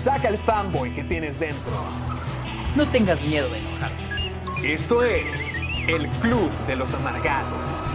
Saca 0.00 0.28
el 0.28 0.38
fanboy 0.38 0.94
que 0.94 1.04
tienes 1.04 1.40
dentro. 1.40 1.72
No 2.74 2.90
tengas 2.90 3.22
miedo 3.22 3.50
de 3.50 3.58
enojarte. 3.58 4.72
Esto 4.72 5.02
es 5.02 5.58
el 5.88 6.08
Club 6.22 6.50
de 6.66 6.74
los 6.74 6.94
Amargados. 6.94 7.86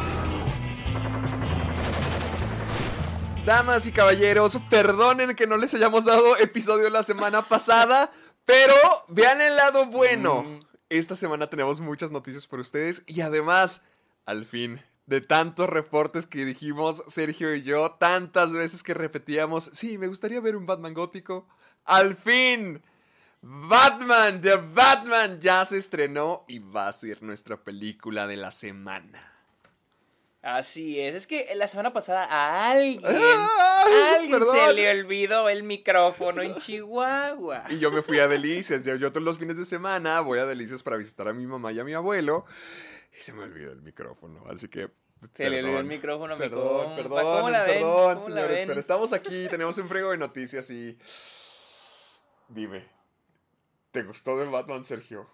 Damas 3.44 3.88
y 3.88 3.92
caballeros, 3.92 4.60
perdonen 4.70 5.36
que 5.36 5.48
no 5.48 5.58
les 5.58 5.74
hayamos 5.74 6.06
dado 6.06 6.38
episodio 6.38 6.92
la 6.92 7.02
semana 7.02 7.48
pasada, 7.48 8.12
pero 8.46 8.76
vean 9.08 9.42
el 9.42 9.56
lado 9.56 9.88
bueno. 9.88 10.60
Esta 10.90 11.16
semana 11.16 11.48
tenemos 11.48 11.80
muchas 11.80 12.12
noticias 12.12 12.46
por 12.46 12.60
ustedes 12.60 13.02
y 13.08 13.22
además, 13.22 13.82
al 14.28 14.46
fin, 14.46 14.80
de 15.08 15.22
tantos 15.22 15.72
reportes 15.72 16.28
que 16.28 16.46
dijimos 16.46 17.04
Sergio 17.08 17.56
y 17.56 17.64
yo, 17.64 17.94
tantas 17.94 18.54
veces 18.54 18.84
que 18.84 18.94
repetíamos, 18.94 19.72
sí, 19.74 19.98
me 19.98 20.06
gustaría 20.06 20.40
ver 20.40 20.56
un 20.56 20.68
Batman 20.68 20.94
gótico. 20.94 21.48
Al 21.86 22.16
fin, 22.16 22.82
Batman, 23.42 24.42
The 24.42 24.58
Batman 24.58 25.40
ya 25.40 25.66
se 25.66 25.78
estrenó 25.78 26.46
y 26.48 26.60
va 26.60 26.88
a 26.88 26.94
ser 26.94 27.22
nuestra 27.22 27.58
película 27.58 28.28
de 28.28 28.38
la 28.38 28.52
semana. 28.52 29.32
Así 30.42 31.00
es, 31.00 31.16
es 31.16 31.28
que 31.28 31.50
la 31.56 31.68
semana 31.68 31.92
pasada 31.92 32.26
a 32.26 32.70
alguien, 32.70 33.02
Ay, 33.04 33.18
a 33.18 34.16
alguien 34.16 34.32
se 34.32 34.40
perdón. 34.40 34.76
le 34.76 34.92
olvidó 34.92 35.50
el 35.50 35.64
micrófono 35.64 36.44
en 36.44 36.54
Chihuahua. 36.56 37.64
Y 37.70 37.80
yo 37.80 37.92
me 37.92 38.04
fui 38.04 38.20
a 38.20 38.28
Delicias. 38.28 38.84
Yo, 38.84 38.96
yo 38.96 39.12
todos 39.12 39.24
los 39.24 39.40
fines 39.40 39.58
de 39.58 39.66
semana 39.66 40.20
voy 40.22 40.38
a 40.38 40.46
Delicias 40.46 40.84
para 40.84 40.98
visitar 40.98 41.28
a 41.28 41.34
mi 41.34 41.48
mamá 41.48 41.72
y 41.72 41.80
a 41.80 41.84
mi 41.84 41.94
abuelo. 41.94 42.46
Y 43.18 43.22
se 43.22 43.34
me 43.34 43.42
olvidó 43.42 43.72
el 43.72 43.82
micrófono. 43.82 44.44
Así 44.48 44.68
que. 44.68 44.90
Se 45.34 45.50
le 45.50 45.58
olvidó 45.58 45.78
perdón. 45.78 45.78
el 45.78 45.86
micrófono 45.86 46.34
a 46.34 46.36
mi 46.36 46.40
Perdón, 46.42 46.96
perdón, 46.96 46.96
perdón, 46.96 47.24
¿Cómo 47.24 47.50
la 47.50 48.22
señores. 48.22 48.64
Pero 48.68 48.80
estamos 48.80 49.14
aquí, 49.14 49.48
tenemos 49.50 49.76
un 49.80 49.90
frego 49.90 50.12
de 50.12 50.18
noticias 50.18 50.70
y. 50.70 50.96
Dime. 52.50 52.88
¿Te 53.92 54.04
gustó 54.04 54.38
de 54.38 54.46
Batman, 54.46 54.84
Sergio? 54.86 55.30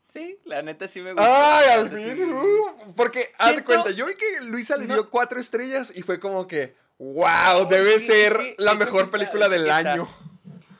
Sí, 0.00 0.38
la 0.44 0.62
neta 0.62 0.88
sí 0.88 1.00
me 1.00 1.12
gustó. 1.12 1.28
¡Ay, 1.28 1.68
al 1.78 1.90
sí 1.90 1.96
fin! 2.16 2.32
Uh, 2.32 2.94
porque, 2.96 3.32
haz 3.38 3.54
de 3.56 3.64
cuenta, 3.64 3.90
yo 3.90 4.06
vi 4.06 4.14
que 4.16 4.40
Luisa 4.42 4.76
le 4.76 4.86
No. 4.86 4.94
dio 4.94 5.10
cuatro 5.10 5.38
estrellas 5.40 5.92
y 5.94 6.02
fue 6.02 6.18
como 6.18 6.46
que. 6.46 6.74
¡Wow! 6.98 7.66
Debe 7.68 7.98
ser 7.98 8.54
la 8.58 8.74
mejor 8.74 9.10
película 9.10 9.48
del 9.48 9.62
está- 9.68 9.92
año. 9.92 10.08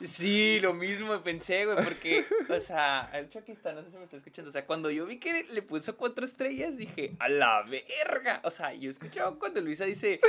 Sí, 0.03 0.59
lo 0.61 0.73
mismo 0.73 1.23
pensé, 1.23 1.67
güey, 1.67 1.77
porque, 1.85 2.25
o 2.49 2.61
sea, 2.61 3.11
el 3.13 3.27
aquí 3.27 3.53
está, 3.53 3.73
no 3.73 3.83
sé 3.83 3.91
si 3.91 3.97
me 3.99 4.05
está 4.05 4.17
escuchando, 4.17 4.49
o 4.49 4.53
sea, 4.53 4.65
cuando 4.67 4.91
yo 4.91 5.05
vi 5.07 5.19
que 5.19 5.45
le 5.53 5.63
puso 5.63 5.97
cuatro 5.97 6.25
estrellas, 6.25 6.77
dije, 6.79 7.15
a 7.19 7.29
la 7.29 7.63
verga, 7.63 8.41
o 8.45 8.51
sea, 8.51 8.73
yo 8.73 8.91
escuchaba 8.91 9.39
cuando 9.39 9.61
Luisa 9.61 9.85
dice, 9.85 10.21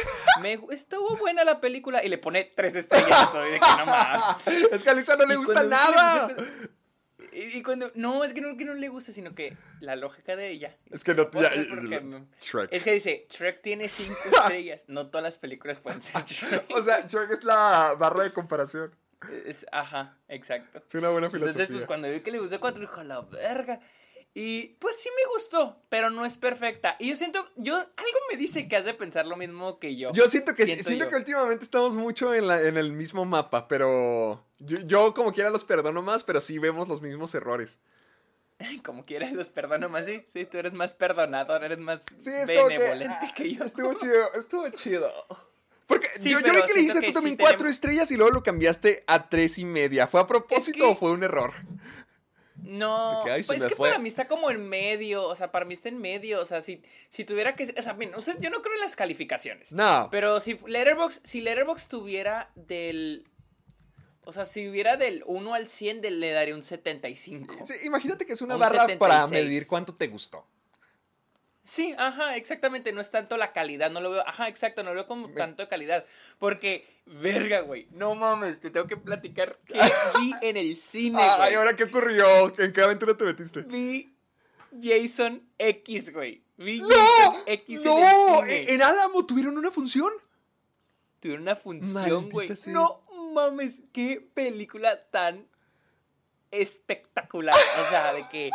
me 0.42 0.60
estuvo 0.72 1.16
buena 1.18 1.44
la 1.46 1.62
película, 1.62 2.04
y 2.04 2.10
le 2.10 2.18
pone 2.18 2.52
tres 2.56 2.76
estrellas, 2.76 3.30
soy 3.32 3.52
de 3.52 3.60
que 3.60 3.66
no 3.78 3.86
mames. 3.86 4.36
es 4.72 4.84
que 4.84 4.90
a 4.90 4.94
Luisa 4.94 5.16
no 5.16 5.26
le 5.26 5.34
Y 5.36 5.38
gusta 5.38 5.64
le 5.64 5.70
nada. 5.70 6.36
Y, 7.34 7.64
cuando, 7.64 7.90
no, 7.96 8.26
es 8.26 8.34
que 8.34 8.42
no, 8.42 8.58
que 8.58 8.66
no 8.66 8.74
le 8.74 8.90
gusta, 8.90 9.14
sino 9.14 9.34
que 9.34 9.56
la 9.80 9.96
lógica 9.96 10.36
de 10.36 10.50
ella. 10.50 10.76
Es 10.90 11.06
que 11.06 11.14
no- 11.14 11.32
ya- 11.32 11.50
porque- 11.70 12.04
Shrek. 12.42 12.74
Es 12.74 12.84
que 12.84 12.92
dice, 12.92 13.26
Shrek 13.30 13.62
tiene 13.62 13.88
cinco 13.88 14.18
estrellas, 14.38 14.84
no 14.88 15.08
todas 15.08 15.24
las 15.24 15.38
películas 15.38 15.80
pueden 15.80 16.02
ser 16.02 16.26
Shrek. 16.26 16.66
O 16.76 16.82
sea, 16.82 17.08
Shrek 17.08 17.32
es 17.32 17.44
la 17.46 17.96
barra 17.98 18.24
de 18.26 18.34
comparación. 18.34 18.94
Es, 19.46 19.66
ajá, 19.72 20.18
exacto. 20.28 20.82
Es 20.88 20.96
una 20.96 21.10
buena 21.10 21.30
filosofía. 21.30 21.64
Entonces, 21.64 21.76
pues 21.76 21.86
cuando 21.86 22.10
vi 22.12 22.22
que 22.22 22.32
le 22.32 22.40
gustó 22.40 22.60
cuatro, 22.60 22.82
dijo, 22.82 23.04
la 23.04 23.22
verga. 23.22 23.80
Y 24.34 24.70
pues 24.80 24.96
sí 25.02 25.10
me 25.10 25.34
gustó, 25.34 25.84
pero 25.90 26.10
no 26.10 26.26
es 26.26 26.38
perfecta. 26.38 26.96
Y 27.00 27.10
yo 27.10 27.16
siento, 27.18 27.46
yo, 27.58 27.76
algo 27.76 28.20
me 28.32 28.38
dice 28.38 28.68
que 28.70 28.78
has 28.78 28.86
de 28.86 28.94
pensar 28.94 29.26
lo 29.26 29.36
mismo 29.36 29.78
que 29.78 29.98
yo. 29.98 30.12
Yo 30.14 30.28
siento 30.30 30.54
que 30.56 30.66
Siento 30.66 30.86
siento 30.86 31.06
yo. 31.06 31.10
que 31.10 31.16
últimamente 31.18 31.66
estamos 31.66 31.96
mucho 31.98 32.34
en, 32.34 32.48
la- 32.48 32.62
en 32.62 32.78
el 32.78 32.94
mismo 32.94 33.26
mapa, 33.26 33.68
pero 33.68 34.46
yo, 34.60 34.80
yo 34.80 35.14
como 35.14 35.34
quiera 35.34 35.50
los 35.50 35.66
perdono 35.66 36.02
más, 36.02 36.24
pero 36.24 36.40
sí 36.40 36.60
vemos 36.60 36.88
los 36.88 37.02
mismos 37.02 37.36
errores. 37.36 37.82
Como 38.86 39.04
quieras, 39.04 39.34
los 39.34 39.50
perdono 39.50 39.90
más, 39.90 40.06
sí. 40.06 40.24
Sí, 40.32 40.46
tú 40.46 40.60
eres 40.60 40.72
más 40.74 40.94
perdonador, 40.94 41.64
eres 41.64 41.80
más 41.80 42.04
Sí, 42.04 42.32
que, 42.32 42.46
benevolente 42.46 43.32
que, 43.36 43.54
yo. 43.56 43.66
Estuvo 43.66 43.94
chido, 43.96 44.34
estuvo 44.36 44.70
chido. 44.70 45.12
Porque 45.92 46.08
Sí, 46.20 46.30
yo, 46.30 46.38
vi 46.38 46.44
que 46.44 46.74
le 46.74 46.82
diste 46.82 47.02
tú 47.08 47.12
también 47.12 47.36
cuatro 47.38 47.58
tenemos- 47.60 47.72
estrellas 47.76 48.12
y 48.12 48.18
luego 48.18 48.32
lo 48.32 48.44
cambiaste 48.44 49.04
a 49.08 49.30
tres 49.30 49.58
y 49.58 49.66
media. 49.66 50.08
¿Fue 50.08 50.20
a 50.22 50.28
propósito 50.28 50.78
que- 50.80 50.92
o 50.92 50.96
fue 50.96 51.12
un 51.12 51.24
error? 51.24 51.52
No, 52.64 53.24
que, 53.26 53.32
ay, 53.32 53.44
pues 53.44 53.60
es 53.60 53.68
que 53.68 53.76
fue. 53.76 53.90
para 53.90 54.00
mí 54.00 54.08
está 54.08 54.28
como 54.28 54.52
en 54.52 54.68
medio, 54.70 55.24
o 55.26 55.36
sea, 55.36 55.52
para 55.52 55.66
mí 55.66 55.74
está 55.74 55.90
en 55.90 55.98
medio, 56.00 56.40
o 56.42 56.46
sea, 56.46 56.62
si, 56.62 56.84
si 57.10 57.26
tuviera 57.26 57.56
que, 57.56 57.74
o 57.76 57.82
sea, 57.82 57.94
bien, 57.94 58.14
o 58.14 58.22
sea, 58.22 58.36
yo 58.40 58.50
no 58.52 58.62
creo 58.62 58.76
en 58.76 58.82
las 58.82 58.96
calificaciones. 58.96 59.72
No. 59.72 60.10
Pero 60.12 60.40
si 60.40 60.60
Letterboxd, 60.68 61.22
si 61.24 61.42
Letterboxd 61.42 61.88
tuviera 61.90 62.52
del, 62.56 63.28
o 64.24 64.32
sea, 64.32 64.46
si 64.46 64.70
hubiera 64.70 64.96
del 64.96 65.24
1 65.26 65.56
al 65.56 65.68
100, 65.68 66.02
de- 66.02 66.12
le 66.12 66.32
daría 66.34 66.54
un 66.54 66.62
75. 66.62 67.66
Sí, 67.66 67.74
imagínate 67.84 68.26
que 68.28 68.34
es 68.34 68.42
una 68.44 68.54
Un 68.54 68.60
barra 68.60 68.86
para 69.00 69.24
76. 69.24 69.32
medir 69.32 69.66
cuánto 69.68 69.96
te 69.96 70.08
gustó. 70.08 70.46
Sí, 71.64 71.94
ajá, 71.98 72.38
exactamente, 72.38 72.92
no 72.92 73.02
es 73.02 73.12
tanto 73.12 73.38
la 73.38 73.54
calidad, 73.54 73.92
no 73.92 74.02
lo 74.02 74.12
veo, 74.12 74.28
ajá, 74.28 74.48
exacto, 74.48 74.82
no 74.82 74.90
lo 74.90 74.96
veo 74.96 75.08
como 75.08 75.30
tanto 75.30 75.62
de 75.62 75.70
calidad, 75.70 76.06
porque, 76.40 76.88
verga, 77.06 77.62
güey, 77.62 77.88
no 77.92 78.16
mames, 78.16 78.60
te 78.60 78.72
tengo 78.72 78.88
que 78.88 78.98
platicar 78.98 79.60
qué 79.66 79.74
vi 80.20 80.34
en 80.42 80.58
el 80.58 80.76
cine, 80.76 81.20
Ay, 81.22 81.38
güey. 81.38 81.56
¿ahora 81.56 81.76
qué 81.76 81.84
ocurrió? 81.84 82.26
¿En 82.58 82.74
qué 82.74 82.82
aventura 82.82 83.16
te 83.16 83.26
metiste? 83.26 83.62
Vi 83.62 84.12
Jason 84.82 85.48
X, 85.58 86.12
güey. 86.12 86.44
Vi 86.58 86.80
¡No! 86.80 86.88
Jason 86.90 87.36
X 87.46 87.82
¡No! 87.84 87.92
en 87.94 88.04
el 88.04 88.46
cine. 88.46 88.60
¿En 88.62 88.70
en 88.76 88.82
Álamo 88.82 89.26
tuvieron 89.26 89.58
una 89.58 89.70
función? 89.72 90.12
Tuvieron 91.20 91.44
una 91.44 91.56
función, 91.56 91.94
Maldita 91.94 92.32
güey. 92.32 92.56
sea. 92.56 92.74
No 92.74 93.04
mames, 93.34 93.82
qué 93.94 94.20
película 94.34 95.00
tan 95.00 95.48
espectacular. 96.50 97.56
O 97.56 97.90
sea, 97.90 98.14
de 98.14 98.28
que 98.30 98.50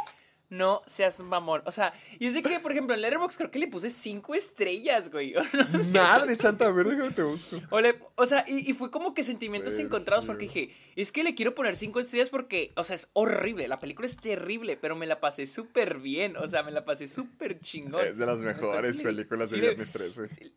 no 0.48 0.82
seas 0.86 1.20
mamón. 1.20 1.62
O 1.66 1.72
sea, 1.72 1.92
y 2.18 2.26
es 2.26 2.34
de 2.34 2.42
que, 2.42 2.60
por 2.60 2.70
ejemplo, 2.72 2.94
en 2.94 3.00
Letterboxd 3.00 3.36
creo 3.36 3.50
que 3.50 3.58
le 3.58 3.66
puse 3.68 3.90
cinco 3.90 4.34
estrellas, 4.34 5.10
güey. 5.10 5.34
Madre 5.92 6.34
santa, 6.36 6.66
a 6.66 6.70
ver, 6.70 6.86
déjame 6.88 7.10
te 7.10 7.22
busco. 7.22 7.60
O, 7.70 7.80
le- 7.80 7.98
o 8.14 8.26
sea, 8.26 8.44
y, 8.46 8.70
y 8.70 8.72
fue 8.74 8.90
como 8.90 9.12
que 9.14 9.24
sentimientos 9.24 9.72
Sergio. 9.74 9.86
encontrados 9.86 10.24
porque 10.26 10.44
dije, 10.44 10.74
es 10.94 11.10
que 11.12 11.24
le 11.24 11.34
quiero 11.34 11.54
poner 11.54 11.76
cinco 11.76 12.00
estrellas 12.00 12.30
porque, 12.30 12.72
o 12.76 12.84
sea, 12.84 12.96
es 12.96 13.08
horrible, 13.12 13.66
la 13.68 13.78
película 13.80 14.06
es 14.06 14.16
terrible, 14.16 14.76
pero 14.76 14.94
me 14.96 15.06
la 15.06 15.20
pasé 15.20 15.46
súper 15.46 15.98
bien, 15.98 16.36
o 16.36 16.46
sea, 16.46 16.62
me 16.62 16.70
la 16.70 16.84
pasé 16.84 17.08
súper 17.08 17.60
chingón. 17.60 18.06
Es 18.06 18.18
de 18.18 18.26
las 18.26 18.40
mejores 18.40 19.02
películas 19.02 19.50
de 19.50 19.56
sí, 19.56 19.60
Viernes 19.60 19.92
13. 19.92 20.28
sí. 20.28 20.52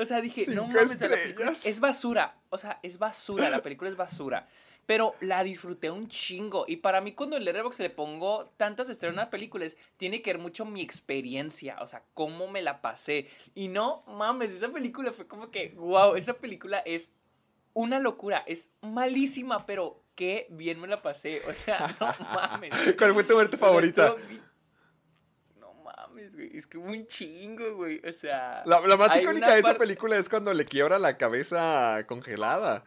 O 0.00 0.04
sea, 0.04 0.20
dije, 0.20 0.42
no 0.54 0.62
Cinco 0.66 0.76
mames, 0.78 1.00
la 1.00 1.08
película 1.08 1.16
estrellas. 1.24 1.58
es, 1.60 1.66
es 1.66 1.80
basura, 1.80 2.38
o 2.50 2.56
sea, 2.58 2.78
es 2.84 2.98
basura, 2.98 3.50
la 3.50 3.62
película 3.62 3.90
es 3.90 3.96
basura. 3.96 4.48
Pero 4.88 5.14
la 5.20 5.44
disfruté 5.44 5.90
un 5.90 6.08
chingo. 6.08 6.64
Y 6.66 6.76
para 6.76 7.02
mí, 7.02 7.12
cuando 7.12 7.36
en 7.36 7.44
Letterboxd 7.44 7.80
le 7.82 7.90
pongo 7.90 8.46
tantas 8.56 8.88
estrellas 8.88 9.18
a 9.18 9.20
una 9.20 9.28
película, 9.30 9.66
es- 9.66 9.76
tiene 9.98 10.22
que 10.22 10.32
ver 10.32 10.40
mucho 10.40 10.64
mi 10.64 10.80
experiencia. 10.80 11.76
O 11.82 11.86
sea, 11.86 12.02
cómo 12.14 12.48
me 12.48 12.62
la 12.62 12.80
pasé. 12.80 13.28
Y 13.54 13.68
no 13.68 14.00
mames, 14.06 14.50
esa 14.50 14.70
película 14.70 15.12
fue 15.12 15.26
como 15.26 15.50
que, 15.50 15.74
wow, 15.76 16.14
esa 16.14 16.32
película 16.32 16.78
es 16.86 17.12
una 17.74 17.98
locura. 17.98 18.42
Es 18.46 18.70
malísima, 18.80 19.66
pero 19.66 20.02
qué 20.14 20.46
bien 20.48 20.80
me 20.80 20.88
la 20.88 21.02
pasé. 21.02 21.42
O 21.46 21.52
sea, 21.52 21.94
no 22.00 22.06
mames. 22.34 22.72
¿Cuál 22.96 23.12
fue 23.12 23.24
tu 23.24 23.34
muerte 23.34 23.58
favorita? 23.58 24.16
No 25.56 25.74
mames, 25.84 26.32
güey. 26.34 26.56
Es 26.56 26.66
que 26.66 26.78
hubo 26.78 26.88
un 26.88 27.06
chingo, 27.08 27.76
güey. 27.76 28.00
O 28.08 28.12
sea. 28.12 28.62
La, 28.64 28.80
la 28.80 28.96
más 28.96 29.14
icónica 29.20 29.52
de 29.52 29.60
esa 29.60 29.76
película 29.76 30.16
es 30.16 30.30
cuando 30.30 30.54
le 30.54 30.64
quiebra 30.64 30.98
la 30.98 31.18
cabeza 31.18 32.04
congelada. 32.06 32.84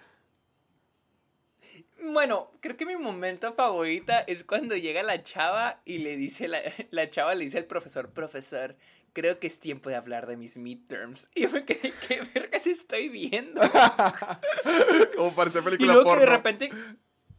Bueno, 2.03 2.51
creo 2.61 2.77
que 2.77 2.85
mi 2.85 2.95
momento 2.95 3.53
favorita 3.53 4.19
es 4.21 4.43
cuando 4.43 4.75
llega 4.75 5.03
la 5.03 5.23
chava 5.23 5.81
y 5.85 5.99
le 5.99 6.17
dice, 6.17 6.47
la, 6.47 6.61
la 6.91 7.09
chava 7.09 7.35
le 7.35 7.45
dice 7.45 7.59
al 7.59 7.65
profesor, 7.65 8.11
profesor, 8.11 8.75
creo 9.13 9.39
que 9.39 9.47
es 9.47 9.59
tiempo 9.59 9.89
de 9.89 9.95
hablar 9.95 10.27
de 10.27 10.37
mis 10.37 10.57
midterms. 10.57 11.29
Y 11.35 11.41
yo 11.41 11.49
me 11.51 11.65
quedé, 11.65 11.93
¿qué 12.07 12.21
vergas 12.33 12.65
estoy 12.65 13.09
viendo? 13.09 13.61
Como 15.15 15.33
parece 15.35 15.59
Y 15.59 15.61
película 15.61 15.93
luego 15.93 16.09
porno. 16.09 16.19
que 16.23 16.29
de 16.29 16.35
repente, 16.35 16.71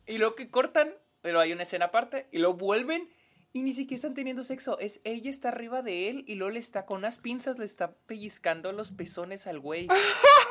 y 0.06 0.18
luego 0.18 0.34
que 0.36 0.50
cortan, 0.50 0.94
pero 1.20 1.40
hay 1.40 1.52
una 1.52 1.62
escena 1.62 1.86
aparte, 1.86 2.28
y 2.32 2.38
luego 2.38 2.54
vuelven 2.54 3.08
Y 3.52 3.62
ni 3.62 3.74
siquiera 3.74 3.96
están 3.96 4.14
teniendo 4.14 4.44
sexo. 4.44 4.78
Es 4.78 5.00
ella 5.04 5.30
está 5.30 5.48
arriba 5.48 5.82
de 5.82 6.08
él 6.08 6.24
y 6.26 6.36
luego 6.36 6.52
le 6.52 6.60
está 6.60 6.86
con 6.86 6.98
unas 6.98 7.18
pinzas, 7.18 7.58
le 7.58 7.64
está 7.64 7.94
pellizcando 8.06 8.72
los 8.72 8.92
pezones 8.92 9.46
al 9.46 9.60
güey. 9.60 9.88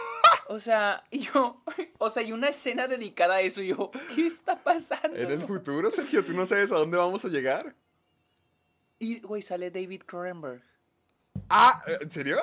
O 0.47 0.59
sea, 0.59 1.03
y 1.11 1.19
yo, 1.33 1.61
o 1.97 2.09
sea, 2.09 2.23
y 2.23 2.31
una 2.31 2.49
escena 2.49 2.87
dedicada 2.87 3.35
a 3.35 3.41
eso, 3.41 3.61
y 3.61 3.67
yo, 3.69 3.91
¿qué 4.15 4.27
está 4.27 4.61
pasando? 4.61 5.15
En 5.17 5.31
el 5.31 5.41
futuro, 5.41 5.89
Sergio, 5.91 6.23
tú 6.25 6.33
no 6.33 6.45
sabes 6.45 6.71
a 6.71 6.75
dónde 6.77 6.97
vamos 6.97 7.23
a 7.25 7.29
llegar. 7.29 7.75
Y, 8.99 9.19
güey, 9.21 9.41
sale 9.41 9.71
David 9.71 10.03
Cronenberg. 10.05 10.61
Ah, 11.49 11.81
¿en 12.01 12.11
serio? 12.11 12.37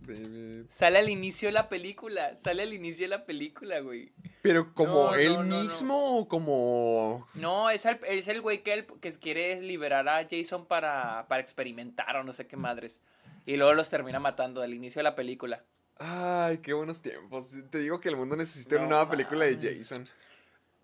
David. 0.00 0.66
Sale 0.70 0.98
al 0.98 1.08
inicio 1.08 1.48
de 1.48 1.52
la 1.52 1.68
película. 1.68 2.34
Sale 2.36 2.62
al 2.62 2.72
inicio 2.72 3.04
de 3.04 3.08
la 3.10 3.24
película, 3.26 3.80
güey. 3.80 4.12
Pero 4.42 4.72
como 4.74 5.08
No, 5.10 5.14
él 5.16 5.34
no, 5.34 5.44
no, 5.44 5.56
no. 5.56 5.62
mismo 5.64 6.18
o 6.18 6.28
como... 6.28 7.28
No, 7.34 7.68
es 7.68 7.84
el, 7.84 7.98
es 8.06 8.28
el 8.28 8.40
güey 8.40 8.62
que, 8.62 8.72
él- 8.74 8.86
que 9.00 9.12
quiere 9.12 9.60
liberar 9.60 10.08
a 10.08 10.26
Jason 10.28 10.66
para, 10.66 11.26
para 11.28 11.42
experimentar 11.42 12.16
o 12.16 12.24
no 12.24 12.32
sé 12.32 12.46
qué 12.46 12.56
madres. 12.56 13.00
Y 13.44 13.56
luego 13.56 13.74
los 13.74 13.90
termina 13.90 14.20
matando 14.20 14.62
al 14.62 14.72
inicio 14.72 15.00
de 15.00 15.04
la 15.04 15.14
película. 15.16 15.64
Ay, 15.98 16.58
qué 16.58 16.72
buenos 16.72 17.02
tiempos. 17.02 17.56
Te 17.70 17.78
digo 17.78 18.00
que 18.00 18.08
el 18.08 18.16
mundo 18.16 18.36
necesita 18.36 18.76
una 18.76 18.86
nueva 18.86 19.10
película 19.10 19.44
de. 19.44 19.56
Jason. 19.56 20.08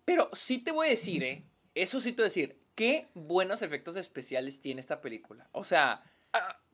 Pero 0.05 0.29
sí 0.33 0.59
te 0.59 0.73
voy 0.73 0.89
a 0.89 0.91
decir, 0.91 1.23
¿eh? 1.23 1.45
Eso 1.75 2.01
sí 2.01 2.13
te 2.13 2.23
voy 2.23 2.27
a 2.27 2.31
decir. 2.31 2.59
Qué 2.75 3.09
buenos 3.15 3.63
efectos 3.63 3.95
especiales 3.97 4.61
tiene 4.61 4.81
esta 4.81 5.01
película. 5.01 5.49
O 5.53 5.63
sea, 5.63 6.03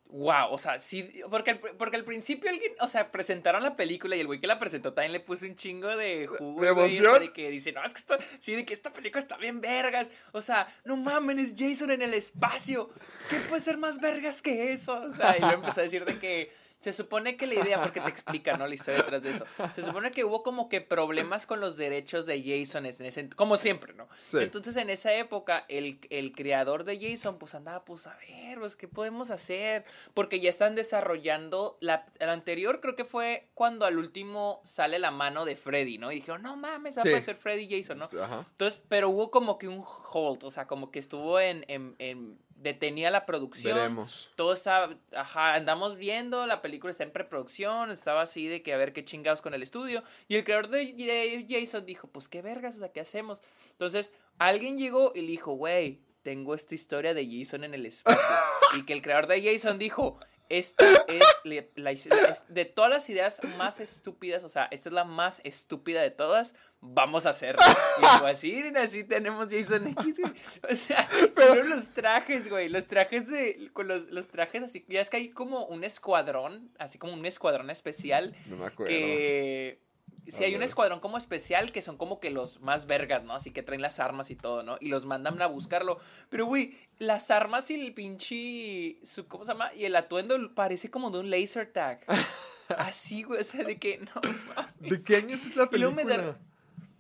wow. 0.07 0.51
O 0.51 0.57
sea, 0.57 0.79
sí. 0.79 1.21
Porque 1.31 1.51
al, 1.51 1.59
porque 1.59 1.97
al 1.97 2.05
principio 2.05 2.49
alguien, 2.49 2.73
o 2.81 2.89
sea, 2.89 3.13
presentaron 3.13 3.63
la 3.63 3.77
película 3.77 4.17
y 4.17 4.21
el 4.21 4.27
güey 4.27 4.41
que 4.41 4.47
la 4.47 4.59
presentó 4.59 4.95
también 4.95 5.13
le 5.13 5.21
puso 5.21 5.45
un 5.45 5.57
chingo 5.57 5.95
de 5.95 6.27
jugo. 6.27 6.63
¿De 6.63 6.71
güey, 6.71 6.97
emoción? 6.97 7.21
De 7.21 7.33
que 7.35 7.51
dice, 7.51 7.73
no, 7.73 7.85
es 7.85 7.93
que 7.93 7.99
esta, 7.99 8.17
sí, 8.39 8.55
de 8.55 8.65
que 8.65 8.73
esta 8.73 8.93
película 8.93 9.21
está 9.21 9.37
bien 9.37 9.61
vergas. 9.61 10.09
O 10.33 10.41
sea, 10.41 10.75
no 10.85 10.97
mames, 10.97 11.39
es 11.39 11.55
Jason 11.57 11.91
en 11.91 12.01
el 12.01 12.15
espacio. 12.15 12.91
¿Qué 13.29 13.37
puede 13.49 13.61
ser 13.61 13.77
más 13.77 14.01
vergas 14.01 14.41
que 14.41 14.73
eso? 14.73 14.95
O 14.95 15.13
sea, 15.13 15.37
y 15.37 15.41
luego 15.41 15.57
empezó 15.57 15.81
a 15.81 15.85
decir 15.85 16.07
de 16.07 16.19
que. 16.19 16.60
Se 16.81 16.93
supone 16.95 17.37
que 17.37 17.47
la 17.47 17.55
idea, 17.57 17.81
porque 17.83 18.01
te 18.01 18.09
explica, 18.09 18.55
¿no? 18.55 18.67
La 18.67 18.75
historia 18.75 19.03
detrás 19.03 19.23
de 19.23 19.31
eso. 19.31 19.45
Se 19.77 19.83
supone 19.83 20.11
que 20.13 20.25
hubo 20.25 20.43
como 20.43 20.69
que 20.71 20.81
problemas 20.81 21.45
con 21.47 21.61
los 21.61 21.77
derechos 21.77 22.25
de 22.27 22.43
Jason 22.43 22.87
en 22.87 23.07
ese, 23.07 23.29
como 23.31 23.59
siempre, 23.59 23.93
¿no? 23.93 24.09
Sí. 24.31 24.39
Entonces 24.41 24.77
en 24.77 24.89
esa 24.91 25.13
época 25.13 25.67
el, 25.69 26.01
el 26.09 26.33
creador 26.33 26.85
de 26.85 26.99
Jason 26.99 27.39
pues 27.39 27.55
andaba 27.55 27.85
pues 27.85 28.07
a 28.07 28.17
ver, 28.17 28.59
pues 28.59 28.77
qué 28.77 28.89
podemos 28.89 29.31
hacer, 29.31 29.85
porque 30.15 30.41
ya 30.41 30.49
están 30.49 30.75
desarrollando 30.75 31.77
la, 31.81 32.07
la 32.19 32.33
anterior 32.33 32.81
creo 32.81 32.97
que 32.97 33.05
fue 33.05 33.49
cuando 33.55 33.85
al 33.85 33.99
último 33.99 34.63
sale 34.65 34.99
la 34.99 35.11
mano 35.11 35.45
de 35.45 35.57
Freddy, 35.57 35.99
¿no? 35.99 36.11
Y 36.13 36.17
dijeron, 36.17 36.41
no 36.43 36.57
mames, 36.57 36.97
va 36.97 37.03
Sí. 37.03 37.09
a 37.09 37.13
aparecer 37.13 37.37
Freddy 37.37 37.69
Jason, 37.71 37.99
¿no? 37.99 38.07
Ajá. 38.07 38.47
Entonces, 38.51 38.83
pero 38.89 39.11
hubo 39.11 39.31
como 39.31 39.59
que 39.59 39.69
un 39.69 39.85
hold, 40.13 40.45
o 40.45 40.51
sea, 40.51 40.67
como 40.67 40.91
que 40.91 40.99
estuvo 40.99 41.39
en, 41.41 41.65
en, 41.69 41.95
en 41.99 42.39
detenía 42.61 43.11
la 43.11 43.27
producción. 43.27 43.75
Veremos. 43.75 44.29
Todo 44.37 44.53
estaba, 44.53 44.95
ajá, 45.17 45.55
andamos 45.55 45.97
viendo, 45.97 46.47
la 46.47 46.61
película 46.61 46.91
está 46.91 47.05
en 47.05 47.11
preproducción, 47.11 47.91
estaba 47.91 48.23
así 48.23 48.47
de 48.47 48.63
que 48.63 48.75
a 48.75 48.77
ver 48.77 48.93
qué 48.93 49.05
chingados 49.05 49.41
con 49.41 49.55
el 49.55 49.63
estudio. 49.63 50.03
Y 50.29 50.37
el 50.37 50.45
creador 50.45 50.69
de, 50.69 51.47
Jason 51.49 51.87
dijo, 51.87 52.07
pues 52.09 52.29
qué 52.29 52.43
vergas, 52.43 52.77
o 52.77 52.79
sea, 52.79 52.93
¿qué 52.93 53.01
hacemos? 53.01 53.43
Entonces, 53.73 54.13
alguien 54.39 54.79
llegó 54.79 55.13
y 55.15 55.23
le 55.23 55.29
dijo, 55.29 55.53
güey, 55.53 56.01
tengo 56.23 56.55
esta 56.55 56.75
historia 56.75 57.15
de 57.15 57.27
Jason 57.27 57.65
en 57.65 57.75
el 57.75 57.87
espacio. 57.87 58.21
y 58.79 58.85
que 58.85 58.93
el 58.93 59.03
creador 59.03 59.27
de 59.27 59.43
Jason 59.43 59.79
dijo, 59.79 60.19
esta 60.51 60.85
es 61.09 61.23
la, 61.77 61.91
es- 61.93 62.45
de 62.49 62.65
todas 62.67 62.91
las 62.91 63.09
ideas 63.09 63.41
más 63.57 63.81
estúpidas, 63.81 64.45
o 64.45 64.49
sea, 64.51 64.69
esta 64.71 64.89
es 64.91 64.93
la 64.93 65.05
más 65.05 65.41
estúpida 65.45 66.03
de 66.03 66.11
todas, 66.11 66.55
vamos 66.81 67.25
a 67.25 67.31
hacerla. 67.31 67.65
Y 68.03 68.19
fue 68.19 68.31
así, 68.31 68.63
así 68.77 69.05
tenemos 69.05 69.49
Jason 69.51 69.87
X, 69.89 70.19
güey. 70.21 70.35
O 70.71 70.75
sea, 70.77 71.09
pero 71.35 71.63
los 71.63 71.91
trajes, 71.91 72.49
güey, 72.51 72.69
los 72.69 72.87
trajes 72.87 73.31
de, 73.31 73.71
con 73.73 73.89
los, 73.89 74.09
los 74.11 74.29
trajes 74.29 74.63
así, 74.63 74.85
ya 74.89 75.01
es 75.01 75.09
que 75.09 75.17
hay 75.19 75.31
como 75.31 75.65
un 75.67 75.85
escuadrón, 75.85 76.71
así 76.79 76.99
como 76.99 77.15
un 77.15 77.25
escuadrón 77.25 77.71
especial 77.71 78.35
No 78.47 78.57
me 78.57 78.67
acuerdo. 78.67 78.91
que... 78.91 79.81
Si 80.29 80.45
hay 80.45 80.55
un 80.55 80.63
escuadrón 80.63 81.01
como 81.01 81.19
especial 81.19 81.73
que 81.73 81.83
son 81.83 81.97
como 81.97 82.21
que 82.21 82.31
los 82.31 82.61
más 82.61 82.87
vergas, 82.87 83.27
¿no? 83.27 83.35
Así 83.35 83.51
que 83.51 83.63
traen 83.63 83.83
las 83.83 83.99
armas 83.99 84.31
y 84.31 84.37
todo, 84.37 84.63
¿no? 84.63 84.77
Y 84.81 84.89
los 84.89 85.05
mandan 85.05 85.41
a 85.43 85.47
buscarlo. 85.47 85.99
Pero, 86.29 86.47
güey, 86.47 86.77
las 86.99 87.31
armas 87.31 87.71
y 87.71 87.75
el 87.75 87.93
pinche... 87.95 88.99
Su, 89.05 89.27
¿Cómo 89.27 89.45
se 89.45 89.53
llama? 89.53 89.75
Y 89.75 89.85
el 89.87 89.97
atuendo 89.97 90.37
parece 90.55 90.91
como 90.91 91.11
de 91.11 91.19
un 91.19 91.31
laser 91.31 91.73
tag. 91.73 92.05
Así, 92.79 93.23
güey, 93.25 93.41
o 93.41 93.45
sea, 93.45 93.65
de 93.65 93.79
que 93.79 93.99
no 93.99 94.21
mames. 94.55 94.75
¿De 94.79 95.03
qué 95.03 95.17
años 95.17 95.45
es 95.45 95.57
la 95.57 95.69
película? 95.69 96.17
da- 96.17 96.39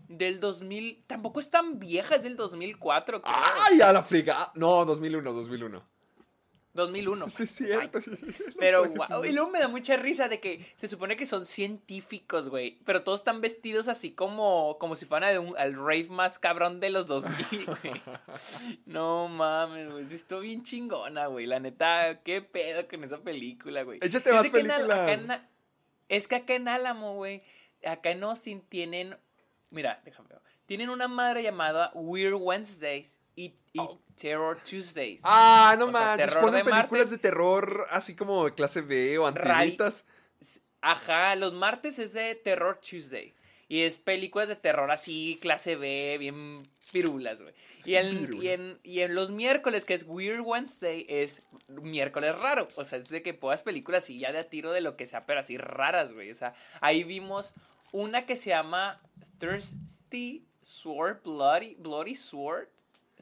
Del 0.08 0.40
2000... 0.40 1.04
Tampoco 1.06 1.38
es 1.38 1.50
tan 1.50 1.78
vieja, 1.78 2.16
es 2.16 2.24
del 2.24 2.36
2004, 2.36 3.22
creo. 3.22 3.34
¡Ay, 3.68 3.80
a 3.80 3.92
la 3.92 4.02
fregada! 4.02 4.50
No, 4.56 4.84
2001, 4.84 5.32
2001. 5.32 5.89
2001. 6.80 7.28
Sí, 7.30 7.42
es 7.44 7.50
cierto. 7.50 8.00
Pero, 8.58 8.88
guau, 8.90 9.24
y 9.24 9.32
luego 9.32 9.50
me 9.50 9.58
da 9.60 9.68
mucha 9.68 9.96
risa 9.96 10.28
de 10.28 10.40
que 10.40 10.66
se 10.76 10.88
supone 10.88 11.16
que 11.16 11.26
son 11.26 11.46
científicos, 11.46 12.48
güey. 12.48 12.78
Pero 12.84 13.02
todos 13.04 13.20
están 13.20 13.40
vestidos 13.40 13.88
así 13.88 14.10
como, 14.12 14.76
como 14.78 14.96
si 14.96 15.06
fueran 15.06 15.38
un- 15.38 15.56
al 15.56 15.74
rave 15.74 16.08
más 16.10 16.38
cabrón 16.38 16.80
de 16.80 16.90
los 16.90 17.06
2000, 17.06 17.66
güey. 17.66 18.02
No 18.86 19.28
mames, 19.28 19.90
güey. 19.90 20.12
Estuvo 20.14 20.40
bien 20.40 20.62
chingona, 20.64 21.26
güey. 21.26 21.46
La 21.46 21.60
neta, 21.60 22.20
qué 22.22 22.42
pedo 22.42 22.86
con 22.88 23.04
esa 23.04 23.18
película, 23.18 23.82
güey. 23.82 23.98
Échate 24.02 24.32
más 24.32 24.42
que 24.42 24.48
acá 24.48 24.76
películas. 24.76 25.30
en 25.30 25.40
es 26.08 26.26
que 26.26 26.34
acá 26.36 26.54
en 26.54 26.66
Álamo, 26.68 27.14
güey. 27.14 27.42
Acá 27.84 28.10
en 28.10 28.24
Austin 28.24 28.62
tienen. 28.62 29.16
Mira, 29.70 30.00
déjame 30.04 30.28
ver. 30.30 30.40
Tienen 30.66 30.90
una 30.90 31.06
madre 31.08 31.42
llamada 31.42 31.90
Weird 31.94 32.34
Wednesdays 32.34 33.19
y, 33.36 33.54
y 33.72 33.80
Terror 34.16 34.58
Tuesdays. 34.62 35.20
Oh. 35.22 35.28
Ah, 35.28 35.76
no 35.78 35.88
manches. 35.88 36.34
Ponen 36.34 36.64
de 36.64 36.70
películas 36.70 36.90
martes. 36.90 37.10
de 37.10 37.18
terror 37.18 37.86
así 37.90 38.14
como 38.14 38.44
de 38.44 38.54
clase 38.54 38.82
B 38.82 39.18
o 39.18 39.26
antiguitas. 39.26 40.04
Ajá, 40.82 41.36
los 41.36 41.52
martes 41.52 41.98
es 41.98 42.12
de 42.12 42.34
Terror 42.34 42.80
Tuesday. 42.80 43.34
Y 43.68 43.82
es 43.82 43.98
películas 43.98 44.48
de 44.48 44.56
terror 44.56 44.90
así, 44.90 45.38
clase 45.40 45.76
B, 45.76 46.16
bien 46.18 46.60
pirulas, 46.90 47.40
güey. 47.40 47.54
Y 47.84 47.94
en, 47.94 48.78
y 48.82 49.00
en 49.00 49.14
los 49.14 49.30
miércoles, 49.30 49.84
que 49.84 49.94
es 49.94 50.04
Weird 50.06 50.40
Wednesday, 50.40 51.06
es 51.08 51.42
miércoles 51.68 52.36
raro. 52.36 52.66
O 52.76 52.84
sea, 52.84 52.98
es 52.98 53.08
de 53.08 53.22
que 53.22 53.32
puedas 53.32 53.62
películas 53.62 54.04
así 54.04 54.18
ya 54.18 54.32
de 54.32 54.38
a 54.38 54.42
tiro 54.42 54.72
de 54.72 54.80
lo 54.80 54.96
que 54.96 55.06
sea, 55.06 55.20
pero 55.20 55.40
así 55.40 55.56
raras, 55.56 56.12
güey. 56.12 56.30
O 56.30 56.34
sea, 56.34 56.54
ahí 56.80 57.04
vimos 57.04 57.54
una 57.92 58.26
que 58.26 58.36
se 58.36 58.50
llama 58.50 59.00
Thirsty 59.38 60.44
Sword, 60.62 61.22
Bloody, 61.22 61.76
Bloody 61.76 62.16
Sword. 62.16 62.68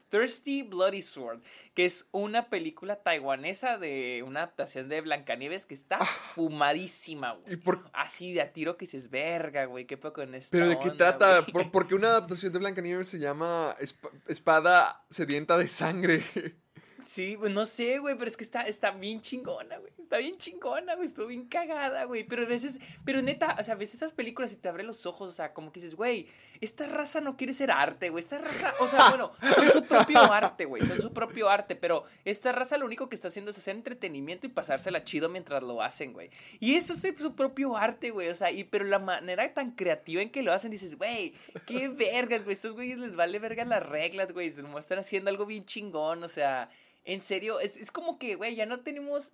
Thirsty 0.08 0.62
Bloody 0.62 1.02
Sword, 1.02 1.40
que 1.74 1.84
es 1.86 2.06
una 2.12 2.48
película 2.48 3.02
taiwanesa 3.02 3.78
de 3.78 4.24
una 4.26 4.40
adaptación 4.40 4.88
de 4.88 5.00
Blancanieves 5.00 5.66
que 5.66 5.74
está 5.74 5.98
fumadísima, 5.98 7.32
güey. 7.34 7.54
¿Y 7.54 7.56
por- 7.56 7.88
Así 7.92 8.32
de 8.32 8.40
a 8.40 8.52
tiro 8.52 8.76
que 8.76 8.84
dices, 8.86 9.10
verga, 9.10 9.64
güey, 9.66 9.86
qué 9.86 9.96
poco 9.96 10.22
en 10.22 10.34
esta 10.34 10.50
¿Pero 10.50 10.68
de 10.68 10.78
qué 10.78 10.88
onda, 10.90 11.18
trata? 11.18 11.40
güey?" 11.40 11.52
¿Por, 11.52 11.70
por 11.70 11.86
qué 11.88 11.94
una 11.94 12.08
adaptación 12.08 12.52
de 12.52 12.58
Blancanieves 12.58 13.08
se 13.08 13.18
llama 13.18 13.74
Esp- 13.80 14.10
Espada 14.26 15.04
Sedienta 15.10 15.56
de 15.58 15.68
Sangre? 15.68 16.22
Sí, 17.08 17.38
pues 17.38 17.50
no 17.50 17.64
sé, 17.64 18.00
güey, 18.00 18.18
pero 18.18 18.28
es 18.28 18.36
que 18.36 18.44
está, 18.44 18.60
está 18.64 18.90
bien 18.90 19.22
chingona, 19.22 19.78
güey. 19.78 19.90
Está 19.98 20.18
bien 20.18 20.36
chingona, 20.36 20.94
güey. 20.94 21.06
Estuvo 21.06 21.28
bien 21.28 21.46
cagada, 21.46 22.04
güey. 22.04 22.22
Pero 22.22 22.42
a 22.42 22.46
veces, 22.46 22.78
pero 23.02 23.22
neta, 23.22 23.56
o 23.58 23.62
sea, 23.62 23.72
a 23.72 23.76
veces 23.78 23.94
esas 23.94 24.12
películas 24.12 24.52
y 24.52 24.56
te 24.56 24.68
abren 24.68 24.86
los 24.86 25.06
ojos, 25.06 25.26
o 25.26 25.32
sea, 25.32 25.54
como 25.54 25.72
que 25.72 25.80
dices, 25.80 25.96
güey, 25.96 26.26
esta 26.60 26.86
raza 26.86 27.22
no 27.22 27.38
quiere 27.38 27.54
ser 27.54 27.70
arte, 27.70 28.10
güey. 28.10 28.22
Esta 28.22 28.36
raza, 28.36 28.74
o 28.80 28.88
sea, 28.88 29.08
bueno, 29.08 29.32
son 29.40 29.70
su 29.70 29.82
propio 29.84 30.20
arte, 30.30 30.66
güey. 30.66 30.82
Son 30.82 31.00
su 31.00 31.10
propio 31.14 31.48
arte, 31.48 31.76
pero 31.76 32.04
esta 32.26 32.52
raza 32.52 32.76
lo 32.76 32.84
único 32.84 33.08
que 33.08 33.14
está 33.14 33.28
haciendo 33.28 33.52
es 33.52 33.58
hacer 33.58 33.74
entretenimiento 33.74 34.46
y 34.46 34.50
pasársela 34.50 35.02
chido 35.02 35.30
mientras 35.30 35.62
lo 35.62 35.80
hacen, 35.80 36.12
güey. 36.12 36.28
Y 36.60 36.74
eso 36.74 36.92
es 36.92 37.00
su 37.18 37.34
propio 37.34 37.74
arte, 37.74 38.10
güey. 38.10 38.28
O 38.28 38.34
sea, 38.34 38.50
y 38.50 38.64
pero 38.64 38.84
la 38.84 38.98
manera 38.98 39.54
tan 39.54 39.70
creativa 39.70 40.20
en 40.20 40.28
que 40.28 40.42
lo 40.42 40.52
hacen, 40.52 40.70
dices, 40.70 40.98
güey, 40.98 41.32
qué 41.64 41.88
vergas, 41.88 42.44
güey. 42.44 42.52
Estos 42.52 42.74
güeyes 42.74 42.98
les 42.98 43.16
vale 43.16 43.38
verga 43.38 43.64
las 43.64 43.82
reglas, 43.82 44.30
güey. 44.34 44.52
Se 44.52 44.62
están 44.78 44.98
haciendo 44.98 45.30
algo 45.30 45.46
bien 45.46 45.64
chingón, 45.64 46.22
o 46.22 46.28
sea. 46.28 46.68
En 47.08 47.22
serio, 47.22 47.58
es, 47.58 47.78
es 47.78 47.90
como 47.90 48.18
que, 48.18 48.34
güey, 48.34 48.54
ya 48.54 48.66
no 48.66 48.80
tenemos. 48.80 49.32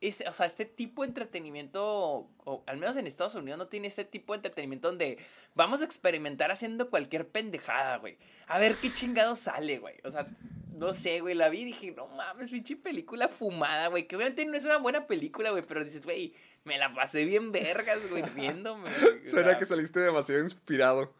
Ese, 0.00 0.26
o 0.26 0.32
sea, 0.32 0.46
este 0.46 0.64
tipo 0.64 1.02
de 1.02 1.08
entretenimiento, 1.08 1.84
o, 1.84 2.64
al 2.66 2.78
menos 2.78 2.96
en 2.96 3.06
Estados 3.06 3.34
Unidos, 3.34 3.58
no 3.58 3.68
tiene 3.68 3.88
ese 3.88 4.06
tipo 4.06 4.32
de 4.32 4.38
entretenimiento 4.38 4.88
donde 4.88 5.18
vamos 5.54 5.82
a 5.82 5.84
experimentar 5.84 6.50
haciendo 6.50 6.88
cualquier 6.88 7.28
pendejada, 7.28 7.98
güey. 7.98 8.16
A 8.46 8.58
ver 8.58 8.74
qué 8.76 8.90
chingado 8.90 9.36
sale, 9.36 9.78
güey. 9.78 9.96
O 10.04 10.10
sea, 10.10 10.26
no 10.70 10.94
sé, 10.94 11.20
güey, 11.20 11.34
la 11.34 11.50
vi 11.50 11.60
y 11.60 11.64
dije, 11.66 11.92
no 11.92 12.08
mames, 12.08 12.48
pinche 12.48 12.76
película 12.76 13.28
fumada, 13.28 13.88
güey. 13.88 14.08
Que 14.08 14.16
obviamente 14.16 14.46
no 14.46 14.56
es 14.56 14.64
una 14.64 14.78
buena 14.78 15.06
película, 15.06 15.50
güey, 15.50 15.62
pero 15.68 15.84
dices, 15.84 16.06
güey, 16.06 16.34
me 16.64 16.78
la 16.78 16.94
pasé 16.94 17.26
bien 17.26 17.52
vergas, 17.52 18.08
güey. 18.08 18.22
O 18.22 19.28
Suena 19.28 19.58
que 19.58 19.66
saliste 19.66 20.00
demasiado 20.00 20.42
inspirado. 20.42 21.12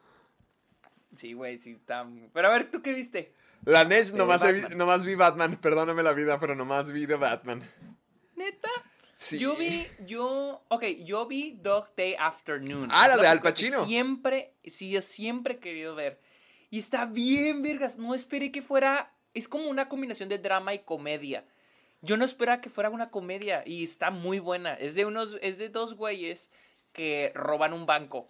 Sí, 1.19 1.35
güey, 1.35 1.59
sí, 1.59 1.73
está. 1.73 2.09
Pero 2.33 2.49
a 2.49 2.51
ver, 2.51 2.71
¿tú 2.71 2.81
qué 2.81 2.95
viste? 2.95 3.35
La 3.65 3.85
Nesh, 3.85 4.13
nomás, 4.13 4.43
vi- 4.53 4.75
nomás 4.77 5.05
vi 5.05 5.15
Batman. 5.15 5.57
Perdóname 5.57 6.03
la 6.03 6.13
vida, 6.13 6.39
pero 6.41 6.55
nomás 6.55 6.91
vi 6.93 7.07
de 7.07 7.17
Batman. 7.17 7.63
¿Neta? 8.35 8.69
Sí. 9.15 9.39
Yo 9.39 9.55
vi, 9.57 9.87
yo, 10.07 10.65
ok, 10.69 10.85
yo 11.05 11.27
vi 11.27 11.53
Dog 11.63 11.95
Day 11.97 12.17
Afternoon. 12.19 12.89
Ah, 12.91 13.07
la 13.09 13.17
de 13.19 13.29
Al 13.29 13.41
Pacino. 13.41 13.85
Siempre, 13.87 14.55
sí, 14.65 14.91
yo 14.91 15.01
siempre 15.03 15.55
he 15.55 15.59
querido 15.61 15.95
ver. 15.95 16.21
Y 16.71 16.79
está 16.79 17.05
bien, 17.05 17.63
vergas. 17.63 17.99
No 17.99 18.15
esperé 18.15 18.51
que 18.51 18.63
fuera 18.63 19.13
es 19.35 19.49
como 19.49 19.69
una 19.69 19.89
combinación 19.89 20.29
de 20.29 20.39
drama 20.39 20.75
y 20.75 20.81
comedia. 20.81 21.45
Yo 22.01 22.17
no 22.17 22.25
esperaba 22.25 22.61
que 22.61 22.69
fuera 22.71 22.91
una 22.91 23.11
comedia 23.11 23.63
y 23.65 23.85
está 23.85 24.11
muy 24.11 24.41
buena. 24.41 24.75
Es 24.75 24.95
de 24.97 25.05
unos, 25.07 25.39
es 25.41 25.57
de 25.59 25.69
dos 25.69 25.95
güeyes 25.95 26.51
que 26.93 27.31
roban 27.35 27.73
un 27.73 27.87
banco, 27.87 28.27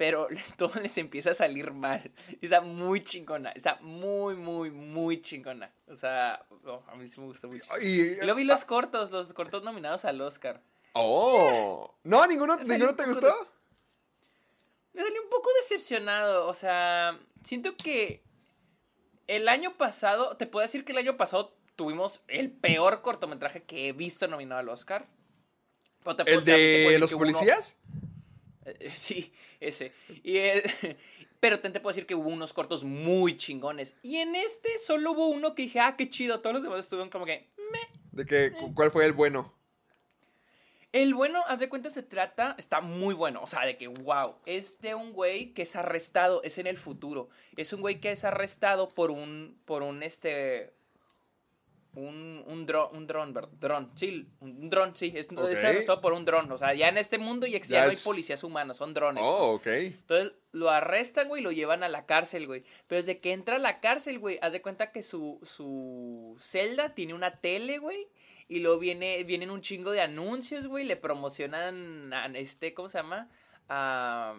pero 0.00 0.28
todo 0.56 0.80
les 0.80 0.96
empieza 0.96 1.32
a 1.32 1.34
salir 1.34 1.72
mal. 1.72 2.10
Está 2.40 2.62
muy 2.62 3.04
chingona, 3.04 3.50
está 3.50 3.76
muy, 3.82 4.34
muy, 4.34 4.70
muy 4.70 5.20
chingona. 5.20 5.70
O 5.88 5.94
sea, 5.94 6.42
oh, 6.64 6.82
a 6.86 6.94
mí 6.94 7.06
sí 7.06 7.20
me 7.20 7.26
gustó 7.26 7.48
mucho. 7.48 7.64
Y, 7.82 8.16
luego 8.16 8.36
vi 8.36 8.44
los 8.44 8.64
cortos, 8.64 9.10
los 9.10 9.30
cortos 9.34 9.62
nominados 9.62 10.06
al 10.06 10.18
Oscar. 10.22 10.62
Oh. 10.94 11.94
No, 12.02 12.26
ninguno, 12.26 12.56
ninguno 12.56 12.92
un 12.92 12.96
te 12.96 13.04
gustó. 13.04 13.46
Me 14.94 15.02
salí 15.02 15.18
un 15.18 15.28
poco 15.28 15.50
decepcionado. 15.60 16.46
O 16.46 16.54
sea, 16.54 17.20
siento 17.44 17.76
que 17.76 18.22
el 19.26 19.48
año 19.50 19.76
pasado, 19.76 20.38
te 20.38 20.46
puedo 20.46 20.64
decir 20.64 20.86
que 20.86 20.92
el 20.92 20.98
año 20.98 21.18
pasado 21.18 21.54
tuvimos 21.76 22.22
el 22.26 22.50
peor 22.50 23.02
cortometraje 23.02 23.64
que 23.64 23.88
he 23.88 23.92
visto 23.92 24.26
nominado 24.28 24.60
al 24.60 24.68
Oscar. 24.70 25.06
Pero 26.02 26.16
te 26.16 26.22
¿El 26.32 26.42
te 26.42 26.52
de 26.52 26.98
los 26.98 27.12
uno- 27.12 27.18
policías? 27.18 27.78
Sí, 28.94 29.32
ese. 29.60 29.92
Y 30.22 30.36
el- 30.36 30.62
pero 31.40 31.60
te 31.60 31.70
puedo 31.80 31.88
decir 31.94 32.06
que 32.06 32.14
hubo 32.14 32.28
unos 32.28 32.52
cortos 32.52 32.84
muy 32.84 33.36
chingones. 33.36 33.96
Y 34.02 34.16
en 34.16 34.34
este 34.34 34.78
solo 34.78 35.12
hubo 35.12 35.28
uno 35.28 35.54
que 35.54 35.62
dije, 35.62 35.80
ah, 35.80 35.96
qué 35.96 36.10
chido. 36.10 36.40
Todos 36.40 36.54
los 36.54 36.62
demás 36.62 36.80
estuvieron 36.80 37.10
como 37.10 37.24
que, 37.26 37.46
meh. 37.72 37.88
¿De 38.12 38.26
qué? 38.26 38.52
cu- 38.52 38.74
¿Cuál 38.74 38.90
fue 38.90 39.04
el 39.06 39.12
bueno? 39.12 39.54
El 40.92 41.14
bueno, 41.14 41.44
haz 41.46 41.60
de 41.60 41.68
cuenta, 41.68 41.88
se 41.88 42.02
trata, 42.02 42.56
está 42.58 42.80
muy 42.80 43.14
bueno, 43.14 43.40
o 43.44 43.46
sea, 43.46 43.64
de 43.64 43.76
que, 43.76 43.86
wow, 43.86 44.34
es 44.44 44.80
de 44.80 44.96
un 44.96 45.12
güey 45.12 45.52
que 45.54 45.62
es 45.62 45.76
arrestado, 45.76 46.42
es 46.42 46.58
en 46.58 46.66
el 46.66 46.76
futuro, 46.76 47.28
es 47.56 47.72
un 47.72 47.80
güey 47.80 48.00
que 48.00 48.10
es 48.10 48.24
arrestado 48.24 48.88
por 48.88 49.12
un, 49.12 49.56
por 49.66 49.84
un, 49.84 50.02
este, 50.02 50.72
un, 51.94 52.44
un 52.46 52.66
dron, 52.66 52.96
un 52.96 53.06
dron, 53.06 53.34
dron, 53.58 53.90
sí, 53.96 54.28
un 54.40 54.70
dron, 54.70 54.94
sí, 54.94 55.12
es, 55.14 55.28
Ok. 55.30 55.48
es 55.50 55.64
arrestado 55.64 56.00
por 56.00 56.12
un 56.12 56.24
dron, 56.24 56.50
o 56.52 56.56
sea, 56.58 56.72
ya 56.74 56.88
en 56.88 56.98
este 56.98 57.18
mundo 57.18 57.46
ya, 57.46 57.60
Ya 57.62 57.84
no 57.84 57.90
hay 57.90 57.96
policías 57.96 58.44
humanos, 58.44 58.76
son 58.76 58.94
drones. 58.94 59.22
Oh, 59.26 59.54
ok. 59.54 59.66
Entonces 59.66 60.32
lo 60.52 60.70
arrestan, 60.70 61.28
güey, 61.28 61.40
y 61.40 61.44
lo 61.44 61.52
llevan 61.52 61.82
a 61.82 61.88
la 61.88 62.06
cárcel, 62.06 62.46
güey. 62.46 62.64
Pero 62.86 63.00
desde 63.00 63.18
que 63.20 63.32
entra 63.32 63.56
a 63.56 63.58
la 63.58 63.80
cárcel, 63.80 64.18
güey, 64.18 64.38
haz 64.40 64.52
de 64.52 64.62
cuenta 64.62 64.92
que 64.92 65.02
su, 65.02 65.40
su 65.42 66.36
celda 66.40 66.94
tiene 66.94 67.14
una 67.14 67.40
tele, 67.40 67.78
güey. 67.78 68.08
Y 68.48 68.60
luego 68.60 68.78
viene, 68.80 69.22
vienen 69.24 69.50
un 69.50 69.60
chingo 69.60 69.92
de 69.92 70.00
anuncios, 70.00 70.66
güey. 70.66 70.84
Le 70.84 70.96
promocionan 70.96 72.12
a 72.12 72.26
este, 72.26 72.74
¿cómo 72.74 72.88
se 72.88 72.98
llama? 72.98 73.28
A, 73.68 74.34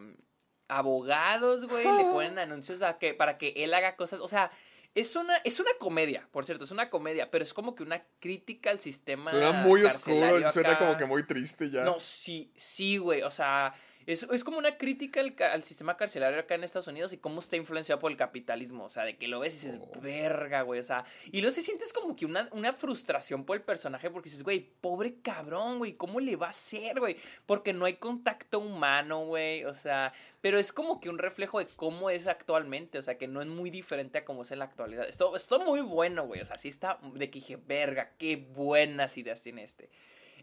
abogados, 0.67 1.65
güey. 1.65 1.83
Le 1.85 2.03
ponen 2.11 2.39
anuncios 2.39 2.81
a 2.81 2.97
que, 2.97 3.13
para 3.13 3.37
que 3.37 3.53
él 3.57 3.73
haga 3.73 3.95
cosas. 3.95 4.19
O 4.21 4.27
sea, 4.27 4.51
es 4.93 5.15
una, 5.15 5.37
es 5.37 5.59
una 5.59 5.71
comedia, 5.79 6.27
por 6.31 6.45
cierto, 6.45 6.65
es 6.65 6.71
una 6.71 6.89
comedia. 6.89 7.31
Pero 7.31 7.43
es 7.43 7.53
como 7.53 7.75
que 7.75 7.83
una 7.83 8.03
crítica 8.19 8.71
al 8.71 8.79
sistema. 8.79 9.31
Suena 9.31 9.51
muy 9.51 9.83
oscuro 9.83 10.39
y 10.39 10.49
suena 10.49 10.71
acá. 10.71 10.79
como 10.79 10.97
que 10.97 11.05
muy 11.05 11.23
triste 11.23 11.69
ya. 11.69 11.83
No, 11.83 11.99
sí, 11.99 12.51
sí, 12.55 12.97
güey. 12.97 13.21
O 13.21 13.31
sea, 13.31 13.73
es, 14.13 14.23
es 14.23 14.43
como 14.43 14.57
una 14.57 14.77
crítica 14.77 15.21
al, 15.51 15.63
sistema 15.63 15.97
carcelario 15.97 16.39
acá 16.39 16.55
en 16.55 16.63
Estados 16.63 16.87
Unidos 16.87 17.13
y 17.13 17.17
cómo 17.17 17.39
está 17.39 17.55
influenciado 17.55 17.99
por 17.99 18.11
el 18.11 18.17
capitalismo. 18.17 18.85
O 18.85 18.89
sea, 18.89 19.03
de 19.03 19.17
que 19.17 19.27
lo 19.27 19.39
ves 19.39 19.55
y 19.55 19.67
dices, 19.67 19.81
Oh. 19.81 20.01
verga, 20.01 20.61
güey. 20.63 20.79
O 20.79 20.83
sea, 20.83 21.05
y 21.31 21.41
luego 21.41 21.53
se 21.53 21.61
sientes 21.61 21.93
como 21.93 22.15
que 22.15 22.25
una, 22.25 22.49
una 22.51 22.73
frustración 22.73 23.45
por 23.45 23.57
el 23.57 23.63
personaje 23.63 24.09
porque 24.09 24.29
dices, 24.29 24.43
güey, 24.43 24.59
pobre 24.81 25.15
cabrón, 25.21 25.77
güey, 25.79 25.93
¿cómo 25.93 26.19
le 26.19 26.35
va 26.35 26.47
a 26.47 26.51
hacer, 26.51 26.99
güey? 26.99 27.17
Porque 27.45 27.73
no 27.73 27.85
hay 27.85 27.95
contacto 27.95 28.59
humano, 28.59 29.25
güey. 29.25 29.65
O 29.65 29.73
sea, 29.73 30.13
pero 30.41 30.57
es 30.57 30.73
como 30.73 30.99
que 30.99 31.09
un 31.09 31.17
reflejo 31.17 31.59
de 31.59 31.67
cómo 31.75 32.09
es 32.09 32.27
actualmente. 32.27 32.97
O 32.97 33.01
sea, 33.01 33.17
que 33.17 33.27
no 33.27 33.41
es 33.41 33.47
muy 33.47 33.69
diferente 33.69 34.17
a 34.17 34.25
cómo 34.25 34.41
es 34.41 34.51
en 34.51 34.59
la 34.59 34.65
actualidad. 34.65 35.07
Esto, 35.07 35.35
esto 35.35 35.59
muy 35.59 35.81
bueno, 35.81 36.25
güey. 36.25 36.41
O 36.41 36.45
sea, 36.45 36.57
sí 36.57 36.69
está 36.69 36.99
de 37.13 37.29
que 37.29 37.39
dije, 37.39 37.57
verga, 37.57 38.11
qué 38.17 38.35
buenas 38.35 39.17
ideas 39.17 39.41
tiene 39.41 39.63
este. 39.63 39.89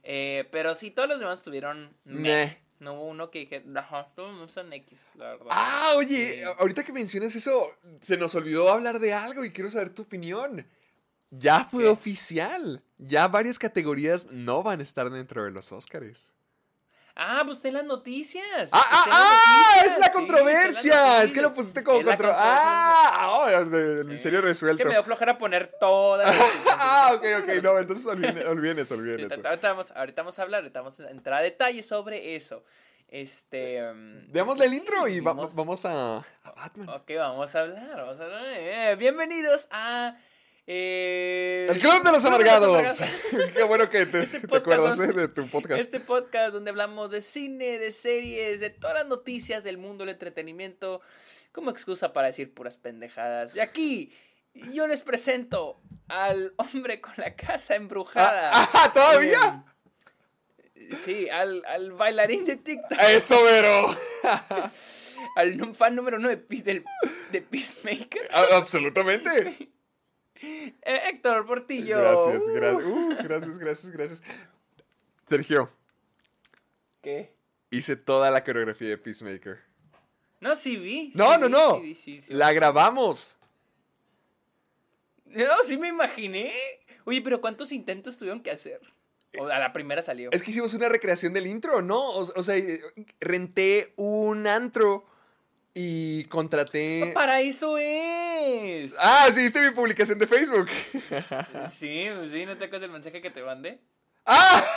Eh, 0.02 0.48
pero 0.50 0.74
sí, 0.74 0.90
todos 0.90 1.08
los 1.08 1.20
demás 1.20 1.42
tuvieron 1.42 1.94
meh. 2.04 2.67
No 2.80 2.94
hubo 2.94 3.06
uno 3.06 3.30
que 3.30 3.40
dije, 3.40 3.64
ajá, 3.74 4.12
todos 4.14 4.52
son 4.52 4.72
X, 4.72 4.98
la 5.16 5.30
verdad. 5.30 5.46
Ah, 5.50 5.94
oye, 5.96 6.32
Sí. 6.32 6.40
ahorita 6.58 6.84
que 6.84 6.92
mencionas 6.92 7.34
eso, 7.34 7.70
se 8.00 8.16
nos 8.16 8.34
olvidó 8.34 8.70
hablar 8.70 9.00
de 9.00 9.12
algo 9.12 9.44
y 9.44 9.50
quiero 9.50 9.70
saber 9.70 9.90
tu 9.90 10.02
opinión. 10.02 10.64
Ya 11.30 11.64
fue 11.64 11.82
¿Qué? 11.84 11.88
oficial. 11.90 12.82
Ya 12.98 13.28
varias 13.28 13.58
categorías 13.58 14.26
no 14.30 14.62
van 14.62 14.80
a 14.80 14.82
estar 14.82 15.10
dentro 15.10 15.44
de 15.44 15.50
los 15.50 15.72
Óscares. 15.72 16.34
Ah, 17.20 17.42
pues 17.44 17.64
en 17.64 17.74
las 17.74 17.84
noticias. 17.84 18.70
¡Ah, 18.70 18.80
ah, 18.90 19.04
ah! 19.10 19.40
noticias, 19.74 19.86
¡Es 19.94 19.98
la 19.98 20.06
sí, 20.06 20.12
controversia! 20.12 21.22
Es 21.24 21.32
que 21.32 21.42
lo 21.42 21.52
pusiste 21.52 21.82
como 21.82 21.98
Es 21.98 22.06
controversia. 22.06 22.44
¡Ah! 22.46 23.30
oh, 23.40 23.48
el, 23.48 24.04
misterio 24.04 24.38
Es 24.38 24.44
resuelto. 24.44 24.78
que 24.78 24.84
me 24.84 24.92
dio 24.92 25.02
flojera 25.02 25.36
poner 25.36 25.72
todas. 25.80 26.32
Ah, 26.80 27.10
ok, 27.14 27.24
ok. 27.42 27.48
No, 27.62 27.76
entonces 27.78 28.06
olviden, 28.06 28.46
olviden 28.46 28.78
eso, 28.78 28.94
olviden 28.94 29.30
eso. 29.32 29.40
Ahorita, 29.44 29.68
vamos, 29.68 29.90
ahorita 29.90 30.22
vamos 30.22 30.38
a 30.38 30.42
hablar, 30.42 30.60
ahorita 30.60 30.80
vamos 30.80 31.00
a 31.00 31.10
entrar 31.10 31.40
a 31.40 31.42
detalles 31.42 31.86
sobre 31.88 32.36
eso. 32.36 32.62
Este. 33.08 33.82
um, 33.90 34.30
Démosle 34.30 34.66
el 34.66 34.74
intro 34.74 35.08
y 35.08 35.18
va- 35.18 35.32
vamos 35.32 35.84
a, 35.86 36.18
a 36.18 36.50
Batman. 36.54 36.88
Ok, 36.90 37.10
vamos 37.16 37.52
a 37.54 37.60
hablar, 37.60 37.96
vamos 37.96 38.20
a 38.20 38.24
hablar. 38.24 38.44
Eh, 38.54 38.94
bienvenidos 38.96 39.66
a. 39.72 40.14
eh, 40.70 41.66
El 41.70 41.78
Club 41.78 42.02
de 42.04 42.12
los 42.12 42.22
Amargados. 42.26 42.68
Amargados. 43.00 43.52
Qué 43.56 43.62
bueno 43.62 43.88
que 43.88 44.04
te, 44.04 44.22
Este 44.24 44.40
te 44.46 44.56
acuerdas 44.56 44.98
donde- 44.98 45.14
eh, 45.14 45.16
de 45.16 45.28
tu 45.28 45.48
podcast. 45.48 45.80
Este 45.80 45.98
podcast 45.98 46.52
donde 46.52 46.68
hablamos 46.70 47.10
de 47.10 47.22
cine, 47.22 47.78
de 47.78 47.90
series, 47.90 48.60
de 48.60 48.68
todas 48.68 48.94
las 48.98 49.06
noticias 49.06 49.64
del 49.64 49.78
mundo 49.78 50.04
del 50.04 50.12
entretenimiento, 50.12 51.00
como 51.52 51.70
excusa 51.70 52.12
para 52.12 52.26
decir 52.26 52.52
puras 52.52 52.76
pendejadas. 52.76 53.56
Y 53.56 53.60
aquí 53.60 54.12
yo 54.74 54.86
les 54.86 55.00
presento 55.00 55.80
al 56.08 56.52
hombre 56.56 57.00
con 57.00 57.14
la 57.16 57.34
casa 57.34 57.74
embrujada. 57.74 58.50
Ah, 58.52 58.68
ah, 58.74 58.92
¿todavía? 58.92 59.64
Eh, 60.74 60.90
sí, 61.02 61.30
al, 61.30 61.64
al 61.64 61.92
bailarín 61.92 62.44
de 62.44 62.56
TikTok, 62.56 62.98
Eso, 63.08 63.42
Vero. 63.42 63.96
al 65.36 65.74
fan 65.74 65.94
número 65.94 66.18
uno 66.18 66.28
de, 66.28 66.36
Pe- 66.36 66.62
del- 66.62 66.84
de 67.32 67.40
Peacemaker, 67.40 68.28
A- 68.32 68.56
Absolutamente. 68.56 69.70
Eh, 70.42 70.74
Héctor 70.82 71.46
Portillo. 71.46 71.98
Gracias, 71.98 72.42
Uh, 72.48 72.52
gracias. 72.52 72.84
Uh, 72.84 73.08
gracias, 73.22 73.58
gracias, 73.58 73.90
gracias. 73.92 74.22
Sergio, 75.26 75.70
¿Qué? 77.02 77.34
hice 77.70 77.96
toda 77.96 78.30
la 78.30 78.44
coreografía 78.44 78.88
de 78.88 78.98
Peacemaker. 78.98 79.60
No, 80.40 80.56
sí 80.56 80.76
vi. 80.76 81.12
No, 81.14 81.34
sí 81.34 81.40
no, 81.40 81.46
vi, 81.46 81.52
no. 81.52 81.74
sí 81.76 81.80
vi, 81.82 81.94
sí, 81.94 82.20
sí. 82.22 82.32
La 82.32 82.52
grabamos. 82.52 83.38
No, 85.26 85.62
sí 85.64 85.76
me 85.76 85.88
imaginé. 85.88 86.52
Oye, 87.04 87.20
pero 87.20 87.40
¿cuántos 87.40 87.72
intentos 87.72 88.16
tuvieron 88.16 88.42
que 88.42 88.50
hacer? 88.50 88.80
O 89.38 89.46
a 89.46 89.58
la 89.58 89.72
primera 89.72 90.00
salió. 90.00 90.30
Es 90.32 90.42
que 90.42 90.50
hicimos 90.50 90.72
una 90.72 90.88
recreación 90.88 91.34
del 91.34 91.46
intro, 91.46 91.82
¿no? 91.82 92.10
O, 92.10 92.20
o 92.20 92.42
sea, 92.42 92.56
renté 93.20 93.92
un 93.96 94.46
antro 94.46 95.04
y 95.80 96.24
contraté. 96.24 97.12
Para 97.14 97.40
eso 97.40 97.78
es. 97.78 98.94
Ah, 98.98 99.28
sí, 99.30 99.42
viste 99.42 99.60
mi 99.60 99.70
publicación 99.70 100.18
de 100.18 100.26
Facebook. 100.26 100.66
Sí, 101.78 102.06
pues 102.16 102.32
sí, 102.32 102.44
¿no 102.46 102.56
te 102.58 102.64
acuerdas 102.64 102.80
del 102.82 102.90
mensaje 102.90 103.22
que 103.22 103.30
te 103.30 103.42
mandé? 103.42 103.80
¡Ah! 104.26 104.64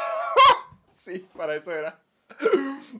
Sí, 0.94 1.26
para 1.36 1.56
eso 1.56 1.74
era. 1.74 2.00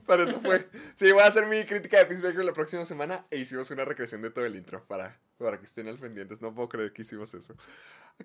Para 0.06 0.24
eso 0.24 0.40
fue. 0.40 0.68
Sí, 0.94 1.12
voy 1.12 1.22
a 1.22 1.26
hacer 1.26 1.46
mi 1.46 1.64
crítica 1.64 1.98
de 1.98 2.06
Peacemaker 2.06 2.44
la 2.44 2.52
próxima 2.52 2.84
semana 2.84 3.24
e 3.30 3.38
hicimos 3.38 3.70
una 3.70 3.84
recreación 3.84 4.22
de 4.22 4.30
todo 4.30 4.44
el 4.44 4.56
intro 4.56 4.84
para, 4.86 5.20
para 5.38 5.58
que 5.58 5.66
estén 5.66 5.86
al 5.86 5.98
pendientes. 5.98 6.40
No 6.42 6.52
puedo 6.52 6.68
creer 6.68 6.92
que 6.92 7.02
hicimos 7.02 7.32
eso. 7.34 7.54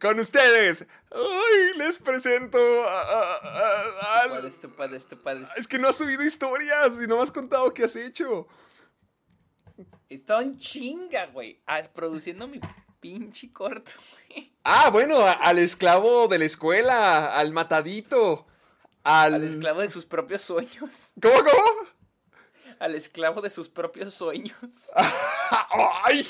Con 0.01 0.19
ustedes, 0.19 0.87
¡ay! 1.11 1.77
Les 1.77 1.99
presento 1.99 2.57
a- 2.57 3.01
a- 3.01 3.35
a- 3.35 4.21
al-. 4.23 4.51
Es 5.57 5.67
que 5.67 5.77
no 5.77 5.89
has 5.89 5.95
subido 5.97 6.23
historias 6.23 6.99
y 7.03 7.07
no 7.07 7.17
me 7.17 7.21
has 7.23 7.31
contado 7.31 7.71
qué 7.73 7.83
has 7.83 7.95
hecho. 7.95 8.47
Estaba 10.09 10.41
en 10.41 10.57
chinga, 10.57 11.25
güey. 11.27 11.61
ah, 11.67 11.81
Produciendo 11.93 12.47
mi 12.47 12.59
pinche 12.99 13.51
corto, 13.51 13.91
güey. 14.29 14.51
Ah, 14.63 14.89
bueno, 14.91 15.19
a- 15.19 15.33
al 15.33 15.59
esclavo 15.59 16.27
de 16.27 16.39
la 16.39 16.45
escuela, 16.45 17.37
al 17.37 17.51
matadito, 17.53 18.47
al... 19.03 19.35
Al 19.35 19.43
esclavo 19.43 19.81
de 19.81 19.87
sus 19.89 20.05
propios 20.05 20.41
sueños. 20.41 21.11
¿Cómo, 21.21 21.35
cómo? 21.35 21.87
Al 22.79 22.93
esclavo 22.95 23.41
de 23.41 23.49
sus 23.49 23.69
propios 23.69 24.13
sueños. 24.13 24.57
¡Ay! 26.05 26.25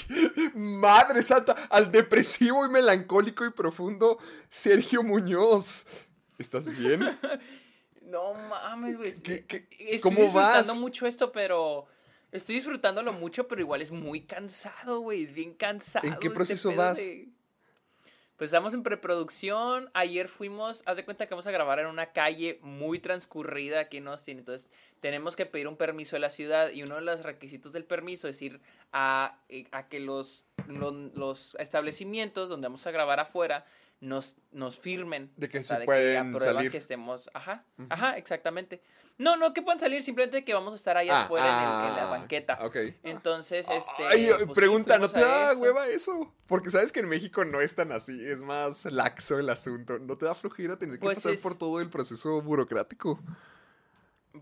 ¡Madre 0.54 1.22
santa! 1.24 1.54
Al 1.70 1.92
depresivo 1.92 2.66
y 2.66 2.70
melancólico 2.70 3.46
y 3.46 3.52
profundo 3.52 4.18
Sergio 4.50 5.04
Muñoz. 5.04 5.86
¿Estás 6.38 6.68
bien? 6.78 7.18
No 8.02 8.34
mames, 8.34 8.98
güey. 8.98 9.22
¿Qué- 9.22 9.46
qué- 9.46 9.68
Estoy 9.80 10.00
cómo 10.16 10.32
vas? 10.32 10.74
mucho 10.78 11.06
esto, 11.06 11.30
pero. 11.34 11.88
Estoy 12.32 12.56
disfrutándolo 12.56 13.14
mucho, 13.14 13.48
pero 13.48 13.62
igual 13.62 13.82
es 13.82 13.92
muy 13.92 14.22
cansado, 14.22 15.00
güey. 15.00 15.24
Es 15.24 15.34
bien 15.34 15.54
cansado. 15.54 16.08
¿En 16.08 16.16
qué 16.16 16.28
este 16.28 16.36
proceso 16.36 16.74
vas? 16.76 16.98
de- 16.98 17.30
Pues 18.36 18.50
estamos 18.50 18.74
en 18.76 18.84
preproducción. 18.84 19.90
Ayer 19.96 20.28
fuimos, 20.28 20.84
haz 20.86 20.98
de 20.98 21.06
cuenta 21.06 21.26
que 21.26 21.34
vamos 21.34 21.48
a 21.48 21.52
grabar 21.52 21.80
en 21.80 21.88
una 21.88 22.12
calle 22.12 22.60
muy 22.62 23.00
transcurrida 23.00 23.80
aquí 23.80 23.98
en 23.98 24.08
Austin. 24.10 24.38
Entonces 24.40 24.70
tenemos 25.00 25.36
que 25.36 25.46
pedir 25.48 25.68
un 25.68 25.76
permiso 25.78 26.16
de 26.16 26.20
la 26.20 26.30
ciudad 26.30 26.70
y 26.72 26.84
uno 26.84 26.96
de 26.96 27.02
los 27.02 27.24
requisitos 27.24 27.74
del 27.74 27.84
permiso 27.86 28.28
es 28.28 28.40
ir 28.44 28.60
a, 28.92 29.40
eh, 29.50 29.66
a 29.72 29.88
que 29.88 30.00
los 30.00 30.44
lo- 30.68 30.92
los 30.92 31.56
establecimientos 31.60 32.50
donde 32.50 32.68
vamos 32.68 32.86
a 32.86 32.92
grabar 32.92 33.20
afuera 33.22 33.66
nos, 34.00 34.36
nos 34.52 34.78
firmen. 34.78 35.32
De 35.38 35.50
que 35.50 35.60
o 35.60 35.64
sea, 35.64 35.80
se 35.80 35.86
pueden 35.86 36.34
aprueban 36.36 36.56
salir. 36.56 36.72
que 36.72 36.78
estemos. 36.78 37.30
Ajá, 37.34 37.64
ajá, 37.90 38.18
exactamente. 38.18 38.82
No, 39.18 39.36
no 39.36 39.52
que 39.52 39.64
puedan 39.64 39.80
salir, 39.80 40.04
simplemente 40.04 40.46
que 40.46 40.54
vamos 40.54 40.74
a 40.74 40.76
estar 40.76 40.96
ahí 40.96 41.10
Ah, 41.10 41.24
afuera 41.24 41.46
en, 41.48 41.54
el- 41.86 41.90
en 41.90 41.96
la 41.96 42.04
ah, 42.08 42.12
banqueta. 42.12 42.58
ok. 42.62 42.76
Entonces, 43.02 43.66
este. 43.68 44.04
Ay, 44.08 44.28
pues 44.28 44.40
sí, 44.42 44.46
pregunta, 44.54 45.00
¿no 45.00 45.10
te 45.10 45.20
da 45.20 45.52
eso. 45.54 45.60
hueva 45.60 45.88
eso? 45.88 46.36
Porque 46.48 46.70
sabes 46.70 46.92
que 46.92 47.00
en 47.00 47.08
México 47.10 47.44
no 47.44 47.60
es 47.60 47.74
tan 47.74 47.92
así, 47.92 48.24
es 48.24 48.42
más 48.44 48.86
laxo 48.86 49.40
el 49.40 49.50
asunto. 49.50 49.98
¿No 49.98 50.16
te 50.18 50.26
da 50.26 50.36
flojera 50.36 50.78
tener 50.78 50.98
que 51.00 51.04
Pues 51.04 51.16
pasar 51.18 51.34
es- 51.34 51.42
por 51.42 51.58
todo 51.58 51.82
el 51.82 51.90
proceso 51.90 52.40
burocrático? 52.44 53.20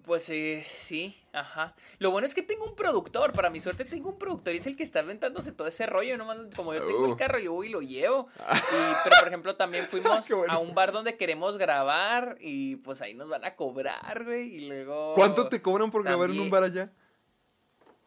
Pues 0.03 0.29
eh, 0.29 0.65
sí, 0.71 1.15
ajá. 1.33 1.75
Lo 1.99 2.11
bueno 2.11 2.25
es 2.27 2.33
que 2.33 2.41
tengo 2.41 2.65
un 2.65 2.75
productor, 2.75 3.31
para 3.33 3.49
mi 3.49 3.59
suerte 3.59 3.85
tengo 3.85 4.09
un 4.09 4.17
productor 4.17 4.53
y 4.53 4.57
es 4.57 4.67
el 4.67 4.75
que 4.75 4.83
está 4.83 4.99
aventándose 4.99 5.51
todo 5.51 5.67
ese 5.67 5.85
rollo, 5.85 6.17
nomás 6.17 6.37
como 6.55 6.73
yo 6.73 6.85
tengo 6.85 6.99
Oh. 7.05 7.11
el 7.11 7.17
carro, 7.17 7.39
yo 7.39 7.53
voy 7.53 7.67
y 7.67 7.71
lo 7.71 7.81
llevo. 7.81 8.27
Y, 8.49 8.93
pero 9.03 9.15
por 9.19 9.27
ejemplo 9.27 9.55
también 9.55 9.85
fuimos 9.89 10.27
bueno. 10.29 10.51
a 10.53 10.57
un 10.57 10.73
bar 10.75 10.91
donde 10.91 11.17
queremos 11.17 11.57
grabar 11.57 12.37
y 12.39 12.77
pues 12.77 13.01
ahí 13.01 13.13
nos 13.13 13.29
van 13.29 13.45
a 13.45 13.55
cobrar, 13.55 14.23
güey, 14.23 14.55
y 14.55 14.67
luego... 14.67 15.13
¿Cuánto 15.15 15.47
te 15.49 15.61
cobran 15.61 15.91
por 15.91 16.03
grabar 16.03 16.29
en 16.29 16.39
un 16.39 16.49
bar 16.49 16.63
allá? 16.63 16.91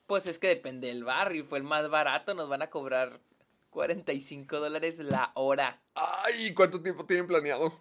Pues 0.07 0.26
es 0.26 0.38
que 0.38 0.49
depende 0.49 0.88
del 0.88 1.04
bar 1.04 1.35
y 1.37 1.42
fue 1.42 1.59
el 1.59 1.64
más 1.64 1.88
barato, 1.90 2.35
nos 2.35 2.49
van 2.49 2.62
a 2.62 2.71
cobrar 2.71 3.21
45 3.71 4.59
dólares 4.59 4.99
la 5.00 5.33
hora. 5.35 5.80
Ay, 5.95 6.54
¿cuánto 6.54 6.80
tiempo 6.83 7.04
tienen 7.04 7.26
planeado? 7.26 7.73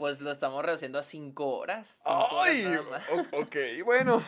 Pues 0.00 0.18
lo 0.20 0.32
estamos 0.32 0.64
reduciendo 0.64 0.98
a 0.98 1.02
5 1.02 1.46
horas. 1.58 2.00
cinco 2.02 2.36
horas 2.36 2.48
Ay, 2.48 2.76
o- 3.34 3.40
ok, 3.42 3.56
bueno, 3.84 4.22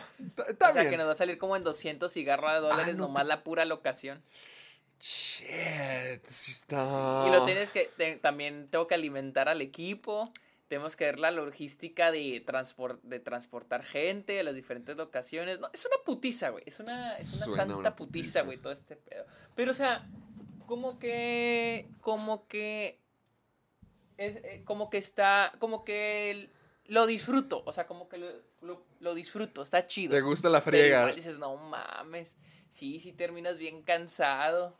está 0.47 0.69
O 0.69 0.73
sea 0.73 0.87
que 0.89 0.97
nos 0.97 1.07
va 1.07 1.13
a 1.13 1.15
salir 1.15 1.39
como 1.39 1.55
en 1.57 1.63
200 1.63 2.11
cigarros 2.13 2.53
de 2.53 2.59
dólares 2.59 2.87
Ah, 2.89 2.91
no 2.91 3.07
nomás 3.07 3.23
te- 3.23 3.27
la 3.29 3.43
pura 3.43 3.65
locación. 3.65 4.21
Shit, 4.99 6.23
sí 6.27 6.51
está. 6.51 7.25
Y 7.27 7.31
lo 7.31 7.43
tienes 7.45 7.71
que, 7.71 7.91
te- 7.97 8.17
también 8.17 8.67
tengo 8.69 8.87
que 8.87 8.95
alimentar 8.95 9.49
al 9.49 9.61
equipo, 9.61 10.31
tenemos 10.67 10.95
que 10.95 11.05
ver 11.05 11.19
la 11.19 11.31
logística 11.31 12.11
de, 12.11 12.41
transport, 12.45 13.01
de 13.03 13.19
transportar 13.19 13.83
gente 13.83 14.39
a 14.39 14.43
las 14.43 14.55
diferentes 14.55 14.95
locaciones. 14.95 15.59
No, 15.59 15.69
es 15.73 15.85
una 15.85 15.97
putiza, 16.05 16.49
güey, 16.49 16.63
es 16.67 16.79
una, 16.79 17.17
es 17.17 17.33
una 17.35 17.45
Suena 17.45 17.63
santa 17.63 17.75
una 17.77 17.95
putiza, 17.95 18.25
putiza. 18.25 18.41
güey, 18.43 18.57
todo 18.59 18.71
este 18.73 18.95
pedo. 18.95 19.25
Pero, 19.55 19.71
o 19.71 19.73
sea, 19.73 20.07
como 20.67 20.99
que, 20.99 21.89
como 22.01 22.47
que, 22.47 22.99
es, 24.17 24.37
eh, 24.37 24.61
como 24.65 24.89
que 24.89 24.97
está, 24.97 25.53
como 25.59 25.83
que 25.83 26.31
el- 26.31 26.49
lo 26.87 27.05
disfruto, 27.05 27.63
o 27.65 27.71
sea, 27.73 27.87
como 27.87 28.09
que 28.09 28.17
lo, 28.17 28.27
lo, 28.61 28.83
lo 28.99 29.15
disfruto, 29.15 29.63
está 29.63 29.87
chido. 29.87 30.13
¿Te 30.13 30.21
gusta 30.21 30.49
la 30.49 30.59
Pero 30.61 30.77
friega? 30.77 30.99
igual 31.01 31.15
dices, 31.15 31.39
no 31.39 31.55
mames, 31.55 32.35
sí, 32.69 32.99
sí 32.99 33.13
terminas 33.13 33.57
bien 33.57 33.81
cansado. 33.83 34.75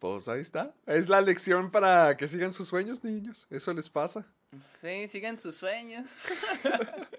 Pues 0.00 0.28
ahí 0.28 0.40
está. 0.40 0.72
Es 0.86 1.08
la 1.08 1.20
lección 1.20 1.70
para 1.70 2.16
que 2.16 2.26
sigan 2.26 2.52
sus 2.52 2.68
sueños, 2.68 3.04
niños. 3.04 3.46
Eso 3.50 3.72
les 3.74 3.88
pasa. 3.90 4.26
Sí, 4.80 5.06
sigan 5.08 5.38
sus 5.38 5.56
sueños. 5.56 6.08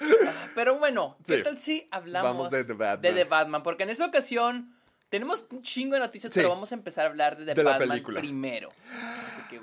Ah, 0.00 0.48
Pero 0.54 0.78
bueno, 0.78 1.16
¿qué 1.26 1.38
Sí. 1.38 1.42
tal 1.42 1.56
si 1.58 1.86
hablamos 1.90 2.32
Vamos 2.32 2.50
de 2.50 2.64
The 2.64 2.72
Batman. 2.72 3.00
de 3.00 3.12
The 3.12 3.24
Batman? 3.24 3.62
Porque 3.62 3.84
en 3.84 3.90
esta 3.90 4.04
ocasión 4.06 4.74
tenemos 5.08 5.46
un 5.50 5.62
chingo 5.62 5.94
de 5.94 6.00
noticias, 6.00 6.32
Sí. 6.34 6.40
pero 6.40 6.50
vamos 6.50 6.72
a 6.72 6.74
empezar 6.74 7.06
a 7.06 7.08
hablar 7.08 7.36
de 7.36 7.44
The 7.46 7.54
De 7.54 7.62
la 7.62 7.70
Batman 7.70 7.88
película. 7.90 8.20
primero. 8.20 8.68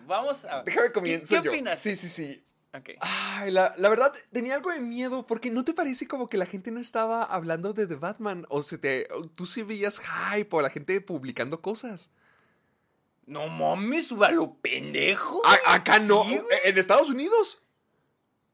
Vamos 0.05 0.45
a... 0.45 0.63
Déjame 0.65 0.87
¿Qué, 0.87 0.93
comienzo 0.93 1.35
qué 1.37 1.45
yo. 1.45 1.51
opinas? 1.51 1.81
Sí, 1.81 1.95
sí, 1.95 2.09
sí. 2.09 2.43
Ok. 2.73 2.89
Ay, 3.01 3.51
la, 3.51 3.73
la 3.77 3.89
verdad, 3.89 4.13
tenía 4.31 4.55
algo 4.55 4.71
de 4.71 4.79
miedo, 4.79 5.27
porque 5.27 5.51
¿no 5.51 5.65
te 5.65 5.73
parece 5.73 6.07
como 6.07 6.29
que 6.29 6.37
la 6.37 6.45
gente 6.45 6.71
no 6.71 6.79
estaba 6.79 7.23
hablando 7.23 7.73
de 7.73 7.85
The 7.85 7.95
Batman? 7.95 8.45
O 8.49 8.63
se 8.63 8.77
te, 8.77 9.07
tú 9.35 9.45
sí 9.45 9.63
veías 9.63 9.99
hype 9.99 10.55
o 10.55 10.61
la 10.61 10.69
gente 10.69 11.01
publicando 11.01 11.61
cosas. 11.61 12.11
No 13.25 13.47
mames, 13.47 14.11
lo 14.11 14.53
pendejo. 14.55 15.41
A- 15.45 15.75
acá 15.75 15.99
no, 15.99 16.23
Sí, 16.23 16.39
en 16.63 16.77
Estados 16.77 17.09
Unidos. 17.09 17.61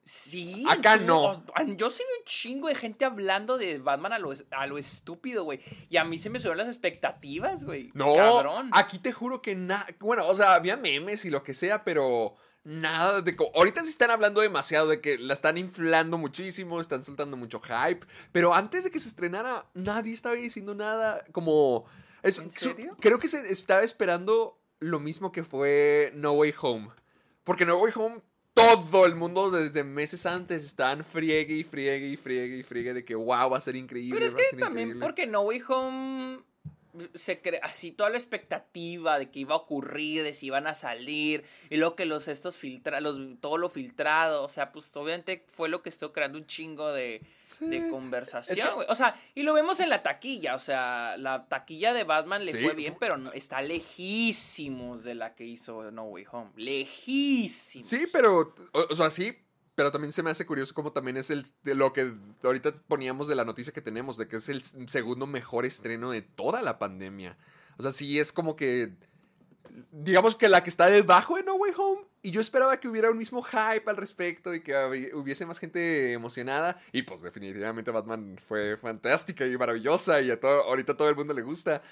Sí. 0.07 0.63
Acá 0.69 0.95
no. 0.97 1.43
Yo 1.75 1.89
sí 1.89 2.01
vi 2.07 2.19
un 2.19 2.25
chingo 2.25 2.67
de 2.69 2.75
gente 2.75 3.03
hablando 3.03 3.57
de 3.57 3.77
Batman 3.79 4.13
a 4.13 4.19
lo, 4.19 4.33
a 4.51 4.65
lo 4.65 4.77
estúpido, 4.77 5.43
güey. 5.43 5.59
Y 5.89 5.97
a 5.97 6.05
mí 6.05 6.17
se 6.17 6.29
me 6.29 6.39
subieron 6.39 6.59
las 6.59 6.67
expectativas, 6.67 7.65
güey. 7.65 7.91
No, 7.93 8.15
Cabrón. 8.15 8.69
aquí 8.73 8.99
te 8.99 9.11
juro 9.11 9.41
que 9.41 9.55
nada, 9.55 9.85
bueno, 9.99 10.25
o 10.25 10.33
sea, 10.35 10.53
había 10.53 10.77
memes 10.77 11.25
y 11.25 11.29
lo 11.29 11.43
que 11.43 11.53
sea, 11.53 11.83
pero 11.83 12.35
nada 12.63 13.21
de... 13.21 13.35
Ahorita 13.53 13.81
sí 13.81 13.89
están 13.89 14.11
hablando 14.11 14.39
demasiado 14.41 14.87
de 14.87 15.01
que 15.01 15.17
la 15.17 15.33
están 15.33 15.57
inflando 15.57 16.17
muchísimo, 16.17 16.79
están 16.79 17.03
soltando 17.03 17.35
mucho 17.37 17.59
hype, 17.61 18.05
pero 18.31 18.53
antes 18.53 18.85
de 18.85 18.91
que 18.91 18.99
se 18.99 19.09
estrenara, 19.09 19.65
nadie 19.73 20.13
estaba 20.13 20.35
diciendo 20.35 20.73
nada 20.73 21.23
como... 21.33 21.85
es- 22.23 22.37
¿En 22.39 22.51
su- 22.51 22.69
serio? 22.69 22.95
creo 22.99 23.19
que 23.19 23.27
se 23.27 23.39
estaba 23.51 23.81
esperando 23.83 24.57
lo 24.79 24.99
mismo 24.99 25.31
que 25.31 25.43
fue 25.43 26.11
No 26.15 26.31
Way 26.33 26.53
Home, 26.61 26.89
porque 27.43 27.65
No 27.65 27.77
Way 27.77 27.91
Home... 27.95 28.21
Todo 28.57 29.05
el 29.05 29.15
mundo 29.15 29.51
desde 29.51 29.83
meses 29.83 30.25
antes 30.25 30.65
estaban 30.65 31.03
friegue 31.03 31.53
y 31.55 31.63
friegue 31.63 32.07
y 32.07 32.17
friegue 32.17 32.57
y 32.57 32.63
friegue 32.63 32.93
de 32.93 33.05
que 33.05 33.15
wow, 33.15 33.49
va 33.49 33.57
a 33.57 33.61
ser 33.61 33.75
increíble. 33.75 34.15
Pero 34.15 34.25
es 34.25 34.33
va 34.33 34.39
a 34.39 34.41
que 34.41 34.49
ser 34.49 34.59
también 34.59 34.87
increíble". 34.89 35.05
porque 35.05 35.27
No 35.27 35.41
Way 35.41 35.61
Home 35.67 36.39
se 37.15 37.41
crea 37.41 37.61
así 37.63 37.91
toda 37.91 38.09
la 38.09 38.17
expectativa 38.17 39.19
de 39.19 39.29
que 39.29 39.39
iba 39.39 39.55
a 39.55 39.57
ocurrir, 39.57 40.23
de 40.23 40.33
si 40.33 40.47
iban 40.47 40.67
a 40.67 40.75
salir, 40.75 41.43
y 41.69 41.77
luego 41.77 41.95
que 41.95 42.05
los 42.05 42.27
estos 42.27 42.57
filtra, 42.57 43.01
los, 43.01 43.17
todo 43.39 43.57
lo 43.57 43.69
filtrado, 43.69 44.43
o 44.43 44.49
sea, 44.49 44.71
pues 44.71 44.95
obviamente 44.95 45.45
fue 45.47 45.69
lo 45.69 45.81
que 45.81 45.89
estuvo 45.89 46.13
creando 46.13 46.37
un 46.37 46.45
chingo 46.47 46.91
de, 46.91 47.21
conversación, 47.89 48.57
Es 48.57 48.63
que-. 48.63 48.85
O 48.89 48.95
sea, 48.95 49.19
y 49.35 49.43
lo 49.43 49.53
vemos 49.53 49.79
en 49.79 49.89
la 49.89 50.03
taquilla, 50.03 50.55
o 50.55 50.59
sea, 50.59 51.15
la 51.17 51.47
taquilla 51.47 51.93
de 51.93 52.03
Batman 52.03 52.45
le 52.45 52.51
Sí, 52.51 52.59
fue 52.63 52.73
bien, 52.73 52.95
pero 52.99 53.17
no, 53.17 53.31
está 53.33 53.61
lejísimos 53.61 55.03
de 55.03 55.15
la 55.15 55.35
que 55.35 55.45
hizo 55.45 55.91
No 55.91 56.03
Way 56.05 56.25
Home. 56.31 56.51
Lejísimos. 56.55 57.87
Sí, 57.87 58.07
pero, 58.11 58.53
o, 58.73 58.87
o 58.89 58.95
sea, 58.95 59.09
sí, 59.09 59.37
pero 59.77 59.91
también 59.91 60.11
se 60.11 60.23
me 60.23 60.31
hace 60.31 60.47
curioso 60.47 60.73
como 60.73 60.91
también 60.91 61.17
es 61.17 61.29
el 61.29 61.45
lo 61.63 61.93
que 61.93 62.11
ahorita 62.41 62.73
poníamos 62.87 63.27
de 63.27 63.35
la 63.35 63.45
noticia 63.45 63.71
que 63.71 63.79
tenemos, 63.79 64.17
de 64.17 64.27
que 64.27 64.37
es 64.37 64.49
el 64.49 64.63
segundo 64.63 65.27
mejor 65.27 65.65
estreno 65.65 66.09
de 66.09 66.23
toda 66.23 66.63
la 66.63 66.79
pandemia. 66.79 67.37
O 67.77 67.83
sea, 67.83 67.91
sí 67.91 68.17
es 68.17 68.33
como 68.33 68.55
que, 68.55 68.95
digamos 69.91 70.35
que 70.35 70.49
la 70.49 70.63
que 70.63 70.71
está 70.71 70.87
debajo 70.87 71.35
de 71.35 71.43
No 71.43 71.53
Way 71.57 71.73
Home, 71.77 72.07
y 72.23 72.31
yo 72.31 72.41
esperaba 72.41 72.79
que 72.79 72.87
hubiera 72.87 73.11
un 73.11 73.19
mismo 73.19 73.43
hype 73.43 73.87
al 73.87 73.97
respecto 73.97 74.55
y 74.55 74.63
que 74.63 75.11
hubiese 75.13 75.45
más 75.45 75.59
gente 75.59 76.11
emocionada, 76.11 76.81
y 76.91 77.03
pues 77.03 77.21
definitivamente 77.21 77.91
Batman 77.91 78.39
fue 78.43 78.77
fantástica 78.77 79.45
y 79.45 79.55
maravillosa, 79.59 80.19
y 80.21 80.31
a 80.31 80.39
ahorita 80.41 80.97
todo 80.97 81.09
el 81.09 81.15
mundo 81.15 81.35
le 81.35 81.43
gusta. 81.43 81.83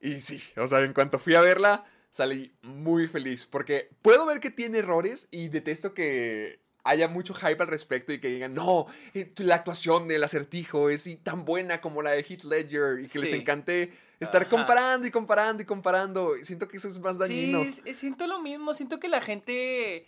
Y 0.00 0.20
sí, 0.20 0.42
o 0.56 0.66
sea, 0.66 0.80
en 0.80 0.94
cuanto 0.94 1.18
fui 1.18 1.34
a 1.34 1.42
verla, 1.42 1.84
salí 2.08 2.56
muy 2.62 3.08
feliz 3.08 3.44
porque 3.44 3.90
puedo 4.00 4.24
ver 4.24 4.40
que 4.40 4.50
tiene 4.50 4.78
errores 4.78 5.28
y 5.30 5.48
detesto 5.48 5.92
que 5.92 6.64
haya 6.86 7.08
mucho 7.08 7.34
hype 7.34 7.60
al 7.62 7.66
respecto 7.68 8.12
y 8.12 8.20
que 8.20 8.28
digan, 8.28 8.54
no, 8.54 8.86
eh, 9.14 9.32
la 9.38 9.56
actuación 9.56 10.08
del 10.08 10.24
acertijo 10.24 10.88
es 10.90 11.08
tan 11.22 11.44
buena 11.44 11.80
como 11.80 12.02
la 12.02 12.12
de 12.12 12.20
Heath 12.22 12.44
Ledger 12.44 13.00
y 13.00 13.08
que 13.08 13.18
les 13.18 13.32
encante 13.32 13.92
estar 14.20 14.42
Ajá. 14.42 14.50
comparando 14.50 15.06
y 15.06 15.10
comparando 15.10 15.62
y 15.62 15.66
comparando. 15.66 16.34
Siento 16.42 16.68
que 16.68 16.76
eso 16.78 16.88
es 16.88 16.98
más 16.98 17.18
dañino. 17.18 17.64
Sí, 17.64 17.94
siento 17.94 18.26
lo 18.26 18.40
mismo, 18.40 18.72
siento 18.74 18.98
que 18.98 19.08
la 19.08 19.20
gente 19.20 19.96
eh, 19.96 20.06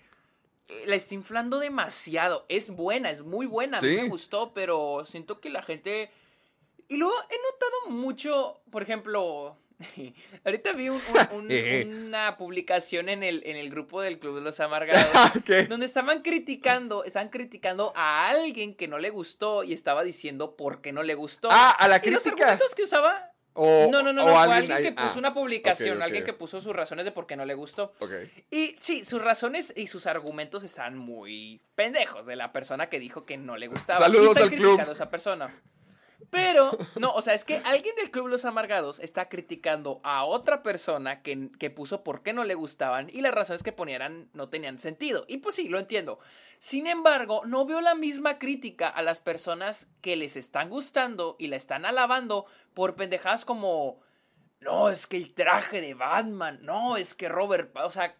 la 0.86 0.96
está 0.96 1.14
inflando 1.14 1.58
demasiado. 1.58 2.46
Es 2.48 2.70
buena, 2.70 3.10
es 3.10 3.22
muy 3.22 3.46
buena, 3.46 3.80
Sí. 3.80 3.86
me 4.02 4.08
gustó, 4.08 4.52
pero 4.54 5.04
siento 5.06 5.40
que 5.40 5.50
la 5.50 5.62
gente... 5.62 6.10
Y 6.88 6.96
luego 6.96 7.14
he 7.14 7.36
notado 7.52 7.98
mucho, 8.00 8.60
por 8.70 8.82
ejemplo, 8.82 9.58
ahorita 10.44 10.72
vi 10.72 10.88
un- 10.88 10.96
un- 11.32 11.38
un- 11.38 11.46
Eh. 11.50 11.86
una 12.06 12.36
publicación 12.36 13.08
en 13.08 13.22
el, 13.22 13.42
en 13.46 13.56
el 13.56 13.70
grupo 13.70 14.00
del 14.00 14.18
Club 14.18 14.36
de 14.36 14.40
los 14.42 14.58
Amargados. 14.60 15.06
¿Qué? 15.44 15.64
Donde 15.64 15.86
estaban 15.86 16.22
criticando, 16.22 17.04
estaban 17.04 17.28
criticando 17.28 17.92
a 17.96 18.28
alguien 18.28 18.74
que 18.74 18.88
no 18.88 18.98
le 18.98 19.10
gustó 19.10 19.62
y 19.64 19.72
estaba 19.72 20.02
diciendo 20.04 20.56
por 20.56 20.80
qué 20.80 20.92
no 20.92 21.02
le 21.02 21.14
gustó. 21.14 21.48
Ah, 21.50 21.70
a 21.78 21.88
la 21.88 22.00
y 22.02 22.10
los 22.10 22.22
crítica. 22.22 22.44
argumentos 22.52 22.74
que 22.74 22.82
usaba 22.82 23.32
O, 23.54 23.88
no, 23.90 24.02
no, 24.02 24.12
no, 24.12 24.24
o 24.24 24.26
no, 24.28 24.32
fue 24.44 24.54
alguien 24.54 24.72
alguien 24.72 24.94
que 24.94 25.00
puso 25.02 25.14
ah, 25.14 25.18
una 25.18 25.34
publicación, 25.34 25.90
ok, 25.90 25.96
ok. 25.96 26.02
alguien 26.04 26.24
que 26.24 26.32
puso 26.32 26.60
sus 26.60 26.74
razones 26.74 27.04
de 27.04 27.10
por 27.12 27.26
qué 27.26 27.34
no 27.36 27.44
le 27.44 27.54
gustó. 27.54 27.92
Ok. 27.98 28.10
Y 28.50 28.76
sí, 28.80 29.04
sus 29.04 29.20
razones 29.20 29.72
y 29.76 29.86
sus 29.88 30.06
argumentos 30.06 30.62
están 30.64 30.96
muy 30.96 31.60
pendejos 31.74 32.24
de 32.26 32.36
la 32.36 32.52
persona 32.52 32.88
que 32.88 32.98
dijo 33.00 33.24
que 33.26 33.36
no 33.36 33.56
le 33.56 33.66
gustaba. 33.68 33.98
Saludos 33.98 34.38
Y 34.38 34.42
al 34.42 34.50
club. 34.50 34.80
a 34.80 34.92
esa 34.92 35.10
persona. 35.10 35.52
Pero, 36.30 36.76
no, 36.96 37.12
o 37.12 37.22
sea, 37.22 37.34
es 37.34 37.44
que 37.44 37.62
alguien 37.64 37.94
del 37.96 38.10
Club 38.10 38.26
Los 38.26 38.44
Amargados 38.44 38.98
está 39.00 39.28
criticando 39.28 40.00
a 40.02 40.24
otra 40.24 40.62
persona 40.62 41.22
que, 41.22 41.50
que 41.58 41.70
puso 41.70 42.02
por 42.02 42.22
qué 42.22 42.32
no 42.32 42.44
le 42.44 42.54
gustaban 42.54 43.08
y 43.10 43.20
las 43.20 43.34
razones 43.34 43.62
que 43.62 43.72
ponieran 43.72 44.28
no 44.32 44.48
tenían 44.48 44.78
sentido. 44.78 45.24
Y 45.28 45.38
pues 45.38 45.54
sí, 45.54 45.68
lo 45.68 45.78
entiendo. 45.78 46.18
Sin 46.58 46.86
embargo, 46.86 47.42
no 47.46 47.64
veo 47.66 47.80
la 47.80 47.94
misma 47.94 48.38
crítica 48.38 48.88
a 48.88 49.02
las 49.02 49.20
personas 49.20 49.88
que 50.00 50.16
les 50.16 50.36
están 50.36 50.70
gustando 50.70 51.36
y 51.38 51.46
la 51.46 51.56
están 51.56 51.84
alabando 51.84 52.46
por 52.74 52.96
pendejadas 52.96 53.44
como, 53.44 54.00
no, 54.60 54.88
es 54.88 55.06
que 55.06 55.16
el 55.16 55.34
traje 55.34 55.80
de 55.80 55.94
Batman, 55.94 56.58
no, 56.62 56.96
es 56.96 57.14
que 57.14 57.28
Robert, 57.28 57.74
o 57.76 57.90
sea, 57.90 58.16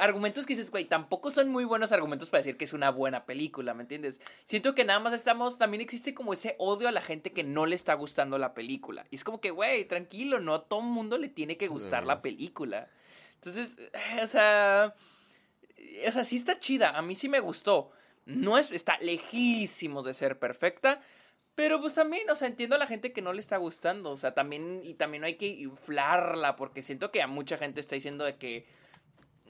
argumentos 0.00 0.46
que 0.46 0.54
dices, 0.54 0.70
güey, 0.70 0.84
tampoco 0.84 1.30
son 1.30 1.48
muy 1.48 1.64
buenos 1.64 1.92
argumentos 1.92 2.30
para 2.30 2.40
decir 2.40 2.56
que 2.56 2.64
es 2.64 2.72
una 2.72 2.90
buena 2.90 3.26
película, 3.26 3.74
¿me 3.74 3.82
entiendes? 3.82 4.20
Siento 4.44 4.74
que 4.74 4.84
nada 4.84 5.00
más 5.00 5.12
estamos, 5.12 5.58
también 5.58 5.80
existe 5.80 6.14
como 6.14 6.32
ese 6.32 6.56
odio 6.58 6.88
a 6.88 6.92
la 6.92 7.02
gente 7.02 7.32
que 7.32 7.44
no 7.44 7.66
le 7.66 7.74
está 7.74 7.94
gustando 7.94 8.38
la 8.38 8.54
película. 8.54 9.06
Y 9.10 9.16
es 9.16 9.24
como 9.24 9.40
que, 9.40 9.50
güey, 9.50 9.84
tranquilo, 9.84 10.40
no 10.40 10.54
a 10.54 10.64
todo 10.68 10.80
mundo 10.80 11.18
le 11.18 11.28
tiene 11.28 11.56
que 11.56 11.68
gustar 11.68 12.04
la 12.04 12.22
película. 12.22 12.88
Entonces, 13.34 13.76
eh, 13.78 14.22
o 14.22 14.26
sea, 14.26 14.94
o 16.06 16.12
sea, 16.12 16.24
sí 16.24 16.36
está 16.36 16.58
chida, 16.58 16.90
a 16.90 17.02
mí 17.02 17.14
sí 17.14 17.28
me 17.28 17.40
gustó. 17.40 17.90
No 18.24 18.58
es, 18.58 18.72
está 18.72 18.98
lejísimo 18.98 20.02
de 20.02 20.14
ser 20.14 20.38
perfecta, 20.38 21.00
pero 21.56 21.80
pues 21.80 21.94
también, 21.94 22.28
o 22.28 22.36
sea, 22.36 22.48
entiendo 22.48 22.76
a 22.76 22.78
la 22.78 22.86
gente 22.86 23.12
que 23.12 23.22
no 23.22 23.32
le 23.32 23.40
está 23.40 23.56
gustando, 23.56 24.10
o 24.10 24.16
sea, 24.18 24.34
también, 24.34 24.82
y 24.84 24.94
también 24.94 25.22
no 25.22 25.26
hay 25.26 25.36
que 25.36 25.46
inflarla, 25.46 26.54
porque 26.54 26.82
siento 26.82 27.10
que 27.10 27.22
a 27.22 27.26
mucha 27.26 27.56
gente 27.56 27.80
está 27.80 27.94
diciendo 27.94 28.24
de 28.24 28.36
que, 28.36 28.66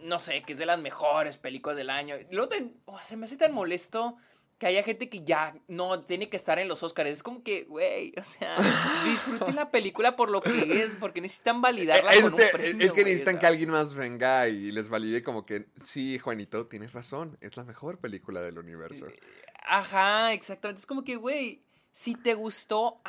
no 0.03 0.19
sé, 0.19 0.43
que 0.43 0.53
es 0.55 0.59
de 0.59 0.67
las 0.67 0.81
mejores 0.81 1.39
películas 1.39 1.77
del 1.77 1.91
año. 1.91 2.17
Luego 2.31 2.53
oh, 2.87 2.99
se 3.01 3.17
me 3.17 3.25
hace 3.25 3.37
tan 3.37 3.53
molesto 3.53 4.17
que 4.59 4.67
haya 4.67 4.83
gente 4.83 5.11
que 5.11 5.23
ya 5.23 5.55
no 5.69 6.01
tiene 6.01 6.31
que 6.31 6.37
estar 6.37 6.59
en 6.59 6.69
los 6.69 6.83
Oscars. 6.83 7.11
Es 7.11 7.23
como 7.23 7.43
que, 7.43 7.65
güey, 7.65 8.15
o 8.17 8.23
sea, 8.23 8.57
disfruten 9.05 9.55
la 9.55 9.71
película 9.71 10.17
por 10.17 10.31
lo 10.31 10.41
que 10.41 10.83
es, 10.83 10.97
porque 10.99 11.21
necesitan 11.21 11.61
validarla 11.61 12.13
es, 12.13 12.23
con 12.23 12.35
un 12.35 12.41
premio, 12.53 12.87
es 12.87 12.93
que 12.93 13.05
necesitan 13.05 13.39
que 13.39 13.47
alguien 13.47 13.71
más 13.71 13.95
venga 13.95 14.49
y 14.49 14.71
les 14.71 14.89
valide 14.89 15.23
como 15.23 15.45
que, 15.45 15.67
sí, 15.83 16.19
Juanito, 16.19 16.67
tienes 16.69 16.93
razón, 16.93 17.37
es 17.41 17.57
la 17.57 17.65
mejor 17.65 17.99
película 17.99 18.41
del 18.41 18.59
universo. 18.59 19.07
Ajá, 19.67 20.33
exactamente. 20.33 20.81
Es 20.81 20.87
como 20.87 21.05
que, 21.05 21.17
güey, 21.17 21.63
si 21.93 22.15
te 22.15 22.35
gustó, 22.35 23.01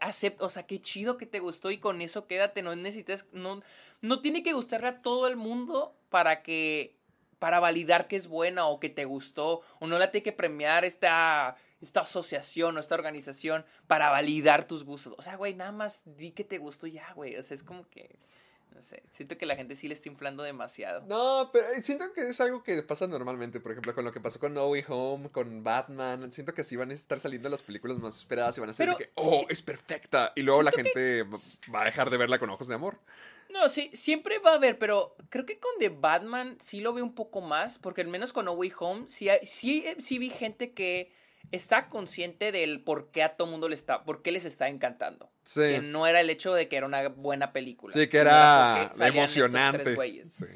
acepta, 0.00 0.44
o 0.44 0.48
sea, 0.48 0.64
qué 0.64 0.80
chido 0.80 1.16
que 1.16 1.26
te 1.26 1.38
gustó 1.38 1.70
y 1.70 1.78
con 1.78 2.00
eso 2.00 2.26
quédate, 2.26 2.62
no 2.62 2.74
necesitas, 2.74 3.26
no, 3.32 3.62
no 4.00 4.20
tiene 4.20 4.42
que 4.42 4.52
gustarle 4.52 4.88
a 4.88 4.98
todo 4.98 5.26
el 5.28 5.36
mundo 5.36 5.97
para 6.10 6.42
que 6.42 6.98
para 7.38 7.60
validar 7.60 8.08
que 8.08 8.16
es 8.16 8.26
buena 8.26 8.66
o 8.66 8.80
que 8.80 8.88
te 8.88 9.04
gustó, 9.04 9.62
o 9.78 9.86
no 9.86 9.98
la 9.98 10.10
tiene 10.10 10.24
que 10.24 10.32
premiar 10.32 10.84
esta, 10.84 11.56
esta 11.80 12.00
asociación 12.00 12.76
o 12.76 12.80
esta 12.80 12.94
organización 12.94 13.64
para 13.86 14.10
validar 14.10 14.66
tus 14.66 14.84
gustos. 14.84 15.14
O 15.16 15.22
sea, 15.22 15.36
güey, 15.36 15.54
nada 15.54 15.72
más 15.72 16.02
di 16.04 16.32
que 16.32 16.44
te 16.44 16.58
gustó 16.58 16.86
ya, 16.86 17.12
güey. 17.14 17.36
O 17.36 17.42
sea, 17.42 17.54
es 17.54 17.62
como 17.62 17.88
que... 17.88 18.18
No 18.74 18.82
sé, 18.82 19.02
siento 19.10 19.36
que 19.38 19.46
la 19.46 19.56
gente 19.56 19.74
sí 19.74 19.88
le 19.88 19.94
está 19.94 20.08
inflando 20.08 20.42
demasiado. 20.44 21.00
No, 21.06 21.50
pero 21.52 21.66
eh, 21.70 21.82
siento 21.82 22.12
que 22.12 22.20
es 22.20 22.40
algo 22.40 22.62
que 22.62 22.80
pasa 22.82 23.08
normalmente. 23.08 23.60
Por 23.60 23.72
ejemplo, 23.72 23.92
con 23.94 24.04
lo 24.04 24.12
que 24.12 24.20
pasó 24.20 24.38
con 24.38 24.54
No 24.54 24.68
Way 24.68 24.84
Home, 24.88 25.30
con 25.30 25.64
Batman. 25.64 26.30
Siento 26.30 26.54
que 26.54 26.60
así 26.60 26.76
van 26.76 26.90
a 26.90 26.94
estar 26.94 27.18
saliendo 27.18 27.48
las 27.48 27.62
películas 27.62 27.98
más 27.98 28.18
esperadas 28.18 28.56
y 28.56 28.60
van 28.60 28.70
a 28.70 28.72
ser 28.74 28.90
de 28.90 28.96
que, 28.96 29.10
oh, 29.14 29.46
es 29.48 29.62
perfecta. 29.62 30.32
Y 30.36 30.42
luego 30.42 30.62
la 30.62 30.70
gente 30.70 31.24
va 31.74 31.80
a 31.80 31.84
dejar 31.86 32.10
de 32.10 32.18
verla 32.18 32.38
con 32.38 32.50
ojos 32.50 32.68
de 32.68 32.74
amor. 32.74 32.98
No, 33.48 33.68
sí, 33.68 33.90
siempre 33.94 34.38
va 34.38 34.52
a 34.52 34.54
haber, 34.54 34.78
pero 34.78 35.16
creo 35.30 35.46
que 35.46 35.58
con 35.58 35.72
The 35.78 35.88
Batman 35.88 36.58
sí 36.60 36.80
lo 36.80 36.92
veo 36.92 37.04
un 37.04 37.14
poco 37.14 37.40
más, 37.40 37.78
porque 37.78 38.02
al 38.02 38.08
menos 38.08 38.32
con 38.32 38.44
No 38.44 38.52
Way 38.52 38.72
Home 38.78 39.08
sí, 39.08 39.28
sí, 39.42 39.84
sí 39.98 40.18
vi 40.18 40.30
gente 40.30 40.72
que 40.72 41.12
está 41.50 41.88
consciente 41.88 42.52
del 42.52 42.82
por 42.82 43.10
qué 43.10 43.22
a 43.22 43.36
todo 43.36 43.48
mundo 43.48 43.68
le 43.68 43.74
está, 43.74 44.04
por 44.04 44.22
qué 44.22 44.32
les 44.32 44.44
está 44.44 44.68
encantando. 44.68 45.30
Sí. 45.42 45.60
Que 45.60 45.78
no 45.80 46.06
era 46.06 46.20
el 46.20 46.30
hecho 46.30 46.52
de 46.52 46.68
que 46.68 46.76
era 46.76 46.86
una 46.86 47.08
buena 47.08 47.52
película. 47.52 47.94
Sí, 47.94 48.06
que 48.08 48.18
era 48.18 48.90
emocionante. 49.00 49.96
Sí. 50.26 50.46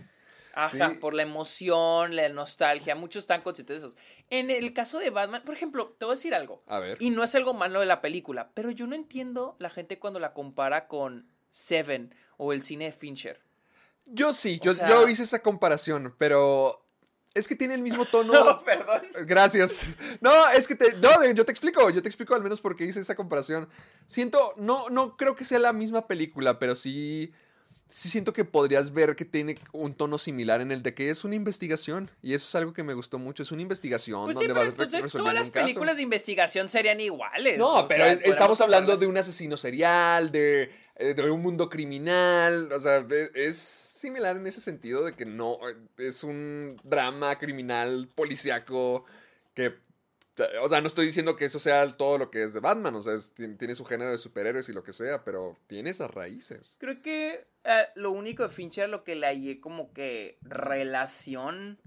Ajá, 0.54 0.98
por 1.00 1.14
la 1.14 1.22
emoción, 1.22 2.14
la 2.14 2.28
nostalgia, 2.28 2.94
muchos 2.94 3.22
están 3.22 3.40
conscientes 3.40 3.80
de 3.80 3.88
eso. 3.88 3.96
En 4.28 4.50
el 4.50 4.74
caso 4.74 4.98
de 4.98 5.08
Batman, 5.08 5.42
por 5.44 5.54
ejemplo, 5.54 5.96
te 5.98 6.04
voy 6.04 6.12
a 6.12 6.16
decir 6.16 6.34
algo. 6.34 6.62
A 6.66 6.78
ver. 6.78 6.98
Y 7.00 7.08
no 7.08 7.24
es 7.24 7.34
algo 7.34 7.54
malo 7.54 7.80
de 7.80 7.86
la 7.86 8.02
película, 8.02 8.50
pero 8.52 8.70
yo 8.70 8.86
no 8.86 8.94
entiendo 8.94 9.56
la 9.58 9.70
gente 9.70 9.98
cuando 9.98 10.20
la 10.20 10.34
compara 10.34 10.88
con 10.88 11.26
Seven 11.50 12.14
o 12.42 12.52
el 12.52 12.62
cine 12.62 12.86
de 12.86 12.92
Fincher. 12.92 13.40
Yo 14.04 14.32
sí, 14.32 14.60
yo, 14.60 14.72
hice 15.08 15.22
esa 15.22 15.40
comparación, 15.40 16.14
pero 16.18 16.84
es 17.34 17.46
que 17.46 17.54
tiene 17.54 17.74
el 17.74 17.82
mismo 17.82 18.04
tono. 18.10 18.32
No, 18.32 18.64
perdón. 18.64 19.02
Gracias. 19.26 19.94
No, 20.20 20.48
es 20.50 20.66
que 20.66 20.74
te. 20.74 20.94
No, 20.94 21.30
yo 21.32 21.44
te 21.44 21.52
explico. 21.52 21.88
Yo 21.90 22.02
te 22.02 22.08
explico 22.08 22.34
al 22.34 22.42
menos 22.42 22.60
por 22.60 22.74
qué 22.74 22.84
hice 22.84 23.00
esa 23.00 23.14
comparación. 23.14 23.68
Siento. 24.06 24.54
No, 24.56 24.88
no 24.90 25.16
creo 25.16 25.36
que 25.36 25.44
sea 25.44 25.60
la 25.60 25.72
misma 25.72 26.08
película, 26.08 26.58
pero 26.58 26.74
sí 26.74 27.32
sí 27.92 28.08
siento 28.08 28.32
que 28.32 28.44
podrías 28.44 28.92
ver 28.92 29.14
que 29.16 29.24
tiene 29.24 29.56
un 29.72 29.94
tono 29.94 30.18
similar 30.18 30.60
en 30.60 30.72
el 30.72 30.82
de 30.82 30.94
que 30.94 31.10
es 31.10 31.24
una 31.24 31.34
investigación. 31.34 32.10
Y 32.22 32.34
eso 32.34 32.46
es 32.46 32.54
algo 32.54 32.72
que 32.72 32.82
me 32.82 32.94
gustó 32.94 33.18
mucho. 33.18 33.42
Es 33.42 33.52
una 33.52 33.62
investigación 33.62 34.24
pues 34.24 34.34
donde 34.34 34.52
sí, 34.52 34.60
entonces 34.68 35.12
todas 35.12 35.34
las 35.34 35.50
películas 35.50 35.96
de 35.96 36.02
investigación 36.02 36.68
serían 36.68 37.00
iguales. 37.00 37.58
No, 37.58 37.86
pero 37.88 38.06
estamos 38.06 38.60
hablando 38.60 38.96
de 38.96 39.06
un 39.06 39.16
asesino 39.16 39.56
serial, 39.56 40.32
de, 40.32 40.70
eh, 40.96 41.14
de, 41.14 41.30
un 41.30 41.42
mundo 41.42 41.68
criminal. 41.68 42.72
O 42.72 42.80
sea, 42.80 43.06
es 43.34 43.58
similar 43.58 44.36
en 44.36 44.46
ese 44.46 44.60
sentido 44.60 45.04
de 45.04 45.14
que 45.14 45.26
no 45.26 45.58
es 45.98 46.24
un 46.24 46.80
drama 46.82 47.38
criminal 47.38 48.08
policiaco 48.14 49.04
que 49.54 49.74
o 50.62 50.68
sea, 50.68 50.80
no 50.80 50.86
estoy 50.86 51.06
diciendo 51.06 51.36
que 51.36 51.44
eso 51.44 51.58
sea 51.58 51.86
todo 51.96 52.18
lo 52.18 52.30
que 52.30 52.42
es 52.42 52.52
de 52.52 52.60
Batman, 52.60 52.94
o 52.94 53.02
sea, 53.02 53.14
tiene 53.58 53.74
su 53.74 53.84
género 53.84 54.10
de 54.10 54.18
superhéroes 54.18 54.68
y 54.68 54.72
lo 54.72 54.82
que 54.82 54.92
sea, 54.92 55.24
pero 55.24 55.58
tiene 55.66 55.90
esas 55.90 56.10
raíces. 56.10 56.76
Creo 56.78 57.02
que 57.02 57.46
eh, 57.64 57.86
lo 57.96 58.12
único 58.12 58.42
de 58.42 58.48
Fincher, 58.48 58.88
lo 58.88 59.04
que 59.04 59.14
le 59.14 59.26
hallé 59.26 59.60
como 59.60 59.92
que 59.92 60.38
relación 60.42 61.78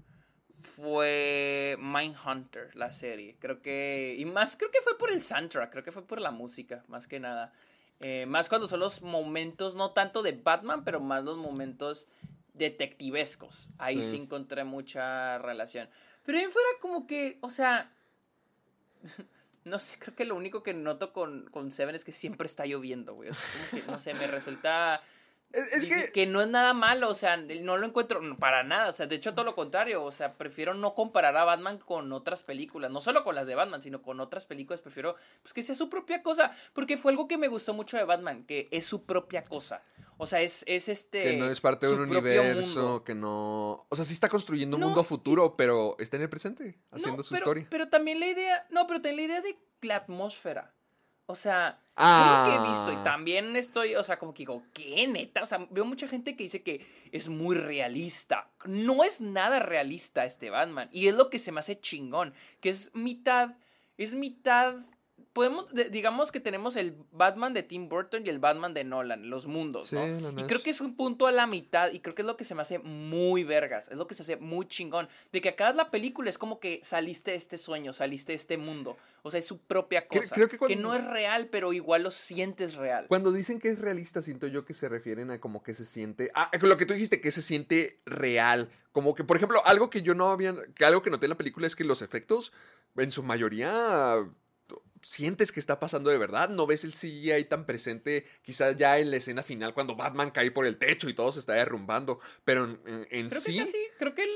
fue 0.60 1.76
Mindhunter, 1.78 2.74
la 2.76 2.92
serie. 2.92 3.36
Creo 3.38 3.62
que, 3.62 4.16
y 4.18 4.24
más 4.24 4.56
creo 4.56 4.70
que 4.70 4.80
fue 4.82 4.96
por 4.98 5.10
el 5.10 5.22
soundtrack, 5.22 5.70
creo 5.70 5.84
que 5.84 5.92
fue 5.92 6.06
por 6.06 6.20
la 6.20 6.30
música, 6.30 6.84
más 6.88 7.06
que 7.06 7.20
nada. 7.20 7.52
Eh, 8.00 8.26
más 8.26 8.48
cuando 8.48 8.66
son 8.66 8.80
los 8.80 9.02
momentos, 9.02 9.74
no 9.74 9.92
tanto 9.92 10.22
de 10.22 10.32
Batman, 10.32 10.84
pero 10.84 11.00
más 11.00 11.24
los 11.24 11.38
momentos 11.38 12.08
detectivescos. 12.54 13.68
Ahí 13.78 14.02
sí, 14.02 14.16
encontré 14.16 14.64
mucha 14.64 15.38
relación. 15.38 15.88
Pero 16.24 16.38
ahí 16.38 16.46
fuera 16.46 16.68
como 16.80 17.06
que, 17.06 17.38
o 17.40 17.50
sea, 17.50 17.92
no 19.64 19.78
sé, 19.78 19.96
creo 19.98 20.14
que 20.14 20.24
lo 20.24 20.34
único 20.34 20.62
que 20.62 20.74
noto 20.74 21.12
con, 21.12 21.48
con 21.50 21.70
Seven 21.70 21.94
es 21.94 22.04
que 22.04 22.12
siempre 22.12 22.46
está 22.46 22.66
lloviendo, 22.66 23.14
güey. 23.14 23.30
no 23.86 23.98
sé, 23.98 24.14
me 24.14 24.26
resulta... 24.26 25.02
Es, 25.52 25.86
que... 25.86 26.12
que... 26.12 26.26
no 26.26 26.42
es 26.42 26.48
nada 26.48 26.74
malo, 26.74 27.08
o 27.08 27.14
sea, 27.14 27.36
no 27.36 27.76
lo 27.76 27.86
encuentro 27.86 28.20
para 28.38 28.62
nada, 28.62 28.90
o 28.90 28.92
sea, 28.92 29.06
de 29.06 29.16
hecho 29.16 29.32
todo 29.32 29.44
lo 29.44 29.54
contrario, 29.54 30.02
o 30.04 30.12
sea, 30.12 30.34
prefiero 30.34 30.74
no 30.74 30.94
comparar 30.94 31.36
a 31.36 31.44
Batman 31.44 31.78
con 31.78 32.12
otras 32.12 32.42
películas, 32.42 32.90
no 32.90 33.00
solo 33.00 33.24
con 33.24 33.34
las 33.34 33.46
de 33.46 33.54
Batman, 33.54 33.80
sino 33.80 34.02
con 34.02 34.20
otras 34.20 34.44
películas, 34.44 34.80
prefiero 34.80 35.16
pues 35.42 35.54
que 35.54 35.62
sea 35.62 35.74
su 35.74 35.88
propia 35.88 36.22
cosa, 36.22 36.52
porque 36.72 36.98
fue 36.98 37.12
algo 37.12 37.28
que 37.28 37.38
me 37.38 37.48
gustó 37.48 37.72
mucho 37.74 37.96
de 37.96 38.04
Batman, 38.04 38.44
que 38.44 38.68
es 38.70 38.84
su 38.86 39.04
propia 39.04 39.42
cosa. 39.42 39.82
O 40.18 40.26
sea, 40.26 40.40
es, 40.40 40.64
es 40.66 40.88
este. 40.88 41.24
Que 41.24 41.36
no 41.36 41.46
es 41.46 41.60
parte 41.60 41.86
de 41.86 41.94
un 41.94 42.00
universo, 42.00 43.04
que 43.04 43.14
no. 43.14 43.86
O 43.88 43.96
sea, 43.96 44.04
sí 44.04 44.14
está 44.14 44.28
construyendo 44.28 44.78
un 44.78 44.82
mundo 44.82 45.04
futuro, 45.04 45.56
pero 45.56 45.94
está 45.98 46.16
en 46.16 46.22
el 46.22 46.30
presente, 46.30 46.78
haciendo 46.90 47.22
su 47.22 47.34
historia. 47.34 47.66
Pero 47.68 47.88
también 47.88 48.20
la 48.20 48.26
idea. 48.26 48.66
No, 48.70 48.86
pero 48.86 49.02
también 49.02 49.16
la 49.16 49.22
idea 49.34 49.40
de 49.42 49.58
la 49.82 49.96
atmósfera. 49.96 50.74
O 51.26 51.34
sea, 51.34 51.80
ah. 51.96 52.44
lo 52.46 52.50
que 52.50 52.56
he 52.56 52.70
visto 52.70 52.92
y 52.92 53.04
también 53.04 53.56
estoy, 53.56 53.94
o 53.94 54.04
sea, 54.04 54.18
como 54.18 54.32
que 54.32 54.42
digo, 54.42 54.62
¿qué 54.72 55.06
neta? 55.06 55.42
O 55.42 55.46
sea, 55.46 55.66
veo 55.70 55.84
mucha 55.84 56.08
gente 56.08 56.36
que 56.36 56.44
dice 56.44 56.62
que 56.62 56.86
es 57.12 57.28
muy 57.28 57.56
realista. 57.56 58.50
No 58.64 59.04
es 59.04 59.20
nada 59.20 59.58
realista 59.58 60.24
este 60.24 60.50
Batman. 60.50 60.88
Y 60.92 61.08
es 61.08 61.14
lo 61.14 61.30
que 61.30 61.38
se 61.38 61.52
me 61.52 61.60
hace 61.60 61.80
chingón, 61.80 62.34
que 62.60 62.70
es 62.70 62.90
mitad, 62.94 63.56
es 63.96 64.14
mitad 64.14 64.76
podemos, 65.36 65.66
digamos 65.90 66.32
que 66.32 66.40
tenemos 66.40 66.76
el 66.76 66.96
Batman 67.12 67.52
de 67.52 67.62
Tim 67.62 67.90
Burton 67.90 68.24
y 68.24 68.30
el 68.30 68.38
Batman 68.38 68.72
de 68.72 68.84
Nolan, 68.84 69.28
los 69.28 69.46
mundos, 69.46 69.92
¿no? 69.92 70.30
y 70.30 70.44
creo 70.44 70.62
que 70.62 70.70
es 70.70 70.80
un 70.80 70.96
punto 70.96 71.26
a 71.26 71.30
la 71.30 71.46
mitad 71.46 71.92
y 71.92 72.00
creo 72.00 72.14
que 72.14 72.22
es 72.22 72.26
lo 72.26 72.38
que 72.38 72.44
se 72.44 72.54
me 72.54 72.62
hace 72.62 72.78
muy 72.78 73.44
vergas, 73.44 73.88
es 73.88 73.98
lo 73.98 74.06
que 74.06 74.14
se 74.14 74.22
hace 74.22 74.38
muy 74.38 74.66
chingón, 74.66 75.10
de 75.32 75.42
que 75.42 75.50
acá 75.50 75.74
la 75.74 75.90
película 75.90 76.30
es 76.30 76.38
como 76.38 76.58
que 76.58 76.80
saliste 76.82 77.32
de 77.32 77.36
este 77.36 77.58
sueño, 77.58 77.92
saliste 77.92 78.32
de 78.32 78.36
este 78.36 78.56
mundo, 78.56 78.96
o 79.22 79.30
sea, 79.30 79.38
es 79.38 79.44
su 79.44 79.58
propia 79.58 80.08
cosa, 80.08 80.34
creo 80.34 80.48
que, 80.48 80.56
que, 80.56 80.74
no 80.74 80.94
es 80.94 81.04
real, 81.04 81.48
pero 81.52 81.74
igual 81.74 82.04
lo 82.04 82.12
sientes 82.12 82.74
real. 82.74 83.04
Cuando 83.06 83.30
dicen 83.30 83.60
que 83.60 83.68
es 83.68 83.78
realista, 83.78 84.22
siento 84.22 84.46
yo 84.46 84.64
que 84.64 84.72
se 84.72 84.88
refieren 84.88 85.30
a 85.30 85.38
como 85.38 85.62
que 85.62 85.74
se 85.74 85.84
siente, 85.84 86.30
ah, 86.34 86.50
lo 86.62 86.78
que 86.78 86.86
tú 86.86 86.94
dijiste, 86.94 87.20
que 87.20 87.30
se 87.30 87.42
siente 87.42 88.00
real, 88.06 88.70
como 88.92 89.14
que, 89.14 89.22
por 89.22 89.36
ejemplo, 89.36 89.60
algo 89.66 89.90
que 89.90 90.00
yo 90.00 90.14
no 90.14 90.30
había, 90.30 90.54
que 90.74 90.86
algo 90.86 91.02
que 91.02 91.10
noté 91.10 91.26
en 91.26 91.30
la 91.30 91.36
película 91.36 91.66
es 91.66 91.76
que 91.76 91.84
los 91.84 92.00
efectos, 92.00 92.54
en 92.96 93.10
su 93.10 93.22
mayoría 93.22 94.26
sientes 95.06 95.52
que 95.52 95.60
está 95.60 95.78
pasando 95.78 96.10
de 96.10 96.18
verdad, 96.18 96.48
no 96.48 96.66
ves 96.66 96.82
el 96.82 96.92
CGI 96.92 97.44
tan 97.44 97.64
presente 97.64 98.26
quizás 98.42 98.74
ya 98.74 98.98
en 98.98 99.12
la 99.12 99.18
escena 99.18 99.44
final 99.44 99.72
cuando 99.72 99.94
Batman 99.94 100.32
cae 100.32 100.50
por 100.50 100.66
el 100.66 100.78
techo 100.78 101.08
y 101.08 101.14
todo 101.14 101.30
se 101.30 101.38
está 101.38 101.52
derrumbando, 101.52 102.18
pero 102.44 102.64
en, 102.84 103.28
creo 103.28 103.40
sí... 103.40 103.52
Que 103.52 103.58
casi, 103.60 103.78
creo, 104.00 104.14
que 104.16 104.26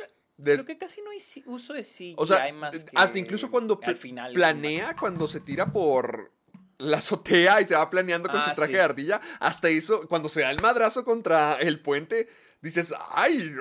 creo 0.40 0.64
que 0.64 0.78
casi 0.78 1.02
no 1.02 1.11
hay 1.11 1.18
uso 1.46 1.72
de 1.72 1.83
CGI 1.83 2.14
o 2.16 2.24
sea, 2.24 2.52
más 2.52 2.85
que 2.85 2.92
hasta 2.94 3.18
incluso 3.18 3.50
cuando 3.50 3.80
planea, 3.80 4.94
cuando 4.94 5.26
se 5.26 5.40
tira 5.40 5.72
por 5.72 6.30
la 6.78 6.98
azotea 6.98 7.61
y 7.61 7.66
se 7.66 7.74
va 7.74 7.90
planeando 7.90 8.28
con 8.28 8.40
su 8.40 8.50
ah, 8.50 8.54
traje 8.54 8.74
de 8.74 8.80
ardilla, 8.80 9.20
hasta 9.40 9.68
eso, 9.68 10.06
cuando 10.06 10.28
se 10.28 10.42
da 10.42 10.52
el 10.52 10.62
madrazo 10.62 11.04
contra 11.04 11.59
el 11.61 11.80
puente, 11.80 12.28
dices, 12.62 12.94
ay, 13.11 13.54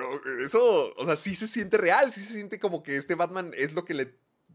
eso, 0.44 0.94
o 0.96 1.04
sea, 1.04 1.16
sí 1.16 1.34
se 1.34 1.48
siente 1.48 1.76
real, 1.76 2.12
sí 2.12 2.20
se 2.20 2.34
siente 2.34 2.60
como 2.60 2.84
que 2.84 2.96
este 2.96 3.16
Batman 3.16 3.52
es 3.56 3.74
lo 3.74 3.84
que 3.84 3.94
le 3.94 4.14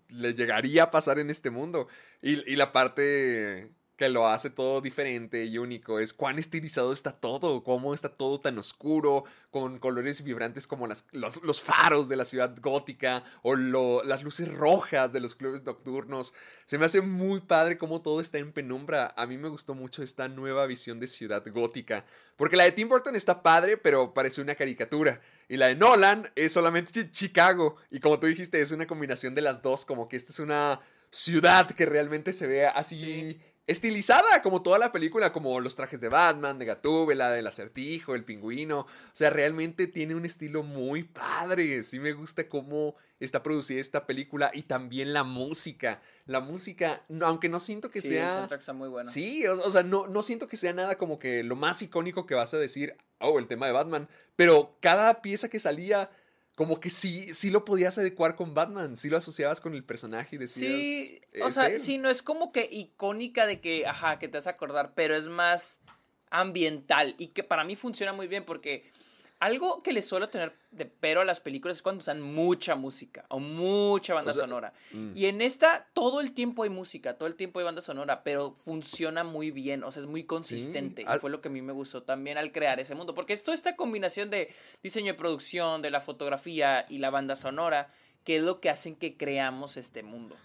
le 0.09 0.33
llegaría 0.33 0.83
a 0.83 0.91
pasar 0.91 1.19
en 1.19 1.29
este 1.29 1.49
mundo. 1.49 1.87
Y, 2.21 2.55
la 2.55 2.71
parte 2.71 3.71
que 3.97 4.09
lo 4.09 4.27
hace 4.27 4.49
todo 4.49 4.81
diferente 4.81 5.45
y 5.45 5.57
único 5.57 5.99
es 5.99 6.13
cuán 6.13 6.37
estilizado 6.37 6.91
está 6.91 7.13
todo, 7.13 7.63
cómo 7.63 7.93
está 7.93 8.09
todo 8.09 8.39
tan 8.39 8.57
oscuro, 8.57 9.23
con 9.51 9.79
colores 9.79 10.23
vibrantes 10.23 10.67
como 10.67 10.85
las, 10.87 11.05
los, 11.11 11.61
faros 11.61 12.09
de 12.09 12.17
la 12.17 12.25
ciudad 12.25 12.55
gótica 12.61 13.23
o 13.41 13.55
lo, 13.55 14.03
las 14.03 14.23
luces 14.23 14.51
rojas 14.51 15.13
de 15.13 15.21
los 15.21 15.35
clubes 15.35 15.63
nocturnos. 15.63 16.33
Se 16.65 16.77
me 16.77 16.85
hace 16.85 17.01
muy 17.01 17.39
padre 17.39 17.77
cómo 17.77 18.01
todo 18.01 18.19
está 18.19 18.37
en 18.37 18.51
penumbra. 18.51 19.13
A 19.15 19.25
mí 19.25 19.37
me 19.37 19.47
gustó 19.47 19.75
mucho 19.75 20.03
esta 20.03 20.27
nueva 20.27 20.65
visión 20.65 20.99
de 20.99 21.07
ciudad 21.07 21.43
gótica, 21.53 22.05
porque 22.35 22.57
la 22.57 22.65
de 22.65 22.73
Tim 22.73 22.89
Burton 22.89 23.15
está 23.15 23.41
padre, 23.41 23.77
pero 23.77 24.13
parece 24.13 24.41
una 24.41 24.55
caricatura. 24.55 25.21
Y 25.47 25.57
la 25.57 25.67
de 25.67 25.75
Nolan 25.75 26.29
es 26.35 26.53
solamente 26.53 27.11
Chicago. 27.11 27.77
Y 27.91 27.99
como 27.99 28.19
tú 28.19 28.27
dijiste, 28.27 28.59
es 28.59 28.71
una 28.71 28.87
combinación 28.87 29.35
de 29.35 29.41
las 29.41 29.61
dos, 29.61 29.85
como 29.85 30.09
que 30.09 30.17
esta 30.17 30.31
es 30.31 30.39
una 30.39 30.81
ciudad 31.15 31.71
que 31.71 31.85
realmente 31.85 32.33
se 32.33 32.45
ve 32.45 32.67
así 32.67 33.39
estilizada, 33.67 34.41
como 34.43 34.61
toda 34.61 34.77
la 34.77 34.91
película, 34.91 35.31
como 35.33 35.59
los 35.59 35.75
trajes 35.75 35.99
de 35.99 36.09
Batman, 36.09 36.59
de 36.59 36.65
Gatúbela, 36.65 37.31
del 37.31 37.47
acertijo, 37.47 38.13
el 38.13 38.23
pingüino. 38.23 38.81
O 38.81 38.87
sea, 39.13 39.29
realmente 39.29 39.87
tiene 39.87 40.13
un 40.13 40.25
estilo 40.25 40.61
muy 40.61 41.03
padre. 41.03 41.81
Sí 41.83 41.99
me 41.99 42.11
gusta 42.11 42.47
cómo 42.47 42.95
está 43.19 43.41
producida 43.41 43.79
esta 43.79 44.05
película 44.05 44.51
y 44.53 44.63
también 44.63 45.13
la 45.13 45.23
música. 45.23 46.01
La 46.25 46.41
música, 46.41 47.01
aunque 47.21 47.49
no 47.49 47.59
siento 47.59 47.89
que 47.89 48.01
Sí, 48.01 48.09
sea... 48.09 48.25
el 48.25 48.35
soundtrack 48.35 48.59
está 48.59 48.73
muy 48.73 48.89
bueno. 48.89 49.09
Sí, 49.09 49.47
o, 49.47 49.53
o 49.53 49.71
sea, 49.71 49.83
no, 49.83 50.07
no 50.07 50.21
siento 50.21 50.47
que 50.47 50.57
sea 50.57 50.73
nada 50.73 50.95
como 50.95 51.17
que 51.17 51.43
lo 51.43 51.55
más 51.55 51.81
icónico 51.81 52.27
que 52.27 52.35
vas 52.35 52.53
a 52.53 52.59
decir, 52.59 52.95
oh, 53.19 53.39
el 53.39 53.47
tema 53.47 53.65
de 53.65 53.71
Batman, 53.71 54.09
pero 54.35 54.77
cada 54.81 55.21
pieza 55.21 55.49
que 55.49 55.59
salía, 55.59 56.11
como 56.55 56.79
que 56.79 56.89
sí, 56.89 57.33
sí 57.33 57.51
lo 57.51 57.65
podías 57.65 57.97
adecuar 57.97 58.35
con 58.35 58.53
Batman, 58.53 58.95
sí 58.95 59.09
lo 59.09 59.17
asociabas 59.17 59.59
con 59.61 59.73
el 59.73 59.83
personaje 59.83 60.37
y 60.37 60.39
decías... 60.39 60.71
Sí, 60.81 61.21
o 61.41 61.47
"Es 61.49 61.55
sea, 61.55 61.67
él". 61.67 61.79
sí, 61.81 61.97
no 61.97 62.09
es 62.09 62.21
como 62.21 62.51
que 62.51 62.67
icónica 62.71 63.45
de 63.45 63.59
que, 63.59 63.85
ajá, 63.85 64.19
que 64.19 64.27
te 64.27 64.37
vas 64.37 64.47
a 64.47 64.51
acordar, 64.51 64.93
pero 64.95 65.15
es 65.15 65.27
más 65.27 65.79
ambiental 66.29 67.15
y 67.17 67.27
que 67.27 67.43
para 67.43 67.63
mí 67.63 67.75
funciona 67.75 68.13
muy 68.13 68.27
bien 68.27 68.45
porque 68.45 68.89
algo 69.39 69.83
que 69.83 69.91
le 69.93 70.01
suelo 70.01 70.29
tener 70.29 70.53
de 70.71 70.85
pero 70.85 71.21
a 71.21 71.25
las 71.25 71.39
películas 71.39 71.77
es 71.77 71.81
cuando 71.81 72.01
usan 72.01 72.21
mucha 72.21 72.75
música 72.75 73.25
o 73.29 73.39
mucha 73.39 74.13
banda 74.13 74.31
O 74.31 74.33
sea, 74.33 74.43
sonora. 74.43 74.73
mm. 74.91 75.11
Y 75.15 75.25
en 75.25 75.41
esta 75.41 75.87
todo 75.93 76.21
el 76.21 76.33
tiempo 76.33 76.63
hay 76.63 76.69
música, 76.69 77.17
todo 77.17 77.27
el 77.27 77.35
tiempo 77.35 77.59
hay 77.59 77.65
banda 77.65 77.81
sonora, 77.81 78.23
pero 78.23 78.51
funciona 78.51 79.23
muy 79.23 79.51
bien, 79.51 79.83
o 79.83 79.91
sea, 79.91 80.01
es 80.01 80.07
muy 80.07 80.23
consistente. 80.23 81.03
Y 81.03 81.19
fue 81.19 81.29
lo 81.29 81.41
que 81.41 81.49
a 81.49 81.51
mí 81.51 81.61
me 81.61 81.73
gustó 81.73 82.03
también 82.03 82.37
al 82.37 82.51
crear 82.51 82.79
ese 82.79 82.95
mundo, 82.95 83.13
porque 83.13 83.33
es 83.33 83.43
toda 83.43 83.55
esta 83.55 83.75
combinación 83.75 84.29
de 84.29 84.53
diseño 84.83 85.13
de 85.13 85.17
producción, 85.19 85.81
de 85.81 85.91
la 85.91 86.01
fotografía 86.01 86.85
y 86.89 86.97
la 86.99 87.09
banda 87.09 87.35
sonora, 87.35 87.91
que 88.23 88.37
es 88.37 88.43
lo 88.43 88.59
que 88.59 88.69
hacen 88.69 88.95
que 88.95 89.17
creamos 89.17 89.77
este 89.77 90.01
mundo. 90.03 90.35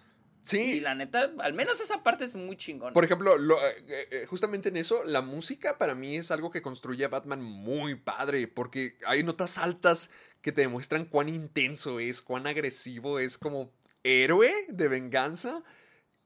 Sí, 0.43 0.73
Y 0.73 0.81
la 0.81 0.95
neta, 0.95 1.31
al 1.39 1.53
menos 1.53 1.81
esa 1.81 2.03
parte 2.03 2.25
es 2.25 2.35
muy 2.35 2.57
chingona. 2.57 2.93
Por 2.95 3.05
ejemplo, 3.05 3.37
lo- 3.37 3.59
eh, 3.67 3.85
eh, 4.11 4.27
justamente 4.27 4.71
en 4.71 4.77
eso, 4.77 5.05
la 5.05 5.21
música 5.21 5.77
para 5.77 5.95
mí 5.95 6.17
es 6.17 6.31
algo 6.31 6.51
que 6.51 6.63
construye 6.63 7.05
a 7.05 7.09
Batman 7.09 7.43
muy 7.43 7.95
padre, 7.95 8.49
porque 8.49 8.97
hay 9.07 9.23
notas 9.23 9.59
altas 9.59 10.11
que 10.41 10.53
te 10.53 10.63
demuestran 10.63 11.05
cuán 11.05 11.29
intenso 11.29 12.01
es, 12.01 12.23
cuán 12.23 12.47
agresivo 12.47 13.19
es 13.19 13.37
como 13.37 13.71
héroe 14.03 14.51
de 14.69 14.89
venganza. 14.89 15.63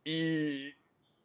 Y, 0.05 0.69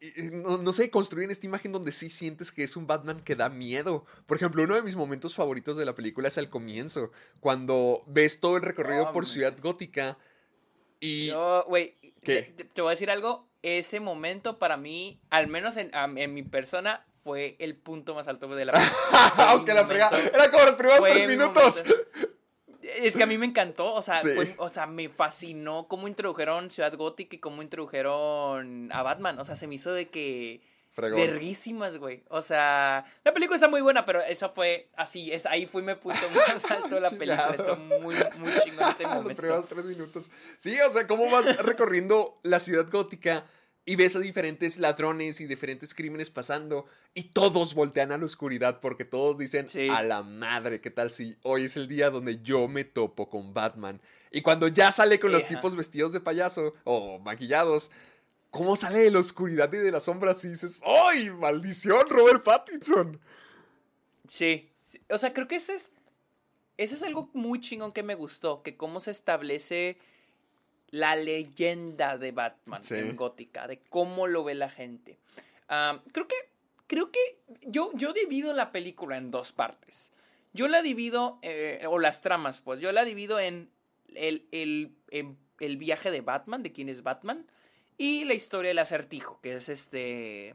y 0.00 0.30
no, 0.32 0.58
no 0.58 0.72
sé, 0.72 0.90
construyen 0.90 1.30
esta 1.30 1.46
imagen 1.46 1.70
donde 1.72 1.92
sí 1.92 2.10
sientes 2.10 2.50
que 2.50 2.64
es 2.64 2.76
un 2.76 2.86
Batman 2.88 3.20
que 3.22 3.36
da 3.36 3.48
miedo. 3.48 4.04
Por 4.26 4.36
ejemplo, 4.36 4.64
uno 4.64 4.74
de 4.74 4.82
mis 4.82 4.96
momentos 4.96 5.34
favoritos 5.34 5.76
de 5.76 5.84
la 5.84 5.94
película 5.94 6.26
es 6.28 6.38
al 6.38 6.50
comienzo, 6.50 7.12
cuando 7.38 8.02
ves 8.08 8.40
todo 8.40 8.56
el 8.56 8.62
recorrido 8.62 9.02
Oh, 9.04 9.12
por 9.12 9.22
man. 9.22 9.32
Ciudad 9.32 9.56
Gótica 9.60 10.18
y... 10.98 11.26
Yo, 11.28 11.64
güey, 11.68 11.94
¿Qué? 12.22 12.42
te, 12.56 12.64
te 12.64 12.82
voy 12.82 12.90
a 12.90 12.92
decir 12.92 13.10
algo. 13.10 13.48
Ese 13.62 14.00
momento 14.00 14.58
para 14.58 14.76
mí, 14.76 15.20
al 15.30 15.46
menos 15.48 15.76
en, 15.76 15.90
mi 16.34 16.42
persona, 16.42 17.04
fue 17.22 17.56
el 17.58 17.76
punto 17.76 18.14
más 18.14 18.26
alto 18.28 18.48
de 18.54 18.64
la 18.64 18.72
película. 18.72 19.50
Aunque 19.50 19.74
la 19.74 19.84
fregada, 19.86 20.18
era 20.18 20.50
como 20.50 20.64
los 20.64 20.76
primeros 20.76 21.02
tres 21.02 21.26
mi 21.26 21.36
minutos. 21.36 21.84
momento. 21.86 22.06
Es 22.82 23.14
que 23.16 23.22
a 23.22 23.26
mí 23.26 23.38
me 23.38 23.46
encantó, 23.46 23.94
o 23.94 24.02
sea, 24.02 24.18
Sí. 24.18 24.30
fue- 24.34 24.54
o 24.58 24.68
sea, 24.68 24.86
me 24.86 25.08
fascinó 25.08 25.86
cómo 25.86 26.08
introdujeron 26.08 26.70
Ciudad 26.70 26.92
Gótica 26.96 27.36
y 27.36 27.38
cómo 27.38 27.62
introdujeron 27.62 28.90
a 28.92 29.02
Batman. 29.02 29.38
O 29.38 29.44
sea, 29.44 29.54
se 29.54 29.66
me 29.68 29.76
hizo 29.76 29.92
de 29.92 30.08
que 30.08 30.60
Fregón. 30.90 31.20
verguísimas, 31.20 31.96
güey. 31.98 32.24
O 32.28 32.42
sea, 32.42 33.04
la 33.24 33.32
película 33.32 33.56
está 33.56 33.68
muy 33.68 33.80
buena, 33.80 34.04
pero 34.04 34.20
eso 34.22 34.50
fue 34.52 34.90
así, 34.96 35.30
es 35.32 35.46
ahí 35.46 35.66
fue 35.66 35.82
mi 35.82 35.94
punto 35.94 36.20
más 36.34 36.70
alto 36.70 36.98
la 37.00 37.10
película. 37.10 37.54
Estuvo 37.56 37.76
muy, 37.76 38.14
muy 38.38 38.52
chingón 38.64 38.90
ese 38.90 39.02
Los 39.04 39.14
momento. 39.14 39.36
primeros 39.42 39.66
tres 39.68 39.84
minutos. 39.84 40.30
Sí, 40.56 40.76
o 40.80 40.90
sea, 40.90 41.06
cómo 41.06 41.30
vas 41.30 41.56
recorriendo 41.58 42.40
la 42.42 42.58
ciudad 42.58 42.90
gótica 42.90 43.44
y 43.86 43.96
ves 43.96 44.14
a 44.14 44.18
diferentes 44.20 44.78
ladrones 44.78 45.40
y 45.40 45.46
diferentes 45.46 45.94
crímenes 45.94 46.28
pasando 46.30 46.86
y 47.14 47.24
todos 47.30 47.74
voltean 47.74 48.12
a 48.12 48.18
la 48.18 48.24
oscuridad 48.26 48.78
porque 48.80 49.04
todos 49.04 49.38
dicen 49.38 49.68
Sí. 49.70 49.88
a 49.88 50.02
la 50.02 50.22
madre, 50.22 50.80
¿qué 50.80 50.90
tal 50.90 51.10
si 51.10 51.36
hoy 51.42 51.64
es 51.64 51.76
el 51.76 51.88
día 51.88 52.10
donde 52.10 52.42
yo 52.42 52.68
me 52.68 52.84
topo 52.84 53.30
con 53.30 53.54
Batman? 53.54 54.00
Y 54.30 54.42
cuando 54.42 54.68
ya 54.68 54.92
sale 54.92 55.18
con 55.18 55.32
los 55.32 55.42
Ejá. 55.44 55.54
tipos 55.56 55.74
vestidos 55.74 56.12
de 56.12 56.20
payaso 56.20 56.74
o 56.84 57.18
maquillados, 57.18 57.90
¿cómo 58.50 58.76
sale 58.76 58.98
de 59.00 59.10
la 59.10 59.18
oscuridad 59.20 59.72
y 59.72 59.76
de 59.78 59.90
las 59.90 60.04
sombras 60.04 60.44
y 60.44 60.48
dices, 60.48 60.80
¡ay, 60.84 61.30
maldición, 61.30 62.08
Robert 62.08 62.42
Pattinson! 62.44 63.20
Sí, 64.28 64.68
sí, 64.80 65.00
o 65.08 65.18
sea, 65.18 65.32
creo 65.32 65.48
que 65.48 65.56
eso 65.56 65.72
es, 65.72 65.92
eso 66.76 66.94
es 66.94 67.02
algo 67.02 67.30
muy 67.32 67.60
chingón 67.60 67.92
que 67.92 68.02
me 68.02 68.14
gustó, 68.14 68.62
que 68.62 68.76
cómo 68.76 69.00
se 69.00 69.10
establece 69.10 69.98
la 70.90 71.14
leyenda 71.16 72.18
de 72.18 72.32
Batman 72.32 72.82
Sí. 72.82 72.94
en 72.94 73.16
Gótica, 73.16 73.66
de 73.68 73.78
cómo 73.78 74.26
lo 74.26 74.44
ve 74.44 74.54
la 74.54 74.68
gente. 74.70 75.18
Creo 76.12 76.26
que, 76.26 76.34
creo 76.88 77.12
que 77.12 77.20
yo, 77.62 77.92
yo 77.94 78.12
divido 78.12 78.52
la 78.52 78.72
película 78.72 79.16
en 79.16 79.30
dos 79.30 79.52
partes. 79.52 80.12
Yo 80.52 80.66
la 80.66 80.82
divido, 80.82 81.38
eh, 81.42 81.84
o 81.88 82.00
las 82.00 82.22
tramas, 82.22 82.60
pues, 82.60 82.80
yo 82.80 82.90
la 82.90 83.04
divido 83.04 83.38
en 83.38 83.70
el, 84.16 84.48
el, 84.50 84.96
en 85.10 85.38
el 85.60 85.76
viaje 85.76 86.10
de 86.10 86.22
Batman, 86.22 86.64
de 86.64 86.72
quién 86.72 86.88
es 86.88 87.04
Batman, 87.04 87.46
y 88.00 88.24
la 88.24 88.32
historia 88.34 88.70
del 88.70 88.78
acertijo, 88.78 89.38
que 89.42 89.54
es 89.54 89.68
este, 89.68 90.54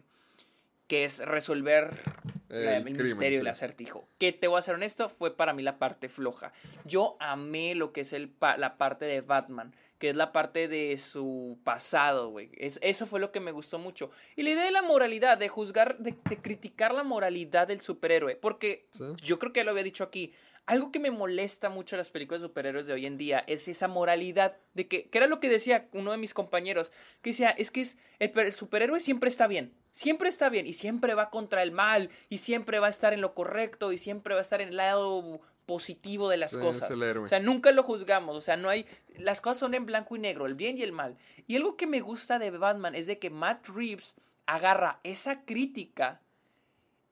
que 0.88 1.06
es 1.06 1.20
resolver 1.20 2.02
El 2.50 2.68
el, 2.68 2.84
crimen, 2.84 3.04
misterio 3.04 3.38
sí. 3.38 3.38
del 3.38 3.48
acertijo. 3.48 4.08
Que 4.18 4.32
te 4.32 4.48
voy 4.48 4.58
a 4.60 4.62
ser 4.64 4.76
honesto, 4.76 5.10
fue 5.10 5.36
para 5.36 5.54
mí 5.54 5.62
la 5.64 5.78
parte 5.78 6.10
floja. 6.10 6.52
Yo 6.86 7.18
amé 7.20 7.76
lo 7.76 7.92
que 7.94 8.02
es 8.02 8.14
el 8.14 8.32
la 8.58 8.78
parte 8.78 9.06
de 9.06 9.22
Batman, 9.22 9.76
que 10.00 10.10
es 10.10 10.16
la 10.16 10.32
parte 10.32 10.68
de 10.68 10.98
su 10.98 11.60
pasado, 11.64 12.30
güey. 12.30 12.50
Es, 12.58 12.80
eso 12.82 13.06
fue 13.06 13.20
lo 13.20 13.32
que 13.32 13.40
me 13.40 13.52
gustó 13.52 13.78
mucho. 13.80 14.10
Y 14.36 14.44
la 14.44 14.50
idea 14.52 14.66
de 14.66 14.72
la 14.72 14.82
moralidad, 14.82 15.38
de 15.38 15.48
juzgar, 15.50 15.98
de, 16.00 16.16
de 16.30 16.38
criticar 16.42 16.94
la 16.94 17.04
moralidad 17.04 17.68
del 17.68 17.82
superhéroe. 17.82 18.36
Porque 18.36 18.88
Sí. 18.92 19.04
yo 19.22 19.38
creo 19.40 19.54
que 19.54 19.64
lo 19.64 19.72
había 19.72 19.84
dicho 19.84 20.04
aquí. 20.04 20.34
Algo 20.68 20.92
que 20.92 21.00
me 21.00 21.12
molesta 21.12 21.70
mucho 21.70 21.96
en 21.96 22.00
las 22.00 22.10
películas 22.10 22.42
de 22.42 22.48
superhéroes 22.48 22.88
de 22.88 22.94
hoy 22.94 23.06
en 23.06 23.18
día 23.18 23.44
es 23.46 23.68
esa 23.68 23.88
moralidad 23.88 24.58
de 24.74 24.88
que, 24.88 25.08
que 25.10 25.18
era 25.20 25.28
lo 25.28 25.40
que 25.40 25.48
decía 25.48 25.88
uno 25.94 26.12
de 26.12 26.18
mis 26.18 26.34
compañeros, 26.34 26.92
que 27.22 27.30
decía, 27.32 27.50
es 27.52 27.70
que 27.70 27.82
es, 27.82 27.98
el, 28.18 28.32
per- 28.32 28.48
el 28.48 28.54
superhéroe 28.54 29.00
siempre 29.00 29.30
está 29.30 29.46
bien, 29.46 29.74
siempre 29.92 30.28
está 30.28 30.50
bien 30.50 30.66
y 30.66 30.74
siempre 30.74 31.14
va 31.14 31.30
contra 31.30 31.62
el 31.62 31.72
mal 31.72 32.10
y 32.30 32.40
siempre 32.40 32.80
va 32.80 32.88
a 32.88 32.90
estar 32.90 33.14
en 33.14 33.22
lo 33.22 33.36
correcto 33.36 33.92
y 33.92 34.00
siempre 34.00 34.34
va 34.34 34.40
a 34.40 34.42
estar 34.42 34.60
en 34.60 34.70
el 34.70 34.78
lado 34.78 35.40
positivo 35.68 36.30
de 36.30 36.38
las 36.38 36.52
Sí, 36.52 36.58
cosas. 36.58 36.90
O 37.26 37.28
sea, 37.28 37.40
nunca 37.40 37.72
lo 37.72 37.84
juzgamos, 37.84 38.36
o 38.36 38.42
sea, 38.42 38.58
no 38.58 38.70
hay, 38.70 38.88
las 39.18 39.42
cosas 39.42 39.60
son 39.60 39.76
en 39.76 39.86
blanco 39.86 40.16
y 40.16 40.20
negro, 40.20 40.48
el 40.48 40.56
bien 40.56 40.80
y 40.80 40.82
el 40.82 40.92
mal. 40.94 41.16
Y 41.46 41.58
algo 41.58 41.78
que 41.78 41.86
me 41.86 42.02
gusta 42.02 42.40
de 42.40 42.50
Batman 42.50 42.96
es 42.96 43.06
de 43.06 43.20
que 43.20 43.30
Matt 43.30 43.68
Reeves 43.68 44.16
agarra 44.48 45.00
esa 45.04 45.46
crítica 45.46 46.22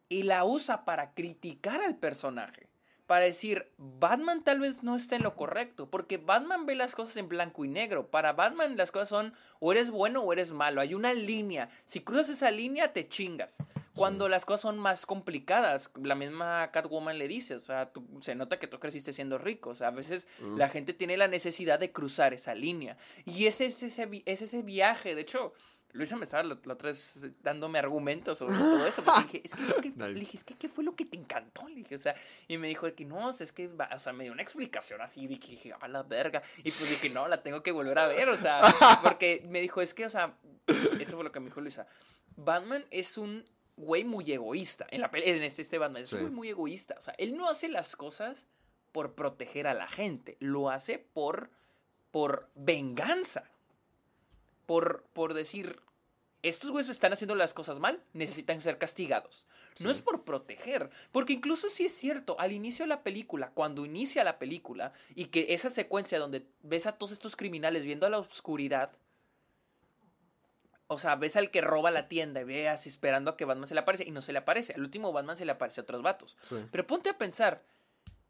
y 0.10 0.24
la 0.24 0.44
usa 0.44 0.86
para 0.86 1.14
criticar 1.14 1.82
al 1.82 1.96
personaje. 1.98 2.68
Para 3.06 3.26
decir, 3.26 3.70
Batman 3.78 4.44
tal 4.44 4.62
vez 4.62 4.82
no 4.82 4.96
está 4.96 5.16
en 5.18 5.24
lo 5.24 5.36
correcto, 5.36 5.90
porque 5.90 6.18
Batman 6.18 6.66
ve 6.66 6.74
las 6.76 6.96
cosas 6.96 7.18
en 7.18 7.28
blanco 7.28 7.66
y 7.66 7.68
negro. 7.68 8.08
Para 8.10 8.32
Batman 8.34 8.78
las 8.78 8.92
cosas 8.92 9.10
son 9.10 9.34
o 9.60 9.72
eres 9.74 9.92
bueno 9.92 10.22
o 10.22 10.32
eres 10.32 10.52
malo. 10.54 10.80
Hay 10.80 10.94
una 10.94 11.14
línea. 11.14 11.70
Si 11.86 12.00
cruzas 12.00 12.30
esa 12.30 12.50
línea, 12.50 12.94
te 12.94 13.08
chingas. 13.10 13.58
Cuando 13.94 14.28
las 14.30 14.46
cosas 14.46 14.62
son 14.62 14.80
más 14.80 15.06
complicadas, 15.06 15.92
la 16.02 16.16
misma 16.16 16.72
Catwoman 16.72 17.20
le 17.20 17.28
dice, 17.28 17.56
o 17.56 17.60
sea, 17.60 17.92
tú- 17.92 18.08
se 18.22 18.34
nota 18.36 18.58
que 18.58 18.68
tú 18.68 18.80
creciste 18.80 19.14
siendo 19.14 19.38
rico. 19.38 19.72
O 19.72 19.76
sea, 19.76 19.90
a 19.90 19.92
veces 19.92 20.28
la 20.58 20.70
gente 20.70 20.94
tiene 20.94 21.18
la 21.18 21.28
necesidad 21.28 21.80
de 21.80 21.92
cruzar 21.92 22.34
esa 22.34 22.56
línea. 22.56 22.98
Y 23.26 23.46
ese 23.48 23.66
es 23.66 23.84
ese, 23.84 24.24
es 24.26 24.42
ese 24.42 24.62
viaje. 24.64 25.14
De 25.14 25.22
hecho, 25.22 25.54
Luisa 25.94 26.16
me 26.18 26.24
estaba 26.26 26.44
la, 26.44 26.58
la 26.66 26.74
otra 26.74 26.90
vez 26.90 27.26
dándome 27.42 27.80
argumentos 27.80 28.40
sobre 28.40 28.56
todo 28.58 28.86
eso. 28.88 29.04
Porque 29.04 29.22
dije, 29.24 29.42
es 29.46 29.54
que, 29.56 29.62
lo 29.62 29.76
que- 29.76 29.90
Nice. 29.92 30.10
le 30.10 30.20
dije, 30.20 30.38
es 30.38 30.44
que, 30.44 30.56
¿qué 30.56 30.68
fue 30.70 30.84
lo 30.84 30.96
que 30.96 31.06
te 31.06 31.18
encantó? 31.18 31.68
Le 31.70 31.76
dije, 31.76 31.96
o 31.96 32.00
sea, 32.00 32.16
y 32.48 32.58
me 32.58 32.68
dijo 32.68 32.86
de 32.88 32.94
que 32.96 33.06
no, 33.06 33.30
es 33.30 33.52
que, 33.52 33.68
o 33.94 34.00
sea, 34.00 34.12
me 34.12 34.24
dio 34.24 34.34
una 34.34 34.42
explicación 34.42 35.02
así. 35.02 35.22
Y 35.24 35.28
dije, 35.28 35.74
a 35.80 35.88
la 35.88 36.04
verga. 36.04 36.42
Y 36.58 36.72
pues 36.72 36.90
dije, 36.90 37.10
no, 37.10 37.28
la 37.28 37.42
tengo 37.44 37.62
que 37.64 37.72
volver 37.72 37.98
a 38.00 38.08
ver, 38.08 38.28
o 38.30 38.38
sea, 38.38 38.60
porque 39.04 39.46
me 39.48 39.62
dijo, 39.62 39.82
es 39.82 39.94
que, 39.94 40.06
o 40.06 40.10
sea, 40.10 40.36
eso 41.00 41.12
fue 41.16 41.24
lo 41.24 41.32
que 41.32 41.40
me 41.40 41.46
dijo 41.48 41.62
Luisa. 41.62 41.86
Batman 42.36 42.84
es 42.90 43.18
un 43.18 43.46
güey 43.78 44.04
muy 44.04 44.32
egoísta. 44.32 44.88
En, 44.90 45.02
la, 45.02 45.12
en 45.14 45.44
este, 45.44 45.62
este 45.62 45.78
Batman 45.78 46.02
es 46.04 46.10
Sí. 46.10 46.16
un 46.16 46.22
güey 46.22 46.34
muy 46.34 46.50
egoísta. 46.50 46.96
O 46.98 47.02
sea, 47.02 47.14
él 47.20 47.38
no 47.38 47.48
hace 47.50 47.70
las 47.70 47.96
cosas 47.96 48.48
por 48.92 49.14
proteger 49.16 49.68
a 49.68 49.74
la 49.74 49.88
gente, 49.88 50.38
lo 50.40 50.70
hace 50.70 50.98
por, 51.00 51.50
por 52.12 52.50
venganza. 52.56 53.50
Por, 54.66 55.04
por 55.14 55.34
decir, 55.34 55.82
estos 56.44 56.72
güeyes 56.72 56.90
están 56.90 57.14
haciendo 57.14 57.36
las 57.36 57.54
cosas 57.54 57.80
mal, 57.80 58.04
necesitan 58.14 58.60
ser 58.62 58.78
castigados. 58.78 59.48
No 59.80 59.90
es 59.90 60.02
por 60.02 60.24
proteger, 60.24 60.90
porque 61.12 61.34
incluso 61.34 61.70
si 61.70 61.86
es 61.86 61.94
cierto, 61.94 62.40
al 62.40 62.52
inicio 62.52 62.84
de 62.84 62.90
la 62.90 63.02
película, 63.02 63.52
cuando 63.54 63.86
inicia 63.86 64.24
la 64.24 64.38
película, 64.38 64.94
y 65.16 65.26
que 65.26 65.54
esa 65.54 65.70
secuencia 65.70 66.20
donde 66.20 66.46
ves 66.62 66.86
a 66.86 66.98
todos 66.98 67.14
estos 67.14 67.36
criminales 67.36 67.84
viendo 67.84 68.06
a 68.06 68.10
la 68.10 68.20
oscuridad, 68.20 68.92
o 70.88 71.00
sea, 71.00 71.16
ves 71.16 71.36
al 71.38 71.50
que 71.50 71.62
roba 71.62 71.92
la 71.92 72.08
tienda 72.08 72.42
y 72.42 72.44
veas 72.44 72.86
esperando 72.86 73.32
a 73.32 73.38
que 73.38 73.46
Batman 73.46 73.68
se 73.68 73.74
le 73.74 73.80
aparece 73.80 74.04
y 74.04 74.12
no 74.12 74.22
se 74.22 74.34
le 74.34 74.40
aparece. 74.40 74.74
Al 74.74 74.82
último 74.82 75.12
Batman 75.12 75.38
se 75.38 75.46
le 75.46 75.54
aparece 75.54 75.82
a 75.82 75.84
otros 75.84 76.04
vatos. 76.04 76.38
Sí. 76.42 76.58
Pero 76.72 76.86
ponte 76.86 77.10
a 77.10 77.18
pensar, 77.18 77.64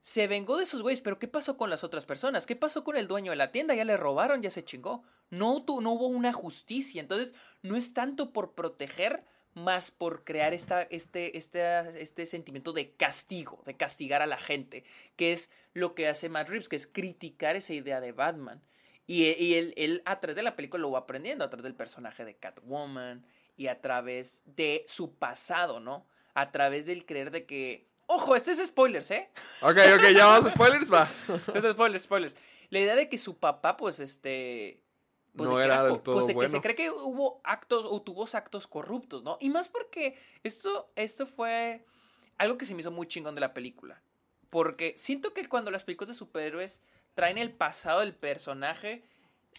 se 0.04 0.28
vengó 0.28 0.58
de 0.58 0.64
esos 0.64 0.82
güeyes, 0.82 1.00
pero 1.00 1.18
¿qué 1.18 1.30
pasó 1.30 1.56
con 1.56 1.70
las 1.70 1.86
otras 1.86 2.06
personas? 2.06 2.46
¿Qué 2.46 2.58
pasó 2.58 2.84
con 2.84 2.98
el 2.98 3.08
dueño 3.08 3.32
de 3.32 3.38
la 3.38 3.54
tienda? 3.54 3.74
Ya 3.74 3.86
le 3.86 3.96
robaron, 3.96 4.42
ya 4.42 4.52
se 4.52 4.66
chingó. 4.66 5.04
No, 5.30 5.64
no 5.66 5.92
hubo 5.94 6.08
una 6.08 6.34
justicia. 6.34 7.00
Entonces, 7.00 7.34
no 7.62 7.78
es 7.78 7.94
tanto 7.94 8.34
por 8.34 8.54
proteger, 8.54 9.24
más 9.54 9.92
por 9.92 10.26
crear 10.26 10.54
este, 10.54 10.94
este, 10.94 12.02
este 12.02 12.26
sentimiento 12.26 12.74
de 12.74 12.92
castigo, 12.92 13.62
de 13.66 13.78
castigar 13.78 14.22
a 14.22 14.28
la 14.28 14.38
gente, 14.38 14.84
que 15.16 15.32
es 15.32 15.50
lo 15.74 15.96
que 15.96 16.10
hace 16.10 16.28
Matt 16.28 16.50
Reeves, 16.50 16.68
que 16.68 16.76
es 16.76 16.86
criticar 16.86 17.56
esa 17.56 17.74
idea 17.74 18.02
de 18.02 18.12
Batman. 18.12 18.62
Y, 19.08 19.54
él 19.54 20.02
a 20.04 20.20
través 20.20 20.36
de 20.36 20.44
la 20.44 20.58
película 20.58 20.82
lo 20.82 20.92
va 20.92 21.00
aprendiendo, 21.00 21.46
a 21.46 21.50
través 21.50 21.64
del 21.64 21.76
personaje 21.76 22.26
de 22.26 22.36
Catwoman 22.36 23.26
y 23.56 23.68
a 23.68 23.80
través 23.80 24.44
de 24.46 24.84
su 24.88 25.16
pasado, 25.16 25.80
¿no? 25.80 26.06
A 26.34 26.52
través 26.52 26.86
del 26.86 27.06
creer 27.06 27.32
de 27.32 27.46
que... 27.46 27.93
Ojo, 28.16 28.36
este 28.36 28.52
es 28.52 28.60
spoilers, 28.68 29.10
¿eh? 29.12 29.30
Ok, 29.62 29.78
ok, 29.96 30.10
ya 30.16 30.26
vamos 30.28 30.46
a 30.46 30.52
spoilers, 30.52 30.92
va. 30.94 31.08
Este 31.56 31.68
es 31.68 31.74
spoilers, 31.74 32.04
spoilers. 32.04 32.36
La 32.70 32.80
idea 32.80 32.96
de 32.96 33.10
que 33.10 33.18
su 33.18 33.38
papá, 33.38 33.76
pues, 33.78 34.00
este... 34.00 34.82
pues, 35.36 35.50
No 35.50 35.58
que 35.58 35.64
era 35.64 35.84
del 35.84 36.00
todo 36.02 36.16
pues, 36.16 36.28
de 36.28 36.34
que 36.34 36.36
bueno. 36.36 36.50
se 36.50 36.62
cree 36.62 36.76
que 36.76 36.92
hubo 36.92 37.42
actos 37.44 37.86
o 37.90 38.02
tuvo 38.02 38.28
actos 38.32 38.68
corruptos, 38.68 39.24
¿no? 39.24 39.38
Y 39.42 39.50
más 39.50 39.68
porque 39.68 40.18
esto, 40.44 40.92
esto 40.96 41.26
fue 41.26 41.86
algo 42.38 42.58
que 42.58 42.66
se 42.66 42.76
me 42.76 42.82
hizo 42.82 42.92
muy 42.92 43.08
chingón 43.08 43.36
de 43.36 43.42
la 43.42 43.54
película. 43.54 44.02
Porque 44.50 44.94
siento 44.98 45.34
que 45.34 45.44
cuando 45.46 45.72
las 45.72 45.84
películas 45.84 46.10
de 46.10 46.16
superhéroes 46.16 46.82
traen 47.16 47.38
el 47.40 47.52
pasado 47.52 48.02
del 48.02 48.14
personaje, 48.14 49.04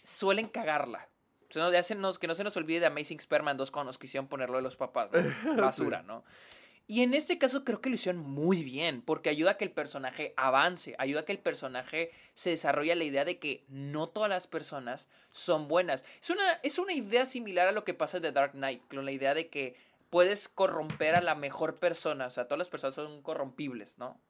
suelen 0.03 0.47
cagarla. 0.47 1.09
O 1.49 1.53
sea, 1.53 1.63
no, 1.63 1.71
ya 1.71 1.83
se 1.83 1.95
nos- 1.95 2.19
que 2.19 2.27
no 2.27 2.35
se 2.35 2.43
nos 2.43 2.55
olvide 2.57 2.79
de 2.79 2.85
Amazing 2.87 3.19
Spider-Man 3.19 3.57
2 3.57 3.71
cuando 3.71 3.89
nos 3.89 3.97
quisieron 3.97 4.27
ponerlo 4.27 4.57
de 4.57 4.63
los 4.63 4.75
papás. 4.77 5.09
¿no? 5.43 5.55
Basura, 5.61 6.01
¿no? 6.03 6.23
Y 6.87 7.01
en 7.01 7.15
este 7.15 7.39
caso 7.39 7.63
creo 7.63 7.81
que 7.81 7.89
lo 7.89 7.95
hicieron 7.95 8.21
muy 8.21 8.63
bien, 8.63 9.01
porque 9.01 9.29
ayuda 9.29 9.51
a 9.51 9.57
que 9.57 9.65
el 9.65 9.71
personaje 9.71 10.33
avance, 10.37 10.93
ayuda 10.99 11.21
a 11.21 11.25
que 11.25 11.31
el 11.31 11.39
personaje 11.39 12.11
se 12.35 12.51
desarrolle 12.51 12.93
la 12.95 13.03
idea 13.03 13.25
de 13.25 13.39
que 13.39 13.63
no 13.69 14.07
todas 14.07 14.29
las 14.29 14.45
personas 14.45 15.09
son 15.31 15.67
buenas. 15.67 16.05
Es 16.21 16.29
una, 16.29 16.51
es 16.61 16.77
una 16.77 16.93
idea 16.93 17.25
similar 17.25 17.67
a 17.67 17.71
lo 17.71 17.83
que 17.83 17.95
pasa 17.95 18.17
en 18.17 18.23
The 18.23 18.31
Dark 18.33 18.51
Knight, 18.51 18.83
con 18.87 19.03
la 19.03 19.11
idea 19.11 19.33
de 19.33 19.47
que 19.49 19.75
puedes 20.11 20.47
corromper 20.47 21.15
a 21.15 21.21
la 21.21 21.33
mejor 21.33 21.75
persona, 21.79 22.27
o 22.27 22.29
sea, 22.29 22.45
todas 22.45 22.59
las 22.59 22.69
personas 22.69 22.93
son 22.95 23.21
corrompibles, 23.23 23.97
¿no? 23.97 24.21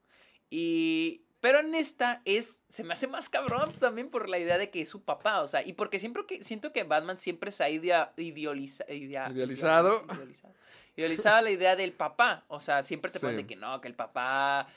Y... 0.49 1.21
Pero 1.41 1.59
en 1.59 1.75
esta 1.75 2.23
es, 2.25 2.61
se 2.69 2.83
me 2.83 2.93
hace 2.93 3.05
más 3.05 3.29
cabrón 3.29 3.73
también 3.77 4.09
por 4.09 4.29
la 4.29 4.39
idea 4.39 4.57
de 4.57 4.71
que 4.71 4.81
es 4.81 4.89
su 4.89 5.03
papá, 5.03 5.41
o 5.41 5.47
sea, 5.47 5.61
y 5.63 5.73
porque 5.73 5.99
siempre 5.99 6.25
que 6.25 6.43
siento 6.43 6.73
que 6.73 6.83
Batman 6.85 7.19
siempre 7.19 7.51
se 7.51 7.63
ha 7.63 7.69
idea, 7.69 8.13
idealiza- 8.17 8.85
idea- 8.91 9.29
Idealizado. 9.29 10.03
idealizado. 10.15 10.55
Idealizaba 10.97 11.41
la 11.41 11.51
idea 11.51 11.75
del 11.75 11.91
papá, 11.93 12.45
o 12.47 12.59
sea, 12.59 12.83
siempre 12.83 13.11
te 13.11 13.19
Sí. 13.19 13.25
ponen 13.25 13.37
de 13.37 13.47
que 13.47 13.55
no, 13.55 13.81
que 13.81 13.87
el 13.87 13.95
papá 13.95 14.67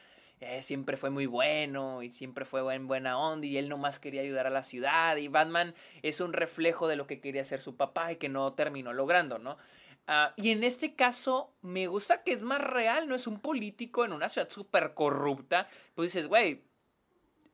eh, 0.40 0.62
siempre 0.62 0.96
fue 0.96 1.10
muy 1.10 1.26
bueno 1.26 2.02
y 2.02 2.10
siempre 2.10 2.44
fue 2.44 2.62
buen, 2.62 2.86
buena 2.86 3.18
onda 3.18 3.46
y 3.46 3.56
él 3.58 3.68
nomás 3.68 3.98
quería 3.98 4.22
ayudar 4.22 4.46
a 4.46 4.50
la 4.50 4.62
ciudad 4.62 5.16
y 5.16 5.28
Batman 5.28 5.74
es 6.02 6.20
un 6.20 6.32
reflejo 6.32 6.86
de 6.88 6.96
lo 6.96 7.06
que 7.06 7.20
quería 7.20 7.42
hacer 7.42 7.60
su 7.60 7.76
papá 7.76 8.12
y 8.12 8.16
que 8.16 8.28
no 8.28 8.52
terminó 8.52 8.92
logrando, 8.92 9.38
¿no? 9.38 9.58
Ah, 10.06 10.32
y 10.36 10.50
en 10.50 10.64
este 10.64 10.94
caso 10.94 11.52
me 11.60 11.86
gusta 11.86 12.22
que 12.22 12.32
es 12.32 12.42
más 12.42 12.60
real, 12.62 13.08
no 13.08 13.14
es 13.14 13.26
un 13.26 13.40
político 13.40 14.04
en 14.04 14.12
una 14.12 14.28
ciudad 14.28 14.48
súper 14.48 14.94
corrupta, 14.94 15.68
pues 15.94 16.12
dices, 16.12 16.28
güey, 16.28 16.62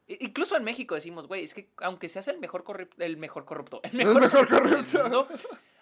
incluso 0.07 0.57
en 0.57 0.65
México 0.65 0.95
decimos, 0.95 1.27
güey, 1.27 1.45
es 1.45 1.55
que 1.55 1.71
aunque 1.79 2.09
seas 2.09 2.29
el 2.29 2.39
mejor, 2.39 2.65
corrup- 2.65 2.95
el 3.03 3.17
mejor 3.17 3.45
corrupto, 3.45 3.81
el 3.85 3.93
mejor, 3.95 4.23
mejor 4.23 4.49
corrupto 4.49 4.69
corrupto. 4.71 5.03
mundo, 5.03 5.29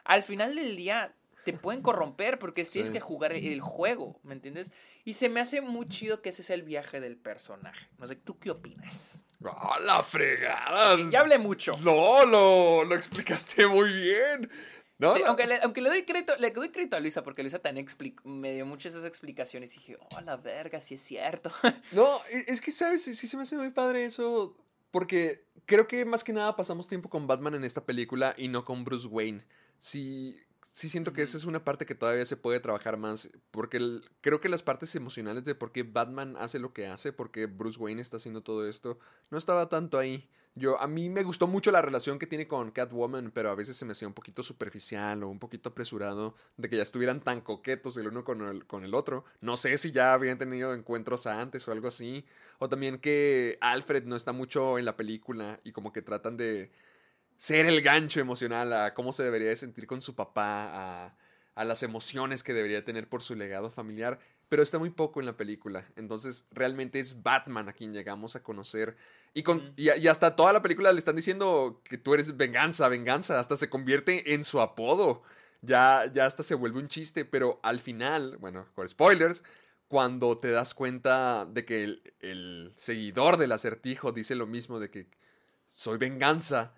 al 0.05 0.23
final 0.23 0.55
del 0.55 0.77
día 0.77 1.13
te 1.45 1.53
pueden 1.53 1.83
corromper 1.83 2.39
porque 2.39 2.65
tienes 2.65 2.89
Sí. 2.89 2.93
que 2.95 3.01
jugar 3.01 3.33
el 3.33 3.61
juego, 3.61 4.21
¿me 4.23 4.35
entiendes? 4.35 4.71
Y 5.05 5.15
se 5.15 5.29
me 5.29 5.41
hace 5.41 5.61
muy 5.61 5.89
chido 5.89 6.23
que 6.23 6.29
ese 6.29 6.43
es 6.43 6.51
el 6.51 6.63
viaje 6.63 7.01
del 7.01 7.17
personaje. 7.17 7.89
No 7.99 8.07
sé, 8.07 8.17
¿tú 8.17 8.39
qué 8.39 8.51
opinas? 8.51 9.25
¡Ah, 9.45 9.79
la 9.85 10.03
fregada! 10.03 10.97
Ya 11.11 11.21
hablé 11.21 11.39
mucho. 11.39 11.73
No, 11.83 12.25
lo, 12.27 12.85
lo 12.85 12.95
explicaste 12.95 13.67
muy 13.67 13.93
bien. 13.93 14.51
No, 14.99 15.15
Sí, 15.17 15.21
la- 15.23 15.29
aunque, 15.29 15.47
le, 15.49 15.61
aunque 15.63 15.81
le 15.81 15.89
doy 15.89 16.05
crédito, 16.05 16.35
le 16.39 16.51
doy 16.53 16.69
crédito 16.71 16.97
a 16.97 17.01
Luisa 17.01 17.25
porque 17.25 17.43
Luisa 17.43 17.59
también 17.59 17.87
expli- 17.89 18.15
me 18.23 18.53
dio 18.55 18.65
muchas 18.67 18.93
esas 18.93 19.05
explicaciones 19.05 19.75
y 19.75 19.79
dije, 19.81 19.97
oh, 19.99 20.21
la 20.21 20.37
verga, 20.37 20.81
sí 20.81 20.95
es 20.95 21.03
cierto. 21.03 21.51
No, 21.93 22.21
e- 22.31 22.45
es 22.47 22.61
que, 22.61 22.71
¿sabes? 22.71 23.03
Sí, 23.03 23.15
sí 23.17 23.27
se 23.27 23.37
me 23.37 23.43
hace 23.43 23.57
muy 23.57 23.71
padre 23.71 24.05
eso. 24.05 24.57
Porque 24.93 25.47
creo 25.67 25.89
que 25.89 26.05
más 26.05 26.23
que 26.23 26.33
nada 26.35 26.55
pasamos 26.55 26.87
tiempo 26.87 27.09
con 27.09 27.27
Batman 27.27 27.55
en 27.55 27.65
esta 27.65 27.85
película 27.85 28.35
y 28.37 28.47
no 28.49 28.65
con 28.65 28.85
Bruce 28.85 29.09
Wayne. 29.09 29.43
Sí, 29.79 30.39
sí 30.73 30.89
siento 30.89 31.13
que 31.13 31.23
esa 31.23 31.37
es 31.37 31.45
una 31.45 31.65
parte 31.65 31.87
que 31.87 31.95
todavía 31.95 32.25
se 32.27 32.37
puede 32.37 32.61
trabajar 32.61 32.97
más. 32.97 33.31
Porque 33.51 33.77
el- 33.79 34.05
creo 34.21 34.41
que 34.41 34.49
las 34.49 34.63
partes 34.63 34.95
emocionales 34.95 35.45
de 35.45 35.55
por 35.55 35.73
qué 35.73 35.83
Batman 35.83 36.35
hace 36.39 36.59
lo 36.59 36.73
que 36.73 36.87
hace, 36.87 37.13
por 37.13 37.31
qué 37.31 37.47
Bruce 37.47 37.79
Wayne 37.79 38.03
está 38.03 38.17
haciendo 38.17 38.43
todo 38.43 38.67
esto, 38.69 38.99
no 39.31 39.39
estaba 39.39 39.69
tanto 39.69 39.99
ahí. 39.99 40.29
Yo, 40.55 40.79
a 40.83 40.87
mí 40.87 41.09
me 41.09 41.23
gustó 41.23 41.47
mucho 41.47 41.73
la 41.73 41.81
relación 41.81 42.19
que 42.19 42.27
tiene 42.27 42.47
con 42.47 42.73
Catwoman, 42.73 43.31
pero 43.31 43.49
a 43.49 43.55
veces 43.55 43.75
se 43.75 43.87
me 43.87 43.93
hacía 43.93 44.07
un 44.07 44.13
poquito 44.13 44.43
superficial 44.43 45.23
o 45.23 45.29
un 45.29 45.39
poquito 45.39 45.71
apresurado 45.71 46.35
de 46.59 46.69
que 46.69 46.77
ya 46.77 46.83
estuvieran 46.83 47.21
tan 47.21 47.41
coquetos 47.41 47.97
el 47.97 48.09
uno 48.09 48.23
con 48.23 48.43
el, 48.47 48.67
con 48.67 48.85
el 48.85 48.95
otro. 48.95 49.25
No 49.41 49.57
sé 49.57 49.79
si 49.79 49.93
ya 49.93 50.13
habían 50.13 50.37
tenido 50.37 50.75
encuentros 50.75 51.27
antes 51.27 51.67
o 51.69 51.73
algo 51.73 51.89
así. 51.89 52.27
O 52.59 52.69
también 52.69 52.99
que 52.99 53.57
Alfred 53.63 54.05
no 54.05 54.15
está 54.15 54.33
mucho 54.33 54.79
en 54.79 54.85
la 54.85 54.95
película 54.97 55.59
y 55.65 55.73
como 55.73 55.91
que 55.91 56.03
tratan 56.03 56.37
de 56.37 56.71
ser 57.43 57.67
el 57.67 57.83
gancho 57.83 58.21
emocional 58.21 58.73
a 58.73 58.95
cómo 58.95 59.13
se 59.13 59.25
debería 59.25 59.49
de 59.49 59.57
sentir 59.57 59.89
con 59.89 60.01
su 60.01 60.15
papá, 60.15 61.07
a, 61.07 61.17
a 61.57 61.65
las 61.65 61.83
emociones 61.83 62.45
que 62.45 62.55
debería 62.55 62.85
tener 62.85 63.09
por 63.09 63.21
su 63.21 63.35
legado 63.35 63.69
familiar. 63.69 64.21
Pero 64.49 64.63
está 64.63 64.79
muy 64.79 64.91
poco 64.91 65.19
en 65.19 65.27
la 65.27 65.37
película. 65.37 65.85
Entonces 65.97 66.47
realmente 66.53 67.01
es 67.01 67.25
Batman 67.25 67.69
a 67.69 67.73
quien 67.73 67.93
llegamos 67.93 68.37
a 68.37 68.45
conocer. 68.45 68.97
Y, 69.35 69.43
con, 69.43 69.75
y, 69.77 69.91
y 69.91 70.07
hasta 70.07 70.37
toda 70.37 70.53
la 70.53 70.63
película 70.63 70.93
le 70.93 71.01
están 71.01 71.17
diciendo 71.17 71.81
que 71.83 71.99
tú 71.99 72.15
eres 72.15 72.37
venganza, 72.37 72.87
venganza. 72.87 73.41
Hasta 73.41 73.57
se 73.57 73.69
convierte 73.69 74.35
en 74.35 74.45
su 74.45 74.61
apodo. 74.61 75.25
Ya, 75.63 76.05
ya 76.15 76.27
hasta 76.27 76.45
se 76.45 76.55
vuelve 76.55 76.79
un 76.79 76.87
chiste. 76.87 77.25
Pero 77.25 77.59
al 77.65 77.81
final, 77.81 78.37
bueno, 78.37 78.69
con 78.77 78.89
spoilers, 78.89 79.43
cuando 79.89 80.39
te 80.39 80.53
das 80.53 80.75
cuenta 80.75 81.45
de 81.47 81.65
que 81.65 81.83
el, 81.83 82.15
el 82.21 82.73
seguidor 82.77 83.37
del 83.37 83.51
acertijo 83.51 84.13
dice 84.13 84.37
lo 84.37 84.47
mismo 84.47 84.79
de 84.79 84.91
que 84.91 85.09
soy 85.67 85.99
venganza, 85.99 86.73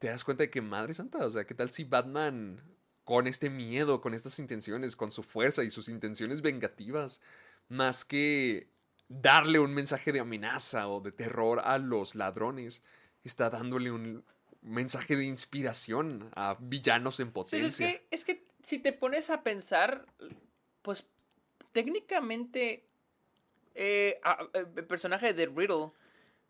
te 0.00 0.08
das 0.08 0.24
cuenta 0.24 0.42
de 0.42 0.50
que 0.50 0.60
madre 0.62 0.94
santa, 0.94 1.18
o 1.24 1.30
sea, 1.30 1.44
¿qué 1.44 1.54
tal 1.54 1.70
si 1.70 1.84
Batman 1.84 2.60
con 3.04 3.26
este 3.26 3.50
miedo, 3.50 4.00
con 4.00 4.14
estas 4.14 4.38
intenciones, 4.38 4.96
con 4.96 5.10
su 5.12 5.22
fuerza 5.22 5.62
y 5.62 5.70
sus 5.70 5.88
intenciones 5.88 6.42
vengativas, 6.42 7.20
más 7.68 8.04
que 8.04 8.68
darle 9.08 9.58
un 9.58 9.74
mensaje 9.74 10.10
de 10.12 10.20
amenaza 10.20 10.88
o 10.88 11.00
de 11.00 11.12
terror 11.12 11.60
a 11.64 11.78
los 11.78 12.14
ladrones, 12.14 12.82
está 13.24 13.50
dándole 13.50 13.90
un 13.90 14.24
mensaje 14.62 15.16
de 15.16 15.24
inspiración 15.24 16.30
a 16.34 16.56
villanos 16.60 17.20
en 17.20 17.26
Sí, 17.28 17.32
potencia? 17.32 17.66
es, 17.66 17.76
que, 17.76 18.06
es 18.10 18.24
que 18.24 18.44
si 18.62 18.78
te 18.78 18.92
pones 18.92 19.28
a 19.30 19.42
pensar, 19.42 20.06
pues 20.82 21.04
técnicamente 21.72 22.86
eh, 23.74 24.18
a- 24.22 24.46
el 24.54 24.66
personaje 24.86 25.32
de 25.34 25.46
Riddle, 25.46 25.90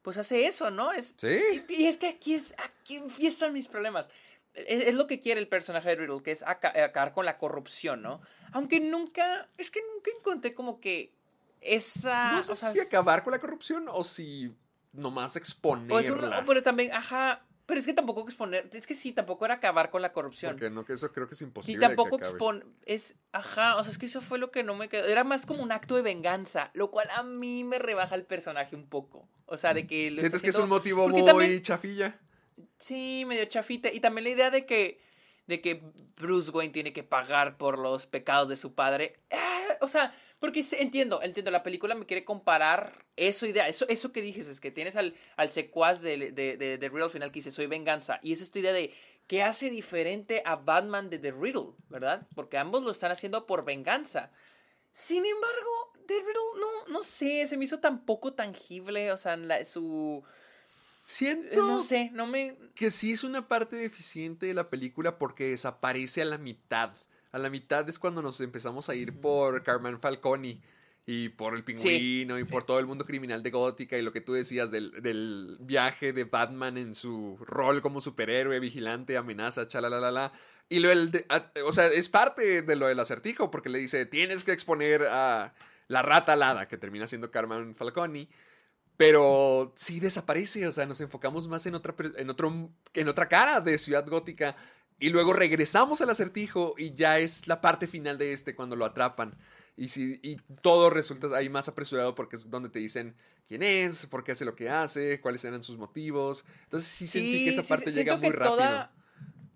pues 0.02 0.16
hace 0.16 0.46
eso, 0.46 0.70
¿no? 0.70 0.92
Es, 0.92 1.14
Sí. 1.16 1.40
Y, 1.68 1.82
y 1.82 1.86
es 1.86 1.96
que 1.98 2.08
aquí 2.08 2.34
es 2.34 2.54
aquí 2.58 2.96
empiezan 2.96 3.52
mis 3.52 3.68
problemas. 3.68 4.08
Es, 4.54 4.88
es 4.88 4.94
lo 4.94 5.06
que 5.06 5.20
quiere 5.20 5.40
el 5.40 5.48
personaje 5.48 5.90
de 5.90 5.94
Riddle, 5.96 6.22
que 6.22 6.32
es 6.32 6.42
aca- 6.42 6.72
acabar 6.84 7.12
con 7.12 7.24
la 7.24 7.38
corrupción, 7.38 8.02
¿no? 8.02 8.20
Aunque 8.52 8.80
nunca, 8.80 9.48
es 9.58 9.70
que 9.70 9.80
nunca 9.94 10.10
encontré 10.18 10.54
como 10.54 10.80
que 10.80 11.12
esa... 11.60 12.32
No 12.32 12.42
sé 12.42 12.52
o 12.52 12.54
sea, 12.54 12.70
si 12.70 12.80
acabar 12.80 13.22
con 13.22 13.32
la 13.32 13.38
corrupción 13.38 13.86
o 13.88 14.02
si 14.02 14.52
nomás 14.92 15.36
o 15.36 15.38
exponerla. 15.38 16.00
es 16.00 16.10
un- 16.10 16.24
o 16.24 16.44
pero 16.46 16.62
también, 16.62 16.92
ajá, 16.92 17.44
pero 17.70 17.80
es 17.80 17.86
que 17.86 17.94
tampoco 17.94 18.22
exponer, 18.22 18.68
es 18.72 18.86
que 18.86 18.94
sí, 18.94 19.12
tampoco 19.12 19.46
era 19.46 19.54
acabar 19.54 19.90
con 19.90 20.02
la 20.02 20.12
corrupción. 20.12 20.52
Porque 20.52 20.68
no, 20.68 20.84
que 20.84 20.92
eso 20.92 21.10
creo 21.12 21.26
que 21.26 21.34
es 21.34 21.40
imposible. 21.42 21.86
tampoco 21.86 22.18
que 22.18 22.24
acabe. 22.24 22.30
expone. 22.30 22.64
Es. 22.84 23.14
Ajá, 23.32 23.76
o 23.76 23.82
sea, 23.82 23.90
es 23.92 23.96
que 23.98 24.06
eso 24.06 24.20
fue 24.20 24.38
lo 24.38 24.50
que 24.50 24.62
no 24.62 24.74
me 24.74 24.88
quedó. 24.88 25.06
Era 25.06 25.24
más 25.24 25.46
como 25.46 25.62
un 25.62 25.72
acto 25.72 25.96
de 25.96 26.02
venganza, 26.02 26.70
lo 26.74 26.90
cual 26.90 27.08
a 27.16 27.22
mí 27.22 27.64
me 27.64 27.78
rebaja 27.78 28.14
el 28.14 28.24
personaje 28.26 28.76
un 28.76 28.86
poco. 28.88 29.28
O 29.46 29.56
sea, 29.56 29.72
de 29.72 29.86
que. 29.86 30.10
Lo 30.10 30.18
¿Sientes 30.20 30.42
que 30.42 30.50
es 30.50 30.58
un 30.58 30.68
motivo 30.68 31.04
porque 31.04 31.18
muy 31.22 31.26
también- 31.26 31.62
chafilla? 31.62 32.18
Sí, 32.78 33.24
medio 33.26 33.44
chafita. 33.46 33.90
Y 33.90 34.00
también 34.00 34.24
la 34.24 34.30
idea 34.30 34.50
de 34.50 34.66
que. 34.66 35.00
de 35.46 35.60
que 35.60 35.82
Bruce 36.16 36.50
Wayne 36.50 36.72
tiene 36.72 36.92
que 36.92 37.02
pagar 37.02 37.56
por 37.56 37.78
los 37.78 38.06
pecados 38.06 38.48
de 38.48 38.56
su 38.56 38.74
padre. 38.74 39.20
Ah, 39.30 39.78
o 39.80 39.88
sea, 39.88 40.14
porque 40.40 40.64
entiendo, 40.78 41.22
entiendo, 41.22 41.50
la 41.52 41.62
película 41.62 41.94
me 41.94 42.06
quiere 42.06 42.24
comparar 42.24 43.04
eso 43.16 43.46
idea, 43.46 43.68
eso, 43.68 43.86
eso 43.88 44.10
que 44.10 44.22
dices, 44.22 44.48
es 44.48 44.58
que 44.60 44.70
tienes 44.72 44.96
al, 44.96 45.14
al 45.36 45.50
secuaz 45.50 46.00
de, 46.02 46.32
de, 46.32 46.56
de, 46.56 46.78
de 46.78 46.88
Riddle 46.88 47.04
al 47.04 47.10
final 47.10 47.30
que 47.30 47.38
dice 47.38 47.50
soy 47.52 47.66
venganza, 47.66 48.18
y 48.22 48.32
es 48.32 48.40
esta 48.40 48.58
idea 48.58 48.72
de 48.72 48.92
qué 49.28 49.42
hace 49.44 49.70
diferente 49.70 50.42
a 50.44 50.56
Batman 50.56 51.08
de 51.10 51.18
The 51.20 51.30
Riddle, 51.30 51.74
¿verdad? 51.88 52.26
Porque 52.34 52.58
ambos 52.58 52.82
lo 52.82 52.90
están 52.90 53.12
haciendo 53.12 53.46
por 53.46 53.64
venganza. 53.64 54.32
Sin 54.92 55.24
embargo, 55.24 55.92
The 56.08 56.14
Riddle, 56.14 56.58
no, 56.58 56.92
no 56.92 57.02
sé, 57.04 57.46
se 57.46 57.56
me 57.56 57.64
hizo 57.64 57.78
tan 57.78 58.04
poco 58.04 58.32
tangible, 58.32 59.12
o 59.12 59.16
sea, 59.16 59.36
la- 59.36 59.64
su... 59.64 60.24
Siento 61.02 61.62
No 61.62 61.80
sé, 61.80 62.10
no 62.12 62.26
me... 62.26 62.56
que 62.74 62.90
sí 62.90 63.12
es 63.12 63.24
una 63.24 63.46
parte 63.48 63.76
deficiente 63.76 64.46
de 64.46 64.54
la 64.54 64.68
película 64.68 65.18
porque 65.18 65.44
desaparece 65.44 66.22
a 66.22 66.26
la 66.26 66.36
mitad. 66.38 66.90
A 67.32 67.38
la 67.38 67.50
mitad 67.50 67.88
es 67.88 67.98
cuando 67.98 68.22
nos 68.22 68.40
empezamos 68.40 68.88
a 68.88 68.94
ir 68.94 69.20
por 69.20 69.62
Carmen 69.62 69.98
Falconi 70.00 70.60
y 71.06 71.28
por 71.30 71.54
el 71.54 71.64
pingüino 71.64 72.38
y 72.38 72.44
por 72.44 72.64
todo 72.64 72.78
el 72.78 72.86
mundo 72.86 73.04
criminal 73.04 73.42
de 73.42 73.50
Gótica 73.50 73.96
y 73.96 74.02
lo 74.02 74.12
que 74.12 74.20
tú 74.20 74.32
decías 74.34 74.70
del, 74.70 75.02
del 75.02 75.56
viaje 75.60 76.12
de 76.12 76.24
Batman 76.24 76.76
en 76.76 76.94
su 76.94 77.36
rol 77.40 77.82
como 77.82 78.00
superhéroe, 78.00 78.58
vigilante, 78.60 79.16
amenaza, 79.16 79.66
chalalala. 79.68 80.32
Y 80.68 80.78
lo 80.80 80.88
del 80.88 81.10
de- 81.10 81.26
a- 81.28 81.50
o 81.64 81.72
sea, 81.72 81.86
es 81.86 82.08
parte 82.08 82.62
de 82.62 82.76
lo 82.76 82.86
del 82.86 83.00
acertijo 83.00 83.50
porque 83.50 83.68
le 83.70 83.78
dice, 83.78 84.06
tienes 84.06 84.44
que 84.44 84.52
exponer 84.52 85.02
a 85.10 85.54
la 85.88 86.02
rata 86.02 86.34
alada, 86.34 86.68
que 86.68 86.76
termina 86.78 87.06
siendo 87.08 87.30
Carmen 87.30 87.74
Falconi. 87.74 88.28
Pero 88.96 89.72
sí 89.76 89.98
desaparece, 89.98 90.66
o 90.66 90.72
sea, 90.72 90.84
nos 90.84 91.00
enfocamos 91.00 91.48
más 91.48 91.64
en 91.64 91.74
otra, 91.74 91.94
en 92.18 92.28
otro, 92.28 92.70
en 92.92 93.08
otra 93.08 93.28
cara 93.28 93.60
de 93.62 93.78
Ciudad 93.78 94.06
Gótica. 94.06 94.54
Y 95.00 95.08
luego 95.08 95.32
regresamos 95.32 96.00
al 96.02 96.10
acertijo 96.10 96.74
y 96.78 96.92
ya 96.92 97.18
es 97.18 97.48
la 97.48 97.60
parte 97.60 97.86
final 97.86 98.18
de 98.18 98.32
este 98.32 98.54
cuando 98.54 98.76
lo 98.76 98.84
atrapan. 98.84 99.34
Y, 99.76 99.88
si, 99.88 100.20
y 100.22 100.36
todo 100.60 100.90
resulta 100.90 101.34
ahí 101.36 101.48
más 101.48 101.68
apresurado 101.68 102.14
porque 102.14 102.36
es 102.36 102.50
donde 102.50 102.68
te 102.68 102.78
dicen 102.78 103.14
quién 103.48 103.62
es, 103.62 104.04
por 104.06 104.22
qué 104.22 104.32
hace 104.32 104.44
lo 104.44 104.54
que 104.54 104.68
hace, 104.68 105.20
cuáles 105.20 105.42
eran 105.44 105.62
sus 105.62 105.78
motivos. 105.78 106.44
Entonces 106.64 106.88
sí 106.88 107.06
sentí 107.06 107.44
que 107.44 107.50
esa 107.50 107.62
parte 107.62 107.90
llega 107.92 108.16
muy 108.18 108.30
rápido. 108.30 108.56
toda- 108.56 108.92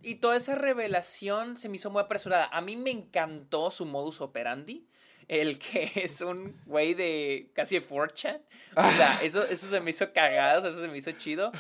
y 0.03 0.17
toda 0.17 0.37
esa 0.37 0.55
revelación 0.55 1.57
se 1.59 1.69
me 1.69 1.77
hizo 1.77 1.91
muy 1.91 2.01
apresurada. 2.03 2.47
A 2.53 2.61
mí 2.61 2.77
me 2.77 2.91
encantó 2.91 3.71
su 3.71 3.87
modus 3.87 4.21
operandi. 4.21 4.87
El 5.29 5.59
que 5.59 5.93
es 5.97 6.21
un 6.21 6.61
güey 6.67 6.95
de 6.95 7.51
casi 7.55 7.79
de 7.79 7.87
4chan. 7.87 8.41
O 8.77 8.91
sea, 8.91 9.19
eso, 9.23 9.45
eso 9.47 9.69
se 9.69 9.81
me 9.81 9.91
hizo 9.91 10.13
cagado, 10.13 10.69
eso 10.69 10.81
se 10.81 10.89
me 10.89 10.99
hizo 10.99 11.13
chido. 11.13 11.53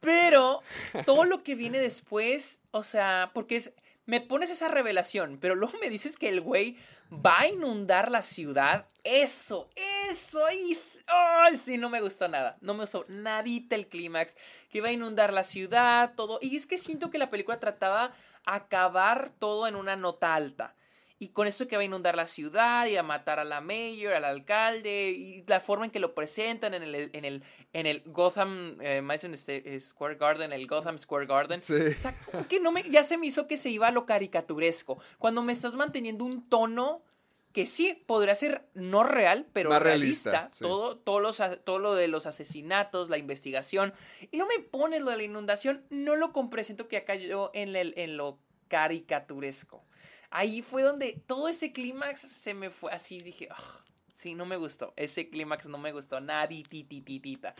Pero 0.00 0.60
todo 1.06 1.24
lo 1.24 1.42
que 1.42 1.54
viene 1.54 1.78
después, 1.78 2.60
o 2.70 2.82
sea, 2.82 3.30
porque 3.34 3.56
es. 3.56 3.72
Me 4.04 4.20
pones 4.20 4.50
esa 4.50 4.66
revelación, 4.66 5.38
pero 5.40 5.54
luego 5.54 5.78
me 5.78 5.88
dices 5.88 6.16
que 6.16 6.28
el 6.28 6.40
güey 6.40 6.76
va 7.12 7.40
a 7.40 7.48
inundar 7.48 8.10
la 8.10 8.22
ciudad. 8.22 8.86
Eso, 9.04 9.68
eso, 10.10 10.44
ahí. 10.44 10.76
Ay, 11.06 11.56
sí, 11.56 11.78
no 11.78 11.88
me 11.88 12.00
gustó 12.00 12.28
nada. 12.28 12.56
No 12.60 12.74
me 12.74 12.80
gustó 12.80 13.04
nadita 13.08 13.76
el 13.76 13.86
clímax. 13.86 14.36
Que 14.70 14.80
va 14.80 14.88
a 14.88 14.92
inundar 14.92 15.32
la 15.32 15.44
ciudad, 15.44 16.14
todo. 16.16 16.38
Y 16.42 16.56
es 16.56 16.66
que 16.66 16.78
siento 16.78 17.10
que 17.10 17.18
la 17.18 17.30
película 17.30 17.60
trataba 17.60 18.12
acabar 18.44 19.30
todo 19.38 19.66
en 19.66 19.76
una 19.76 19.96
nota 19.96 20.34
alta. 20.34 20.74
Y 21.22 21.28
con 21.28 21.46
esto 21.46 21.68
que 21.68 21.76
va 21.76 21.82
a 21.82 21.84
inundar 21.84 22.16
la 22.16 22.26
ciudad 22.26 22.84
y 22.86 22.96
a 22.96 23.04
matar 23.04 23.38
a 23.38 23.44
la 23.44 23.60
mayor, 23.60 24.12
al 24.12 24.24
alcalde, 24.24 25.10
y 25.10 25.44
la 25.46 25.60
forma 25.60 25.84
en 25.84 25.92
que 25.92 26.00
lo 26.00 26.16
presentan 26.16 26.74
en 26.74 26.82
el, 26.82 27.10
en 27.12 27.24
el, 27.24 27.44
en 27.72 27.86
el 27.86 28.02
Gotham 28.06 28.76
eh, 28.80 29.00
Madison 29.02 29.32
Square 29.36 30.16
Garden, 30.16 30.52
el 30.52 30.66
Gotham 30.66 30.98
Square 30.98 31.26
Garden. 31.26 31.60
Sí. 31.60 31.74
O 31.74 32.00
sea, 32.00 32.12
que 32.48 32.58
no 32.58 32.72
me, 32.72 32.82
ya 32.90 33.04
se 33.04 33.18
me 33.18 33.26
hizo 33.26 33.46
que 33.46 33.56
se 33.56 33.70
iba 33.70 33.86
a 33.86 33.92
lo 33.92 34.04
caricaturesco. 34.04 34.98
Cuando 35.18 35.42
me 35.42 35.52
estás 35.52 35.76
manteniendo 35.76 36.24
un 36.24 36.42
tono 36.48 37.04
que 37.52 37.66
sí 37.66 38.02
podría 38.04 38.34
ser 38.34 38.66
no 38.74 39.04
real, 39.04 39.46
pero 39.52 39.70
Más 39.70 39.80
realista. 39.80 40.30
realista, 40.32 40.52
sí. 40.52 40.64
todo, 40.64 40.96
todo, 40.96 41.20
los, 41.20 41.40
todo 41.62 41.78
lo 41.78 41.94
de 41.94 42.08
los 42.08 42.26
asesinatos, 42.26 43.10
la 43.10 43.18
investigación. 43.18 43.94
Y 44.32 44.38
no 44.38 44.48
me 44.48 44.58
pones 44.58 45.02
lo 45.02 45.12
de 45.12 45.18
la 45.18 45.22
inundación, 45.22 45.84
no 45.88 46.16
lo 46.16 46.32
compré. 46.32 46.64
Siento 46.64 46.88
que 46.88 46.96
acá 46.96 47.14
yo 47.14 47.52
en, 47.54 47.76
el, 47.76 47.94
en 47.96 48.16
lo 48.16 48.40
caricaturesco. 48.66 49.84
Ahí 50.32 50.62
fue 50.62 50.82
donde 50.82 51.22
todo 51.26 51.48
ese 51.48 51.72
clímax 51.72 52.26
se 52.38 52.54
me 52.54 52.70
fue 52.70 52.90
así. 52.92 53.20
Dije, 53.20 53.48
"Ugh, 53.50 53.80
sí, 54.14 54.34
no 54.34 54.46
me 54.46 54.56
gustó. 54.56 54.92
Ese 54.96 55.28
clímax 55.28 55.66
no 55.66 55.78
me 55.78 55.92
gustó. 55.92 56.20
Naditititita. 56.20 57.54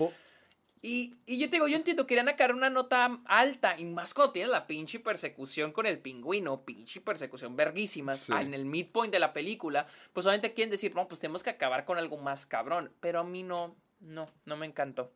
Y, 0.84 1.14
y 1.26 1.38
yo 1.38 1.48
te 1.48 1.56
digo, 1.56 1.68
yo 1.68 1.76
entiendo, 1.76 2.08
querían 2.08 2.26
sacar 2.26 2.52
una 2.52 2.68
nota 2.68 3.20
alta. 3.26 3.78
Y 3.78 3.84
más 3.84 4.14
cuando 4.14 4.32
tienes 4.32 4.50
la 4.50 4.66
pinche 4.66 4.98
persecución 4.98 5.70
con 5.70 5.86
el 5.86 6.00
pingüino, 6.00 6.64
pinche 6.64 7.00
persecución 7.00 7.54
verguísima, 7.54 8.16
Sí. 8.16 8.32
en 8.32 8.52
el 8.52 8.64
midpoint 8.64 9.12
de 9.12 9.20
la 9.20 9.32
película, 9.32 9.86
pues 10.12 10.26
obviamente 10.26 10.54
quieren 10.54 10.72
decir, 10.72 10.92
no, 10.94 11.06
pues 11.06 11.20
tenemos 11.20 11.44
que 11.44 11.50
acabar 11.50 11.84
con 11.84 11.98
algo 11.98 12.16
más 12.18 12.46
cabrón. 12.46 12.90
Pero 12.98 13.20
a 13.20 13.24
mí 13.24 13.44
no, 13.44 13.76
no, 14.00 14.28
no 14.44 14.56
me 14.56 14.66
encantó. 14.66 15.12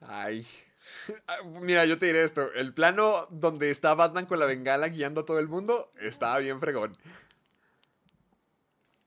Ay. 0.00 0.44
Ah, 1.26 1.38
Mira, 1.44 1.84
yo 1.84 1.98
te 1.98 2.06
diré 2.06 2.22
esto. 2.22 2.52
El 2.52 2.74
plano 2.74 3.26
donde 3.30 3.70
está 3.70 3.94
Batman 3.94 4.26
con 4.26 4.38
la 4.38 4.46
bengala 4.46 4.88
guiando 4.88 5.22
a 5.22 5.24
todo 5.24 5.38
el 5.38 5.48
mundo 5.48 5.92
estaba 6.00 6.38
bien 6.38 6.60
fregón. 6.60 6.96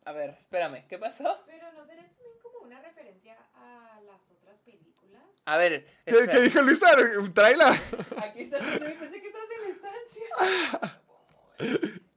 A 0.05 0.13
ver, 0.13 0.37
espérame, 0.39 0.87
¿qué 0.87 0.97
pasó? 0.97 1.43
Pero 1.45 1.71
no 1.73 1.85
sería 1.85 2.07
también 2.07 2.39
como 2.41 2.59
una 2.59 2.81
referencia 2.81 3.37
a 3.55 3.99
las 4.05 4.21
otras 4.31 4.57
películas. 4.61 5.21
A 5.45 5.57
ver, 5.57 5.85
¿Qué, 6.05 6.39
dijo 6.41 6.61
Luisa? 6.61 6.95
Tráela. 7.33 7.71
Aquí 8.17 8.43
está, 8.43 8.57
pensé 8.59 9.21
que 9.21 9.27
estás 9.27 9.43
en 9.55 9.63
la 9.63 9.69
estancia. 9.75 11.01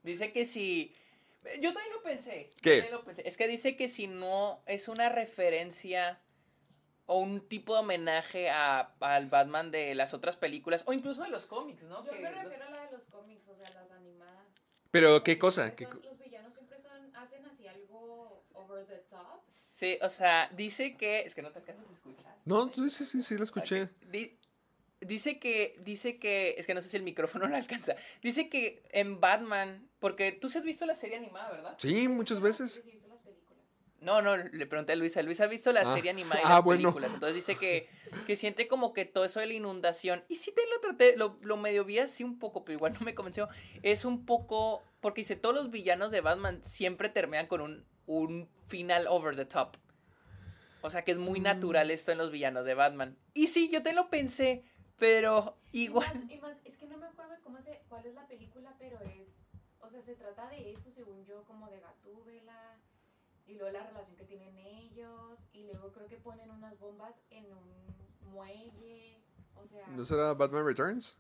Dice 0.03 0.33
que 0.33 0.47
si. 0.47 0.95
Yo 1.61 1.73
también 1.73 1.93
lo 1.93 2.03
pensé. 2.03 2.51
¿Qué? 2.63 2.77
también 2.77 2.93
lo 2.93 3.05
pensé. 3.05 3.27
Es 3.27 3.37
que 3.37 3.49
dice 3.49 3.77
que 3.77 3.89
si 3.89 4.07
no 4.07 4.63
es 4.67 4.87
una 4.87 5.09
referencia 5.09 6.21
o 7.13 7.19
un 7.19 7.41
tipo 7.49 7.75
de 7.75 7.81
homenaje 7.81 8.51
a, 8.51 8.93
al 9.01 9.27
Batman 9.27 9.73
de 9.73 9.97
las 9.97 10.15
otras 10.15 10.37
películas 10.37 10.85
o 10.87 10.93
incluso 10.93 11.25
de 11.25 11.29
los 11.31 11.47
cómics, 11.47 11.83
¿no? 11.83 12.05
Yo 12.05 12.11
Que 12.13 12.21
me 12.21 12.31
los- 12.31 12.43
refiero 12.43 12.65
a 12.67 12.71
la 12.71 12.85
de 12.87 12.93
los 12.93 13.05
cómics, 13.07 13.49
o 13.49 13.55
sea, 13.57 13.69
las 13.71 13.91
animadas. 13.91 14.47
Pero, 14.93 15.25
¿qué 15.25 15.37
cosa? 15.37 15.65
siempre 15.65 15.87
¿Qué 15.87 15.93
son- 15.93 16.01
co- 16.03 16.09
los 16.09 16.19
villanos 16.21 16.53
siempre 16.55 16.79
son, 16.81 17.17
hacen 17.17 17.45
así 17.47 17.67
algo 17.67 18.45
over 18.55 18.87
the 18.87 18.99
top. 19.11 19.43
Sí, 19.51 19.99
o 20.03 20.09
sea, 20.09 20.49
dice 20.55 20.97
que. 20.97 21.23
Es 21.23 21.35
que 21.35 21.43
no 21.43 21.51
te 21.51 21.59
alcanzas 21.59 21.89
a 21.91 21.93
escuchar. 21.93 22.37
No, 22.45 22.71
sí, 22.73 22.89
sí, 22.91 23.05
sí, 23.05 23.23
sí, 23.23 23.37
lo 23.37 23.43
escuché. 23.45 23.89
Dice 25.01 25.39
que, 25.39 25.77
dice 25.81 26.19
que, 26.19 26.55
es 26.59 26.67
que 26.67 26.75
no 26.75 26.83
sé 26.83 26.91
si 26.91 26.97
el 26.99 27.03
micrófono 27.03 27.49
no 27.49 27.57
alcanza. 27.57 27.97
Dice 28.23 28.49
que 28.51 28.83
en 28.91 29.19
Batman, 29.19 29.89
porque 29.99 30.31
tú 30.33 30.49
sí 30.51 30.59
has 30.59 30.65
visto 30.65 30.85
la 30.87 30.95
serie 30.95 31.17
animada, 31.17 31.51
¿verdad? 31.51 31.75
Sí, 31.79 32.07
muchas 32.07 32.39
veces. 32.41 32.73
Sí, 32.75 32.81
películas. 32.83 33.00
No, 34.01 34.23
no, 34.23 34.37
le 34.37 34.67
pregunté 34.67 34.93
a 34.93 34.97
Luisa. 34.97 35.23
Luisa 35.23 35.45
ha 35.45 35.47
visto 35.47 35.73
la 35.73 35.83
Ah. 35.83 35.95
serie 35.95 36.11
animada 36.11 36.41
y 36.41 36.45
Ah, 36.47 36.49
las 36.57 36.65
bueno. 36.65 36.83
películas. 36.91 37.13
Entonces 37.15 37.35
dice 37.35 37.57
que, 37.57 37.89
que 38.27 38.35
siente 38.37 38.67
como 38.67 38.93
que 38.93 39.05
todo 39.05 39.25
eso 39.25 39.41
de 39.41 39.47
la 39.47 39.53
inundación. 39.55 40.25
Y 40.29 40.37
sí 40.37 40.53
te 40.53 40.63
lo 40.69 40.81
traté, 40.81 41.17
lo, 41.17 41.37
lo 41.43 41.57
medio 41.57 41.85
vi 41.85 41.99
así 41.99 42.25
un 42.25 42.39
poco, 42.39 42.65
pero 42.65 42.77
igual 42.77 42.95
no 42.95 43.01
me 43.01 43.15
convenció. 43.15 43.49
Es 43.83 44.05
un 44.05 44.25
poco. 44.25 44.83
Porque 45.01 45.21
dice, 45.23 45.37
todos 45.37 45.55
los 45.55 45.71
villanos 45.71 46.11
de 46.11 46.21
Batman 46.23 46.65
siempre 46.65 47.09
terminan 47.09 47.47
con 47.47 47.61
un, 47.61 47.85
un 48.07 48.49
final 48.69 49.07
over 49.09 49.37
the 49.37 49.45
top. 49.45 49.77
O 50.83 50.89
sea 50.91 51.05
que 51.05 51.13
es 51.13 51.19
muy 51.19 51.41
Mm. 51.41 51.45
natural 51.45 51.91
esto 51.91 52.11
en 52.13 52.19
los 52.19 52.31
villanos 52.31 52.65
de 52.65 52.75
Batman. 52.75 53.19
Y 53.35 53.49
sí, 53.49 53.71
yo 53.71 53.83
te 53.83 53.93
lo 53.93 54.09
pensé, 54.09 54.65
pero 54.99 55.59
Y 55.73 55.83
igual. 55.85 56.07
más, 56.15 56.31
y 56.31 56.37
más, 56.39 56.57
es 56.65 56.77
que 56.79 56.87
no 56.87 56.97
me 56.97 57.07
acuerdo 57.07 57.33
de 57.33 57.41
cómo 57.41 57.61
se, 57.61 57.83
cuál 57.91 58.07
es 58.07 58.15
la 58.15 58.27
película, 58.27 58.75
pero 58.79 58.99
es, 59.03 59.29
o 59.81 59.91
sea, 59.91 60.01
se 60.01 60.15
trata 60.15 60.49
de 60.49 60.73
eso, 60.73 60.91
según 60.91 61.25
yo, 61.27 61.45
como 61.45 61.69
de 61.69 61.81
Gatúbela, 61.81 62.70
y 63.51 63.55
luego 63.55 63.71
la 63.73 63.83
relación 63.87 64.17
que 64.17 64.25
tienen 64.25 64.57
ellos, 64.57 65.39
y 65.53 65.65
luego 65.65 65.93
creo 65.93 66.07
que 66.07 66.17
ponen 66.17 66.51
unas 66.51 66.79
bombas 66.79 67.21
en 67.31 67.45
un 67.47 68.33
muelle, 68.33 69.19
o 69.57 69.67
sea, 69.67 69.87
¿No 69.89 70.05
será 70.05 70.35
Batman 70.35 70.65
Returns? 70.65 71.19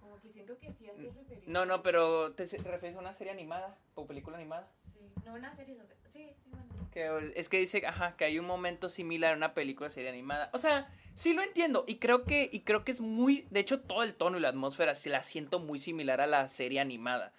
como 0.00 0.20
que 0.20 0.30
siento 0.30 0.56
que 0.58 0.72
sí 0.72 0.86
hace 0.88 1.02
referencia. 1.02 1.42
No, 1.46 1.66
no, 1.66 1.82
pero 1.82 2.32
te 2.34 2.44
refieres 2.46 2.96
a 2.96 3.00
una 3.00 3.12
serie 3.12 3.32
animada 3.32 3.76
o 3.94 4.06
película 4.06 4.36
animada. 4.36 4.68
Sí, 4.92 5.00
no 5.24 5.34
una 5.34 5.52
serie, 5.54 5.74
o 5.80 5.86
sea, 5.86 5.96
sí, 6.08 6.30
sí, 6.42 6.50
bueno. 6.50 6.66
Que 6.92 7.32
es 7.34 7.48
que 7.48 7.58
dice, 7.58 7.84
ajá, 7.86 8.16
que 8.16 8.24
hay 8.24 8.38
un 8.38 8.46
momento 8.46 8.88
similar 8.88 9.32
en 9.32 9.38
una 9.38 9.54
película 9.54 9.90
serie 9.90 10.08
animada. 10.08 10.50
O 10.52 10.58
sea, 10.58 10.88
sí 11.14 11.32
lo 11.32 11.42
entiendo. 11.42 11.84
Y 11.86 11.96
creo 11.96 12.24
que, 12.24 12.48
y 12.52 12.60
creo 12.60 12.84
que 12.84 12.92
es 12.92 13.00
muy. 13.00 13.46
De 13.50 13.60
hecho, 13.60 13.80
todo 13.80 14.02
el 14.02 14.14
tono 14.14 14.38
y 14.38 14.40
la 14.40 14.48
atmósfera 14.48 14.94
sí 14.94 15.08
la 15.08 15.22
siento 15.22 15.58
muy 15.58 15.78
similar 15.78 16.20
a 16.20 16.26
la 16.26 16.48
serie 16.48 16.80
animada. 16.80 17.32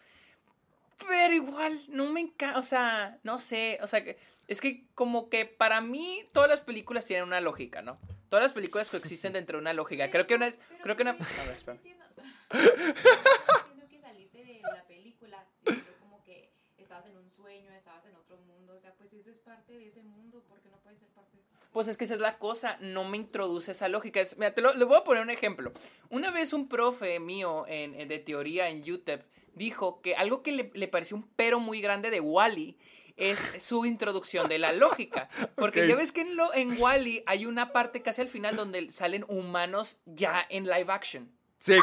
Pero 1.07 1.33
igual, 1.33 1.81
no 1.89 2.11
me 2.11 2.21
encanta. 2.21 2.59
O 2.59 2.63
sea, 2.63 3.19
no 3.23 3.39
sé. 3.39 3.77
O 3.81 3.87
sea, 3.87 4.03
que, 4.03 4.17
es 4.47 4.61
que 4.61 4.85
como 4.95 5.29
que 5.29 5.45
para 5.45 5.81
mí 5.81 6.23
todas 6.33 6.49
las 6.49 6.61
películas 6.61 7.05
tienen 7.05 7.25
una 7.25 7.41
lógica, 7.41 7.81
¿no? 7.81 7.95
Todas 8.29 8.43
las 8.43 8.53
películas 8.53 8.89
coexisten 8.89 9.33
dentro 9.33 9.57
de 9.57 9.61
una 9.61 9.73
lógica. 9.73 10.09
Creo 10.09 10.25
que 10.27 10.35
una 10.35 10.47
es. 10.47 10.59
Creo 10.81 10.95
que 10.95 11.03
una. 11.03 11.11
A 11.11 11.15
ver, 11.15 11.55
espera. 11.55 11.73
diciendo- 11.77 12.05
diciendo 12.51 13.87
que 13.89 13.99
saliste 13.99 14.43
de 14.43 14.61
la 14.61 14.83
película, 14.87 15.45
diciendo 15.65 15.91
como 15.99 16.23
que 16.23 16.49
estabas 16.77 17.05
en 17.07 17.17
un 17.17 17.29
sueño, 17.29 17.71
estabas 17.73 18.05
en 18.05 18.15
otro 18.15 18.37
mundo, 18.39 18.73
o 18.75 18.79
sea, 18.79 18.93
pues 18.95 19.11
eso 19.13 19.29
es 19.29 19.37
parte 19.37 19.73
de 19.73 19.87
ese 19.87 20.01
mundo, 20.03 20.43
¿por 20.47 20.59
qué 20.61 20.69
no 20.69 20.77
puede 20.77 20.97
ser 20.97 21.07
parte 21.09 21.35
de 21.37 21.43
eso? 21.43 21.49
Pues 21.71 21.87
es 21.87 21.97
que 21.97 22.05
esa 22.05 22.13
es 22.15 22.19
la 22.19 22.37
cosa, 22.39 22.77
no 22.79 23.03
me 23.03 23.17
introduce 23.17 23.71
esa 23.71 23.87
lógica. 23.89 24.19
Es, 24.21 24.37
mira, 24.37 24.53
te 24.53 24.61
lo, 24.61 24.73
le 24.73 24.85
voy 24.85 24.97
a 24.97 25.03
poner 25.03 25.21
un 25.23 25.29
ejemplo. 25.29 25.71
Una 26.09 26.31
vez 26.31 26.53
un 26.53 26.67
profe 26.69 27.19
mío 27.19 27.65
en, 27.67 27.93
en- 27.99 28.07
de 28.07 28.19
teoría 28.19 28.69
en 28.69 28.89
UTEP 28.89 29.23
dijo 29.57 30.01
que 30.01 30.15
algo 30.15 30.43
que 30.43 30.51
le, 30.51 30.71
le 30.73 30.87
pareció 30.87 31.17
un 31.17 31.27
pero 31.35 31.59
muy 31.59 31.81
grande 31.81 32.09
de 32.09 32.19
Wally 32.19 32.77
es 33.17 33.55
su 33.59 33.85
introducción 33.85 34.47
de 34.47 34.59
la 34.59 34.71
lógica. 34.71 35.27
Porque 35.55 35.87
ya 35.87 35.95
ves 35.95 36.11
que 36.11 36.21
en, 36.21 36.35
lo, 36.35 36.53
en 36.53 36.79
Wally 36.79 37.23
hay 37.25 37.45
una 37.45 37.73
parte 37.73 38.01
casi 38.01 38.21
al 38.21 38.29
final 38.29 38.55
donde 38.55 38.91
salen 38.91 39.25
humanos 39.27 39.97
ya 40.05 40.45
en 40.49 40.65
live 40.65 40.91
action. 40.93 41.31
Sí, 41.57 41.77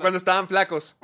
cuando 0.00 0.18
estaban 0.18 0.46
flacos. 0.46 0.98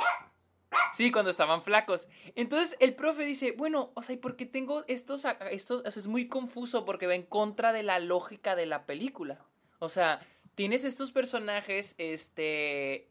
Sí, 0.93 1.11
cuando 1.11 1.31
estaban 1.31 1.63
flacos. 1.63 2.07
Entonces 2.37 2.77
el 2.79 2.95
profe 2.95 3.25
dice, 3.25 3.53
bueno, 3.53 3.91
o 3.95 4.03
sea, 4.03 4.15
¿y 4.15 4.19
por 4.19 4.37
qué 4.37 4.45
tengo 4.45 4.85
estos, 4.87 5.25
estos? 5.51 5.83
O 5.85 5.91
sea, 5.91 6.01
es 6.01 6.07
muy 6.07 6.29
confuso 6.29 6.85
porque 6.85 7.07
va 7.07 7.15
en 7.15 7.23
contra 7.23 7.73
de 7.73 7.83
la 7.83 7.99
lógica 7.99 8.55
de 8.55 8.67
la 8.67 8.85
película. 8.85 9.45
O 9.79 9.89
sea, 9.89 10.21
tienes 10.55 10.85
estos 10.85 11.11
personajes, 11.11 11.95
este, 11.97 13.09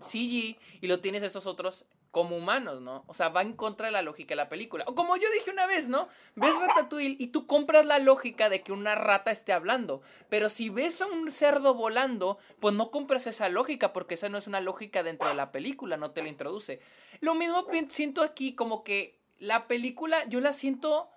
CG, 0.00 0.58
y 0.80 0.86
lo 0.88 1.00
tienes 1.00 1.22
estos 1.22 1.46
otros 1.46 1.86
como 2.10 2.36
humanos, 2.36 2.80
¿no? 2.80 3.04
O 3.06 3.14
sea, 3.14 3.28
va 3.28 3.42
en 3.42 3.54
contra 3.54 3.86
de 3.86 3.92
la 3.92 4.02
lógica 4.02 4.30
de 4.30 4.36
la 4.36 4.48
película. 4.48 4.84
O 4.86 4.94
como 4.94 5.16
yo 5.16 5.30
dije 5.32 5.50
una 5.50 5.66
vez, 5.66 5.88
¿no? 5.88 6.08
Ves 6.34 6.58
Ratatouille 6.58 7.16
y 7.18 7.28
tú 7.28 7.46
compras 7.46 7.86
la 7.86 7.98
lógica 7.98 8.48
de 8.48 8.62
que 8.62 8.72
una 8.72 8.96
rata 8.96 9.30
esté 9.30 9.52
hablando. 9.52 10.02
Pero 10.28 10.48
si 10.48 10.70
ves 10.70 11.00
a 11.02 11.06
un 11.06 11.30
cerdo 11.30 11.74
volando, 11.74 12.38
pues 12.58 12.74
no 12.74 12.90
compras 12.90 13.26
esa 13.26 13.48
lógica 13.48 13.92
porque 13.92 14.14
esa 14.14 14.28
no 14.28 14.38
es 14.38 14.46
una 14.48 14.60
lógica 14.60 15.02
dentro 15.02 15.28
de 15.28 15.34
la 15.34 15.52
película, 15.52 15.96
no 15.96 16.10
te 16.10 16.22
la 16.22 16.28
introduce. 16.28 16.80
Lo 17.20 17.34
mismo 17.34 17.66
siento 17.88 18.22
aquí, 18.22 18.54
como 18.54 18.82
que 18.82 19.20
la 19.38 19.68
película 19.68 20.26
yo 20.28 20.40
la 20.40 20.52
siento 20.52 21.08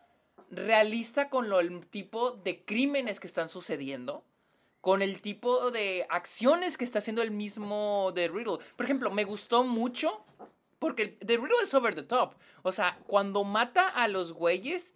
realista 0.51 1.29
con 1.29 1.49
lo, 1.49 1.59
el 1.59 1.87
tipo 1.87 2.31
de 2.31 2.63
crímenes 2.63 3.19
que 3.19 3.27
están 3.27 3.49
sucediendo 3.49 4.23
con 4.83 5.01
el 5.01 5.21
tipo 5.21 5.71
de 5.71 6.05
acciones 6.09 6.77
que 6.77 6.83
está 6.83 6.99
haciendo 6.99 7.21
el 7.21 7.31
mismo 7.31 8.11
The 8.13 8.27
Riddle. 8.27 8.57
Por 8.75 8.85
ejemplo, 8.85 9.09
me 9.11 9.23
gustó 9.23 9.63
mucho 9.63 10.25
porque 10.83 11.07
The 11.25 11.37
Riddle 11.37 11.63
es 11.63 11.73
over 11.73 11.95
the 11.95 12.03
top. 12.03 12.35
O 12.61 12.71
sea, 12.71 12.99
cuando 13.07 13.43
mata 13.43 13.87
a 13.89 14.07
los 14.07 14.33
güeyes, 14.33 14.93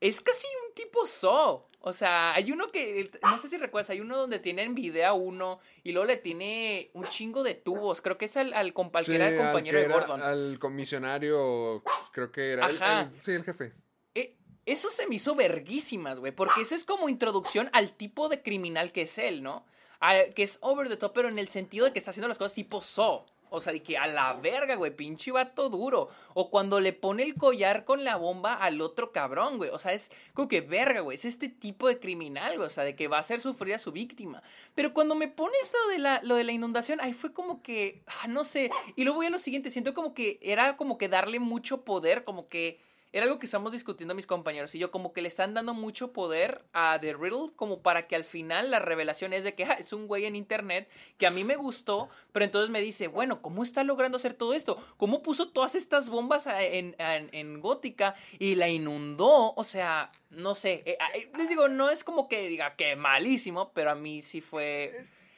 es 0.00 0.20
casi 0.20 0.46
un 0.68 0.74
tipo 0.74 1.06
Saw. 1.06 1.64
O 1.86 1.92
sea, 1.92 2.32
hay 2.34 2.50
uno 2.50 2.70
que, 2.72 3.10
no 3.22 3.36
sé 3.38 3.48
si 3.48 3.58
recuerdas, 3.58 3.90
hay 3.90 4.00
uno 4.00 4.16
donde 4.16 4.38
tiene 4.38 4.62
en 4.62 4.74
video 4.74 5.14
uno 5.16 5.60
y 5.82 5.92
luego 5.92 6.06
le 6.06 6.16
tiene 6.16 6.90
un 6.94 7.06
chingo 7.08 7.42
de 7.42 7.54
tubos. 7.54 8.00
Creo 8.00 8.16
que 8.16 8.24
es 8.24 8.36
al, 8.38 8.54
al, 8.54 8.72
compa- 8.72 9.00
al 9.00 9.04
que 9.04 9.14
era 9.16 9.28
el 9.28 9.38
al 9.38 9.44
compañero 9.46 9.78
de 9.78 9.88
Gordon. 9.88 10.22
Al 10.22 10.58
comisionario, 10.58 11.82
creo 12.12 12.32
que 12.32 12.52
era. 12.52 12.68
el- 12.70 12.76
Ajá. 12.76 13.02
el- 13.12 13.20
sí, 13.20 13.32
el 13.32 13.44
jefe. 13.44 13.74
Eh, 14.14 14.34
Eso 14.66 14.90
se 14.90 15.06
me 15.06 15.16
hizo 15.16 15.34
verguísimas, 15.34 16.18
güey, 16.20 16.32
porque 16.32 16.62
eso 16.62 16.74
es 16.74 16.84
como 16.86 17.10
introducción 17.10 17.68
al 17.74 17.94
tipo 17.96 18.30
de 18.30 18.42
criminal 18.42 18.90
que 18.92 19.02
es 19.02 19.18
él, 19.18 19.42
¿no? 19.42 19.66
A- 20.00 20.24
que 20.34 20.42
es 20.42 20.56
over 20.62 20.88
the 20.88 20.96
top, 20.96 21.12
pero 21.14 21.28
en 21.28 21.38
el 21.38 21.48
sentido 21.48 21.84
de 21.84 21.92
que 21.92 21.98
está 21.98 22.12
haciendo 22.12 22.28
las 22.28 22.38
cosas 22.38 22.54
tipo 22.54 22.80
Saw. 22.80 23.26
O 23.54 23.60
sea, 23.60 23.72
de 23.72 23.82
que 23.82 23.96
a 23.96 24.06
la 24.06 24.32
verga, 24.34 24.74
güey, 24.74 24.94
pinche 24.94 25.30
vato 25.30 25.68
duro. 25.68 26.08
O 26.34 26.50
cuando 26.50 26.80
le 26.80 26.92
pone 26.92 27.22
el 27.22 27.34
collar 27.34 27.84
con 27.84 28.04
la 28.04 28.16
bomba 28.16 28.54
al 28.54 28.80
otro 28.80 29.12
cabrón, 29.12 29.58
güey. 29.58 29.70
O 29.70 29.78
sea, 29.78 29.92
es 29.92 30.10
como 30.32 30.48
que 30.48 30.60
verga, 30.60 31.00
güey. 31.00 31.14
Es 31.16 31.24
este 31.24 31.48
tipo 31.48 31.88
de 31.88 31.98
criminal, 31.98 32.56
güey. 32.56 32.66
O 32.66 32.70
sea, 32.70 32.84
de 32.84 32.96
que 32.96 33.08
va 33.08 33.18
a 33.18 33.20
hacer 33.20 33.40
sufrir 33.40 33.74
a 33.74 33.78
su 33.78 33.92
víctima. 33.92 34.42
Pero 34.74 34.92
cuando 34.92 35.14
me 35.14 35.28
pones 35.28 35.72
lo 35.72 35.90
de 35.90 35.98
la, 35.98 36.20
lo 36.22 36.34
de 36.34 36.44
la 36.44 36.52
inundación, 36.52 37.00
ahí 37.00 37.12
fue 37.12 37.32
como 37.32 37.62
que, 37.62 38.02
ah, 38.06 38.26
no 38.28 38.44
sé. 38.44 38.70
Y 38.96 39.04
luego 39.04 39.16
voy 39.16 39.26
a 39.26 39.30
lo 39.30 39.38
siguiente, 39.38 39.70
siento 39.70 39.94
como 39.94 40.14
que 40.14 40.38
era 40.42 40.76
como 40.76 40.98
que 40.98 41.08
darle 41.08 41.38
mucho 41.38 41.84
poder, 41.84 42.24
como 42.24 42.48
que 42.48 42.80
era 43.14 43.24
algo 43.26 43.38
que 43.38 43.46
estamos 43.46 43.70
discutiendo 43.72 44.14
mis 44.14 44.26
compañeros 44.26 44.74
y 44.74 44.78
yo, 44.80 44.90
como 44.90 45.12
que 45.12 45.22
le 45.22 45.28
están 45.28 45.54
dando 45.54 45.72
mucho 45.72 46.12
poder 46.12 46.64
a 46.72 46.98
The 47.00 47.14
Riddle, 47.14 47.52
como 47.54 47.80
para 47.80 48.08
que 48.08 48.16
al 48.16 48.24
final 48.24 48.70
la 48.72 48.80
revelación 48.80 49.32
es 49.32 49.44
de 49.44 49.54
que 49.54 49.64
ah, 49.64 49.76
es 49.78 49.92
un 49.92 50.06
güey 50.08 50.24
en 50.26 50.34
internet 50.34 50.88
que 51.16 51.26
a 51.26 51.30
mí 51.30 51.44
me 51.44 51.54
gustó, 51.56 52.08
pero 52.32 52.44
entonces 52.44 52.70
me 52.70 52.80
dice, 52.80 53.06
bueno, 53.06 53.40
¿cómo 53.40 53.62
está 53.62 53.84
logrando 53.84 54.16
hacer 54.16 54.34
todo 54.34 54.52
esto? 54.52 54.76
¿Cómo 54.96 55.22
puso 55.22 55.48
todas 55.48 55.76
estas 55.76 56.08
bombas 56.08 56.46
en, 56.48 56.96
en- 56.98 57.28
en 57.32 57.60
Gótica 57.60 58.16
y 58.40 58.56
la 58.56 58.68
inundó? 58.68 59.54
O 59.54 59.62
sea, 59.64 60.10
no 60.30 60.54
sé. 60.56 60.82
eh, 60.84 60.98
eh, 61.14 61.30
les 61.38 61.48
digo, 61.48 61.68
no 61.68 61.90
es 61.90 62.02
como 62.02 62.28
que 62.28 62.48
diga 62.48 62.74
que 62.74 62.96
malísimo, 62.96 63.70
pero 63.72 63.92
a 63.92 63.94
mí 63.94 64.22
sí 64.22 64.40
fue... 64.40 64.92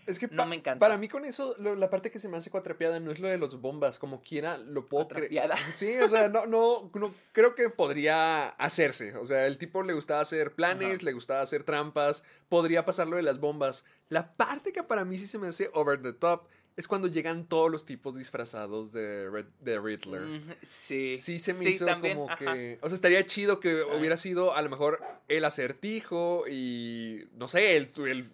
Es 0.07 0.19
que 0.19 0.29
No 0.29 0.39
pa- 0.39 0.47
me 0.47 0.57
encanta. 0.57 0.79
para 0.79 0.99
mí 0.99 1.09
con 1.09 1.25
eso, 1.25 1.55
lo- 1.59 1.75
la 1.75 1.91
parte 1.91 2.11
que 2.11 2.19
se 2.21 2.29
me 2.29 2.37
hace 2.37 2.51
cuatrapeada 2.51 3.01
no 3.01 3.11
es 3.11 3.19
lo 3.19 3.29
de 3.29 3.39
los 3.39 3.61
bombas, 3.61 3.99
como 3.99 4.21
quiera 4.23 4.57
lo 4.59 4.87
puedo 4.89 5.09
creer. 5.09 5.31
Sí, 5.77 5.97
o 5.99 6.09
sea, 6.09 6.29
no, 6.29 6.47
no, 6.47 6.91
no, 6.95 7.15
creo 7.33 7.55
que 7.55 7.71
podría 7.71 8.49
hacerse. 8.51 9.15
O 9.17 9.25
sea, 9.27 9.47
el 9.47 9.59
tipo 9.59 9.83
le 9.83 9.93
gustaba 9.95 10.21
hacer 10.21 10.53
planes, 10.55 11.03
le 11.03 11.13
gustaba 11.13 11.41
hacer 11.41 11.65
trampas, 11.65 12.23
podría 12.49 12.85
pasar 12.85 13.09
lo 13.09 13.17
de 13.17 13.23
las 13.23 13.41
bombas. 13.41 13.85
La 14.09 14.35
parte 14.37 14.73
que 14.73 14.83
para 14.83 15.05
mí 15.05 15.19
sí 15.19 15.27
se 15.27 15.39
me 15.39 15.49
hace 15.49 15.71
over 15.75 16.01
the 16.01 16.13
top 16.13 16.47
es 16.77 16.87
cuando 16.87 17.09
llegan 17.09 17.47
todos 17.49 17.71
los 17.73 17.87
tipos 17.87 18.17
disfrazados 18.17 18.93
de, 18.93 19.31
Red- 19.31 19.47
de 19.61 19.81
Riddler. 19.81 20.21
Mm, 20.21 20.55
sí. 20.63 21.17
Sí, 21.17 21.39
se 21.39 21.55
me 21.55 21.65
Sí, 21.65 21.69
hizo 21.71 21.87
también, 21.87 22.19
como 22.19 22.31
ajá. 22.31 22.53
que. 22.53 22.79
O 22.83 22.89
sea, 22.89 22.97
estaría 22.97 23.25
chido 23.25 23.61
que 23.61 23.83
hubiera 23.83 24.17
sido 24.19 24.55
a 24.55 24.61
lo 24.61 24.69
mejor 24.69 25.01
el 25.29 25.45
acertijo 25.47 26.45
y. 26.49 27.29
No 27.35 27.49
sé, 27.49 27.77
el, 27.79 27.91
el- 28.07 28.31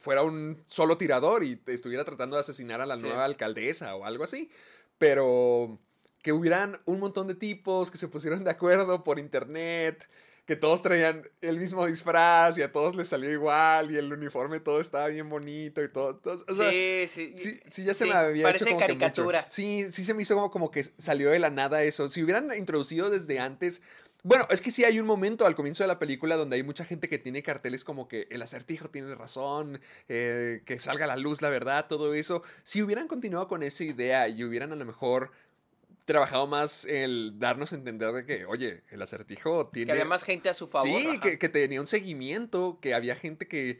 fuera 0.00 0.22
un 0.22 0.62
solo 0.66 0.96
tirador 0.98 1.44
y 1.44 1.60
estuviera 1.66 2.04
tratando 2.04 2.36
de 2.36 2.40
asesinar 2.40 2.80
a 2.80 2.86
la 2.86 2.96
Sí. 2.96 3.02
nueva 3.02 3.24
alcaldesa 3.24 3.94
o 3.96 4.04
algo 4.04 4.24
así. 4.24 4.50
Pero 4.98 5.78
que 6.22 6.32
hubieran 6.32 6.80
un 6.86 7.00
montón 7.00 7.26
de 7.28 7.34
tipos 7.34 7.90
que 7.90 7.98
se 7.98 8.08
pusieron 8.08 8.44
de 8.44 8.50
acuerdo 8.50 9.04
por 9.04 9.18
internet. 9.18 10.08
Que 10.46 10.56
todos 10.56 10.82
traían 10.82 11.26
el 11.40 11.56
mismo 11.58 11.86
disfraz 11.86 12.58
y 12.58 12.62
a 12.62 12.70
todos 12.70 12.96
les 12.96 13.08
salió 13.08 13.30
igual 13.32 13.90
y 13.90 13.96
el 13.96 14.12
uniforme 14.12 14.60
todo 14.60 14.78
estaba 14.78 15.06
bien 15.08 15.30
bonito 15.30 15.82
y 15.82 15.90
todo. 15.90 16.16
todo- 16.16 16.44
o 16.46 16.54
sea, 16.54 16.68
sí, 16.68 17.06
sí. 17.08 17.32
Sí, 17.34 17.60
sí, 17.66 17.84
ya 17.84 17.94
se 17.94 18.04
Sí, 18.04 18.10
me 18.10 18.14
había 18.16 18.42
parece 18.44 18.64
hecho 18.64 18.74
como 18.74 18.86
que 18.86 18.92
mucho. 18.92 18.98
caricatura. 19.00 19.46
Sí, 19.48 19.90
sí 19.90 20.04
se 20.04 20.12
me 20.12 20.20
hizo 20.22 20.34
como, 20.34 20.50
como 20.50 20.70
que 20.70 20.84
salió 20.98 21.30
de 21.30 21.38
la 21.38 21.48
nada 21.48 21.82
eso. 21.82 22.10
Si 22.10 22.22
hubieran 22.22 22.50
introducido 22.58 23.08
desde 23.08 23.38
antes. 23.38 23.80
Bueno, 24.24 24.46
es 24.48 24.62
que 24.62 24.70
sí 24.70 24.84
hay 24.84 24.98
un 24.98 25.06
momento 25.06 25.44
al 25.44 25.54
comienzo 25.54 25.84
de 25.84 25.88
la 25.88 25.98
película 25.98 26.36
donde 26.36 26.56
hay 26.56 26.62
mucha 26.62 26.86
gente 26.86 27.10
que 27.10 27.18
tiene 27.18 27.42
carteles 27.42 27.84
como 27.84 28.08
que 28.08 28.26
el 28.30 28.40
acertijo 28.40 28.88
tiene 28.88 29.14
razón, 29.14 29.82
eh, 30.08 30.62
que 30.64 30.78
salga 30.78 31.04
a 31.04 31.08
la 31.08 31.16
luz 31.16 31.42
la 31.42 31.50
verdad, 31.50 31.86
todo 31.88 32.14
eso. 32.14 32.42
Si 32.62 32.80
hubieran 32.80 33.06
continuado 33.06 33.48
con 33.48 33.62
esa 33.62 33.84
idea 33.84 34.26
y 34.26 34.42
hubieran 34.42 34.72
a 34.72 34.76
lo 34.76 34.84
mejor 34.86 35.30
trabajado 36.06 36.46
más 36.46 36.86
el 36.86 37.38
darnos 37.38 37.74
a 37.74 37.76
entender 37.76 38.12
de 38.12 38.24
que, 38.24 38.46
oye, 38.46 38.82
el 38.88 39.02
acertijo 39.02 39.68
tiene... 39.68 39.88
Que 39.88 39.92
había 39.92 40.04
más 40.06 40.22
gente 40.22 40.48
a 40.48 40.54
su 40.54 40.68
favor. 40.68 40.88
Sí, 40.88 41.18
que 41.18 41.48
tenía 41.50 41.82
un 41.82 41.86
seguimiento, 41.86 42.78
que 42.80 42.94
había 42.94 43.16
gente 43.16 43.46
que, 43.46 43.78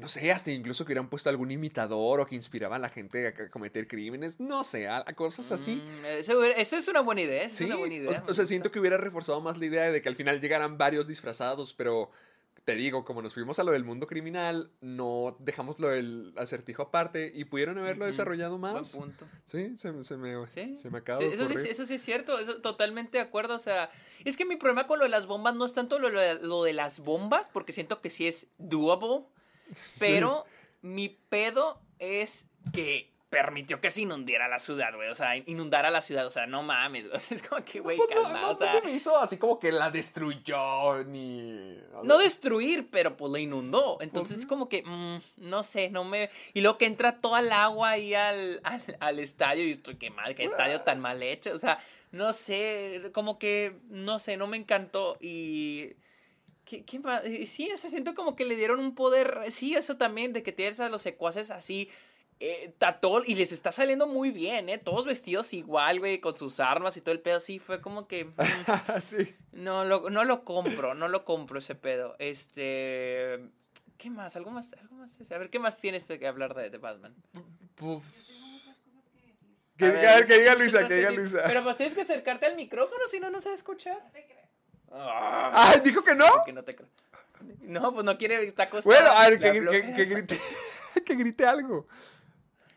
no 0.00 0.08
sé, 0.08 0.32
hasta 0.32 0.50
incluso 0.50 0.84
que 0.84 0.92
hubieran 0.92 1.08
puesto 1.10 1.28
algún 1.28 1.50
imitador 1.50 2.20
o 2.20 2.26
que 2.26 2.34
inspiraba 2.34 2.76
a 2.76 2.78
la 2.78 2.88
gente 2.88 3.26
a, 3.26 3.50
cometer 3.50 3.86
crímenes, 3.86 4.40
no 4.40 4.64
sé, 4.64 4.88
a, 4.88 5.04
a 5.06 5.12
cosas 5.14 5.52
así. 5.52 5.76
Mm, 5.76 6.36
hubiera- 6.36 6.56
esa 6.56 6.78
es 6.78 6.88
una 6.88 7.00
buena 7.00 7.20
idea. 7.20 7.50
Sí, 7.50 7.64
es 7.64 7.70
una 7.70 7.78
buena 7.78 7.94
idea. 7.94 8.24
o, 8.26 8.32
sea, 8.34 8.46
siento 8.46 8.72
que 8.72 8.80
hubiera 8.80 8.96
reforzado 8.96 9.40
más 9.40 9.58
la 9.58 9.66
idea 9.66 9.90
de 9.92 10.00
que 10.02 10.08
al 10.08 10.16
final 10.16 10.40
llegaran 10.40 10.78
varios 10.78 11.06
disfrazados, 11.06 11.74
pero 11.74 12.10
te 12.64 12.74
digo, 12.74 13.04
como 13.04 13.22
nos 13.22 13.34
fuimos 13.34 13.58
a 13.58 13.64
lo 13.64 13.72
del 13.72 13.84
mundo 13.84 14.06
criminal, 14.06 14.70
no 14.80 15.36
dejamos 15.40 15.80
lo 15.80 15.88
del 15.88 16.34
acertijo 16.36 16.82
aparte 16.82 17.32
y 17.34 17.44
pudieron 17.44 17.78
haberlo 17.78 18.06
desarrollado 18.06 18.58
Buen 18.58 18.74
más. 18.74 18.92
punto. 18.92 19.26
Sí, 19.46 19.76
se, 19.76 20.04
se 20.04 20.16
me, 20.16 20.46
Sí. 20.46 20.76
se 20.76 20.90
me 20.90 20.98
acaba 20.98 21.20
de 21.20 21.32
eso, 21.34 21.46
sí, 21.46 21.68
eso 21.68 21.86
sí 21.86 21.94
es 21.94 22.02
cierto, 22.02 22.38
eso 22.38 22.60
totalmente 22.60 23.18
de 23.18 23.22
acuerdo. 23.22 23.54
O 23.54 23.58
sea, 23.58 23.90
es 24.24 24.36
que 24.36 24.44
mi 24.44 24.56
problema 24.56 24.86
con 24.86 24.98
lo 24.98 25.04
de 25.04 25.10
las 25.10 25.26
bombas 25.26 25.54
no 25.54 25.64
es 25.64 25.72
tanto 25.72 25.98
lo, 25.98 26.10
lo 26.10 26.62
de 26.64 26.72
las 26.72 27.00
bombas, 27.00 27.48
porque 27.48 27.72
siento 27.72 28.00
que 28.02 28.10
sí 28.10 28.26
es 28.28 28.46
doable, 28.58 29.24
pero 29.98 30.44
mi 30.82 31.08
pedo 31.08 31.80
es 31.98 32.46
que 32.72 33.10
permitió 33.30 33.80
que 33.80 33.92
se 33.92 34.02
inundara 34.02 34.48
la 34.48 34.58
ciudad, 34.58 34.92
güey. 34.94 35.08
O 35.08 35.14
sea, 35.14 35.36
inundara 35.36 35.90
la 35.90 36.00
ciudad, 36.00 36.26
o 36.26 36.30
sea, 36.30 36.46
no 36.46 36.62
mames. 36.62 37.06
O 37.12 37.18
sea, 37.18 37.36
es 37.36 37.42
como 37.42 37.64
que, 37.64 37.80
güey, 37.80 37.96
Pues 37.96 38.10
no, 38.10 38.24
calma, 38.24 38.40
no, 38.40 38.48
o 38.48 38.52
no 38.52 38.58
sea, 38.58 38.72
se 38.72 38.82
me 38.82 38.92
hizo 38.92 39.16
así 39.18 39.38
como 39.38 39.58
que 39.58 39.72
la 39.72 39.90
destruyó 39.90 41.04
ni... 41.04 41.78
no 42.02 42.18
destruir, 42.18 42.88
pero 42.90 43.16
pues 43.16 43.32
la 43.32 43.38
inundó. 43.38 43.98
Entonces 44.00 44.40
es 44.40 44.46
como 44.46 44.68
que, 44.68 44.82
mm, 44.84 45.48
no 45.48 45.62
sé, 45.62 45.90
no 45.90 46.04
me... 46.04 46.28
Y 46.52 46.60
luego 46.60 46.76
que 46.76 46.86
entra 46.86 47.20
toda 47.20 47.40
el 47.40 47.52
agua 47.52 47.90
ahí 47.90 48.14
al, 48.14 48.60
al, 48.64 48.82
al 48.98 49.18
estadio 49.20 49.64
y 49.64 49.72
estoy, 49.72 49.94
qué 49.94 50.10
mal, 50.10 50.34
qué 50.34 50.44
estadio 50.44 50.80
tan 50.80 51.00
mal 51.00 51.22
hecho. 51.22 51.54
O 51.54 51.58
sea, 51.58 51.78
no 52.10 52.32
sé, 52.32 53.10
como 53.14 53.38
que, 53.38 53.76
no 53.88 54.18
sé, 54.18 54.36
no 54.36 54.48
me 54.48 54.56
encantó 54.56 55.16
y... 55.20 55.94
¿Qué, 56.70 56.84
qué 56.84 57.00
más? 57.00 57.24
Sí, 57.46 57.68
o 57.72 57.76
sea, 57.76 57.90
siento 57.90 58.14
como 58.14 58.36
que 58.36 58.44
le 58.44 58.54
dieron 58.54 58.78
un 58.78 58.94
poder, 58.94 59.40
sí, 59.50 59.74
eso 59.74 59.96
también, 59.96 60.32
de 60.32 60.44
que 60.44 60.52
tienes 60.52 60.78
a 60.78 60.88
los 60.88 61.02
secuaces 61.02 61.50
así, 61.50 61.90
eh, 62.38 62.72
tatol, 62.78 63.24
y 63.26 63.34
les 63.34 63.50
está 63.50 63.72
saliendo 63.72 64.06
muy 64.06 64.30
bien, 64.30 64.68
¿eh? 64.68 64.78
Todos 64.78 65.04
vestidos 65.04 65.52
igual, 65.52 65.98
güey, 65.98 66.20
con 66.20 66.36
sus 66.36 66.60
armas 66.60 66.96
y 66.96 67.00
todo 67.00 67.12
el 67.12 67.18
pedo, 67.18 67.40
sí, 67.40 67.58
fue 67.58 67.80
como 67.80 68.06
que... 68.06 68.26
mm, 68.26 68.30
sí. 69.02 69.34
no 69.50 69.84
lo, 69.84 70.10
no 70.10 70.22
lo 70.22 70.44
compro, 70.44 70.94
no 70.94 71.08
lo 71.08 71.24
compro 71.24 71.58
ese 71.58 71.74
pedo. 71.74 72.14
Este. 72.20 73.40
¿Qué 73.98 74.08
más? 74.08 74.36
¿Algo 74.36 74.52
más? 74.52 74.72
¿Algo 74.80 74.94
más? 74.94 75.10
A 75.28 75.38
ver, 75.38 75.50
¿qué 75.50 75.58
más 75.58 75.76
tienes 75.76 76.06
que 76.06 76.24
hablar 76.28 76.54
de, 76.54 76.70
de 76.70 76.78
Batman? 76.78 77.16
Puf. 77.74 78.04
Yo 78.14 78.24
tengo 78.24 78.46
muchas 78.46 78.76
cosas 78.76 79.04
que 79.12 79.26
decir. 79.26 79.56
Que, 79.76 79.86
A 79.86 79.90
diga, 79.90 80.14
ver, 80.14 80.26
que 80.28 80.38
diga 80.38 80.52
¿qué 80.52 80.58
Luisa, 80.60 80.86
que 80.86 80.94
diga? 80.94 81.10
Luisa. 81.10 81.42
Pero 81.48 81.64
pues 81.64 81.74
tienes 81.74 81.96
que 81.96 82.02
acercarte 82.02 82.46
al 82.46 82.54
micrófono, 82.54 83.00
si 83.10 83.18
no, 83.18 83.28
no 83.28 83.40
se 83.40 83.48
va 83.48 83.54
a 83.54 83.58
escuchar. 83.58 84.00
No 84.04 84.12
te 84.12 84.24
creas. 84.24 84.39
Ah, 84.90 85.52
Ay, 85.74 85.80
dijo 85.84 86.02
que 86.02 86.14
no. 86.14 86.26
que 86.44 86.52
no 86.52 86.62
te 86.64 86.74
creo. 86.74 86.88
No, 87.62 87.92
pues 87.94 88.04
no 88.04 88.18
quiere, 88.18 88.48
acostado. 88.56 88.82
Bueno, 88.84 89.10
a 89.10 89.28
ver, 89.28 89.38
que, 89.38 89.52
que- 89.52 89.92
que 89.94 90.04
grite, 90.04 90.38
que 91.06 91.14
grite 91.14 91.46
algo. 91.46 91.86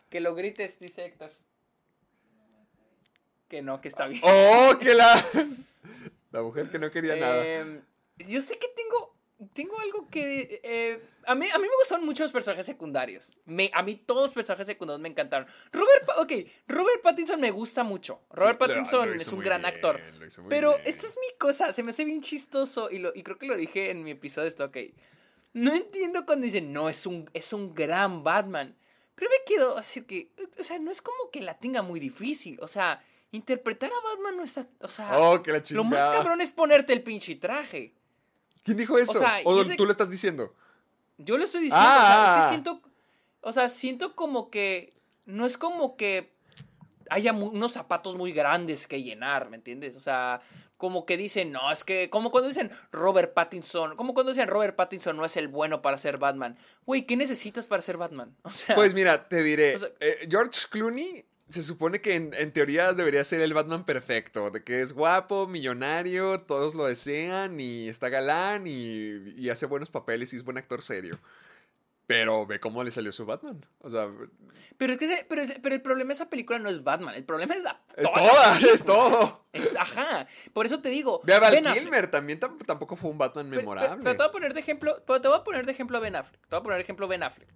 Que 0.09 0.19
lo 0.19 0.35
grites, 0.35 0.79
dice 0.79 1.05
Héctor. 1.05 1.31
que 3.49 3.61
no, 3.61 3.81
que 3.81 3.87
está 3.87 4.07
bien. 4.07 4.21
¡Oh, 4.23 4.77
que 4.79 4.93
la... 4.93 5.23
La 6.31 6.41
mujer 6.41 6.71
que 6.71 6.79
no 6.79 6.89
quería 6.89 7.15
nada. 7.15 7.45
Em, 7.45 7.81
yo 8.17 8.41
sé 8.41 8.57
que 8.57 8.67
tengo, 8.69 9.12
tengo 9.53 9.79
algo 9.79 10.07
que... 10.09 10.61
eh, 10.63 11.01
a, 11.25 11.35
mí, 11.35 11.47
a 11.53 11.57
mí 11.57 11.63
me 11.63 11.75
gustan 11.81 12.05
mucho 12.05 12.23
los 12.23 12.31
personajes 12.31 12.65
secundarios. 12.65 13.37
Me, 13.45 13.71
a 13.73 13.81
mí 13.83 13.95
todos 13.95 14.23
los 14.23 14.31
personajes 14.33 14.67
secundarios 14.67 15.01
me 15.01 15.09
encantaron. 15.09 15.47
Robert, 15.71 16.09
ok, 16.17 16.31
Robert 16.67 17.01
Pattinson 17.01 17.39
me 17.39 17.51
gusta 17.51 17.83
mucho. 17.83 18.21
Robert 18.31 18.59
Sí, 18.61 18.67
Pattinson 18.67 19.09
lo 19.09 19.15
es 19.15 19.27
un 19.29 19.39
gran 19.39 19.61
bien, 19.61 19.73
actor. 19.73 20.01
Pero 20.49 20.71
bien. 20.71 20.81
esta 20.85 21.07
es 21.07 21.17
mi 21.17 21.37
cosa, 21.37 21.71
se 21.73 21.83
me 21.83 21.89
hace 21.91 22.05
bien 22.05 22.21
chistoso 22.21 22.89
y, 22.91 22.99
lo, 22.99 23.11
y 23.15 23.23
creo 23.23 23.37
que 23.37 23.47
lo 23.47 23.55
dije 23.57 23.89
en 23.89 24.03
mi 24.03 24.11
episodio 24.11 24.47
esto, 24.47 24.65
ok. 24.65 24.77
No 25.53 25.73
entiendo 25.73 26.25
cuando 26.25 26.45
dicen, 26.45 26.73
no, 26.73 26.89
es 26.89 27.05
un, 27.05 27.29
es 27.33 27.53
un 27.53 27.73
gran 27.75 28.23
Batman. 28.23 28.75
Pero 29.15 29.29
me 29.29 29.43
quedo 29.45 29.77
así 29.77 30.01
que, 30.01 30.31
o 30.59 30.63
sea, 30.63 30.79
no 30.79 30.89
es 30.91 31.01
como 31.01 31.29
que 31.31 31.41
la 31.41 31.57
tenga 31.59 31.81
muy 31.83 31.99
difícil. 31.99 32.57
O 32.61 32.67
sea, 32.67 33.03
interpretar 33.31 33.91
a 33.91 34.09
Batman 34.09 34.37
no 34.37 34.43
está, 34.43 34.67
o 34.79 34.87
sea, 34.87 35.19
Oh, 35.19 35.41
que 35.41 35.51
la 35.51 35.61
lo 35.69 35.83
más 35.83 36.09
cabrón 36.09 36.41
es 36.41 36.51
ponerte 36.51 36.93
el 36.93 37.03
pinche 37.03 37.35
traje. 37.35 37.93
¿Quién 38.63 38.77
dijo 38.77 38.97
eso? 38.97 39.19
sea, 39.19 39.41
¿O 39.45 39.63
tú 39.75 39.85
lo 39.85 39.91
estás 39.91 40.09
diciendo? 40.09 40.53
Yo 41.17 41.37
lo 41.37 41.43
estoy 41.43 41.61
diciendo, 41.63 41.85
o 41.87 41.91
sea, 41.91 42.23
Ah. 42.23 42.37
es 42.39 42.43
que 42.45 42.49
siento, 42.49 42.81
o 43.41 43.51
sea, 43.53 43.69
siento 43.69 44.15
como 44.15 44.49
que, 44.49 44.93
no 45.25 45.45
es 45.45 45.57
como 45.57 45.95
que 45.95 46.33
haya 47.09 47.33
unos 47.33 47.73
zapatos 47.73 48.15
muy 48.15 48.31
grandes 48.31 48.87
que 48.87 49.03
llenar, 49.03 49.49
¿me 49.49 49.57
entiendes? 49.57 49.95
O 49.95 49.99
sea, 49.99 50.41
como 50.77 51.05
que 51.05 51.15
dicen, 51.17 51.51
no, 51.51 51.71
es 51.71 51.83
que, 51.83 52.09
como 52.09 52.31
cuando 52.31 52.47
dicen 52.49 52.71
Robert 52.91 53.33
Pattinson, 53.33 53.95
como 53.95 54.13
cuando 54.13 54.31
dicen 54.31 54.47
Robert 54.47 54.75
Pattinson 54.75 55.15
no 55.15 55.23
es 55.25 55.37
el 55.37 55.47
bueno 55.47 55.81
para 55.81 55.97
ser 55.97 56.17
Batman. 56.17 56.57
Güey, 56.85 57.05
¿qué 57.05 57.15
necesitas 57.15 57.67
para 57.67 57.81
ser 57.81 57.97
Batman? 57.97 58.35
O 58.43 58.49
sea, 58.49 58.75
Pues 58.75 58.93
mira, 58.93 59.27
te 59.29 59.43
diré. 59.43 59.75
O 59.75 59.79
sea- 59.79 59.89
eh, 59.99 60.27
George 60.29 60.61
Clooney 60.69 61.23
se 61.49 61.61
supone 61.61 62.01
que 62.01 62.15
en, 62.15 62.31
en 62.33 62.51
teoría 62.51 62.93
debería 62.93 63.23
ser 63.23 63.41
el 63.41 63.53
Batman 63.53 63.85
perfecto. 63.85 64.49
De 64.51 64.63
que 64.63 64.81
es 64.81 64.93
guapo, 64.93 65.47
millonario, 65.47 66.39
todos 66.39 66.73
lo 66.75 66.85
desean 66.85 67.59
y 67.59 67.87
está 67.87 68.09
galán 68.09 68.65
y, 68.67 69.33
y 69.37 69.49
hace 69.49 69.65
buenos 69.65 69.89
papeles 69.89 70.33
y 70.33 70.37
es 70.37 70.43
buen 70.43 70.57
actor 70.57 70.81
serio. 70.81 71.19
Pero 72.07 72.45
ve 72.45 72.59
cómo 72.59 72.83
le 72.83 72.91
salió 72.91 73.11
su 73.11 73.25
Batman. 73.25 73.65
O 73.79 73.89
sea, 73.89 74.09
pero, 74.77 74.93
es 74.93 74.99
que 74.99 75.05
ese- 75.05 75.25
pero, 75.29 75.41
ese- 75.41 75.59
pero 75.61 75.73
el 75.75 75.81
problema 75.81 76.09
de 76.09 76.13
esa 76.15 76.29
película 76.29 76.59
no 76.59 76.69
es 76.69 76.83
Batman, 76.83 77.15
el 77.15 77.23
problema 77.23 77.53
es 77.55 77.63
la... 77.63 77.79
es 77.95 78.11
toda 78.11 78.59
la 78.59 78.67
es 78.73 78.83
todo. 78.83 79.45
Es- 79.53 79.73
ajá, 79.77 80.27
por 80.51 80.65
eso 80.65 80.81
te 80.81 80.89
digo... 80.89 81.21
Ve 81.23 81.33
a 81.35 81.39
Val 81.39 81.51
Ben 81.53 81.67
Affleck. 81.67 81.83
Kilmer, 81.83 82.11
también 82.11 82.39
tam- 82.41 82.57
tampoco 82.65 82.97
fue 82.97 83.09
un 83.11 83.17
Batman 83.17 83.49
memorable. 83.49 83.89
Pero, 83.89 84.03
pero 84.03 84.15
te 84.17 84.23
voy 84.23 84.27
a 84.27 84.31
poner 84.31 84.53
de 84.53 84.59
ejemplo, 84.59 84.95
te 85.01 85.27
voy 85.29 85.37
a 85.37 85.43
poner 85.43 85.65
de 85.65 85.71
ejemplo 85.71 85.97
a 85.97 86.01
Ben 86.01 86.15
Affleck. 86.15 86.41
Te 86.41 86.47
voy 86.49 86.59
a 86.59 86.63
poner 86.63 86.77
de 86.79 86.83
ejemplo 86.83 87.05
a 87.05 87.09
Ben 87.09 87.23
Affleck. 87.23 87.49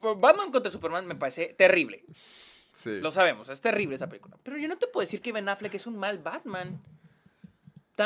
Batman 0.00 0.52
contra 0.52 0.70
Superman 0.70 1.06
me 1.06 1.16
parece 1.16 1.54
terrible. 1.54 2.04
Sí. 2.78 3.00
Lo 3.00 3.10
sabemos, 3.10 3.48
es 3.48 3.60
terrible 3.60 3.96
esa 3.96 4.08
película. 4.08 4.36
Pero 4.42 4.56
yo 4.58 4.68
no 4.68 4.78
te 4.78 4.86
puedo 4.86 5.04
decir 5.04 5.20
que 5.20 5.32
Ben 5.32 5.48
Affleck 5.48 5.74
es 5.74 5.86
un 5.86 5.96
mal 5.96 6.18
Batman. 6.18 6.80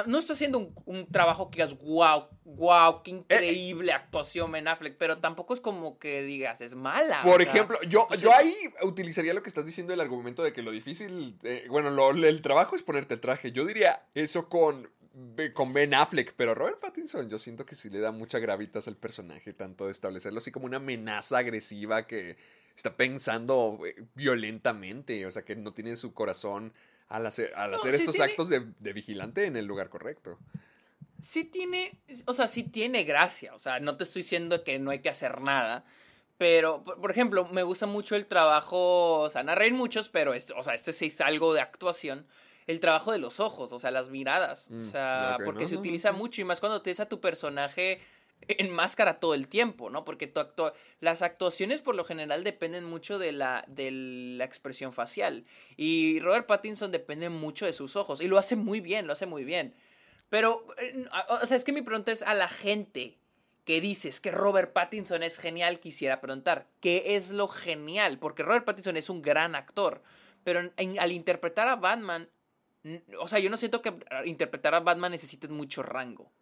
No 0.07 0.19
está 0.19 0.33
haciendo 0.33 0.57
un, 0.59 0.75
un 0.87 1.07
trabajo 1.13 1.51
que 1.51 1.57
digas, 1.57 1.79
wow, 1.83 2.27
wow, 2.47 3.03
qué 3.03 3.11
Eh, 3.11 3.15
increíble 3.15 3.93
actuación 3.93 4.51
Ben 4.51 4.67
Affleck, 4.67 4.97
pero 4.97 5.19
tampoco 5.19 5.53
es 5.53 5.61
como 5.61 5.99
que 5.99 6.23
digas, 6.23 6.63
es 6.63 6.75
mala. 6.75 7.21
o 7.21 7.25
Por 7.25 7.43
sea, 7.43 7.53
ejemplo, 7.53 7.77
yo, 7.87 8.01
entonces- 8.05 8.23
yo 8.23 8.33
ahí 8.35 8.55
utilizaría 8.85 9.35
lo 9.35 9.43
que 9.43 9.51
estás 9.51 9.67
diciendo, 9.67 9.93
el 9.93 10.01
argumento 10.01 10.43
de 10.43 10.55
que 10.55 10.63
lo 10.63 10.71
difícil, 10.71 11.37
eh, 11.43 11.67
bueno, 11.69 11.91
lo- 11.91 12.11
el 12.13 12.41
trabajo 12.41 12.75
es 12.75 12.83
ponerte 12.83 13.13
el 13.13 13.21
traje. 13.21 13.53
Yo 13.53 13.67
diría 13.67 14.03
eso 14.15 14.49
con, 14.49 14.89
con 15.53 15.75
Ben 15.75 15.93
Affleck, 15.93 16.33
pero 16.37 16.55
Robert 16.55 16.81
Pattinson 16.81 17.29
yo 17.29 17.39
siento 17.39 17.67
que 17.67 17.75
sí 17.75 17.91
le 17.91 17.99
da 18.01 18.13
mucha 18.13 18.39
gravitas 18.39 18.89
al 18.89 18.97
personaje, 18.97 19.53
tanto 19.53 19.85
de 19.85 19.93
establecerlo 19.93 20.39
así 20.39 20.51
como 20.51 20.65
una 20.65 20.79
amenaza 20.79 21.37
agresiva 21.37 22.07
que 22.07 22.39
está 22.77 22.97
pensando 22.97 23.79
eh, 23.87 24.05
violentamente, 24.15 25.25
o 25.27 25.31
sea, 25.31 25.43
que 25.45 25.57
no 25.57 25.73
tiene 25.73 25.97
su 25.97 26.13
corazón 26.15 26.73
al 27.09 27.27
hacer, 27.27 27.53
al 27.57 27.73
No, 27.73 27.77
hacer 27.77 27.93
sí 27.93 27.99
estos 28.01 28.15
tiene- 28.17 28.31
actos 28.31 28.49
de, 28.49 28.67
de 28.79 28.93
vigilante 28.93 29.45
en 29.47 29.57
el 29.57 29.67
lugar 29.67 29.89
correcto. 29.89 30.39
sí 31.23 31.45
tiene, 31.45 31.99
o 32.27 32.33
sea, 32.35 32.49
sí 32.49 32.63
tiene 32.65 33.05
gracia. 33.05 33.55
O 33.55 33.59
sea, 33.59 33.79
no 33.81 33.97
te 33.97 34.05
estoy 34.05 34.23
diciendo 34.23 34.65
que 34.65 34.79
no 34.79 34.91
hay 34.91 35.01
que 35.01 35.09
hacer 35.11 35.41
nada. 35.41 35.85
Pero, 36.39 36.83
por, 36.83 37.01
por 37.01 37.11
ejemplo, 37.13 37.47
me 37.53 37.63
gusta 37.63 37.87
mucho 37.87 38.17
el 38.17 38.27
trabajo, 38.27 39.21
o 39.21 39.31
sea, 39.31 39.43
narré 39.45 39.71
muchos, 39.73 40.09
pero 40.09 40.35
este, 40.35 40.53
o 40.55 40.63
sea, 40.65 40.75
este 40.75 40.93
sí 40.93 41.07
es 41.07 41.21
algo 41.21 41.55
de 41.55 41.61
actuación. 41.61 42.27
El 42.67 42.81
trabajo 42.81 43.13
de 43.13 43.19
los 43.19 43.39
ojos, 43.41 43.73
o 43.73 43.79
sea, 43.79 43.91
las 43.91 44.09
miradas. 44.09 44.67
Mm, 44.71 44.81
o 44.81 44.83
sea, 44.91 45.37
ok, 45.39 45.45
porque 45.45 45.63
no, 45.65 45.69
se 45.69 45.75
no, 45.75 45.81
utiliza 45.81 46.13
mucho 46.13 46.41
y 46.41 46.45
más 46.45 46.59
cuando 46.61 46.81
tienes 46.83 46.99
a 47.01 47.09
tu 47.09 47.21
personaje 47.21 48.01
en 48.49 48.71
máscara 48.71 49.21
todo 49.21 49.35
el 49.35 49.49
tiempo, 49.49 49.91
¿no? 49.91 50.05
Porque 50.05 50.27
tu 50.27 50.41
acto- 50.41 50.73
las 51.01 51.23
actuaciones 51.23 51.81
por 51.81 51.95
lo 51.95 52.05
general 52.05 52.45
dependen 52.45 52.85
mucho 52.85 53.19
de 53.19 53.33
la, 53.33 53.65
de 53.69 53.91
la 53.91 54.45
expresión 54.45 54.93
facial. 54.93 55.45
Y 55.77 56.21
Robert 56.21 56.47
Pattinson 56.47 56.93
depende 56.93 57.29
mucho 57.29 57.67
de 57.67 57.73
sus 57.73 57.97
ojos. 57.97 58.21
Y 58.21 58.29
lo 58.29 58.39
hace 58.39 58.57
muy 58.57 58.81
bien, 58.81 59.07
lo 59.07 59.13
hace 59.13 59.27
muy 59.27 59.45
bien. 59.45 59.75
Pero, 60.29 60.67
eh, 60.79 61.07
o 61.29 61.47
sea, 61.47 61.57
es 61.57 61.65
que 61.65 61.73
mi 61.73 61.83
pregunta 61.83 62.11
es 62.11 62.23
a 62.23 62.35
la 62.35 62.49
gente 62.49 63.19
que 63.65 63.81
dices 63.81 64.21
que 64.21 64.31
Robert 64.31 64.73
Pattinson 64.73 65.23
es 65.23 65.39
genial, 65.39 65.79
quisiera 65.79 66.21
preguntar, 66.21 66.67
¿qué 66.81 67.17
es 67.17 67.31
lo 67.31 67.49
genial? 67.49 68.19
Porque 68.19 68.43
Robert 68.43 68.65
Pattinson 68.65 68.97
es 68.97 69.09
un 69.09 69.23
gran 69.23 69.55
actor, 69.55 70.03
pero 70.43 70.73
al 70.77 71.13
interpretar 71.13 71.69
a 71.69 71.77
Batman, 71.77 72.29
o 73.21 73.29
sea, 73.29 73.39
yo 73.39 73.51
no 73.51 73.57
siento 73.57 73.81
que 73.81 73.95
interpretar 74.25 74.75
a 74.75 74.81
Batman 74.81 75.13
necesite 75.13 75.47
mucho 75.47 75.85
rango. 75.85 76.33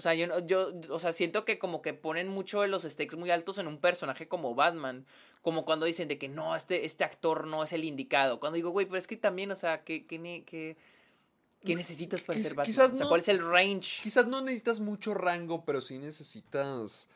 O 0.00 0.02
sea, 0.02 0.14
yo, 0.14 0.38
yo, 0.46 0.72
o 0.88 0.98
sea, 0.98 1.12
siento 1.12 1.44
que 1.44 1.58
como 1.58 1.82
que 1.82 1.92
ponen 1.92 2.26
mucho 2.28 2.62
de 2.62 2.68
los 2.68 2.84
stakes 2.84 3.18
muy 3.18 3.30
altos 3.30 3.58
en 3.58 3.66
un 3.66 3.76
personaje 3.76 4.26
como 4.28 4.54
Batman. 4.54 5.04
Como 5.42 5.66
cuando 5.66 5.84
dicen 5.84 6.08
de 6.08 6.16
que 6.16 6.26
no, 6.26 6.56
este, 6.56 6.86
este 6.86 7.04
actor 7.04 7.46
no 7.46 7.62
es 7.64 7.72
el 7.74 7.84
indicado. 7.84 8.40
Cuando 8.40 8.56
digo, 8.56 8.70
güey, 8.70 8.86
pero 8.86 8.96
es 8.96 9.06
que 9.06 9.18
también, 9.18 9.50
o 9.50 9.56
sea, 9.56 9.84
¿qué, 9.84 10.06
qué, 10.06 10.18
ne- 10.18 10.42
qué- 10.44 10.78
qué 11.62 11.76
necesitas 11.76 12.22
para 12.22 12.38
ser 12.38 12.54
Batman? 12.54 12.70
o 12.70 12.72
sea, 12.72 12.88
no- 12.88 13.08
¿cuál 13.10 13.20
es 13.20 13.28
el 13.28 13.40
range? 13.46 14.00
Quizás 14.02 14.26
no 14.26 14.40
necesitas 14.40 14.80
mucho 14.80 15.12
rango, 15.12 15.66
pero 15.66 15.82
sí 15.82 15.98
necesitas. 15.98 17.10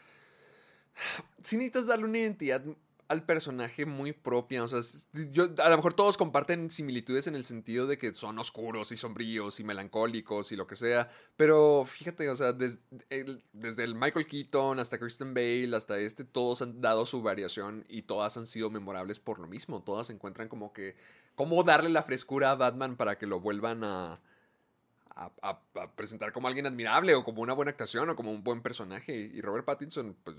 Sí 1.43 1.57
necesitas 1.57 1.87
darle 1.87 2.05
una 2.05 2.19
identidad 2.19 2.63
al 3.09 3.25
personaje 3.25 3.87
muy 3.87 4.13
propia. 4.13 4.65
O 4.65 4.69
sea, 4.69 4.79
a 4.79 5.69
lo 5.69 5.77
mejor 5.77 5.95
todos 5.95 6.17
comparten 6.17 6.71
similitudes 6.71 7.27
en 7.27 7.35
el 7.35 7.45
sentido 7.45 7.87
de 7.87 7.99
que 7.99 8.13
son 8.15 8.39
oscuros 8.39 8.93
y 8.93 8.97
sombríos 8.97 9.61
y 9.61 9.65
melancólicos 9.65 10.53
y 10.53 10.57
lo 10.57 10.67
que 10.67 10.77
sea. 10.77 11.11
Pero 11.37 11.85
fíjate, 11.87 12.29
o 12.31 12.37
sea, 12.37 12.53
desde 12.53 13.85
el 13.85 13.95
Michael 13.95 14.27
Keaton 14.27 14.79
hasta 14.79 14.99
Kristen 14.99 15.35
Bale, 15.35 15.75
hasta 15.77 15.99
este, 15.99 16.25
todos 16.25 16.63
han 16.63 16.81
dado 16.81 17.07
su 17.07 17.23
variación 17.23 17.85
y 17.89 18.03
todas 18.03 18.37
han 18.37 18.47
sido 18.47 18.71
memorables 18.71 19.21
por 19.21 19.39
lo 19.39 19.47
mismo. 19.47 19.83
Todas 19.83 20.11
encuentran 20.11 20.49
como 20.49 20.73
que. 20.73 20.97
cómo 21.35 21.63
darle 21.65 21.91
la 21.91 22.03
frescura 22.03 22.51
a 22.53 22.55
Batman 22.57 22.97
para 22.97 23.19
que 23.19 23.27
lo 23.27 23.41
vuelvan 23.41 23.85
a, 23.85 24.21
a- 25.17 25.33
a 25.43 25.93
presentar 25.97 26.33
como 26.33 26.49
alguien 26.49 26.67
admirable 26.67 27.15
o 27.15 27.25
como 27.25 27.43
una 27.43 27.53
buena 27.53 27.71
actuación 27.71 28.09
o 28.11 28.17
como 28.17 28.33
un 28.33 28.43
buen 28.45 28.63
personaje. 28.63 29.15
Y 29.33 29.41
Robert 29.41 29.65
Pattinson, 29.65 30.17
pues 30.25 30.37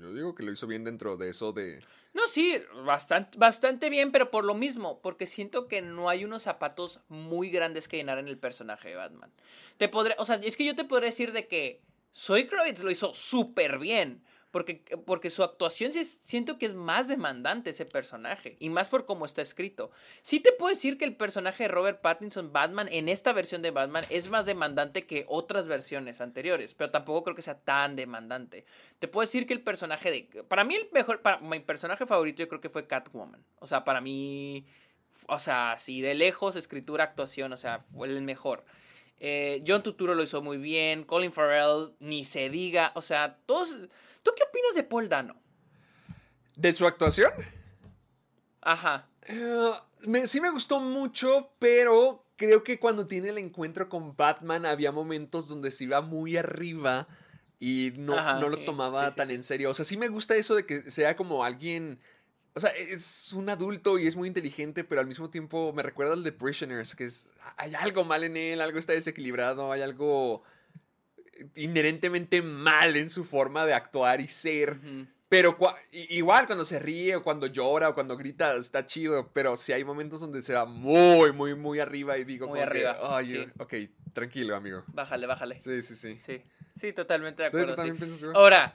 yo, 0.00 0.14
digo 0.14 0.34
que 0.34 0.42
lo 0.42 0.52
hizo 0.52 0.66
bien 0.66 0.84
dentro 0.84 1.16
de 1.16 1.30
eso 1.30 1.52
de... 1.52 1.82
No, 2.14 2.26
sí, 2.26 2.56
bastante, 2.84 3.36
bastante 3.38 3.90
bien, 3.90 4.10
pero 4.12 4.30
por 4.30 4.44
lo 4.44 4.54
mismo, 4.54 5.00
porque 5.02 5.26
siento 5.26 5.68
que 5.68 5.82
no 5.82 6.08
hay 6.08 6.24
unos 6.24 6.42
zapatos 6.42 7.00
muy 7.08 7.50
grandes 7.50 7.86
que 7.86 7.96
llenar 7.96 8.18
en 8.18 8.28
el 8.28 8.38
personaje 8.38 8.88
de 8.88 8.96
Batman. 8.96 9.30
Te 9.76 9.88
podré, 9.88 10.14
o 10.18 10.24
sea, 10.24 10.36
es 10.36 10.56
que 10.56 10.64
yo 10.64 10.74
te 10.74 10.84
podría 10.84 11.10
decir 11.10 11.32
de 11.32 11.46
que 11.46 11.82
Soy 12.12 12.46
Kravitz 12.48 12.82
lo 12.82 12.90
hizo 12.90 13.14
súper 13.14 13.78
bien. 13.78 14.22
Porque, 14.50 14.82
porque 15.04 15.28
su 15.28 15.42
actuación 15.42 15.92
siento 15.92 16.58
que 16.58 16.64
es 16.64 16.74
más 16.74 17.08
demandante 17.08 17.70
ese 17.70 17.84
personaje. 17.84 18.56
Y 18.60 18.70
más 18.70 18.88
por 18.88 19.04
cómo 19.04 19.26
está 19.26 19.42
escrito. 19.42 19.90
Sí 20.22 20.40
te 20.40 20.52
puedo 20.52 20.70
decir 20.70 20.96
que 20.96 21.04
el 21.04 21.16
personaje 21.16 21.64
de 21.64 21.68
Robert 21.68 22.00
Pattinson, 22.00 22.52
Batman, 22.52 22.88
en 22.90 23.10
esta 23.10 23.34
versión 23.34 23.60
de 23.60 23.70
Batman, 23.70 24.04
es 24.08 24.30
más 24.30 24.46
demandante 24.46 25.06
que 25.06 25.26
otras 25.28 25.66
versiones 25.66 26.22
anteriores. 26.22 26.72
Pero 26.74 26.90
tampoco 26.90 27.24
creo 27.24 27.36
que 27.36 27.42
sea 27.42 27.58
tan 27.60 27.94
demandante. 27.94 28.64
Te 28.98 29.08
puedo 29.08 29.26
decir 29.26 29.46
que 29.46 29.52
el 29.52 29.62
personaje 29.62 30.10
de. 30.10 30.44
Para 30.44 30.64
mí, 30.64 30.76
el 30.76 30.88
mejor. 30.92 31.20
Para, 31.20 31.40
mi 31.40 31.60
personaje 31.60 32.06
favorito, 32.06 32.38
yo 32.38 32.48
creo 32.48 32.60
que 32.62 32.70
fue 32.70 32.86
Catwoman. 32.86 33.44
O 33.58 33.66
sea, 33.66 33.84
para 33.84 34.00
mí. 34.00 34.66
O 35.26 35.38
sea, 35.38 35.76
sí, 35.78 36.00
de 36.00 36.14
lejos, 36.14 36.56
escritura, 36.56 37.04
actuación, 37.04 37.52
o 37.52 37.58
sea, 37.58 37.80
fue 37.80 38.08
el 38.08 38.22
mejor. 38.22 38.64
Eh, 39.20 39.62
John 39.66 39.82
Tuturo 39.82 40.14
lo 40.14 40.22
hizo 40.22 40.42
muy 40.42 40.56
bien. 40.56 41.04
Colin 41.04 41.32
Farrell, 41.32 41.92
ni 42.00 42.24
se 42.24 42.48
diga. 42.48 42.92
O 42.94 43.02
sea, 43.02 43.36
todos. 43.46 43.88
¿Tú 44.28 44.34
qué 44.36 44.42
opinas 44.42 44.74
de 44.74 44.82
Paul 44.82 45.08
Dano? 45.08 45.40
¿De 46.54 46.74
su 46.74 46.86
actuación? 46.86 47.32
Ajá. 48.60 49.08
Eh, 49.22 49.70
me- 50.06 50.26
sí 50.26 50.38
me 50.42 50.50
gustó 50.50 50.80
mucho, 50.80 51.50
pero 51.58 52.26
creo 52.36 52.62
que 52.62 52.78
cuando 52.78 53.06
tiene 53.06 53.30
el 53.30 53.38
encuentro 53.38 53.88
con 53.88 54.14
Batman 54.14 54.66
había 54.66 54.92
momentos 54.92 55.48
donde 55.48 55.70
se 55.70 55.84
iba 55.84 56.02
muy 56.02 56.36
arriba 56.36 57.08
y 57.58 57.94
no, 57.96 58.18
Ajá, 58.18 58.38
no 58.38 58.50
lo 58.50 58.58
tomaba 58.66 59.06
sí, 59.06 59.10
sí, 59.12 59.16
tan 59.16 59.30
en 59.30 59.42
serio. 59.42 59.70
O 59.70 59.74
sea, 59.74 59.86
sí 59.86 59.96
me 59.96 60.08
gusta 60.08 60.36
eso 60.36 60.54
de 60.54 60.66
que 60.66 60.90
sea 60.90 61.16
como 61.16 61.42
alguien... 61.42 61.98
O 62.54 62.60
sea, 62.60 62.68
es 62.76 63.32
un 63.32 63.48
adulto 63.48 63.98
y 63.98 64.06
es 64.06 64.14
muy 64.14 64.28
inteligente, 64.28 64.84
pero 64.84 65.00
al 65.00 65.06
mismo 65.06 65.30
tiempo 65.30 65.72
me 65.72 65.82
recuerda 65.82 66.12
al 66.12 66.22
de 66.22 66.32
Prisoners, 66.32 66.94
que 66.94 67.04
es... 67.04 67.30
Hay 67.56 67.74
algo 67.76 68.04
mal 68.04 68.24
en 68.24 68.36
él, 68.36 68.60
algo 68.60 68.78
está 68.78 68.92
desequilibrado, 68.92 69.72
hay 69.72 69.80
algo 69.80 70.42
inherentemente 71.56 72.42
mal 72.42 72.96
en 72.96 73.10
su 73.10 73.24
forma 73.24 73.64
de 73.66 73.74
actuar 73.74 74.20
y 74.20 74.28
ser. 74.28 74.72
Ujú. 74.72 75.06
Pero 75.28 75.58
cua- 75.58 75.76
igual 75.90 76.46
cuando 76.46 76.64
se 76.64 76.78
ríe 76.78 77.14
o 77.16 77.22
cuando 77.22 77.46
llora 77.48 77.90
o 77.90 77.94
cuando 77.94 78.16
grita 78.16 78.54
está 78.54 78.86
chido, 78.86 79.30
pero 79.34 79.58
sí 79.58 79.72
hay 79.74 79.84
momentos 79.84 80.20
donde 80.20 80.42
se 80.42 80.54
va 80.54 80.64
muy, 80.64 81.32
muy, 81.32 81.54
muy 81.54 81.80
arriba 81.80 82.16
y 82.16 82.24
digo 82.24 82.46
Muy 82.48 82.60
como 82.60 82.70
que, 82.72 82.86
arriba, 82.86 83.16
"Ay, 83.18 83.26
sí. 83.26 83.46
ok, 83.58 83.74
tranquilo, 84.14 84.56
amigo. 84.56 84.84
Bájale, 84.94 85.26
bájale. 85.26 85.60
Sí, 85.60 85.82
sí, 85.82 85.96
sí. 85.96 86.18
Sí, 86.24 86.42
sí, 86.74 86.92
totalmente 86.94 87.42
de 87.42 87.50
¿Tú 87.50 87.58
acuerdo. 87.58 87.84
sí. 88.10 88.24
Ahora, 88.32 88.74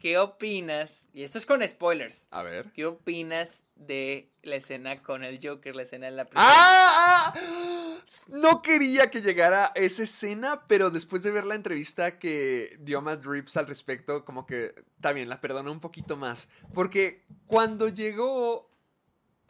¿qué 0.00 0.18
opinas? 0.18 1.06
Y 1.12 1.22
esto 1.22 1.38
es 1.38 1.46
con 1.46 1.66
spoilers. 1.66 2.26
A 2.32 2.42
ver. 2.42 2.72
¿Qué 2.74 2.84
opinas 2.84 3.66
de 3.76 4.32
la 4.42 4.56
escena 4.56 5.00
con 5.04 5.22
el 5.22 5.38
Joker, 5.40 5.76
la 5.76 5.82
escena 5.82 6.08
en 6.08 6.16
la 6.16 6.24
prisión? 6.24 6.44
¡Ah! 6.44 7.32
ah! 7.36 7.84
No 8.28 8.62
quería 8.62 9.10
que 9.10 9.20
llegara 9.20 9.72
esa 9.74 10.02
escena, 10.02 10.64
pero 10.66 10.90
después 10.90 11.22
de 11.22 11.30
ver 11.30 11.44
la 11.44 11.54
entrevista 11.54 12.18
que 12.18 12.76
dio 12.80 13.02
Matt 13.02 13.24
Reeves 13.24 13.56
al 13.56 13.66
respecto, 13.66 14.24
como 14.24 14.46
que 14.46 14.74
también 15.00 15.28
la 15.28 15.40
perdoné 15.40 15.70
un 15.70 15.80
poquito 15.80 16.16
más. 16.16 16.48
Porque 16.74 17.24
cuando 17.46 17.88
llegó. 17.88 18.68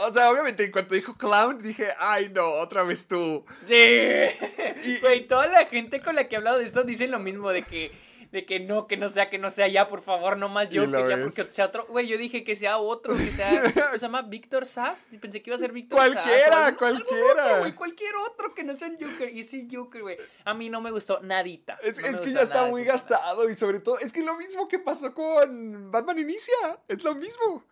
O 0.00 0.12
sea, 0.12 0.30
obviamente, 0.30 0.64
en 0.64 0.70
cuanto 0.70 0.94
dijo 0.94 1.16
clown, 1.16 1.60
dije, 1.60 1.88
ay 1.98 2.30
no, 2.32 2.48
otra 2.52 2.84
vez 2.84 3.08
tú. 3.08 3.44
Sí. 3.66 4.98
Güey, 5.00 5.26
toda 5.26 5.48
la 5.48 5.66
gente 5.66 6.00
con 6.00 6.14
la 6.14 6.28
que 6.28 6.36
he 6.36 6.38
hablado 6.38 6.58
de 6.58 6.66
esto 6.66 6.84
dicen 6.84 7.10
lo 7.10 7.18
mismo, 7.18 7.50
de 7.50 7.62
que, 7.62 7.90
de 8.30 8.44
que 8.44 8.60
no, 8.60 8.86
que 8.86 8.96
no 8.96 9.08
sea, 9.08 9.30
que 9.30 9.38
no 9.38 9.50
sea 9.50 9.68
ya, 9.68 9.88
por 9.88 10.02
favor, 10.02 10.36
no 10.36 10.48
más 10.48 10.68
Y 10.70 10.78
Joker, 10.78 10.90
lo 10.90 11.08
ya, 11.08 11.22
porque 11.22 11.44
sea 11.44 11.66
otro. 11.66 11.86
Güey, 11.86 12.06
yo 12.06 12.18
dije 12.18 12.44
que 12.44 12.56
sea 12.56 12.78
otro, 12.78 13.16
que 13.16 13.30
sea. 13.30 13.48
Se 13.92 13.98
llama 13.98 14.22
Víctor 14.22 14.66
Sass. 14.66 15.06
Pensé 15.20 15.42
que 15.42 15.50
iba 15.50 15.56
a 15.56 15.58
ser 15.58 15.72
Víctor 15.72 15.98
Sass. 15.98 16.12
Cualquiera, 16.12 16.76
cualquiera. 16.76 17.58
güey, 17.60 17.74
cualquier 17.74 18.14
otro 18.30 18.54
que 18.54 18.64
no 18.64 18.76
sea 18.76 18.88
el 18.88 18.98
Joker. 19.02 19.34
Y 19.34 19.40
ese 19.40 19.66
Joker, 19.70 20.02
güey. 20.02 20.18
A 20.44 20.52
mí 20.52 20.68
no 20.68 20.80
me 20.80 20.90
gustó 20.90 21.20
nadita. 21.20 21.78
Es, 21.82 21.98
No 21.98 22.08
me 22.08 22.14
es 22.14 22.20
que 22.20 22.32
ya 22.32 22.42
está 22.42 22.66
muy 22.66 22.84
gastado 22.84 23.48
y 23.48 23.54
sobre 23.54 23.80
todo, 23.80 23.98
es 23.98 24.12
que 24.12 24.22
lo 24.22 24.36
mismo 24.36 24.68
que 24.68 24.78
pasó 24.78 25.14
con 25.14 25.90
Batman 25.90 26.18
Inicia. 26.18 26.78
Es 26.86 27.02
lo 27.02 27.14
mismo. 27.14 27.64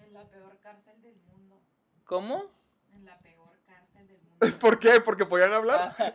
En 0.00 0.12
la 0.12 0.28
peor 0.28 0.58
cárcel 0.60 1.00
del 1.02 1.16
mundo. 1.30 1.60
¿Cómo? 2.04 2.50
En 2.92 3.04
la 3.04 3.16
peor 3.20 3.56
cárcel 3.64 4.08
del 4.08 4.18
mundo. 4.22 4.58
¿Por 4.60 4.80
qué? 4.80 5.00
¿Porque 5.00 5.24
podían 5.24 5.52
hablar? 5.52 5.94
Ajá. 5.96 6.14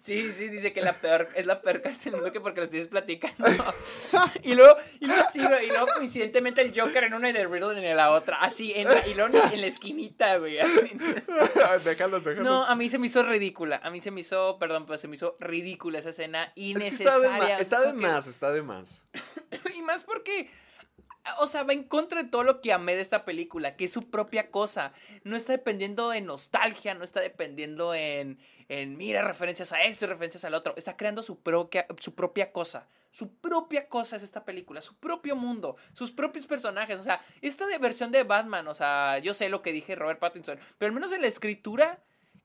Sí, 0.00 0.32
sí, 0.32 0.48
dice 0.48 0.72
que 0.72 0.80
la 0.80 0.94
peor, 0.94 1.28
es 1.34 1.44
la 1.44 1.60
peor 1.60 1.82
cárcel 1.82 2.12
del 2.12 2.20
mundo 2.22 2.32
que 2.32 2.40
porque 2.40 2.62
lo 2.62 2.66
sigues 2.66 2.86
platicando. 2.86 3.44
Y 4.42 4.54
luego, 4.54 4.74
y 4.98 5.06
luego, 5.06 5.22
sí, 5.32 5.40
y 5.40 5.68
luego 5.68 5.86
coincidentemente 5.94 6.62
el 6.62 6.78
Joker 6.78 7.04
en 7.04 7.14
una 7.14 7.30
y 7.30 7.32
The 7.32 7.46
Riddle 7.46 7.86
en 7.86 7.96
la 7.96 8.10
otra. 8.10 8.38
Así, 8.40 8.72
en 8.74 8.88
la, 8.88 9.06
y 9.06 9.14
luego 9.14 9.36
en 9.52 9.60
la 9.60 9.66
esquinita, 9.66 10.38
güey. 10.38 10.56
déjalos, 11.84 12.24
déjalos. 12.24 12.42
No, 12.42 12.64
a 12.64 12.74
mí 12.74 12.88
se 12.88 12.98
me 12.98 13.06
hizo 13.06 13.22
ridícula. 13.22 13.80
A 13.82 13.90
mí 13.90 14.00
se 14.00 14.10
me 14.10 14.20
hizo, 14.20 14.58
perdón, 14.58 14.86
pero 14.86 14.98
se 14.98 15.08
me 15.08 15.16
hizo 15.16 15.36
ridícula 15.38 15.98
esa 15.98 16.10
escena 16.10 16.44
es 16.44 16.52
que 16.54 16.60
innecesaria. 16.60 17.08
está 17.18 17.30
de, 17.30 17.46
sea, 17.46 17.56
está 17.58 17.80
de 17.82 17.92
más, 17.92 18.26
está 18.26 18.52
de 18.52 18.62
más. 18.62 19.06
Y 19.74 19.82
más 19.82 20.04
porque, 20.04 20.50
o 21.38 21.46
sea, 21.46 21.62
va 21.62 21.72
en 21.72 21.84
contra 21.84 22.22
de 22.22 22.28
todo 22.28 22.42
lo 22.42 22.60
que 22.60 22.72
amé 22.72 22.96
de 22.96 23.02
esta 23.02 23.24
película, 23.24 23.76
que 23.76 23.84
es 23.84 23.92
su 23.92 24.10
propia 24.10 24.50
cosa. 24.50 24.92
No 25.22 25.36
está 25.36 25.52
dependiendo 25.52 26.10
de 26.10 26.20
nostalgia, 26.22 26.94
no 26.94 27.04
está 27.04 27.20
dependiendo 27.20 27.94
en, 27.94 28.38
en 28.70 28.96
mira, 28.96 29.22
referencias 29.22 29.72
a 29.72 29.82
esto 29.82 30.04
y 30.04 30.08
referencias 30.08 30.44
al 30.44 30.54
otro. 30.54 30.74
Está 30.76 30.96
creando 30.96 31.24
su 31.24 31.40
propia, 31.40 31.86
su 31.98 32.14
propia 32.14 32.52
cosa. 32.52 32.86
Su 33.10 33.34
propia 33.34 33.88
cosa 33.88 34.14
es 34.14 34.22
esta 34.22 34.44
película, 34.44 34.80
su 34.80 34.94
propio 34.94 35.34
mundo, 35.34 35.76
sus 35.92 36.12
propios 36.12 36.46
personajes. 36.46 37.00
O 37.00 37.02
sea, 37.02 37.20
esta 37.42 37.66
de 37.66 37.78
versión 37.78 38.12
de 38.12 38.22
Batman, 38.22 38.68
o 38.68 38.74
sea, 38.74 39.18
yo 39.18 39.34
sé 39.34 39.48
lo 39.48 39.60
que 39.62 39.72
dije 39.72 39.96
Robert 39.96 40.20
Pattinson, 40.20 40.56
pero 40.78 40.88
al 40.88 40.94
menos 40.94 41.10
en 41.12 41.20
la 41.20 41.26
escritura 41.26 41.98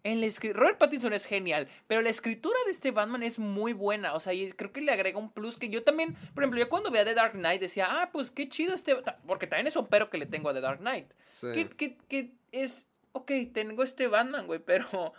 en 0.03 0.21
la 0.21 0.27
Robert 0.53 0.77
Pattinson 0.79 1.13
es 1.13 1.25
genial, 1.25 1.67
pero 1.87 2.01
la 2.01 2.09
escritura 2.09 2.57
de 2.65 2.71
este 2.71 2.89
Batman 2.91 3.21
es 3.23 3.37
muy 3.39 3.73
buena. 3.73 4.13
O 4.15 4.19
sea, 4.19 4.33
y 4.33 4.51
creo 4.51 4.71
que 4.71 4.81
le 4.81 4.91
agrega 4.91 5.17
un 5.19 5.31
plus 5.31 5.57
que 5.57 5.69
yo 5.69 5.83
también, 5.83 6.15
por 6.33 6.43
ejemplo, 6.43 6.59
yo 6.59 6.69
cuando 6.69 6.89
veía 6.91 7.05
The 7.05 7.13
Dark 7.15 7.33
Knight 7.33 7.61
decía, 7.61 7.87
ah, 7.89 8.09
pues 8.11 8.31
qué 8.31 8.47
chido 8.49 8.73
este. 8.73 8.95
Porque 9.27 9.45
también 9.47 9.67
es 9.67 9.75
un 9.75 9.85
pero 9.87 10.09
que 10.09 10.17
le 10.17 10.25
tengo 10.25 10.49
a 10.49 10.53
The 10.53 10.61
Dark 10.61 10.79
Knight. 10.79 11.11
Sí. 11.29 11.47
Que, 11.53 11.69
que- 11.69 11.97
que 12.09 12.31
es, 12.51 12.87
ok, 13.13 13.31
tengo 13.53 13.83
este 13.83 14.07
Batman, 14.07 14.45
güey, 14.47 14.59
pero 14.59 15.13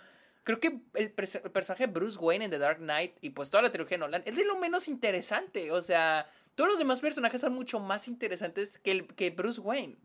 creo 0.47 0.61
que 0.61 0.78
el, 0.94 1.14
pers- 1.14 1.40
el 1.42 1.51
personaje 1.51 1.88
de 1.88 1.92
Bruce 1.92 2.18
Wayne 2.20 2.44
en 2.44 2.51
The 2.53 2.59
Dark 2.59 2.78
Knight 2.78 3.16
y 3.20 3.30
pues 3.30 3.51
toda 3.51 3.64
la 3.64 3.72
trilogía 3.72 3.97
de 3.97 4.03
Nolan 4.03 4.22
es 4.24 4.36
de 4.36 4.44
lo 4.44 4.57
menos 4.57 4.86
interesante. 4.86 5.72
O 5.72 5.82
sea, 5.82 6.30
todos 6.55 6.70
los 6.70 6.78
demás 6.78 7.01
personajes 7.01 7.40
son 7.40 7.53
mucho 7.53 7.80
más 7.80 8.07
interesantes 8.07 8.78
que, 8.78 8.92
el, 8.92 9.07
que 9.09 9.30
Bruce 9.30 9.61
Wayne. 9.61 9.97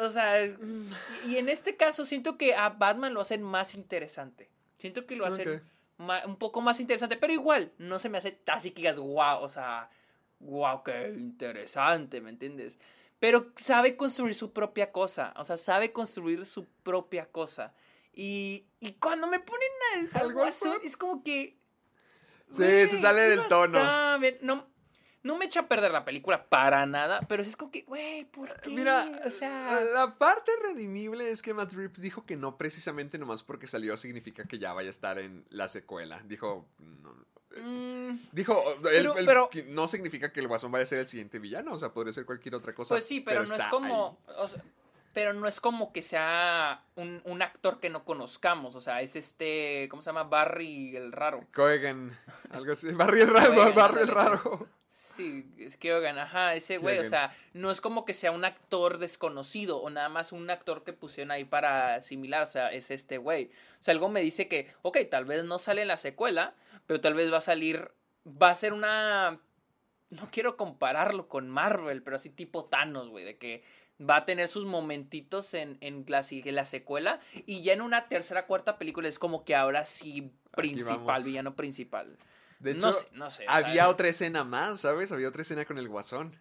O 0.00 0.08
sea, 0.08 0.42
y, 1.26 1.36
en 1.36 1.50
este 1.50 1.76
caso 1.76 2.06
siento 2.06 2.38
que 2.38 2.54
a 2.54 2.70
Batman 2.70 3.12
lo 3.12 3.20
hacen 3.20 3.42
más 3.42 3.74
interesante. 3.74 4.48
Siento 4.78 5.04
que 5.04 5.14
lo 5.14 5.26
hacen 5.26 5.62
un 5.98 6.36
poco 6.36 6.62
más 6.62 6.80
interesante, 6.80 7.18
pero 7.18 7.34
igual 7.34 7.72
no 7.76 7.98
se 7.98 8.08
me 8.08 8.16
hace 8.16 8.40
así 8.46 8.70
que 8.70 8.80
digas, 8.80 8.96
wow, 8.96 9.40
o 9.42 9.48
sea, 9.50 9.90
wow, 10.40 10.82
qué 10.82 11.14
interesante, 11.18 12.22
¿me 12.22 12.30
entiendes? 12.30 12.78
Pero 13.20 13.52
sabe 13.56 13.94
construir 13.94 14.34
su 14.34 14.54
propia 14.54 14.90
cosa, 14.90 15.34
o 15.36 15.44
sea, 15.44 15.58
sabe 15.58 15.92
construir 15.92 16.46
su 16.46 16.64
propia 16.82 17.26
cosa. 17.26 17.74
Y, 18.16 18.66
y 18.80 18.94
cuando 18.94 19.26
me 19.28 19.38
ponen 19.40 19.68
al, 19.94 20.00
al 20.14 20.22
¿Al 20.28 20.32
guasón, 20.32 20.70
Guasón? 20.70 20.86
es 20.86 20.96
como 20.96 21.22
que... 21.22 21.58
Sí, 22.50 22.62
se 22.88 22.98
sale 22.98 23.22
del 23.22 23.40
no 23.40 23.46
tono. 23.46 23.78
está 23.78 24.18
No, 24.40 24.66
no 25.22 25.36
me 25.36 25.44
echa 25.44 25.60
a 25.60 25.68
perder 25.68 25.90
la 25.90 26.04
película 26.04 26.48
para 26.48 26.86
nada, 26.86 27.20
pero 27.28 27.42
es 27.42 27.56
como 27.56 27.70
que, 27.72 27.82
güey, 27.82 28.24
¿por 28.24 28.58
qué? 28.60 28.70
Mira, 28.70 29.20
o 29.24 29.30
sea... 29.30 29.80
la 29.94 30.16
parte 30.16 30.50
redimible 30.62 31.30
es 31.30 31.42
que 31.42 31.52
Matt 31.52 31.72
Reeves 31.74 32.00
dijo 32.00 32.24
que 32.24 32.36
no 32.36 32.56
precisamente 32.56 33.18
nomás 33.18 33.42
porque 33.42 33.66
salió 33.66 33.96
significa 33.96 34.44
que 34.44 34.58
ya 34.58 34.72
vaya 34.72 34.88
a 34.88 34.90
estar 34.90 35.18
en 35.18 35.44
la 35.50 35.68
secuela. 35.68 36.22
Dijo, 36.24 36.68
no, 36.78 37.12
mm, 37.60 38.28
dijo, 38.32 38.56
el- 38.76 38.80
Pero- 38.82 39.16
el- 39.16 39.26
pero- 39.26 39.50
que 39.50 39.64
no 39.64 39.88
significa 39.88 40.32
que 40.32 40.40
el 40.40 40.48
Guasón 40.48 40.70
vaya 40.72 40.84
a 40.84 40.86
ser 40.86 41.00
el 41.00 41.06
siguiente 41.06 41.38
villano, 41.40 41.74
o 41.74 41.78
sea, 41.78 41.92
podría 41.92 42.12
ser 42.14 42.24
cualquier 42.24 42.54
otra 42.54 42.72
cosa. 42.74 42.94
Pues 42.94 43.04
sí, 43.06 43.20
pero, 43.20 43.44
no 43.44 43.54
es 43.56 43.62
como. 43.64 44.18
ahí. 44.28 44.34
o 44.38 44.48
sea, 44.48 44.62
pero 45.16 45.32
no 45.32 45.48
es 45.48 45.62
como 45.62 45.94
que 45.94 46.02
sea 46.02 46.84
un, 46.94 47.22
un 47.24 47.40
actor 47.40 47.80
que 47.80 47.88
no 47.88 48.04
conozcamos. 48.04 48.74
O 48.74 48.82
sea, 48.82 49.00
es 49.00 49.16
este. 49.16 49.88
¿Cómo 49.88 50.02
se 50.02 50.10
llama? 50.10 50.24
Barry 50.24 50.94
el 50.94 51.10
raro. 51.10 51.46
Coegan, 51.54 52.14
algo 52.50 52.72
así. 52.72 52.92
Barry 52.92 53.22
el 53.22 53.28
raro, 53.28 53.54
Coegan, 53.54 53.74
Barry 53.74 54.02
el 54.02 54.08
raro. 54.08 54.68
Sí, 54.90 55.50
es 55.58 55.78
que 55.78 55.94
oigan, 55.94 56.18
ajá, 56.18 56.54
ese 56.54 56.76
güey. 56.76 56.98
O 56.98 57.00
Keoghan. 57.00 57.10
sea, 57.10 57.36
no 57.54 57.70
es 57.70 57.80
como 57.80 58.04
que 58.04 58.12
sea 58.12 58.30
un 58.30 58.44
actor 58.44 58.98
desconocido 58.98 59.78
o 59.78 59.88
nada 59.88 60.10
más 60.10 60.32
un 60.32 60.50
actor 60.50 60.84
que 60.84 60.92
pusieron 60.92 61.30
ahí 61.30 61.46
para 61.46 62.02
similar. 62.02 62.42
O 62.42 62.46
sea, 62.46 62.70
es 62.70 62.90
este 62.90 63.16
güey. 63.16 63.46
O 63.80 63.82
sea, 63.82 63.92
algo 63.92 64.10
me 64.10 64.20
dice 64.20 64.48
que, 64.48 64.70
ok, 64.82 64.98
tal 65.10 65.24
vez 65.24 65.44
no 65.44 65.58
sale 65.58 65.80
en 65.80 65.88
la 65.88 65.96
secuela, 65.96 66.52
pero 66.86 67.00
tal 67.00 67.14
vez 67.14 67.32
va 67.32 67.38
a 67.38 67.40
salir. 67.40 67.90
Va 68.26 68.50
a 68.50 68.54
ser 68.54 68.74
una. 68.74 69.40
No 70.10 70.28
quiero 70.30 70.58
compararlo 70.58 71.26
con 71.26 71.48
Marvel, 71.48 72.02
pero 72.02 72.16
así 72.16 72.28
tipo 72.28 72.66
Thanos, 72.66 73.08
güey, 73.08 73.24
de 73.24 73.38
que 73.38 73.64
va 74.00 74.16
a 74.16 74.24
tener 74.26 74.48
sus 74.48 74.66
momentitos 74.66 75.54
en, 75.54 75.78
en, 75.80 76.04
la, 76.08 76.22
si- 76.22 76.42
en 76.44 76.54
la 76.54 76.64
secuela 76.64 77.20
y 77.46 77.62
ya 77.62 77.72
en 77.72 77.80
una 77.80 78.08
tercera, 78.08 78.46
cuarta 78.46 78.78
película 78.78 79.08
es 79.08 79.18
como 79.18 79.44
que 79.44 79.54
ahora 79.54 79.84
sí 79.84 80.32
principal, 80.52 81.22
villano 81.24 81.54
principal. 81.56 82.16
De 82.58 82.72
hecho, 82.72 82.86
no 82.86 82.92
sé, 82.92 83.06
no 83.12 83.30
sé. 83.30 83.44
había 83.48 83.88
otra 83.88 84.08
escena 84.08 84.44
más, 84.44 84.80
¿sabes? 84.80 85.12
Había 85.12 85.28
otra 85.28 85.42
escena 85.42 85.64
con 85.64 85.78
el 85.78 85.88
Guasón. 85.88 86.38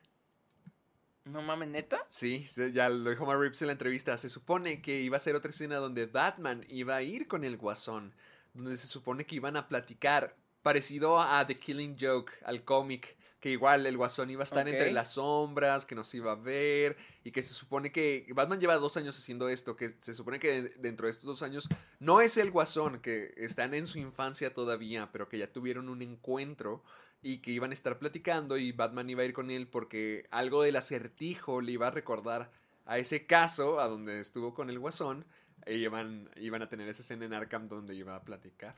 No 1.26 1.42
mames, 1.42 1.70
neta. 1.70 2.06
Sí, 2.10 2.46
ya 2.72 2.88
lo 2.88 3.10
dijo 3.10 3.26
Matt 3.26 3.40
Reeves 3.40 3.62
en 3.62 3.68
la 3.68 3.72
entrevista. 3.74 4.16
Se 4.18 4.30
supone 4.30 4.82
que 4.82 5.02
iba 5.02 5.18
a 5.18 5.20
ser 5.20 5.36
otra 5.36 5.50
escena 5.50 5.78
donde 5.78 6.06
Batman 6.06 6.64
iba 6.70 6.96
a 6.96 7.02
ir 7.02 7.28
con 7.28 7.44
el 7.44 7.58
Guasón. 7.58 8.14
Donde 8.54 8.78
se 8.78 8.88
supone 8.88 9.26
que 9.26 9.36
iban 9.36 9.58
a 9.58 9.68
platicar. 9.68 10.36
Parecido 10.62 11.20
a 11.20 11.46
The 11.48 11.56
Killing 11.58 11.98
Joke, 12.00 12.32
al 12.46 12.64
cómic. 12.64 13.18
Que 13.46 13.52
igual 13.52 13.86
el 13.86 13.96
Guasón 13.96 14.32
iba 14.32 14.42
a 14.42 14.44
estar 14.44 14.68
entre 14.68 14.92
las 14.92 15.14
sombras, 15.14 15.86
que 15.86 15.94
nos 15.94 16.12
iba 16.16 16.32
a 16.32 16.36
ver. 16.36 16.98
Y 17.24 17.30
que 17.30 17.44
se 17.44 17.54
supone 17.54 17.92
que. 17.92 18.26
Batman 18.34 18.60
lleva 18.60 18.76
dos 18.78 18.98
años 18.98 19.16
haciendo 19.16 19.50
esto. 19.50 19.76
Que 19.76 19.90
se 19.90 20.16
supone 20.16 20.40
que 20.40 20.74
dentro 20.80 21.06
de 21.06 21.12
estos 21.12 21.28
dos 21.28 21.44
años 21.44 21.70
no 22.00 22.22
es 22.22 22.38
el 22.38 22.50
Guasón, 22.50 23.02
que 23.02 23.36
están 23.38 23.76
en 23.76 23.86
su 23.86 24.00
infancia 24.00 24.52
todavía, 24.52 25.12
pero 25.12 25.30
que 25.30 25.38
ya 25.38 25.54
tuvieron 25.54 25.90
un 25.90 26.02
encuentro 26.02 26.82
y 27.22 27.44
que 27.44 27.52
iban 27.52 27.70
a 27.70 27.76
estar 27.76 28.00
platicando 28.00 28.58
y 28.58 28.72
Batman 28.72 29.12
iba 29.12 29.22
a 29.22 29.26
ir 29.26 29.34
con 29.34 29.52
él 29.52 29.68
porque 29.68 30.26
algo 30.32 30.64
del 30.64 30.78
acertijo 30.78 31.62
le 31.62 31.74
iba 31.74 31.86
a 31.86 31.92
recordar 31.92 32.52
a 32.86 32.98
ese 32.98 33.28
caso, 33.28 33.80
a 33.80 33.88
donde 33.88 34.22
estuvo 34.22 34.56
con 34.56 34.72
el 34.72 34.80
Guasón, 34.80 35.24
e 35.68 35.76
iban, 35.76 36.32
iban 36.38 36.64
a 36.64 36.68
tener 36.68 36.88
esa 36.88 37.04
escena 37.04 37.26
en 37.26 37.34
Arkham 37.34 37.68
donde 37.68 37.94
iba 37.94 38.16
a 38.16 38.24
platicar. 38.24 38.76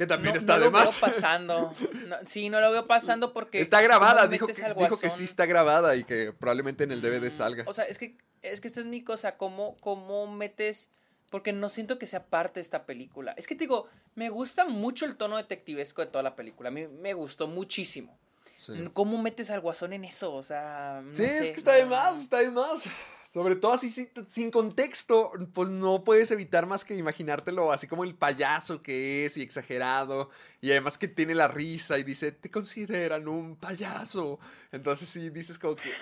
Que 0.00 0.06
también 0.06 0.32
no, 0.32 0.38
está 0.38 0.54
no 0.54 0.60
de 0.60 0.64
lo 0.64 0.70
más. 0.70 0.98
veo 0.98 1.10
pasando. 1.12 1.74
No, 2.06 2.16
sí, 2.24 2.48
no 2.48 2.58
lo 2.58 2.70
veo 2.72 2.86
pasando 2.86 3.34
porque. 3.34 3.60
Está 3.60 3.82
grabada, 3.82 4.22
¿cómo 4.22 4.32
dijo 4.32 4.46
que, 4.46 4.54
dijo 4.54 4.98
que 4.98 5.10
sí 5.10 5.24
está 5.24 5.44
grabada 5.44 5.94
y 5.94 6.04
que 6.04 6.32
probablemente 6.32 6.84
en 6.84 6.90
el 6.92 7.02
DVD 7.02 7.28
salga. 7.28 7.64
O 7.66 7.74
sea, 7.74 7.84
es 7.84 7.98
que, 7.98 8.16
es 8.40 8.62
que 8.62 8.68
esta 8.68 8.80
es 8.80 8.86
mi 8.86 9.04
cosa. 9.04 9.36
¿Cómo, 9.36 9.76
cómo 9.80 10.26
metes.? 10.26 10.88
Porque 11.28 11.52
no 11.52 11.68
siento 11.68 11.98
que 11.98 12.06
sea 12.06 12.24
parte 12.24 12.60
de 12.60 12.62
esta 12.62 12.86
película. 12.86 13.34
Es 13.36 13.46
que 13.46 13.54
te 13.54 13.64
digo, 13.64 13.88
me 14.14 14.30
gusta 14.30 14.64
mucho 14.64 15.04
el 15.04 15.16
tono 15.16 15.36
detectivesco 15.36 16.00
de 16.00 16.06
toda 16.06 16.22
la 16.22 16.34
película. 16.34 16.70
A 16.70 16.72
mí 16.72 16.88
me 16.88 17.12
gustó 17.12 17.46
muchísimo. 17.46 18.18
Sí, 18.54 18.72
¿Cómo 18.94 19.20
metes 19.20 19.50
al 19.50 19.60
guasón 19.60 19.92
en 19.92 20.06
eso? 20.06 20.34
O 20.34 20.42
sea. 20.42 21.02
no 21.04 21.14
Sí, 21.14 21.26
sé, 21.26 21.44
es 21.44 21.50
que 21.50 21.56
está 21.58 21.72
de 21.74 21.82
no. 21.84 21.90
más, 21.90 22.22
está 22.22 22.38
de 22.38 22.50
más. 22.50 22.88
Sobre 23.32 23.54
todo 23.54 23.74
así 23.74 23.92
sin, 23.92 24.10
sin 24.26 24.50
contexto, 24.50 25.30
pues 25.54 25.70
no 25.70 26.02
puedes 26.02 26.32
evitar 26.32 26.66
más 26.66 26.84
que 26.84 26.96
imaginártelo 26.96 27.70
así 27.70 27.86
como 27.86 28.02
el 28.02 28.16
payaso 28.16 28.82
que 28.82 29.24
es 29.24 29.36
y 29.36 29.42
exagerado. 29.42 30.30
Y 30.60 30.72
además 30.72 30.98
que 30.98 31.06
tiene 31.06 31.36
la 31.36 31.46
risa 31.46 31.96
y 31.96 32.02
dice, 32.02 32.32
te 32.32 32.50
consideran 32.50 33.28
un 33.28 33.54
payaso. 33.54 34.40
Entonces 34.72 35.08
sí 35.08 35.30
dices 35.30 35.60
como 35.60 35.76
que, 35.76 35.92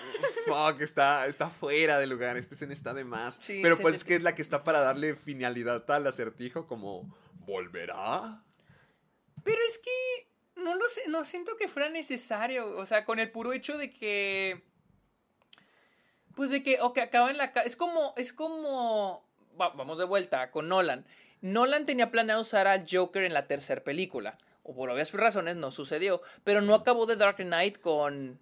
fuck, 0.47 0.81
está, 0.81 1.27
está 1.27 1.51
fuera 1.51 1.99
de 1.99 2.07
lugar, 2.07 2.35
este 2.35 2.55
escena 2.55 2.73
está 2.73 2.95
de 2.95 3.05
más. 3.05 3.39
Sí, 3.43 3.59
Pero 3.61 3.77
pues 3.77 3.93
es 3.93 4.03
que 4.03 4.15
es 4.15 4.23
la 4.23 4.33
que 4.33 4.41
está 4.41 4.63
para 4.63 4.79
darle 4.79 5.13
finalidad 5.13 5.87
al 5.91 6.07
acertijo 6.07 6.65
como, 6.65 7.15
¿volverá? 7.45 8.43
Pero 9.43 9.59
es 9.67 9.77
que 9.77 10.29
no 10.55 10.73
lo 10.73 10.89
sé, 10.89 11.03
no 11.07 11.23
siento 11.23 11.57
que 11.57 11.67
fuera 11.67 11.89
necesario. 11.89 12.75
O 12.77 12.87
sea, 12.87 13.05
con 13.05 13.19
el 13.19 13.29
puro 13.29 13.53
hecho 13.53 13.77
de 13.77 13.91
que. 13.91 14.63
Pues 16.39 16.51
de 16.51 16.63
que, 16.63 16.79
o 16.79 16.93
que 16.93 17.01
acaba 17.01 17.29
en 17.31 17.37
la 17.37 17.51
Es 17.65 17.75
como. 17.75 18.13
Es 18.15 18.31
como. 18.31 19.25
va- 19.59 19.71
vamos 19.71 19.97
de 19.97 20.05
vuelta 20.05 20.51
con 20.51 20.69
Nolan. 20.69 21.03
Nolan 21.41 21.85
tenía 21.85 22.11
planeado 22.11 22.39
usar 22.39 22.65
al 22.65 22.85
Joker 22.89 23.25
en 23.25 23.33
la 23.33 23.45
tercera 23.45 23.83
película. 23.83 24.37
O 24.63 24.73
por 24.73 24.89
obvias 24.89 25.11
razones 25.11 25.57
no 25.57 25.69
sucedió. 25.69 26.21
Pero 26.45 26.61
no 26.61 26.75
acabó 26.75 27.05
The 27.05 27.17
Dark 27.17 27.35
Knight 27.39 27.79
con. 27.81 28.39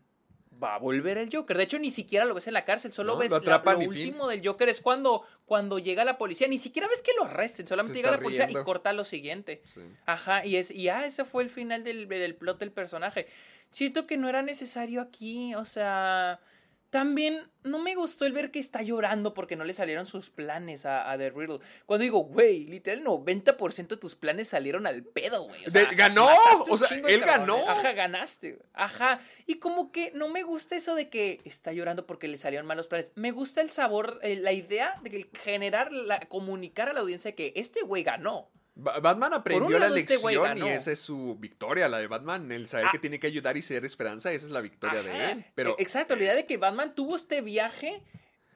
Va 0.64 0.76
a 0.76 0.78
volver 0.78 1.18
el 1.18 1.36
Joker. 1.36 1.58
De 1.58 1.64
hecho, 1.64 1.80
ni 1.80 1.90
siquiera 1.90 2.24
lo 2.24 2.36
ves 2.36 2.46
en 2.46 2.54
la 2.54 2.66
cárcel. 2.66 2.94
Solo 2.94 3.14
No, 3.14 3.18
ves 3.20 3.32
lo 3.32 3.40
la- 3.40 3.58
lo 3.74 3.80
último 4.12 4.28
del 4.28 4.48
Joker 4.48 4.70
es 4.70 4.80
cuando, 4.80 5.24
cuando 5.48 5.80
llega 5.80 6.06
la 6.06 6.20
policía. 6.20 6.48
Ni 6.48 6.60
siquiera 6.60 6.88
ves 6.88 7.02
que 7.02 7.14
lo 7.18 7.24
arresten. 7.24 7.66
Solamente 7.68 7.98
llega 7.98 8.12
la 8.12 8.18
policía 8.20 8.44
y 8.62 8.64
corta 8.64 8.94
lo 8.94 9.06
siguiente. 9.06 9.64
Sí. 9.66 9.82
Ajá, 10.06 10.46
y 10.46 10.58
es, 10.58 10.70
y 10.70 10.88
ah, 10.90 11.04
ese 11.04 11.26
fue 11.26 11.42
el 11.42 11.50
final 11.50 11.84
del, 11.84 12.08
del 12.08 12.36
plot 12.36 12.60
del 12.60 12.72
personaje. 12.72 13.26
Siento 13.72 14.06
que 14.06 14.18
no 14.18 14.30
era 14.30 14.44
necesario 14.44 15.02
aquí, 15.02 15.56
o 15.56 15.66
sea. 15.66 16.40
También 16.90 17.42
no 17.64 17.80
me 17.80 17.96
gustó 17.96 18.26
el 18.26 18.32
ver 18.32 18.50
que 18.50 18.60
está 18.60 18.82
llorando 18.82 19.34
porque 19.34 19.58
no 19.58 19.66
le 19.66 19.74
salieron 19.74 20.06
sus 20.06 20.30
planes 20.30 20.86
a, 20.86 21.12
a 21.12 21.18
The 21.18 21.32
Riddle. 21.32 21.60
Cuando 21.86 22.04
digo, 22.04 22.20
güey, 22.20 22.66
literal, 22.66 23.00
el 23.00 23.06
90% 23.06 23.88
de 23.88 23.98
tus 23.98 24.16
planes 24.16 24.48
salieron 24.48 24.88
al 24.88 25.04
pedo, 25.04 25.44
güey. 25.44 25.66
O 25.66 25.72
sea, 25.72 25.86
De- 25.86 25.96
ganó, 25.96 26.28
o 26.70 26.78
sea, 26.78 26.88
él 27.08 27.20
ganó. 27.22 27.68
Ajá, 27.70 27.92
ganaste. 27.92 28.54
güey. 28.54 28.66
Ajá. 28.74 29.20
Y 29.46 29.56
como 29.56 29.92
que 29.92 30.12
no 30.14 30.30
me 30.30 30.44
gusta 30.44 30.78
eso 30.78 30.96
de 30.96 31.10
que 31.10 31.42
está 31.44 31.74
llorando 31.74 32.08
porque 32.08 32.30
le 32.30 32.38
salieron 32.38 32.66
malos 32.68 32.88
planes. 32.88 33.12
Me 33.16 33.32
gusta 33.32 33.60
el 33.62 33.72
sabor, 33.72 34.20
eh, 34.22 34.38
la 34.38 34.54
idea 34.54 34.96
de 35.04 35.10
que 35.10 35.30
generar, 35.44 35.92
la, 35.92 36.22
comunicar 36.22 36.88
a 36.88 36.94
la 36.94 37.02
audiencia 37.02 37.36
que 37.36 37.52
este 37.58 37.82
güey 37.82 38.04
ganó. 38.04 38.50
Ba- 38.80 39.00
Batman 39.00 39.34
aprendió 39.34 39.80
la 39.80 39.88
este 39.88 40.18
güey 40.18 40.36
lección 40.36 40.58
y 40.68 40.70
esa 40.70 40.92
es 40.92 41.00
su 41.00 41.36
victoria, 41.40 41.90
la 41.90 41.98
de 41.98 42.08
Batman. 42.08 42.52
El 42.52 42.68
saber 42.68 42.86
Ah. 42.88 42.90
que 42.92 43.00
tiene 43.00 43.20
que 43.20 43.28
ayudar 43.28 43.58
y 43.58 43.62
ser 43.62 43.84
esperanza, 43.86 44.32
esa 44.32 44.46
es 44.46 44.52
la 44.52 44.62
victoria 44.62 45.02
de 45.02 45.32
él. 45.32 45.46
Pero 45.56 45.72
e- 45.78 45.82
Exacto, 45.82 46.16
la 46.16 46.22
idea 46.24 46.36
de 46.36 46.46
que 46.46 46.58
Batman 46.58 46.94
tuvo 46.94 47.16
este 47.16 47.42
viaje, 47.42 48.02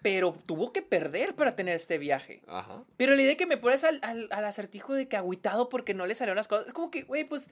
pero 0.04 0.38
tuvo 0.46 0.72
que 0.74 0.82
perder 0.82 1.36
para 1.36 1.56
tener 1.56 1.76
este 1.76 1.98
viaje. 1.98 2.42
Ajá. 2.48 2.84
Pero 2.98 3.14
la 3.16 3.22
idea 3.22 3.30
de 3.32 3.38
que 3.38 3.46
me 3.46 3.58
pones 3.58 3.84
al, 3.84 4.00
al, 4.04 4.28
al 4.32 4.46
acertijo 4.46 4.94
de 4.94 5.08
que 5.08 5.18
agüitado 5.18 5.70
porque 5.70 5.94
no 5.94 6.06
le 6.06 6.16
salieron 6.16 6.36
las 6.38 6.48
cosas, 6.48 6.68
es 6.68 6.74
como 6.74 6.92
que, 6.92 7.04
güey, 7.04 7.24
pues, 7.24 7.48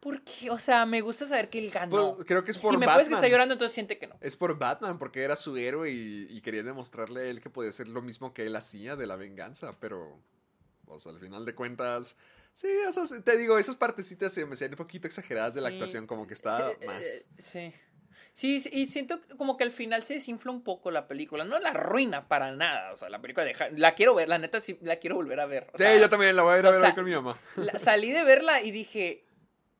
¿por 0.00 0.22
qué? 0.22 0.50
O 0.50 0.58
sea, 0.58 0.84
me 0.86 1.00
gusta 1.00 1.26
saber 1.26 1.48
que 1.50 1.58
él 1.58 1.70
ganó. 1.70 2.14
Pues, 2.14 2.26
creo 2.26 2.44
que 2.44 2.50
es 2.50 2.58
por 2.58 2.72
si 2.72 2.76
me 2.78 2.84
puedes 2.86 3.00
que 3.08 3.14
Batman. 3.14 3.18
está 3.24 3.28
llorando, 3.28 3.54
entonces 3.54 3.74
siente 3.74 3.98
que 3.98 4.06
no. 4.06 4.16
Es 4.20 4.36
por 4.36 4.58
Batman, 4.58 4.98
porque 4.98 5.22
era 5.22 5.34
su 5.36 5.56
héroe 5.56 5.90
y, 5.90 6.26
y 6.30 6.40
quería 6.42 6.62
demostrarle 6.62 7.20
a 7.20 7.24
él 7.24 7.40
que 7.40 7.48
podía 7.50 7.70
hacer 7.70 7.88
lo 7.88 8.02
mismo 8.02 8.34
que 8.34 8.46
él 8.46 8.54
hacía 8.56 8.96
de 8.96 9.06
la 9.06 9.16
venganza, 9.16 9.76
pero, 9.80 10.18
o 10.94 10.98
sea, 10.98 11.12
al 11.12 11.20
final 11.20 11.44
de 11.44 11.54
cuentas, 11.54 12.16
sí, 12.54 12.68
o 12.88 12.92
sea, 12.92 13.20
te 13.22 13.36
digo, 13.36 13.58
esas 13.58 13.76
partecitas 13.76 14.32
se 14.32 14.44
me 14.46 14.54
hacían 14.54 14.70
un 14.72 14.76
poquito 14.76 15.06
exageradas 15.06 15.54
de 15.54 15.60
la 15.60 15.68
Sí. 15.68 15.74
actuación, 15.74 16.06
como 16.06 16.26
que 16.26 16.34
está 16.34 16.70
Sí, 16.80 16.86
más... 16.86 17.02
eh, 17.02 17.26
Sí. 17.38 17.74
Sí, 18.36 18.60
y 18.72 18.88
siento 18.88 19.20
como 19.38 19.56
que 19.56 19.62
al 19.62 19.70
final 19.70 20.02
se 20.02 20.14
desinfla 20.14 20.50
un 20.50 20.64
poco 20.64 20.90
la 20.90 21.06
película. 21.06 21.44
No 21.44 21.56
la 21.60 21.70
arruina 21.70 22.26
para 22.26 22.50
nada. 22.50 22.92
O 22.92 22.96
sea, 22.96 23.08
la 23.08 23.20
película 23.20 23.46
de... 23.46 23.54
Ja- 23.54 23.68
La 23.76 23.94
quiero 23.94 24.12
ver, 24.12 24.28
la 24.28 24.38
neta 24.38 24.60
sí 24.60 24.76
la 24.82 24.96
quiero 24.96 25.14
volver 25.14 25.38
a 25.38 25.46
ver. 25.46 25.68
O 25.72 25.78
sí, 25.78 25.84
sea, 25.84 25.96
yo 25.96 26.10
también 26.10 26.34
la 26.34 26.42
voy 26.42 26.54
a 26.54 26.58
ir 26.58 26.66
a 26.66 26.70
ver 26.72 26.80
sea, 26.80 26.88
hoy 26.88 26.94
con 26.96 27.04
mi 27.04 27.12
mamá. 27.12 27.38
la- 27.54 27.78
salí 27.78 28.10
de 28.10 28.24
verla 28.24 28.60
y 28.60 28.72
dije, 28.72 29.24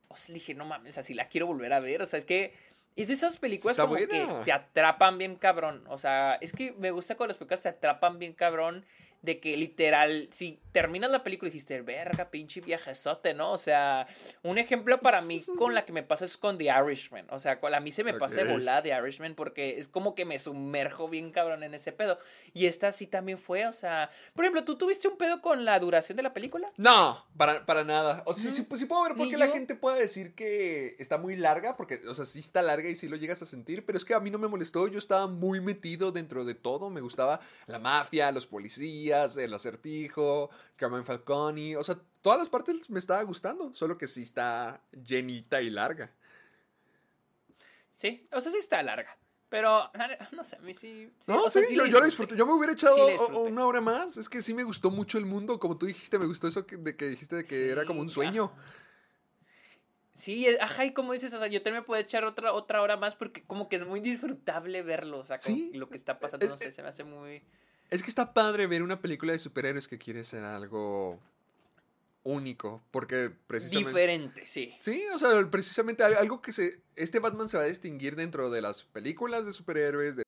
o 0.07 0.17
sea, 0.17 0.33
dije, 0.33 0.55
no 0.55 0.65
mames, 0.67 0.97
así 0.99 1.15
la 1.15 1.27
quiero 1.27 1.49
volver 1.49 1.73
a 1.73 1.81
ver. 1.81 2.01
O 2.03 2.07
sea, 2.07 2.17
es 2.21 2.25
que 2.25 2.55
es 2.95 3.09
de 3.09 3.15
esas 3.15 3.39
películas 3.39 3.73
Está 3.73 3.87
como 3.89 3.97
que 3.97 4.07
te 4.07 4.53
atrapan 4.53 5.19
bien 5.19 5.35
cabrón. 5.35 5.85
O 5.89 5.99
sea, 5.99 6.37
es 6.41 6.53
que 6.53 6.71
me 6.79 6.93
gusta 6.93 7.17
cuando 7.17 7.33
las 7.33 7.39
películas 7.39 7.63
te 7.63 7.71
atrapan 7.71 8.21
bien 8.21 8.35
cabrón. 8.35 8.87
De 9.25 9.41
que 9.41 9.57
literal, 9.57 10.29
si 10.33 10.61
terminas 10.71 11.09
la 11.09 11.23
película 11.23 11.49
y 11.49 11.53
dijiste, 11.53 11.81
verga, 11.83 12.31
pinche 12.31 12.61
viajezote, 12.61 13.33
¿no? 13.33 13.53
O 13.53 13.59
sea, 13.59 14.07
un 14.43 14.59
ejemplo 14.59 15.01
para 15.01 15.21
mí 15.21 15.43
con 15.57 15.73
la 15.73 15.85
que 15.85 15.93
me 15.93 16.03
pasa 16.03 16.25
es 16.25 16.37
con 16.37 16.59
The 16.59 16.65
Irishman. 16.65 17.27
O 17.31 17.39
sea, 17.39 17.61
a 17.63 17.81
mí 17.81 17.93
se 17.93 18.03
me 18.03 18.13
pasa 18.15 18.43
de 18.43 18.53
volada 18.53 18.83
The 18.83 18.89
Irishman 18.91 19.37
porque 19.37 19.79
es 19.79 19.87
como 19.87 20.17
que 20.17 20.25
me 20.25 20.39
sumerjo 20.39 21.09
bien 21.09 21.31
cabrón 21.31 21.63
en 21.63 21.75
ese 21.75 21.93
pedo. 21.93 22.19
Y 22.53 22.67
esta 22.67 22.91
sí 22.91 23.07
también 23.07 23.39
fue, 23.39 23.67
o 23.67 23.73
sea, 23.73 24.11
por 24.35 24.45
ejemplo, 24.45 24.65
¿tú 24.65 24.77
tuviste 24.77 25.07
un 25.07 25.17
pedo 25.17 25.41
con 25.41 25.65
la 25.65 25.79
duración 25.79 26.17
de 26.17 26.25
la 26.25 26.35
película? 26.35 26.71
No, 26.77 27.25
para, 27.37 27.65
para 27.65 27.85
nada. 27.85 28.23
O 28.27 28.35
sea, 28.35 28.43
sí, 28.43 28.49
No, 28.49 28.55
sí, 28.55 28.63
pues 28.63 28.81
sí 28.81 28.87
puedo 28.87 29.05
ver 29.05 29.15
por 29.15 29.31
qué 29.31 29.39
la 29.39 29.49
gente 29.49 29.77
puede 29.77 30.01
decir 30.01 30.35
que 30.35 30.97
está 30.99 31.19
muy 31.19 31.37
larga, 31.37 31.77
porque, 31.77 32.01
o 32.09 32.15
sea, 32.15 32.25
sí 32.25 32.41
está 32.41 32.63
larga 32.63 32.89
y 32.89 32.97
sí 32.97 33.09
lo 33.09 33.17
llegas 33.17 33.41
a 33.43 33.47
sentir, 33.47 33.87
pero 33.87 33.97
es 33.97 34.05
que 34.05 34.15
a 34.15 34.21
mí 34.21 34.31
no 34.31 34.39
me 34.39 34.49
molestó. 34.49 34.89
Yo 34.89 34.99
estaba 34.99 35.29
muy 35.29 35.61
metido 35.61 36.11
dentro 36.11 36.45
de 36.45 36.55
todo. 36.55 36.91
Me 36.91 37.01
gustaba 37.01 37.41
la 37.67 37.79
mafia, 37.79 38.33
los 38.33 38.47
policías, 38.47 39.14
el 39.23 39.55
acertijo, 39.55 40.51
Carmen 40.77 41.05
Falcone. 41.05 41.77
O 41.77 41.85
sea, 41.85 41.97
todas 42.23 42.39
las 42.39 42.49
partes 42.49 42.89
me 42.91 42.99
estaba 42.99 43.23
gustando, 43.23 43.73
solo 43.75 43.99
que 43.99 44.09
sí 44.09 44.23
está 44.23 44.83
llenita 44.93 45.63
y 45.63 45.71
larga. 45.71 46.13
Sí, 47.95 48.27
o 48.33 48.41
sea, 48.41 48.51
sí 48.53 48.59
está 48.59 48.83
larga. 48.83 49.17
Pero, 49.49 49.91
no 50.33 50.43
sé, 50.43 50.57
a 50.57 50.61
mí 50.61 50.75
sí. 50.75 51.11
sí, 51.21 51.31
No, 51.31 51.49
sea, 51.49 51.63
sí, 51.63 51.77
yo, 51.77 51.87
yo 51.87 52.01
la 52.01 52.07
disfruté. 52.07 52.37
Yo 52.37 52.45
me 52.45 52.55
hubiera 52.55 52.73
echado 52.73 52.97
una 53.39 53.67
hora 53.67 53.81
más. 53.81 54.17
Es 54.17 54.29
que 54.29 54.43
sí 54.43 54.53
me 54.53 54.65
gustó 54.65 54.91
mucho 54.91 55.17
el 55.17 55.27
mundo. 55.27 55.61
Como 55.61 55.79
tú 55.79 55.87
dijiste, 55.87 56.19
me 56.19 56.27
gustó 56.27 56.49
eso 56.49 56.67
que, 56.67 56.77
de 56.77 56.97
que 56.97 57.07
dijiste 57.07 57.37
de 57.37 57.45
que 57.45 57.71
era 57.71 57.85
como 57.85 58.01
un 58.01 58.11
sueño. 58.11 58.53
Sí, 60.17 60.47
ajá, 60.61 60.85
y 60.85 60.93
como 60.93 61.13
dices, 61.13 61.35
o 61.35 61.39
sea, 61.39 61.49
yo 61.49 61.63
también 61.63 61.83
me 61.83 61.87
puedo 61.87 62.01
echar 62.01 62.25
otra, 62.25 62.53
otra 62.53 62.83
hora 62.83 62.97
más 62.97 63.17
porque 63.17 63.43
como 63.43 63.69
que 63.69 63.77
es 63.77 63.87
muy 63.87 64.01
disfrutable 64.01 64.83
verlo, 64.83 65.19
o 65.19 65.25
sea, 65.25 65.39
como 65.39 65.57
lo 65.75 65.89
que 65.89 65.97
está 65.97 66.19
pasando, 66.19 66.47
no 66.49 66.57
sé, 66.57 66.71
se 66.71 66.83
me 66.83 66.89
hace 66.89 67.03
muy... 67.03 67.43
Es 67.95 68.03
que 68.03 68.09
está 68.11 68.35
padre 68.35 68.67
ver 68.67 68.83
una 68.83 69.01
película 69.01 69.33
de 69.35 69.39
superhéroes 69.39 69.87
que 69.87 69.99
quiere 69.99 70.25
ser 70.25 70.43
algo 70.43 71.21
único, 72.25 72.83
porque 72.91 73.31
precisamente... 73.47 73.89
Diferente, 73.89 74.47
sí. 74.49 74.75
Sí, 74.81 75.05
o 75.15 75.19
sea, 75.19 75.49
precisamente 75.49 76.03
al- 76.03 76.15
algo 76.17 76.43
que 76.43 76.53
se... 76.53 76.81
Este 76.97 77.21
Batman 77.21 77.49
se 77.49 77.57
va 77.57 77.63
a 77.63 77.67
distinguir 77.67 78.17
dentro 78.17 78.51
de 78.51 78.63
las 78.63 78.83
películas 78.83 79.47
de 79.47 79.53
superhéroes, 79.53 80.17
de 80.17 80.25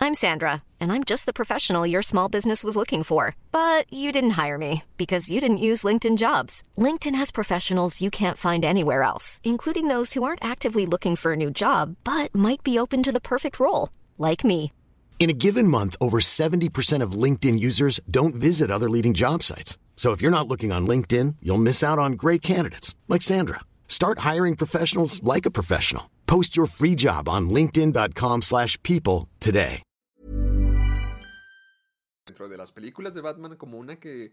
I'm 0.00 0.14
Sandra, 0.16 0.64
and 0.80 0.90
I'm 0.90 1.04
just 1.04 1.26
the 1.26 1.32
professional 1.32 1.86
your 1.86 2.02
small 2.02 2.28
business 2.28 2.64
was 2.64 2.74
looking 2.74 3.04
for. 3.04 3.36
But 3.52 3.84
you 3.92 4.10
didn't 4.10 4.30
hire 4.30 4.58
me 4.58 4.82
because 4.96 5.30
you 5.30 5.40
didn't 5.40 5.58
use 5.58 5.84
LinkedIn 5.84 6.16
jobs. 6.16 6.64
LinkedIn 6.76 7.14
has 7.14 7.30
professionals 7.30 8.00
you 8.00 8.10
can't 8.10 8.36
find 8.36 8.64
anywhere 8.64 9.04
else, 9.04 9.40
including 9.44 9.86
those 9.86 10.14
who 10.14 10.24
aren't 10.24 10.44
actively 10.44 10.86
looking 10.86 11.14
for 11.14 11.34
a 11.34 11.36
new 11.36 11.52
job 11.52 11.94
but 12.02 12.34
might 12.34 12.64
be 12.64 12.76
open 12.80 13.04
to 13.04 13.12
the 13.12 13.20
perfect 13.20 13.60
role, 13.60 13.90
like 14.18 14.42
me. 14.42 14.72
In 15.20 15.28
a 15.28 15.34
given 15.34 15.68
month, 15.68 15.96
over 16.00 16.18
70% 16.18 17.02
of 17.02 17.12
LinkedIn 17.12 17.60
users 17.60 18.00
don't 18.10 18.34
visit 18.34 18.70
other 18.70 18.88
leading 18.88 19.12
job 19.12 19.42
sites. 19.42 19.76
So 19.94 20.12
if 20.12 20.22
you're 20.22 20.30
not 20.30 20.48
looking 20.48 20.72
on 20.72 20.86
LinkedIn, 20.86 21.36
you'll 21.42 21.58
miss 21.58 21.84
out 21.84 21.98
on 21.98 22.12
great 22.12 22.40
candidates 22.40 22.94
like 23.06 23.20
Sandra. 23.20 23.60
Start 23.86 24.20
hiring 24.20 24.56
professionals 24.56 25.22
like 25.22 25.44
a 25.44 25.50
professional. 25.50 26.04
Post 26.26 26.56
your 26.56 26.66
free 26.66 26.94
job 26.94 27.28
on 27.28 27.50
linkedin.com/people 27.50 29.28
today. 29.40 29.82
dentro 32.30 32.48
de 32.48 32.56
las 32.56 32.70
películas 32.70 33.12
de 33.12 33.22
Batman 33.22 33.56
como 33.56 33.76
una 33.76 33.96
que 33.96 34.32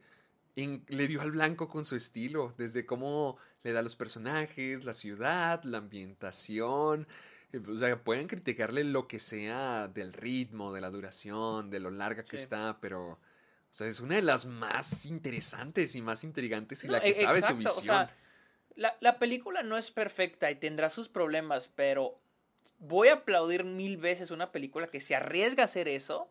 le 0.56 1.08
dio 1.08 1.20
al 1.22 1.32
blanco 1.32 1.68
con 1.68 1.84
su 1.84 1.96
estilo, 1.96 2.54
desde 2.56 2.86
cómo 2.86 3.38
le 3.64 3.72
da 3.72 3.82
los 3.82 3.96
personajes, 3.96 4.86
la 4.86 4.94
ciudad, 4.94 5.64
la 5.64 5.80
ambientación. 5.80 7.08
Eh, 7.54 7.62
O 7.68 7.76
sea, 7.76 8.04
pueden 8.04 8.28
criticarle 8.28 8.84
lo 8.84 9.08
que 9.08 9.20
sea 9.20 9.88
del 9.88 10.14
ritmo, 10.14 10.74
de 10.74 10.82
la 10.82 10.90
duración, 10.90 11.70
de 11.70 11.80
lo 11.80 11.92
larga 11.92 12.26
que 12.26 12.38
Sí. 12.38 12.44
está, 12.44 12.80
pero 12.82 13.12
o 13.12 13.20
sea, 13.78 13.88
es 13.88 14.00
una 14.00 14.16
de 14.16 14.22
las 14.22 14.46
más 14.46 15.06
interesantes 15.06 15.96
y 15.96 16.02
más 16.02 16.24
intrigantes 16.24 16.84
y 16.84 16.88
No, 16.88 16.94
la 16.94 17.02
que 17.02 17.10
e- 17.10 17.14
sabe 17.16 17.42
su 17.42 17.54
o 17.54 17.58
visión. 17.58 17.84
sea, 17.84 18.16
la, 18.76 18.96
la 19.02 19.20
película 19.20 19.64
no 19.64 19.78
es 19.78 19.92
perfecta 19.92 20.50
y 20.52 20.56
tendrá 20.56 20.90
sus 20.90 21.10
problemas, 21.10 21.70
pero 21.76 22.20
voy 22.80 23.10
a 23.10 23.14
aplaudir 23.16 23.64
mil 23.64 23.98
veces 23.98 24.32
una 24.32 24.52
película 24.52 24.88
que 24.88 25.02
se 25.02 25.16
arriesga 25.16 25.64
a 25.64 25.66
hacer 25.66 25.88
eso 25.88 26.30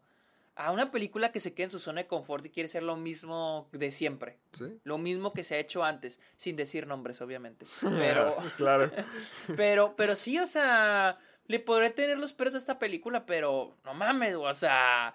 a 0.57 0.73
una 0.73 0.91
película 0.91 1.33
que 1.33 1.41
se 1.41 1.53
queda 1.53 1.65
en 1.65 1.71
su 1.71 1.79
zona 1.79 2.03
de 2.03 2.07
confort 2.07 2.45
y 2.47 2.51
quiere 2.51 2.69
ser 2.69 2.83
lo 2.83 2.97
mismo 2.97 3.69
de 3.73 3.91
siempre. 3.91 4.39
¿Sí? 4.53 4.79
Lo 4.85 4.97
mismo 4.97 5.35
que 5.35 5.45
se 5.45 5.55
ha 5.55 5.59
hecho 5.59 5.85
antes, 5.85 6.19
sin 6.39 6.57
decir 6.57 6.87
nombres, 6.87 7.21
obviamente. 7.21 7.67
Pero, 7.83 8.37
claro. 8.57 8.91
pero, 9.57 9.95
pero 9.97 10.17
sí, 10.17 10.39
o 10.39 10.47
sea, 10.47 11.19
le 11.47 11.61
podré 11.61 11.91
tener 11.91 12.19
los 12.19 12.33
peros 12.33 12.55
a 12.55 12.59
esta 12.59 12.79
película, 12.79 13.27
pero 13.27 13.77
no 13.85 13.95
mames, 13.95 14.35
o 14.35 14.55
sea, 14.55 15.15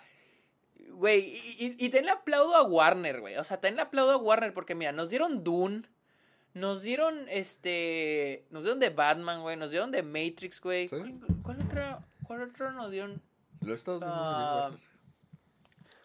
güey, 0.92 1.22
y, 1.22 1.66
y, 1.66 1.66
y 1.86 1.90
también 1.90 2.06
le 2.06 2.12
aplaudo 2.12 2.56
a 2.56 2.64
Warner, 2.64 3.20
güey, 3.20 3.36
o 3.38 3.44
sea, 3.44 3.58
también 3.58 3.78
le 3.78 3.82
aplaudo 3.82 4.12
a 4.12 4.18
Warner 4.18 4.54
porque, 4.54 4.76
mira, 4.76 4.92
nos 4.92 5.10
dieron 5.10 5.44
Dune, 5.44 5.84
nos 6.54 6.84
dieron, 6.84 7.28
este, 7.30 8.46
nos 8.52 8.64
dieron 8.64 8.80
de 8.80 8.90
Batman, 8.90 9.42
güey, 9.42 9.58
nos 9.58 9.72
dieron 9.72 9.92
de 9.92 10.04
Matrix, 10.04 10.62
güey. 10.62 10.88
Sí. 10.88 10.98
¿Cuál, 10.98 11.18
cuál 11.44 11.62
otra, 11.66 12.00
cuál 12.28 12.42
otra 12.44 12.72
nos 12.72 12.92
dieron? 12.92 13.22
Lo 13.62 13.74
haciendo 13.74 14.00
muy 14.00 14.06
bien, 14.06 14.16
Ah, 14.16 14.62
Warner. 14.70 14.91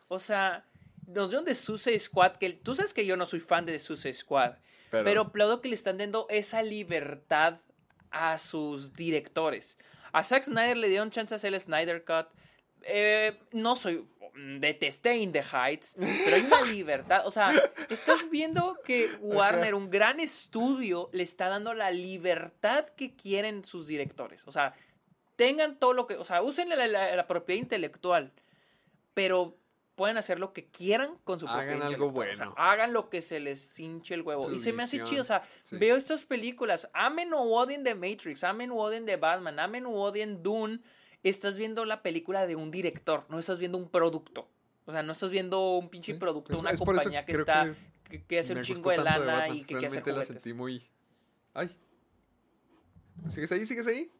O 0.09 0.19
sea, 0.19 0.65
nos 1.07 1.31
dieron 1.31 1.45
de 1.45 1.55
Suicide 1.55 1.99
Squad, 1.99 2.37
que 2.37 2.51
tú 2.51 2.75
sabes 2.75 2.93
que 2.93 3.07
yo 3.07 3.17
no 3.17 3.27
soy 3.27 3.41
fan 3.41 3.65
de 3.67 3.79
Suicide 3.79 4.15
Squad, 4.15 4.55
Pero- 4.91 5.05
pero, 5.05 5.21
aplaudo 5.23 5.61
que 5.61 5.69
le 5.69 5.75
están 5.75 5.99
dando 5.99 6.27
esa 6.31 6.63
libertad 6.63 7.61
a 8.11 8.39
sus 8.39 8.93
directores. 8.93 9.79
A 10.13 10.23
Zack 10.23 10.45
Snyder 10.45 10.77
le 10.77 10.89
dieron 10.89 11.11
chance 11.11 11.35
a 11.35 11.37
hacer 11.37 11.53
el 11.53 11.61
Snyder 11.61 12.05
Cut. 12.05 12.27
Eh, 12.83 13.39
no 13.53 13.77
soy. 13.77 14.07
Detesté 14.39 15.17
In 15.17 15.33
the 15.33 15.43
Heights, 15.43 15.97
pero 15.99 16.37
hay 16.37 16.43
una 16.43 16.61
libertad. 16.71 17.27
O 17.27 17.31
sea, 17.31 17.51
estás 17.89 18.29
viendo 18.31 18.77
que 18.85 19.09
Warner, 19.21 19.75
un 19.75 19.89
gran 19.91 20.21
estudio, 20.21 21.09
le 21.13 21.23
está 21.23 21.49
dando 21.49 21.73
la 21.73 21.91
libertad 21.91 22.85
que 22.97 23.17
quieren 23.17 23.65
sus 23.65 23.87
directores. 23.87 24.47
O 24.47 24.53
sea, 24.53 24.75
tengan 25.37 25.79
todo 25.79 25.95
lo 25.95 26.07
que. 26.07 26.17
O 26.17 26.25
sea, 26.27 26.43
usen 26.43 26.69
la, 26.69 26.77
la- 26.87 27.17
la 27.17 27.27
propiedad 27.27 27.63
intelectual, 27.63 28.33
pero 29.15 29.57
pueden 29.97 30.17
hacer 30.19 30.39
lo 30.39 30.53
que 30.53 30.67
quieran 30.67 31.19
con 31.25 31.41
su 31.41 31.49
Hagan 31.49 31.83
algo 31.83 32.07
intelectual. 32.07 32.31
O 32.31 32.37
sea, 32.37 32.47
bueno. 32.47 32.55
hagan 32.63 32.93
lo 32.93 33.09
que 33.11 33.23
se 33.23 33.41
les 33.41 33.77
hinche 33.81 34.15
el 34.15 34.23
huevo. 34.23 34.45
Su 34.45 34.55
y 34.55 34.59
se 34.61 34.73
me 34.73 34.83
hace 34.85 34.99
visión, 34.99 35.09
chido. 35.11 35.23
O 35.23 35.25
sea, 35.25 35.43
sí. 35.63 35.77
veo 35.79 35.97
estas 35.97 36.25
películas. 36.27 36.89
Amen 36.93 37.33
o 37.35 37.41
odien 37.43 37.83
de 37.83 37.95
Matrix, 37.95 38.45
amen 38.45 38.71
o 38.71 38.77
odien 38.77 39.05
de 39.07 39.17
Batman, 39.17 39.59
amen 39.59 39.87
o 39.87 39.93
odien 39.93 40.43
Dune. 40.43 40.81
Estás 41.23 41.57
viendo 41.57 41.85
la 41.85 42.03
película 42.03 42.47
de 42.47 42.55
un 42.55 42.71
director, 42.71 43.25
no 43.29 43.39
estás 43.41 43.59
viendo 43.59 43.79
un 43.79 43.89
producto. 43.91 44.49
O 44.85 44.93
sea, 44.93 45.03
no 45.03 45.13
estás 45.13 45.31
viendo 45.31 45.77
un 45.79 45.89
pinche 45.89 46.13
Sí, 46.13 46.19
producto, 46.19 46.55
es- 46.55 46.61
una 46.61 46.71
es 46.71 46.79
compañía 46.79 47.25
que 47.25 47.33
está. 47.33 47.75
que 48.09 48.23
Que, 48.25 48.39
hace 48.39 48.53
un 48.53 48.63
chingo 48.63 48.91
de 48.91 48.99
lana 48.99 49.19
Batman, 49.19 49.57
y 49.57 49.61
que 49.63 49.67
quiere 49.75 49.87
hacer 49.89 50.05
Realmente 50.05 50.11
la 50.13 50.17
juguetes. 50.25 50.43
sentí 50.43 50.53
muy... 50.57 50.89
Ay. 51.55 51.77
¿Sigues 53.29 53.51
ahí? 53.51 53.67
¿Sigues 53.67 53.87
ahí? 53.89 54.13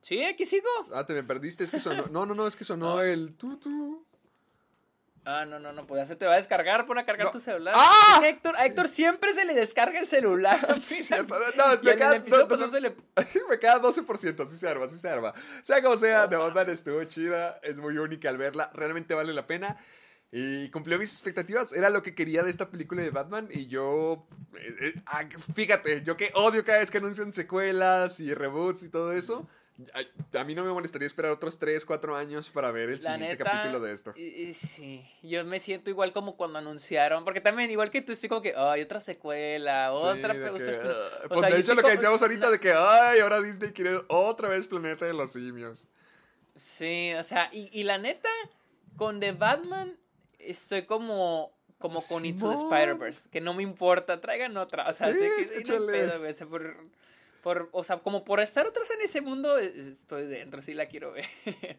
Sí, 0.00 0.24
aquí 0.24 0.44
sigo. 0.46 0.66
Ah, 0.92 1.04
te 1.06 1.14
me 1.14 1.22
perdiste. 1.22 1.62
Es 1.62 1.70
que 1.70 1.78
sonó... 1.78 2.06
No, 2.10 2.26
no, 2.26 2.34
no, 2.34 2.46
es 2.48 2.56
que 2.56 2.64
sonó 2.64 3.02
el 3.02 3.34
tu, 3.36 3.56
tu. 3.58 4.04
Ah, 5.30 5.44
no, 5.44 5.58
no, 5.58 5.72
no, 5.74 5.86
pues 5.86 6.00
ya 6.00 6.06
se 6.06 6.16
te 6.16 6.24
va 6.24 6.32
a 6.32 6.36
descargar, 6.36 6.86
pon 6.86 6.96
a 6.96 7.04
cargar 7.04 7.26
No. 7.26 7.32
tu 7.32 7.38
celular. 7.40 7.74
¡Ah! 7.76 8.22
Héctor, 8.24 8.56
a 8.56 8.64
Héctor 8.64 8.88
siempre 8.88 9.34
se 9.34 9.44
le 9.44 9.54
descarga 9.54 10.00
el 10.00 10.08
celular. 10.08 10.58
Sí, 10.82 10.96
cierto. 11.02 11.38
No, 11.54 11.66
me 11.82 11.90
el 11.90 11.96
queda, 11.98 12.16
episodio 12.16 12.44
no- 12.48 12.56
no 12.56 12.56
no 12.56 12.64
se- 12.66 12.70
se 12.70 12.80
le... 12.80 12.96
me 13.50 13.58
queda 13.58 13.78
12%, 13.82 14.46
sí 14.46 14.56
se 14.56 14.68
arma, 14.68 14.88
sí 14.88 14.96
se 14.96 15.06
arma. 15.08 15.34
Sea 15.62 15.82
como 15.82 15.98
sea, 15.98 16.28
The 16.30 16.36
Batman 16.36 16.70
estuvo 16.70 17.04
chida, 17.04 17.60
es 17.62 17.78
muy 17.78 17.98
única 17.98 18.30
al 18.30 18.38
verla, 18.38 18.70
realmente 18.72 19.12
vale 19.12 19.34
la 19.34 19.42
pena. 19.42 19.76
Y 20.30 20.70
cumplió 20.70 20.98
mis 20.98 21.12
expectativas, 21.12 21.72
era 21.74 21.90
lo 21.90 22.02
que 22.02 22.14
quería 22.14 22.42
de 22.42 22.50
esta 22.50 22.70
película 22.70 23.02
de 23.02 23.10
Batman. 23.10 23.48
Y 23.50 23.66
yo, 23.68 24.26
eh, 24.56 24.74
eh, 24.80 24.94
ah, 25.06 25.24
fíjate, 25.54 26.02
yo 26.04 26.16
que 26.16 26.30
odio 26.34 26.64
cada 26.64 26.78
vez 26.78 26.90
que 26.90 26.98
anuncian 26.98 27.32
secuelas 27.32 28.20
y 28.20 28.32
reboots 28.32 28.82
y 28.82 28.88
todo 28.90 29.12
eso. 29.12 29.46
A, 29.94 30.40
a 30.40 30.44
mí 30.44 30.56
no 30.56 30.64
me 30.64 30.72
molestaría 30.72 31.06
esperar 31.06 31.30
otros 31.30 31.56
3, 31.56 31.86
4 31.86 32.16
años 32.16 32.50
para 32.50 32.72
ver 32.72 32.88
el 32.90 32.96
La 32.96 33.12
siguiente 33.12 33.28
neta, 33.38 33.44
capítulo 33.44 33.78
de 33.78 33.92
esto. 33.92 34.12
y- 34.16 34.22
y 34.48 34.54
sí, 34.54 35.08
yo 35.22 35.44
me 35.44 35.60
siento 35.60 35.88
igual 35.88 36.12
como 36.12 36.36
cuando 36.36 36.58
anunciaron, 36.58 37.24
porque 37.24 37.40
también 37.40 37.70
igual 37.70 37.90
que 37.92 38.02
tú 38.02 38.12
estoy 38.12 38.28
como 38.28 38.42
que, 38.42 38.54
ay, 38.56 38.82
otra 38.82 38.98
secuela, 38.98 39.92
otra... 39.92 40.34
Sí, 40.34 40.40
de 40.40 40.52
que, 40.58 40.72
ah, 40.84 41.20
o 41.24 41.28
pues 41.28 41.40
sea, 41.40 41.50
de 41.50 41.60
hecho 41.60 41.74
lo 41.76 41.82
que 41.82 41.90
decíamos 41.92 42.20
ahorita 42.22 42.46
no, 42.46 42.50
de 42.52 42.58
que, 42.58 42.72
ay, 42.72 43.20
ahora 43.20 43.40
Disney 43.40 43.70
quiere 43.72 44.00
otra 44.08 44.48
vez 44.48 44.66
Planeta 44.66 45.06
de 45.06 45.12
los 45.14 45.32
Simios. 45.32 45.86
Sí, 46.56 47.12
o 47.14 47.22
sea, 47.22 47.48
y, 47.52 47.68
y 47.72 47.84
la 47.84 47.98
neta, 47.98 48.28
con 48.96 49.20
The 49.20 49.30
Batman 49.30 49.96
estoy 50.40 50.86
como 50.86 51.56
como 51.78 52.02
con 52.02 52.24
Into 52.24 52.48
the. 52.50 52.56
Spider-Verse, 52.56 53.28
que 53.30 53.40
no 53.40 53.54
me 53.54 53.62
importa, 53.62 54.20
traigan 54.20 54.56
otra, 54.56 54.88
o 54.88 54.92
sea, 54.92 55.12
Sí, 55.12 55.20
sé 55.46 55.62
que 55.62 55.78
no 55.78 55.86
pedo, 55.86 56.18
güey, 56.18 56.34
por, 56.34 56.76
por- 57.48 57.70
o 57.72 57.82
sea, 57.82 58.00
como 58.00 58.24
por 58.24 58.40
estar 58.40 58.66
otras 58.66 58.90
en 58.90 59.00
ese 59.00 59.22
mundo, 59.22 59.58
eh, 59.58 59.72
estoy 59.90 60.26
dentro, 60.26 60.60
sí 60.60 60.74
la 60.74 60.84
quiero 60.86 61.12
ver. 61.12 61.24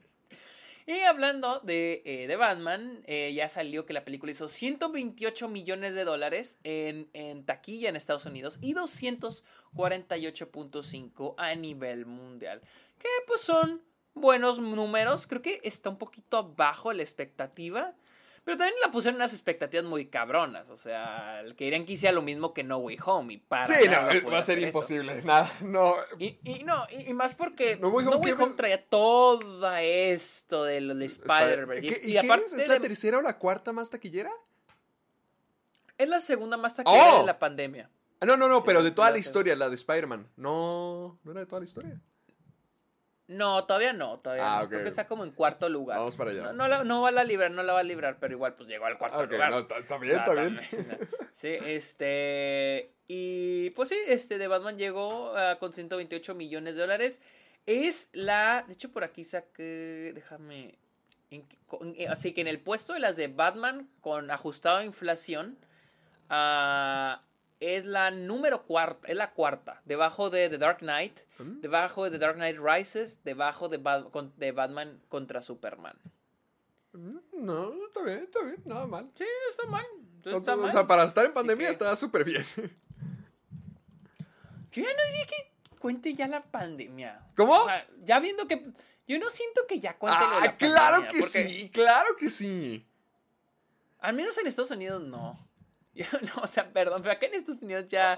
Y 0.88 1.02
hablando 1.02 1.60
de, 1.60 2.02
eh, 2.04 2.26
de 2.26 2.36
Batman, 2.36 3.04
eh, 3.06 3.32
ya 3.36 3.48
salió 3.48 3.86
que 3.86 3.94
la 3.94 4.04
película 4.04 4.32
hizo 4.32 4.48
128 4.48 5.48
millones 5.48 5.94
de 5.94 6.04
dólares 6.04 6.58
en, 6.64 7.12
en 7.14 7.46
taquilla 7.46 7.90
en 7.90 7.96
Estados 7.96 8.26
Unidos 8.26 8.58
y 8.60 8.74
248.5 8.74 11.36
a 11.38 11.54
nivel 11.54 12.08
mundial. 12.08 12.62
Que 12.98 13.08
pues 13.28 13.42
son 13.42 13.84
buenos 14.16 14.58
números, 14.58 15.28
creo 15.28 15.44
que 15.44 15.62
está 15.64 15.92
un 15.92 16.00
poquito 16.00 16.38
abajo 16.38 16.92
la 16.92 17.04
expectativa. 17.04 17.94
Pero 18.46 18.58
también 18.58 18.76
la 18.84 18.92
pusieron 18.92 19.16
unas 19.18 19.34
expectativas 19.34 19.86
muy 19.86 20.08
cabronas. 20.08 20.70
O 20.70 20.78
sea, 20.78 21.42
el 21.42 21.56
que 21.56 21.66
hiciera 21.88 22.14
lo 22.14 22.22
mismo 22.22 22.54
que 22.54 22.64
No 22.64 22.78
Way 22.78 22.98
Home. 23.06 23.34
Y 23.34 23.38
para 23.38 23.68
Sí, 23.68 23.88
nada 23.88 24.14
no, 24.14 24.30
va 24.32 24.40
a 24.40 24.42
ser 24.42 24.58
eso. 24.60 24.68
imposible. 24.68 25.22
Nada, 25.24 25.52
no. 25.62 25.94
Y, 26.18 26.38
y 26.44 26.64
no, 26.64 26.86
y, 26.90 27.10
y 27.10 27.14
más 27.14 27.36
porque 27.36 27.76
No 27.78 27.90
Way 27.90 28.06
Home, 28.08 28.54
traía 28.58 28.84
todo 28.84 29.76
esto 29.78 30.64
de 30.64 30.82
lo 30.82 30.96
de 30.96 31.06
Spider-Verse. 31.06 31.82
¿Qué- 31.88 32.02
Y, 32.08 32.12
¿Y, 32.14 32.18
aparte 32.18 32.46
es? 32.48 32.54
¿Es 32.54 32.68
la 32.68 32.76
de- 32.76 32.80
tercera 32.80 33.18
o 33.20 33.22
la 33.22 33.38
cuarta 33.38 33.72
más 33.74 33.90
taquillera? 33.90 34.32
es 35.98 36.08
la 36.08 36.22
segunda 36.22 36.56
más 36.58 36.76
taquillera 36.76 37.16
¡Oh! 37.16 37.20
de 37.22 37.26
la 37.26 37.38
pandemia. 37.40 37.90
Ah, 38.22 38.26
no, 38.26 38.38
no, 38.38 38.48
no, 38.48 38.64
pero 38.64 38.82
de 38.84 38.92
toda 38.92 39.12
la- 39.12 39.18
historia, 39.18 39.56
la 39.56 39.70
de 39.70 39.76
Spider-Man. 39.76 40.28
No, 40.38 41.20
no 41.24 41.32
era 41.32 41.42
de 41.42 41.46
toda 41.46 41.60
la 41.60 41.66
historia. 41.66 42.00
No, 43.30 43.64
todavía 43.66 43.94
no, 43.94 44.20
todavía 44.20 44.44
Ah, 44.46 44.58
no. 44.60 44.64
ok. 44.64 44.70
Creo 44.70 44.84
que 44.84 44.90
está 44.90 45.08
como 45.08 45.24
en 45.24 45.32
cuarto 45.32 45.70
lugar. 45.70 46.00
Vamos 46.00 46.18
para 46.18 46.32
allá. 46.32 46.44
No, 46.44 46.54
no, 46.54 46.68
la- 46.68 46.84
no 46.84 47.02
va 47.04 47.10
a 47.10 47.12
la 47.12 47.24
librar, 47.24 47.52
no 47.52 47.62
la 47.62 47.74
va 47.74 47.82
a 47.82 47.84
librar, 47.84 48.18
pero 48.20 48.34
igual 48.34 48.56
pues 48.56 48.68
llegó 48.68 48.86
al 48.88 48.98
cuarto 48.98 49.24
lugar. 49.26 49.52
no, 49.52 49.60
está, 49.60 49.76
bien, 50.00 50.18
está 50.18 50.34
bien. 50.34 50.56
también. 50.56 51.00
Sí, 51.34 51.56
este. 51.64 52.92
Y 53.08 53.70
pues 53.72 53.90
sí, 53.90 53.98
este 54.08 54.38
de 54.38 54.48
Batman 54.48 54.78
llegó 54.78 55.36
ah, 55.38 55.58
con 55.60 55.74
128 55.74 56.34
millones 56.36 56.76
de 56.76 56.82
dólares. 56.82 57.22
Es 57.66 58.10
la. 58.14 58.64
De 58.68 58.74
hecho, 58.74 58.92
por 58.92 59.04
aquí 59.04 59.24
saqué. 59.24 60.12
Déjame. 60.16 60.76
en- 61.32 61.46
con- 61.68 61.94
eh, 61.96 62.08
así 62.08 62.34
que 62.34 62.42
en 62.42 62.48
el 62.48 62.60
puesto 62.60 62.94
de 62.94 63.00
las 63.00 63.16
de 63.16 63.28
Batman 63.28 63.88
con 64.02 64.32
ajustado 64.32 64.78
a 64.78 64.84
inflación. 64.84 65.58
ah, 66.30 67.22
es 67.60 67.86
la 67.86 68.12
número 68.12 68.64
cuarta. 68.64 69.08
Es 69.08 69.16
la 69.16 69.32
cuarta. 69.34 69.82
Debajo 69.86 70.30
de 70.30 70.50
The 70.50 70.58
Dark 70.58 70.80
Knight. 70.80 71.20
Mm. 71.40 71.62
Debajo 71.62 72.04
de 72.06 72.12
The 72.12 72.20
Dark 72.20 72.36
Knight 72.36 72.58
Rises. 72.62 73.24
Debajo 73.24 73.70
de, 73.70 73.82
con- 74.12 74.34
de 74.38 74.52
Batman 74.52 75.00
contra 75.10 75.42
Superman. 75.42 75.98
Mm, 76.94 77.18
No, 77.34 77.74
está 77.88 78.04
bien, 78.04 78.20
está 78.24 78.44
bien, 78.44 78.62
nada 78.66 78.88
mal. 78.88 79.10
Sí, 79.16 79.26
está 79.52 79.66
mal. 79.68 79.86
O, 80.26 80.30
Está 80.38 80.56
o 80.56 80.58
mal. 80.58 80.72
sea, 80.72 80.86
para 80.88 81.04
estar 81.06 81.26
en 81.26 81.34
pandemia 81.34 81.68
que- 81.68 81.72
está 81.72 81.96
súper 81.96 82.24
bien. 82.24 82.44
Yo 82.56 82.62
ya 84.84 84.84
no 84.84 85.12
diría 85.12 85.26
que 85.28 85.52
cuente 85.80 86.14
ya 86.14 86.28
la 86.28 86.44
pandemia. 86.44 87.22
¿Cómo? 87.36 87.54
O 87.54 87.66
sea, 87.66 87.88
ya 88.04 88.20
viendo 88.20 88.48
que. 88.48 88.72
Yo 89.08 89.18
no 89.18 89.30
siento 89.32 89.62
que 89.68 89.80
ya 89.80 89.98
cuente 89.98 90.20
Ah, 90.22 90.42
la 90.46 90.56
claro 90.56 91.02
pandemia, 91.02 91.10
que 91.10 91.20
porque 91.20 91.48
sí, 91.48 91.70
claro 91.72 92.16
que 92.18 92.30
sí. 92.30 92.86
Al 94.00 94.16
menos 94.16 94.38
en 94.38 94.46
Estados 94.48 94.72
Unidos 94.72 95.02
no. 95.02 95.49
Yo 95.94 96.06
no, 96.22 96.44
o 96.44 96.48
sea, 96.48 96.72
perdón, 96.72 97.02
pero 97.02 97.14
acá 97.14 97.26
en 97.26 97.36
Estados 97.36 97.62
Unidos 97.62 97.88
ya. 97.90 98.18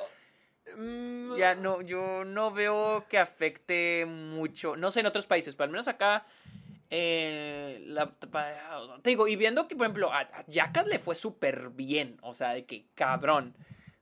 Mm, 0.78 1.38
Ya 1.38 1.56
no, 1.56 1.82
yo 1.82 2.24
no 2.24 2.52
veo 2.52 3.06
que 3.10 3.18
afecte 3.18 4.06
mucho. 4.06 4.76
No 4.76 4.92
sé 4.92 5.00
en 5.02 5.08
otros 5.08 5.26
países, 5.26 5.56
pero 5.56 5.66
al 5.66 5.72
menos 5.72 5.88
acá. 5.88 6.26
eh, 6.90 7.82
la- 7.88 8.12
te 9.02 9.10
digo, 9.12 9.28
y 9.28 9.36
viendo 9.38 9.68
que, 9.68 9.76
por 9.76 9.86
ejemplo, 9.86 10.12
a, 10.12 10.20
a 10.22 10.46
Jackass 10.48 10.88
le 10.88 11.00
fue 11.00 11.16
súper 11.16 11.70
bien. 11.70 12.18
O 12.22 12.34
sea, 12.34 12.50
de 12.54 12.66
que 12.66 12.86
cabrón. 12.96 13.56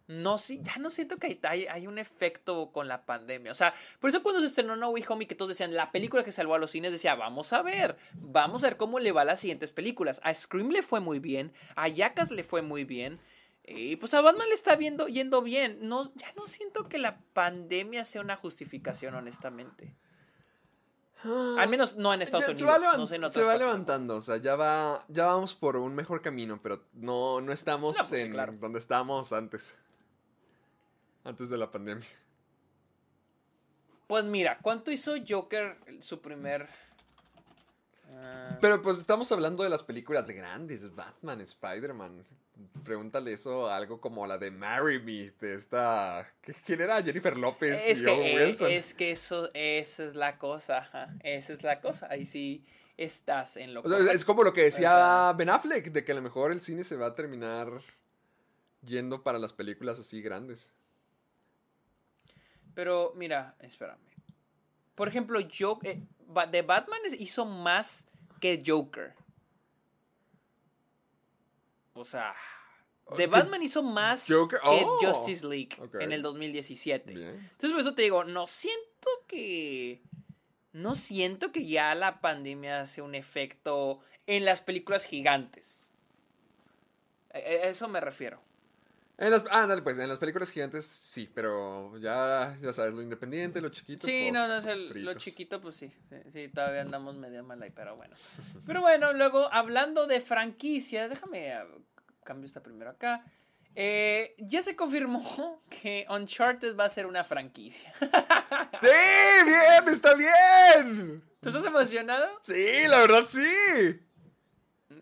No, 0.08 0.40
sí, 0.40 0.60
ya 0.64 0.78
no 0.80 0.90
siento 0.90 1.18
que 1.18 1.28
hay, 1.28 1.40
hay, 1.44 1.68
hay 1.68 1.86
un 1.88 2.00
efecto 2.00 2.72
con 2.72 2.88
la 2.88 3.06
pandemia. 3.06 3.52
O 3.52 3.56
sea, 3.56 3.76
por 4.00 4.10
eso 4.10 4.24
cuando 4.24 4.42
se 4.42 4.48
estrenó 4.48 4.76
No 4.76 4.90
Way 4.90 5.06
Home 5.08 5.26
y 5.26 5.28
que 5.28 5.36
todos 5.36 5.50
decían 5.50 5.76
la 5.76 5.92
película 5.92 6.24
que 6.24 6.32
salvó 6.32 6.56
a 6.56 6.60
los 6.60 6.72
cines, 6.72 6.92
decía, 6.92 7.14
vamos 7.14 7.54
a 7.54 7.62
ver, 7.62 7.96
vamos 8.16 8.64
a 8.64 8.68
ver 8.68 8.78
cómo 8.78 8.98
le 9.00 9.12
va 9.12 9.22
a 9.22 9.26
las 9.26 9.40
siguientes 9.40 9.72
películas. 9.72 10.20
A 10.24 10.34
Scream 10.34 10.72
le 10.72 10.82
fue 10.82 11.00
muy 11.00 11.20
bien, 11.20 11.54
a 11.76 11.88
Jackass 11.90 12.32
le 12.32 12.44
fue 12.44 12.64
muy 12.64 12.86
bien. 12.86 13.20
Y 13.72 13.96
pues 13.98 14.14
a 14.14 14.22
Batman 14.22 14.48
le 14.50 14.56
está 14.56 14.76
viendo, 14.76 15.08
yendo 15.08 15.42
bien. 15.42 15.80
No, 15.82 16.14
ya 16.16 16.32
no 16.34 16.48
siento 16.48 16.90
que 16.90 16.98
la 16.98 17.20
pandemia 17.34 18.04
sea 18.06 18.22
una 18.22 18.36
justificación, 18.36 19.16
honestamente. 19.16 19.96
Al 21.24 21.68
menos 21.68 21.98
no 21.98 22.14
en 22.14 22.22
Estados 22.22 22.46
Ya 22.46 22.52
Unidos. 22.54 22.80
se 22.80 22.88
va, 22.88 22.98
no 22.98 23.08
sé 23.08 23.16
en 23.18 23.30
se 23.30 23.42
va 23.42 23.58
levantando, 23.58 24.16
o 24.16 24.22
sea, 24.22 24.38
ya 24.38 24.56
va, 24.56 25.04
ya 25.10 25.26
vamos 25.26 25.54
por 25.54 25.76
un 25.76 25.94
mejor 25.94 26.22
camino, 26.22 26.62
pero 26.64 26.86
no, 26.94 27.42
no 27.42 27.52
estamos 27.52 27.98
No, 27.98 28.04
pues 28.04 28.10
sí, 28.22 28.26
en 28.26 28.32
claro. 28.32 28.54
donde 28.54 28.80
estábamos 28.80 29.34
antes. 29.34 29.78
Antes 31.26 31.50
de 31.50 31.58
la 31.58 31.70
pandemia. 31.70 32.08
Pues 34.08 34.24
mira, 34.24 34.60
¿cuánto 34.62 34.92
hizo 34.92 35.14
Joker 35.28 35.78
su 36.02 36.22
primer... 36.22 36.70
Pero 38.62 38.82
pues 38.82 39.00
estamos 39.00 39.32
hablando 39.32 39.64
de 39.64 39.70
las 39.70 39.84
películas 39.84 40.30
grandes, 40.30 40.94
Batman, 40.96 41.42
Spider-Man. 41.42 42.26
Pregúntale 42.84 43.32
eso 43.34 43.70
a 43.70 43.78
algo 43.78 44.02
como 44.02 44.28
la 44.28 44.38
de 44.38 44.52
Marry 44.52 45.02
Me, 45.02 45.32
de 45.40 45.56
esta... 45.56 46.30
¿qué- 46.42 46.54
¿Quién 46.66 46.82
era? 46.82 47.02
Jennifer 47.02 47.38
López 47.38 47.82
es 47.86 48.02
y 48.02 48.04
que, 48.04 48.10
Owen 48.10 48.26
eh, 48.38 48.46
Wilson. 48.48 48.72
es 48.72 48.94
que 48.94 49.12
eso, 49.12 49.50
esa 49.54 50.04
es 50.04 50.14
la 50.16 50.38
cosa, 50.38 50.80
ajá, 50.80 51.16
esa 51.24 51.54
es 51.54 51.64
la 51.64 51.80
cosa. 51.80 52.08
Ahí 52.10 52.26
sí 52.26 52.66
estás 52.98 53.56
en 53.56 53.74
lo 53.74 53.82
O 53.82 53.88
sea, 53.90 54.12
es 54.12 54.26
como 54.26 54.44
lo 54.44 54.52
que 54.54 54.64
decía 54.64 54.90
sea- 54.90 55.34
Ben 55.38 55.50
Affleck, 55.50 55.86
de 55.92 56.04
que 56.04 56.12
a 56.12 56.16
lo 56.16 56.22
mejor 56.22 56.52
el 56.52 56.62
cine 56.62 56.84
se 56.84 56.98
va 56.98 57.06
a 57.08 57.16
terminar 57.16 57.70
yendo 58.84 59.24
para 59.24 59.40
las 59.40 59.54
películas 59.54 59.98
así 60.00 60.22
grandes. 60.22 60.74
Pero 62.74 63.14
mira, 63.16 63.56
espérame. 63.62 64.00
Por 64.96 65.08
ejemplo, 65.08 65.40
yo 65.40 65.80
eh, 65.84 66.02
de 66.52 66.62
Batman 66.62 67.00
hizo 67.18 67.46
más 67.46 68.06
que 68.40 68.62
Joker. 68.66 69.14
O 71.94 72.06
sea, 72.06 72.34
The 73.12 73.16
¿Qué- 73.18 73.28
Batman 73.28 73.64
hizo 73.64 73.84
más 73.84 74.26
Joker? 74.28 74.60
que 74.60 74.68
Oh, 74.68 75.00
Justice 75.02 75.46
League 75.46 75.78
en 76.00 76.12
el 76.12 76.22
2017. 76.22 77.14
Bien. 77.14 77.30
Entonces 77.52 77.72
por 77.72 77.80
eso 77.82 77.96
te 77.96 78.04
digo, 78.04 78.24
no 78.24 78.48
siento 78.48 79.10
que... 79.28 80.02
No 80.72 80.94
siento 80.94 81.52
que 81.52 81.66
ya 81.66 81.96
la 81.96 82.22
pandemia 82.22 82.82
hace 82.82 83.02
un 83.02 83.16
efecto 83.16 84.02
en 84.28 84.46
las 84.46 84.62
películas 84.62 85.04
gigantes. 85.06 85.92
A 87.34 87.38
a 87.38 87.40
eso 87.42 87.88
me 87.88 88.00
refiero. 88.00 88.40
En 89.22 89.32
las, 89.32 89.44
ah, 89.52 89.68
dale, 89.68 89.82
pues, 89.82 90.00
en 90.00 90.08
las 90.08 90.18
películas 90.18 90.50
gigantes 90.50 90.86
sí, 90.86 91.30
pero 91.36 91.98
ya, 91.98 92.58
ya 92.62 92.72
sabes, 92.72 92.94
lo 92.94 93.02
independiente, 93.02 93.60
lo 93.60 93.68
chiquito. 93.68 94.08
Sí, 94.08 94.30
pues, 94.32 94.34
no, 94.34 94.48
no, 94.48 94.56
es 94.60 94.66
el- 94.66 95.04
lo 95.04 95.14
chiquito, 95.16 95.60
pues 95.60 95.76
sí, 95.76 95.92
sí, 96.10 96.16
sí, 96.32 96.48
todavía 96.48 96.82
andamos 96.82 97.18
medio 97.18 97.44
mal 97.44 97.62
ahí, 97.62 97.70
pero 97.70 97.98
bueno. 97.98 98.16
Pero 98.66 98.80
bueno, 98.82 99.12
luego, 99.12 99.50
hablando 99.52 100.08
de 100.08 100.22
franquicias, 100.22 101.10
déjame 101.10 101.52
ah, 101.52 101.68
cambio 102.24 102.46
esta 102.46 102.64
primero 102.64 102.92
acá. 102.92 103.26
Eh, 103.76 104.36
ya 104.40 104.64
se 104.64 104.76
confirmó 104.78 105.62
que 105.70 106.06
Uncharted 106.10 106.78
va 106.78 106.86
a 106.86 106.90
ser 106.90 107.06
una 107.06 107.24
franquicia. 107.26 107.94
Sí, 108.82 108.88
bien, 109.46 109.90
está 109.94 110.14
bien. 110.16 111.22
¿Tú 111.42 111.50
estás 111.50 111.66
emocionado? 111.66 112.30
Sí, 112.44 112.88
la 112.88 113.00
verdad 113.02 113.26
sí. 113.28 114.00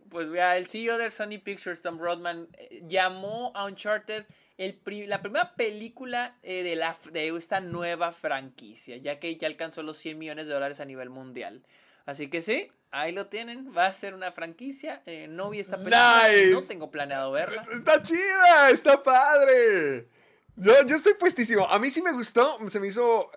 Pues 0.09 0.29
vea, 0.29 0.57
el 0.57 0.67
CEO 0.67 0.97
de 0.97 1.09
Sony 1.09 1.39
Pictures, 1.43 1.81
Tom 1.81 1.99
Rodman, 1.99 2.47
eh, 2.57 2.81
llamó 2.87 3.51
a 3.55 3.65
Uncharted 3.65 4.25
el 4.57 4.73
pri- 4.75 5.05
la 5.07 5.21
primera 5.21 5.53
película 5.55 6.35
eh, 6.43 6.63
de, 6.63 6.75
la, 6.75 6.97
de 7.11 7.27
esta 7.35 7.59
nueva 7.59 8.11
franquicia, 8.11 8.97
ya 8.97 9.19
que 9.19 9.35
ya 9.37 9.47
alcanzó 9.47 9.83
los 9.83 9.97
100 9.97 10.17
millones 10.17 10.47
de 10.47 10.53
dólares 10.53 10.79
a 10.79 10.85
nivel 10.85 11.09
mundial. 11.09 11.63
Así 12.05 12.29
que 12.29 12.41
sí, 12.41 12.71
ahí 12.91 13.11
lo 13.11 13.27
tienen, 13.27 13.75
va 13.75 13.87
a 13.87 13.93
ser 13.93 14.13
una 14.13 14.31
franquicia. 14.31 15.01
eh, 15.05 15.27
no 15.29 15.49
vi 15.49 15.59
esta 15.59 15.75
película, 15.77 16.23
Nice. 16.29 16.49
no 16.51 16.61
tengo 16.61 16.89
planeado 16.89 17.31
verla. 17.31 17.61
Está 17.73 18.01
chida, 18.01 18.69
está 18.71 19.03
padre. 19.03 20.07
Yo, 20.55 20.73
yo 20.87 20.95
estoy 20.95 21.13
puestísimo. 21.15 21.67
A 21.67 21.77
mí 21.79 21.89
sí 21.89 22.01
me 22.01 22.11
gustó, 22.13 22.57
se 22.67 22.79
me 22.79 22.87
hizo... 22.87 23.29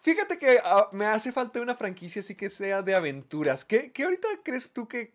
Fíjate 0.00 0.38
que 0.38 0.60
ah, 0.62 0.88
me 0.92 1.06
hace 1.06 1.32
falta 1.32 1.60
una 1.60 1.74
franquicia 1.74 2.20
así 2.20 2.34
que 2.34 2.50
sea 2.50 2.82
de 2.82 2.94
aventuras. 2.94 3.64
¿Qué, 3.64 3.90
qué 3.92 4.04
ahorita 4.04 4.28
crees 4.44 4.70
tú 4.72 4.86
que 4.86 5.12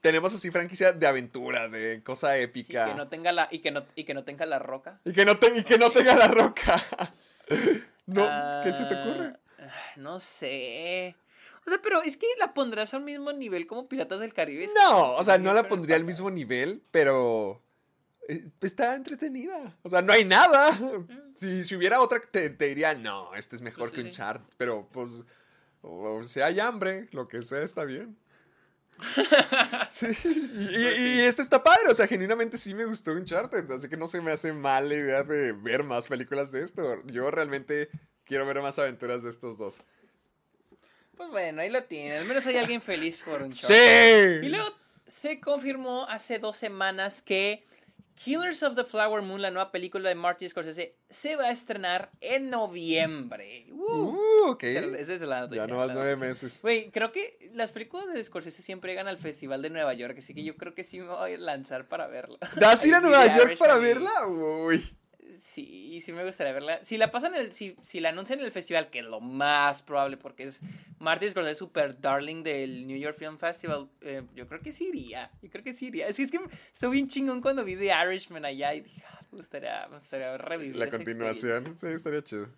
tenemos 0.00 0.34
así 0.34 0.50
franquicia 0.50 0.92
de 0.92 1.06
aventura, 1.06 1.68
de 1.68 2.02
cosa 2.02 2.38
Y 2.38 2.42
épica? 2.42 2.86
que 2.86 2.94
no 2.94 3.08
tenga 3.08 3.32
la, 3.32 3.48
y 3.50 3.60
que 3.60 3.70
no, 3.70 3.84
y 3.94 4.04
que 4.04 4.14
no 4.14 4.24
tenga 4.24 4.46
la 4.46 4.58
roca. 4.58 5.00
Y 5.04 5.12
que 5.12 5.24
no, 5.24 5.38
te- 5.38 5.58
y 5.58 5.64
que 5.64 5.78
no 5.78 5.90
tenga 5.90 6.14
la 6.14 6.28
roca. 6.28 6.82
no, 8.06 8.24
¿qué 8.62 8.72
se 8.72 8.84
te 8.84 8.94
Ah, 8.94 9.02
ocurre? 9.04 9.32
No 9.96 10.20
sé. 10.20 11.16
O 11.66 11.70
sea, 11.70 11.80
pero 11.82 12.02
es 12.02 12.16
que 12.16 12.26
la 12.38 12.54
pondrás 12.54 12.94
al 12.94 13.02
mismo 13.02 13.32
nivel 13.32 13.66
como 13.66 13.88
Piratas 13.88 14.20
del 14.20 14.32
Caribe. 14.32 14.68
No, 14.74 15.16
o 15.16 15.24
sea, 15.24 15.38
no 15.38 15.52
la 15.52 15.68
pondría 15.68 15.96
al 15.96 16.04
mismo 16.04 16.30
nivel, 16.30 16.82
pero 16.90 17.60
eh, 18.28 18.42
está 18.62 18.94
entretenida. 18.94 19.76
O 19.82 19.90
sea, 19.90 20.00
no 20.00 20.12
hay 20.12 20.24
nada. 20.24 20.78
Si, 21.34 21.64
si 21.64 21.76
hubiera 21.76 22.00
otra, 22.00 22.20
te, 22.20 22.48
te 22.50 22.68
diría, 22.68 22.94
no, 22.94 23.34
este 23.34 23.56
es 23.56 23.62
mejor 23.62 23.90
Sí, 23.90 23.96
que 23.96 24.00
un 24.02 24.06
sí. 24.08 24.12
chart. 24.14 24.42
Pero, 24.56 24.88
pues, 24.92 25.24
o, 25.82 26.18
o 26.20 26.24
si 26.24 26.40
hay 26.40 26.58
hambre, 26.60 27.08
lo 27.12 27.28
que 27.28 27.42
sea 27.42 27.62
está 27.62 27.84
bien. 27.84 28.16
Sí, 29.90 30.06
y, 30.24 30.76
y- 30.76 31.14
y 31.16 31.20
esto 31.20 31.42
está 31.42 31.62
padre, 31.62 31.88
o 31.90 31.94
sea, 31.94 32.06
genuinamente 32.06 32.58
sí 32.58 32.74
me 32.74 32.84
gustó 32.84 33.12
Uncharted, 33.12 33.70
así 33.70 33.88
que 33.88 33.96
no 33.96 34.06
se 34.06 34.20
me 34.20 34.32
hace 34.32 34.52
mal 34.52 34.88
la 34.88 34.94
idea 34.96 35.22
de 35.22 35.52
ver 35.52 35.84
más 35.84 36.06
películas 36.06 36.50
de 36.52 36.62
esto. 36.64 37.02
Yo 37.06 37.30
realmente 37.30 37.88
quiero 38.24 38.44
ver 38.46 38.60
más 38.60 38.78
aventuras 38.78 39.22
de 39.22 39.30
estos 39.30 39.56
dos. 39.58 39.82
Pues 41.16 41.30
bueno, 41.30 41.60
ahí 41.62 41.70
lo 41.70 41.84
tienen. 41.84 42.18
Al 42.18 42.24
menos 42.26 42.46
hay 42.46 42.56
alguien 42.56 42.80
feliz 42.82 43.22
por 43.24 43.42
un 43.42 43.52
show. 43.52 43.70
¡Sí! 43.70 44.46
Y 44.46 44.48
luego 44.48 44.74
se 45.06 45.40
confirmó 45.40 46.04
hace 46.08 46.38
dos 46.38 46.56
semanas 46.56 47.22
que 47.22 47.66
Killers 48.24 48.62
of 48.62 48.74
the 48.74 48.84
Flower 48.84 49.22
Moon, 49.22 49.40
la 49.40 49.50
nueva 49.50 49.70
película 49.70 50.08
de 50.08 50.14
Martin 50.14 50.48
Scorsese, 50.50 50.96
se 51.08 51.36
va 51.36 51.44
a 51.44 51.50
estrenar 51.50 52.10
en 52.20 52.50
noviembre. 52.50 53.66
Uh, 53.70 53.78
Uh, 53.88 54.50
ok. 54.50 54.62
Esa 54.64 55.14
es 55.14 55.20
la 55.22 55.40
noticia. 55.40 55.64
Ya 55.64 55.66
no 55.66 55.76
más 55.78 55.90
nueve 55.92 56.16
meses. 56.16 56.60
Güey, 56.62 56.90
creo 56.90 57.10
que 57.12 57.50
las 57.54 57.70
películas 57.72 58.12
de 58.12 58.22
Scorsese 58.22 58.62
siempre 58.62 58.92
llegan 58.92 59.08
al 59.08 59.18
Festival 59.18 59.62
de 59.62 59.70
Nueva 59.70 59.94
York, 59.94 60.16
así 60.18 60.34
que 60.34 60.42
yo 60.44 60.56
creo 60.56 60.74
que 60.74 60.84
sí 60.84 60.98
me 61.00 61.06
voy 61.06 61.34
a 61.34 61.38
lanzar 61.38 61.88
para 61.88 62.06
verla. 62.06 62.38
¿Das 62.56 62.84
ir 62.84 62.94
a 62.94 63.00
Nueva 63.02 63.26
York 63.36 63.56
para 63.56 63.78
verla? 63.78 64.10
Uy. 64.26 64.84
Sí, 65.38 66.00
sí 66.00 66.12
me 66.12 66.24
gustaría 66.24 66.52
verla. 66.52 66.84
Si 66.84 66.98
la 66.98 67.10
pasan, 67.10 67.34
el, 67.34 67.52
si, 67.52 67.76
si 67.82 68.00
la 68.00 68.08
anuncian 68.08 68.40
en 68.40 68.44
el 68.44 68.52
festival, 68.52 68.90
que 68.90 68.98
es 68.98 69.04
lo 69.04 69.20
más 69.20 69.82
probable 69.82 70.16
porque 70.16 70.44
es 70.44 70.60
Martin 70.98 71.30
Scorsese 71.30 71.54
super 71.54 72.00
darling 72.00 72.42
del 72.42 72.86
New 72.86 72.98
York 72.98 73.16
Film 73.16 73.38
Festival, 73.38 73.88
eh, 74.00 74.22
yo 74.34 74.48
creo 74.48 74.60
que 74.60 74.72
sí 74.72 74.88
iría. 74.88 75.30
Yo 75.40 75.48
creo 75.50 75.62
que 75.62 75.72
sí 75.72 75.86
iría. 75.86 76.08
Es 76.08 76.16
que, 76.16 76.24
es 76.24 76.30
que 76.30 76.40
estoy 76.72 76.90
bien 76.90 77.08
chingón 77.08 77.40
cuando 77.40 77.64
vi 77.64 77.76
The 77.76 77.92
Irishman 78.04 78.44
allá 78.44 78.74
y 78.74 78.80
dije, 78.80 79.02
ah, 79.06 79.24
me 79.30 79.38
gustaría, 79.38 79.86
me 79.88 79.98
gustaría 79.98 80.36
revivir 80.36 80.76
La 80.76 80.90
continuación. 80.90 81.78
Sí, 81.78 81.86
estaría 81.86 82.22
chido. 82.22 82.48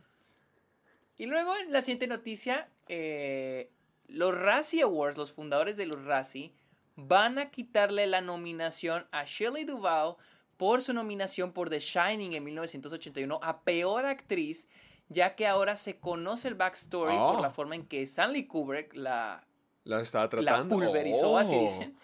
Y 1.18 1.26
luego, 1.26 1.54
en 1.56 1.70
la 1.70 1.82
siguiente 1.82 2.06
noticia, 2.06 2.68
eh, 2.88 3.70
los 4.08 4.34
Razzie 4.34 4.82
Awards, 4.82 5.18
los 5.18 5.32
fundadores 5.32 5.76
de 5.76 5.84
los 5.84 6.02
Razzie, 6.04 6.52
van 6.96 7.38
a 7.38 7.50
quitarle 7.50 8.06
la 8.06 8.20
nominación 8.20 9.06
a 9.10 9.24
Shelley 9.24 9.64
Duvall 9.64 10.16
por 10.60 10.82
su 10.82 10.92
nominación 10.92 11.52
por 11.52 11.70
The 11.70 11.80
Shining 11.80 12.34
en 12.34 12.44
1981 12.44 13.40
a 13.42 13.62
Peor 13.62 14.04
Actriz, 14.04 14.68
ya 15.08 15.34
que 15.34 15.46
ahora 15.46 15.74
se 15.76 15.98
conoce 15.98 16.48
el 16.48 16.54
backstory 16.54 17.14
Oh. 17.18 17.32
por 17.32 17.40
la 17.40 17.48
forma 17.50 17.76
en 17.76 17.86
que 17.86 18.02
Stanley 18.02 18.44
Kubrick 18.46 18.94
la, 18.94 19.40
La 19.84 20.02
estaba 20.02 20.24
la 20.24 20.28
tratando. 20.28 20.74
pulverizó, 20.74 21.38
así 21.38 21.54
Oh. 21.56 21.62
dicen. 21.62 21.96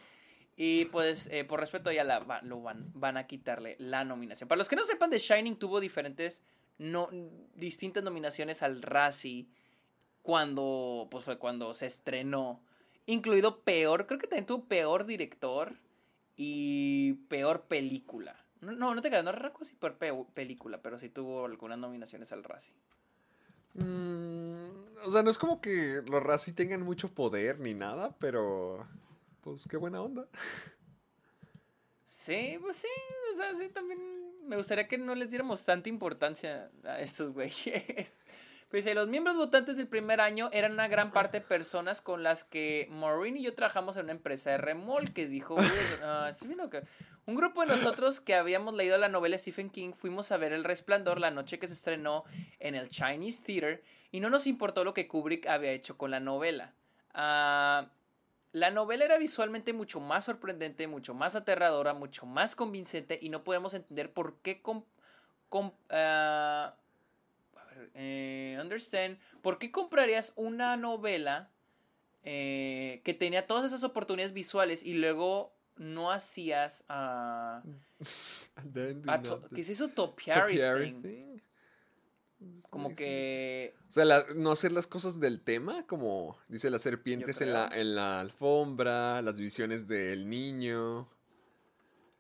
Y 0.57 0.87
pues, 0.87 1.27
eh, 1.31 1.45
por 1.45 1.61
respeto, 1.61 1.93
ya 1.93 2.03
la, 2.03 2.21
va- 2.21 2.41
lo 2.41 2.63
van, 2.63 2.91
van 2.95 3.19
a 3.19 3.27
quitarle 3.27 3.77
la 3.79 4.05
nominación. 4.05 4.49
Para 4.49 4.57
los 4.57 4.71
que 4.71 4.77
no 4.77 4.85
sepan, 4.85 5.11
The 5.11 5.19
Shining 5.19 5.57
tuvo 5.57 5.79
diferentes, 5.79 6.43
no, 6.79 7.11
distintas 7.57 8.03
nominaciones 8.03 8.63
al 8.63 8.81
Razzie 8.81 9.49
cuando, 10.23 11.09
pues 11.11 11.25
fue 11.25 11.37
cuando 11.39 11.75
se 11.75 11.85
estrenó. 11.85 12.63
Incluido 13.05 13.61
peor, 13.61 14.07
creo 14.07 14.19
que 14.19 14.27
también 14.29 14.47
tuvo 14.47 14.65
peor 14.65 15.05
director 15.05 15.75
y 16.39 17.13
peor 17.29 17.65
película. 17.67 18.35
No, 18.61 18.73
no, 18.73 18.95
no 18.95 19.03
te 19.03 19.09
creas, 19.09 19.25
no 19.25 19.33
recuerdo 19.33 19.65
si 19.65 19.75
peor 19.75 19.97
pe- 19.99 20.27
película, 20.35 20.81
pero 20.83 20.99
sí 20.99 21.09
tuvo 21.09 21.45
algunas 21.45 21.79
nominaciones 21.79 22.33
al 22.33 22.43
Razzie. 22.45 22.75
Mm, 23.75 25.05
o 25.05 25.11
sea, 25.11 25.23
no 25.23 25.31
es 25.31 25.39
como 25.39 25.61
que 25.61 26.03
los 26.07 26.23
Razzie 26.23 26.55
tengan 26.55 26.83
mucho 26.83 27.15
poder 27.15 27.61
ni 27.61 27.75
nada, 27.75 28.17
pero. 28.19 28.87
Pues 29.43 29.67
qué 29.69 29.77
buena 29.77 30.01
onda. 30.03 30.27
Sí, 32.09 32.59
pues 32.61 32.77
sí, 32.77 32.89
o 33.33 33.37
sea, 33.37 33.55
sí, 33.57 33.69
también 33.69 34.01
me 34.49 34.57
gustaría 34.57 34.89
que 34.89 34.99
no 34.99 35.15
les 35.15 35.31
diéramos 35.31 35.65
tanta 35.65 35.89
importancia 35.89 36.71
a 36.85 37.01
estos 37.01 37.33
güeyes. 37.33 38.19
Pues 38.69 38.85
dice, 38.85 38.95
los 38.95 39.09
miembros 39.09 39.37
votantes 39.37 39.77
del 39.77 39.87
primer 39.87 40.21
año 40.21 40.51
eran 40.53 40.73
una 40.73 40.89
gran 40.89 41.13
parte 41.13 41.41
personas 41.41 42.01
con 42.01 42.25
las 42.25 42.43
que 42.43 42.89
Maureen 42.91 43.37
y 43.37 43.45
yo 43.45 43.55
trabajamos 43.55 43.97
en 43.97 44.05
una 44.05 44.13
empresa 44.13 44.51
de 44.51 44.59
remolques, 44.59 45.31
dijo. 45.31 45.57
Ah, 46.03 46.31
un 47.27 47.35
grupo 47.35 47.63
de 47.63 47.69
nosotros 47.69 48.21
que 48.21 48.35
habíamos 48.35 48.75
leído 48.75 48.99
la 48.99 49.09
novela 49.09 49.39
Stephen 49.39 49.71
King 49.71 49.93
fuimos 49.93 50.31
a 50.31 50.37
ver 50.37 50.53
El 50.53 50.65
Resplandor 50.65 51.21
la 51.21 51.31
noche 51.31 51.59
que 51.59 51.67
se 51.67 51.75
estrenó 51.75 52.25
en 52.61 52.75
el 52.75 52.89
Chinese 52.89 53.43
Theater 53.43 53.83
y 54.13 54.21
no 54.21 54.31
nos 54.31 54.47
importó 54.47 54.85
lo 54.85 54.95
que 54.95 55.09
Kubrick 55.09 55.47
había 55.47 55.73
hecho 55.73 55.97
con 55.97 56.11
la 56.11 56.21
novela. 56.21 56.75
Ah, 57.15 57.89
la 58.53 58.71
novela 58.71 59.05
era 59.05 59.19
visualmente 59.19 59.73
mucho 59.73 60.01
más 60.01 60.25
sorprendente, 60.25 60.87
mucho 60.87 61.15
más 61.15 61.37
aterradora, 61.37 61.95
mucho 61.95 62.27
más 62.27 62.57
convincente 62.57 63.19
y 63.21 63.29
no 63.29 63.45
podemos 63.45 63.75
entender 63.75 64.13
por 64.13 64.39
qué 64.41 64.63
ah, 65.91 66.75
eh, 67.95 68.59
understand, 68.61 69.19
¿por 69.43 69.59
qué 69.59 69.71
comprarías 69.71 70.33
una 70.37 70.77
novela 70.77 71.51
eh, 72.23 73.01
que 73.05 73.15
tenía 73.15 73.47
todas 73.47 73.65
esas 73.67 73.85
oportunidades 73.85 74.33
visuales 74.33 74.83
y 74.85 74.95
luego 74.95 75.55
no 75.77 76.11
hacías 76.11 76.85
ah, 76.89 77.63
do 78.65 78.81
ah, 79.07 79.19
not- 79.19 79.23
to- 79.25 79.49
¿qué 79.55 79.61
es 79.61 79.69
eso? 79.71 79.89
Topiary 79.91 80.41
Topiary 80.57 80.93
thing. 80.93 81.03
thing. 81.03 81.41
Como 82.69 82.95
que 82.95 83.75
O 83.89 83.93
sea, 83.93 84.05
la- 84.05 84.27
no 84.35 84.51
hacer 84.53 84.71
las 84.73 84.87
cosas 84.87 85.21
del 85.21 85.41
tema, 85.41 85.87
como 85.87 86.37
dice 86.49 86.69
las 86.71 86.83
serpientes 86.83 87.41
en 87.41 87.53
la, 87.53 87.69
en 87.73 87.95
la 87.95 88.21
alfombra, 88.21 89.23
las 89.23 89.39
visiones 89.41 89.87
del 89.89 90.29
niño. 90.29 91.09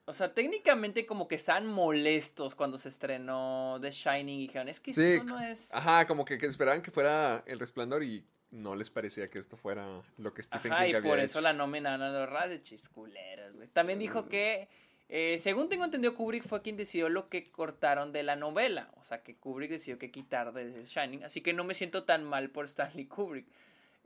O 0.09 0.12
sea, 0.12 0.33
técnicamente 0.33 1.05
como 1.05 1.27
que 1.27 1.35
estaban 1.35 1.66
molestos 1.66 2.55
cuando 2.55 2.78
se 2.78 2.89
estrenó 2.89 3.78
The 3.81 3.91
Shining 3.91 4.39
y 4.39 4.47
dijeron, 4.47 4.69
es 4.69 4.78
que 4.78 4.93
Sí, 4.93 5.03
esto 5.03 5.24
no 5.24 5.41
es... 5.41 5.74
Ajá, 5.74 6.07
como 6.07 6.24
que, 6.24 6.39
que 6.39 6.47
esperaban 6.47 6.81
que 6.81 6.93
fuera 6.93 7.43
el 7.47 7.59
resplandor 7.59 8.05
y 8.05 8.24
no 8.53 8.77
les 8.77 8.89
parecía 8.89 9.28
que 9.28 9.41
esto 9.41 9.57
fuera 9.57 9.85
lo 10.19 10.33
que 10.33 10.45
Stephen 10.45 10.73
Ajá, 10.73 10.85
King 10.85 10.93
y 10.93 10.95
había 10.95 11.11
por 11.11 11.19
hecho. 11.19 11.24
eso 11.24 11.41
la 11.41 11.53
nominaron 11.53 12.03
a 12.03 12.11
los 12.11 12.31
Razzie 12.31 12.62
chisculeros, 12.62 13.57
güey. 13.57 13.66
También 13.69 13.99
dijo 13.99 14.28
que, 14.28 14.69
eh, 15.09 15.39
según 15.41 15.69
tengo 15.69 15.85
entendido, 15.85 16.15
Kubrick 16.15 16.45
fue 16.45 16.62
quien 16.62 16.77
decidió 16.77 17.09
lo 17.09 17.28
que 17.28 17.51
cortaron 17.51 18.12
de 18.12 18.23
la 18.23 18.37
novela. 18.37 18.93
O 19.01 19.03
sea, 19.05 19.24
que 19.24 19.35
Kubrick 19.37 19.73
decidió 19.73 19.99
que 19.99 20.12
quitar 20.12 20.53
de 20.53 20.70
The 20.70 20.85
Shining. 20.85 21.24
Así 21.24 21.41
que 21.41 21.53
no 21.53 21.65
me 21.65 21.74
siento 21.74 22.05
tan 22.05 22.24
mal 22.24 22.51
por 22.51 22.66
Stanley 22.66 23.07
Kubrick. 23.07 23.47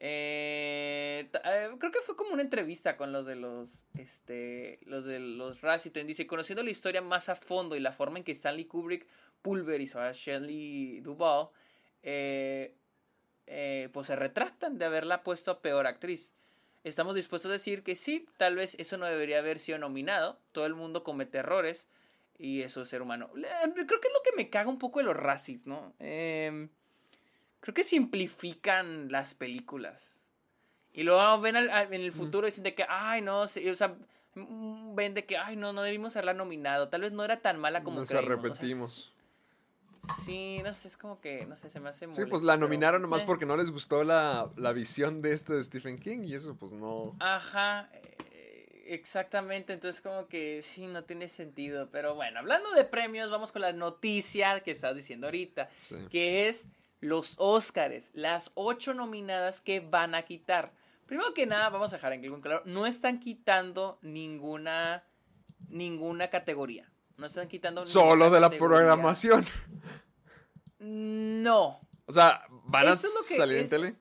Eh, 0.03 1.31
eh, 1.45 1.69
creo 1.79 1.93
que 1.93 2.01
fue 2.01 2.17
como 2.17 2.33
una 2.33 2.43
entrevista 2.43 2.97
con 2.97 3.13
los 3.13 3.27
de 3.27 3.37
los, 3.37 3.87
este, 3.99 4.81
los 4.87 5.05
de 5.05 5.21
los 5.21 5.61
Razziton. 5.61 6.07
Dice, 6.07 6.27
conociendo 6.27 6.63
la 6.63 6.71
historia 6.71 7.03
más 7.03 7.29
a 7.29 7.37
fondo 7.37 7.77
y 7.77 7.81
la 7.81 7.93
forma 7.93 8.19
en 8.19 8.25
que 8.25 8.33
Stanley 8.33 8.65
Kubrick 8.65 9.07
pulverizó 9.43 10.01
a 10.01 10.13
Shelley 10.13 11.01
Duvall, 11.01 11.51
eh, 12.03 12.75
eh, 13.47 13.89
pues 13.93 14.07
se 14.07 14.17
retractan 14.17 14.79
de 14.79 14.87
haberla 14.87 15.23
puesto 15.23 15.51
a 15.51 15.61
peor 15.61 15.87
actriz. 15.87 16.33
Estamos 16.83 17.15
dispuestos 17.15 17.51
a 17.51 17.53
decir 17.53 17.83
que 17.83 17.95
sí, 17.95 18.27
tal 18.39 18.57
vez 18.57 18.75
eso 18.79 18.97
no 18.97 19.05
debería 19.05 19.39
haber 19.39 19.59
sido 19.59 19.77
nominado. 19.79 20.39
Todo 20.53 20.65
el 20.65 20.75
mundo 20.75 21.05
comete 21.05 21.39
errores 21.39 21.89
y 22.39 22.63
eso 22.63 22.83
es 22.83 22.89
ser 22.89 23.03
humano. 23.03 23.31
Creo 23.35 23.75
que 23.75 24.09
es 24.09 24.15
lo 24.15 24.23
que 24.25 24.37
me 24.37 24.49
caga 24.49 24.71
un 24.71 24.79
poco 24.79 25.01
de 25.01 25.05
los 25.05 25.17
Razzies, 25.17 25.67
¿no? 25.67 25.93
Em, 25.99 26.71
creo 27.61 27.75
que 27.75 27.83
simplifican 27.85 29.11
las 29.13 29.35
películas. 29.35 30.19
Y 30.93 31.03
luego 31.05 31.41
ven 31.41 31.57
al- 31.57 31.71
al- 31.71 31.93
en 31.95 32.01
el 32.01 32.13
futuro 32.13 32.47
y 32.47 32.51
dicen 32.51 32.65
de 32.65 32.75
que, 32.75 32.85
ay, 32.89 33.23
no, 33.23 33.47
sí, 33.47 33.69
o 33.69 33.77
sea, 33.77 33.95
mm, 34.35 34.95
ven 34.95 35.15
de 35.15 35.25
que, 35.25 35.37
ay, 35.37 35.57
no, 35.57 35.73
no 35.73 35.83
debimos 35.83 36.17
haberla 36.17 36.35
nominado. 36.35 36.89
Tal 36.89 37.03
vez 37.03 37.13
no 37.13 37.25
era 37.25 37.41
tan 37.41 37.59
mala 37.61 37.83
como 37.85 38.01
Nos 38.01 38.09
creímos. 38.09 38.29
Arrepentimos. 38.31 39.13
sí, 40.25 40.61
no 40.65 40.73
sé, 40.75 40.89
es 40.89 40.97
como 40.97 41.21
que, 41.21 41.47
no 41.47 41.55
sé, 41.57 41.71
se 41.71 41.79
me 41.79 41.91
hace 41.91 42.01
Sí, 42.01 42.07
molesto, 42.07 42.29
pues 42.29 42.43
la 42.43 42.55
pero, 42.55 42.67
nominaron 42.67 43.03
nomás 43.03 43.23
eh. 43.23 43.25
porque 43.27 43.47
no 43.47 43.57
les 43.57 43.71
gustó 43.71 44.03
la, 44.03 44.51
la 44.57 44.73
visión 44.73 45.23
de 45.23 45.33
este 45.33 45.55
de 45.55 45.63
Stephen 45.63 45.99
King 45.99 46.21
y 46.25 46.35
eso 46.35 46.57
pues 46.57 46.73
no... 46.73 47.15
Ajá, 47.21 47.89
eh, 47.93 48.87
exactamente, 48.87 49.73
entonces 49.73 50.01
como 50.01 50.27
que 50.27 50.63
sí, 50.63 50.87
no 50.87 51.05
tiene 51.05 51.29
sentido, 51.29 51.89
pero 51.93 52.15
bueno, 52.17 52.41
hablando 52.41 52.71
de 52.73 52.85
premios, 52.85 53.31
vamos 53.31 53.53
con 53.53 53.63
la 53.63 53.73
noticia 53.73 54.61
que 54.61 54.73
estás 54.73 54.97
diciendo 54.97 55.27
ahorita, 55.29 55.69
Sí. 55.77 55.97
que 56.11 56.49
es 56.49 56.67
los 57.01 57.35
Óscares, 57.39 58.11
las 58.15 58.53
ocho 58.55 58.95
nominadas 58.95 59.61
que 59.61 59.81
van 59.81 60.15
a 60.15 60.23
quitar. 60.23 60.73
Primero 61.07 61.35
que 61.35 61.47
nada, 61.47 61.71
vamos 61.71 61.93
a 61.93 61.97
dejar 61.97 62.13
en 62.13 62.41
claro, 62.41 62.63
no 62.67 62.87
están 62.87 63.19
quitando 63.19 63.99
ninguna, 64.03 65.05
ninguna 65.69 66.29
categoría. 66.31 66.91
No 67.17 67.27
están 67.27 67.49
quitando 67.49 67.85
Solo 67.85 68.31
de 68.31 68.41
la 68.41 68.49
categoría. 68.49 68.77
programación. 68.77 69.45
No, 70.79 71.81
O 72.07 72.13
sea, 72.13 72.43
¿van 72.49 72.89
a 72.89 72.93
es 72.93 73.27
salir 73.37 73.59
en 73.59 73.69
tele? 73.69 73.97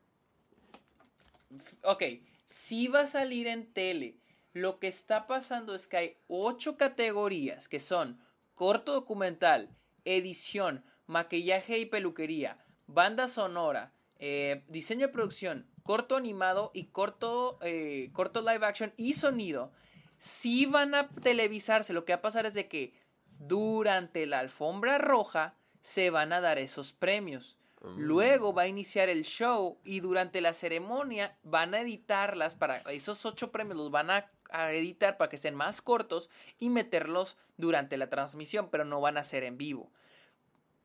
Ok, 1.83 2.03
sí 2.47 2.87
va 2.87 3.01
a 3.01 3.07
salir 3.07 3.47
en 3.47 3.73
tele. 3.73 4.17
Lo 4.53 4.79
que 4.79 4.87
está 4.87 5.27
pasando 5.27 5.75
es 5.75 5.87
que 5.87 5.97
hay 5.97 6.17
ocho 6.27 6.77
categorías 6.77 7.67
que 7.67 7.79
son 7.79 8.21
corto 8.55 8.93
documental, 8.93 9.75
edición, 10.05 10.85
maquillaje 11.05 11.79
y 11.79 11.85
peluquería, 11.85 12.57
banda 12.93 13.27
sonora, 13.27 13.93
eh, 14.17 14.63
diseño 14.67 15.07
de 15.07 15.13
producción, 15.13 15.67
corto 15.83 16.15
animado 16.15 16.71
y 16.73 16.87
corto, 16.87 17.59
eh, 17.61 18.09
corto 18.13 18.41
live 18.41 18.65
action 18.65 18.93
y 18.97 19.13
sonido. 19.13 19.71
Sí 20.17 20.65
van 20.65 20.95
a 20.95 21.07
televisarse. 21.07 21.93
Lo 21.93 22.03
que 22.03 22.13
va 22.13 22.17
a 22.17 22.21
pasar 22.21 22.45
es 22.45 22.53
de 22.53 22.67
que 22.67 22.93
durante 23.39 24.25
la 24.25 24.39
alfombra 24.39 24.97
roja 24.97 25.55
se 25.81 26.09
van 26.09 26.33
a 26.33 26.41
dar 26.41 26.57
esos 26.57 26.91
premios. 26.91 27.57
Luego 27.95 28.53
va 28.53 28.63
a 28.63 28.67
iniciar 28.67 29.07
el 29.07 29.23
show 29.23 29.79
y 29.85 30.01
durante 30.01 30.41
la 30.41 30.53
ceremonia 30.53 31.37
van 31.43 31.73
a 31.73 31.79
editarlas 31.79 32.53
para 32.53 32.79
esos 32.91 33.25
ocho 33.25 33.53
premios 33.53 33.77
los 33.77 33.89
van 33.89 34.09
a, 34.09 34.29
a 34.49 34.73
editar 34.73 35.15
para 35.15 35.29
que 35.29 35.37
sean 35.37 35.55
más 35.55 35.81
cortos 35.81 36.29
y 36.59 36.69
meterlos 36.69 37.37
durante 37.55 37.95
la 37.95 38.09
transmisión, 38.09 38.67
pero 38.69 38.83
no 38.83 38.99
van 38.99 39.17
a 39.17 39.23
ser 39.23 39.45
en 39.45 39.57
vivo. 39.57 39.93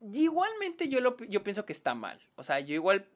Igualmente 0.01 0.89
yo 0.89 1.01
lo 1.01 1.17
yo 1.29 1.43
pienso 1.43 1.65
que 1.65 1.73
está 1.73 1.95
mal. 1.95 2.21
O 2.37 2.43
sea, 2.43 2.61
yo 2.61 2.75
igual 2.75 3.07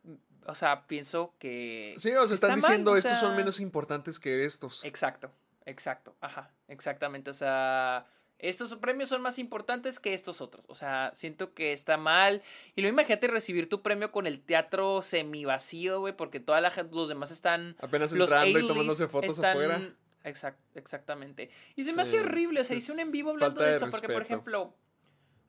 o 0.47 0.55
sea, 0.55 0.87
pienso 0.87 1.35
que 1.39 1.95
Sí, 1.99 2.09
o 2.13 2.27
sea, 2.27 2.35
está 2.35 2.47
están 2.47 2.51
mal, 2.51 2.57
diciendo 2.61 2.93
o 2.93 2.97
estos 2.97 3.19
son 3.21 3.37
menos 3.37 3.61
importantes 3.61 4.19
que 4.19 4.45
estos. 4.45 4.83
Exacto, 4.85 5.31
exacto, 5.67 6.17
ajá, 6.23 6.51
exactamente. 6.69 7.31
O 7.31 7.35
sea, 7.35 8.07
estos 8.39 8.75
premios 8.77 9.11
son 9.11 9.21
más 9.21 9.39
importantes 9.39 10.01
que 10.01 10.15
estos 10.15 10.41
otros. 10.41 10.65
O 10.69 10.75
sea, 10.75 11.11
siento 11.15 11.53
que 11.53 11.73
está 11.75 11.99
mal. 11.99 12.43
Y 12.77 12.81
luego 12.81 12.95
imagínate 12.95 13.27
recibir 13.27 13.69
tu 13.69 13.83
premio 13.83 14.11
con 14.11 14.27
el 14.27 14.41
teatro 14.41 15.03
semi 15.03 15.45
vacío, 15.45 16.01
güey, 16.01 16.17
porque 16.17 16.41
toda 16.41 16.61
la 16.63 16.71
gente, 16.71 16.95
los 16.95 17.09
demás 17.11 17.31
están. 17.31 17.77
Apenas 17.81 18.13
entrando 18.13 18.59
y 18.59 18.67
tomándose 18.67 19.07
fotos 19.09 19.31
están- 19.35 19.51
afuera. 19.51 19.81
Exact- 20.25 20.57
exactamente. 20.75 21.51
Y 21.77 21.83
se 21.83 21.93
me 21.93 22.05
Sí, 22.05 22.17
hace 22.17 22.21
horrible. 22.27 22.61
O 22.63 22.65
sea, 22.65 22.77
hice 22.77 22.93
un 22.93 23.01
en 23.01 23.13
vivo 23.13 23.31
hablando 23.31 23.61
de 23.63 23.71
de 23.71 23.77
eso. 23.77 23.91
Porque, 23.91 24.09
por 24.09 24.23
ejemplo. 24.23 24.75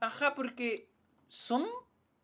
Ajá, 0.01 0.35
porque 0.35 0.88
son. 1.29 1.65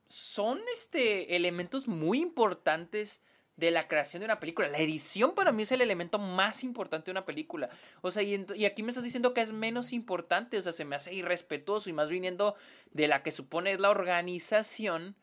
Son 0.10 0.60
este. 0.74 1.36
elementos 1.36 1.88
muy 1.88 2.22
importantes 2.22 3.22
de 3.58 3.72
la 3.72 3.88
creación 3.88 4.20
de 4.20 4.26
una 4.26 4.40
película. 4.40 4.68
La 4.68 4.80
edición 4.80 5.34
para 5.34 5.52
mí 5.52 5.64
es 5.64 5.72
el 5.72 5.82
elemento 5.82 6.20
más 6.20 6.64
importante 6.64 7.06
de 7.06 7.12
una 7.12 7.26
película. 7.26 7.70
O 8.02 8.12
sea, 8.12 8.22
y, 8.22 8.46
y 8.56 8.66
aquí 8.66 8.84
me 8.84 8.90
estás 8.90 9.04
diciendo 9.04 9.34
que 9.34 9.42
es 9.42 9.54
menos 9.54 9.94
importante. 9.94 10.58
O 10.58 10.62
sea, 10.62 10.74
se 10.74 10.86
me 10.86 10.96
hace 10.96 11.14
irrespetuoso 11.14 11.90
y 11.90 11.94
más 11.94 12.10
viniendo 12.10 12.56
de 12.92 13.08
la 13.08 13.24
que 13.24 13.32
supone 13.32 13.78
la 13.78 13.90
organización 13.90 15.16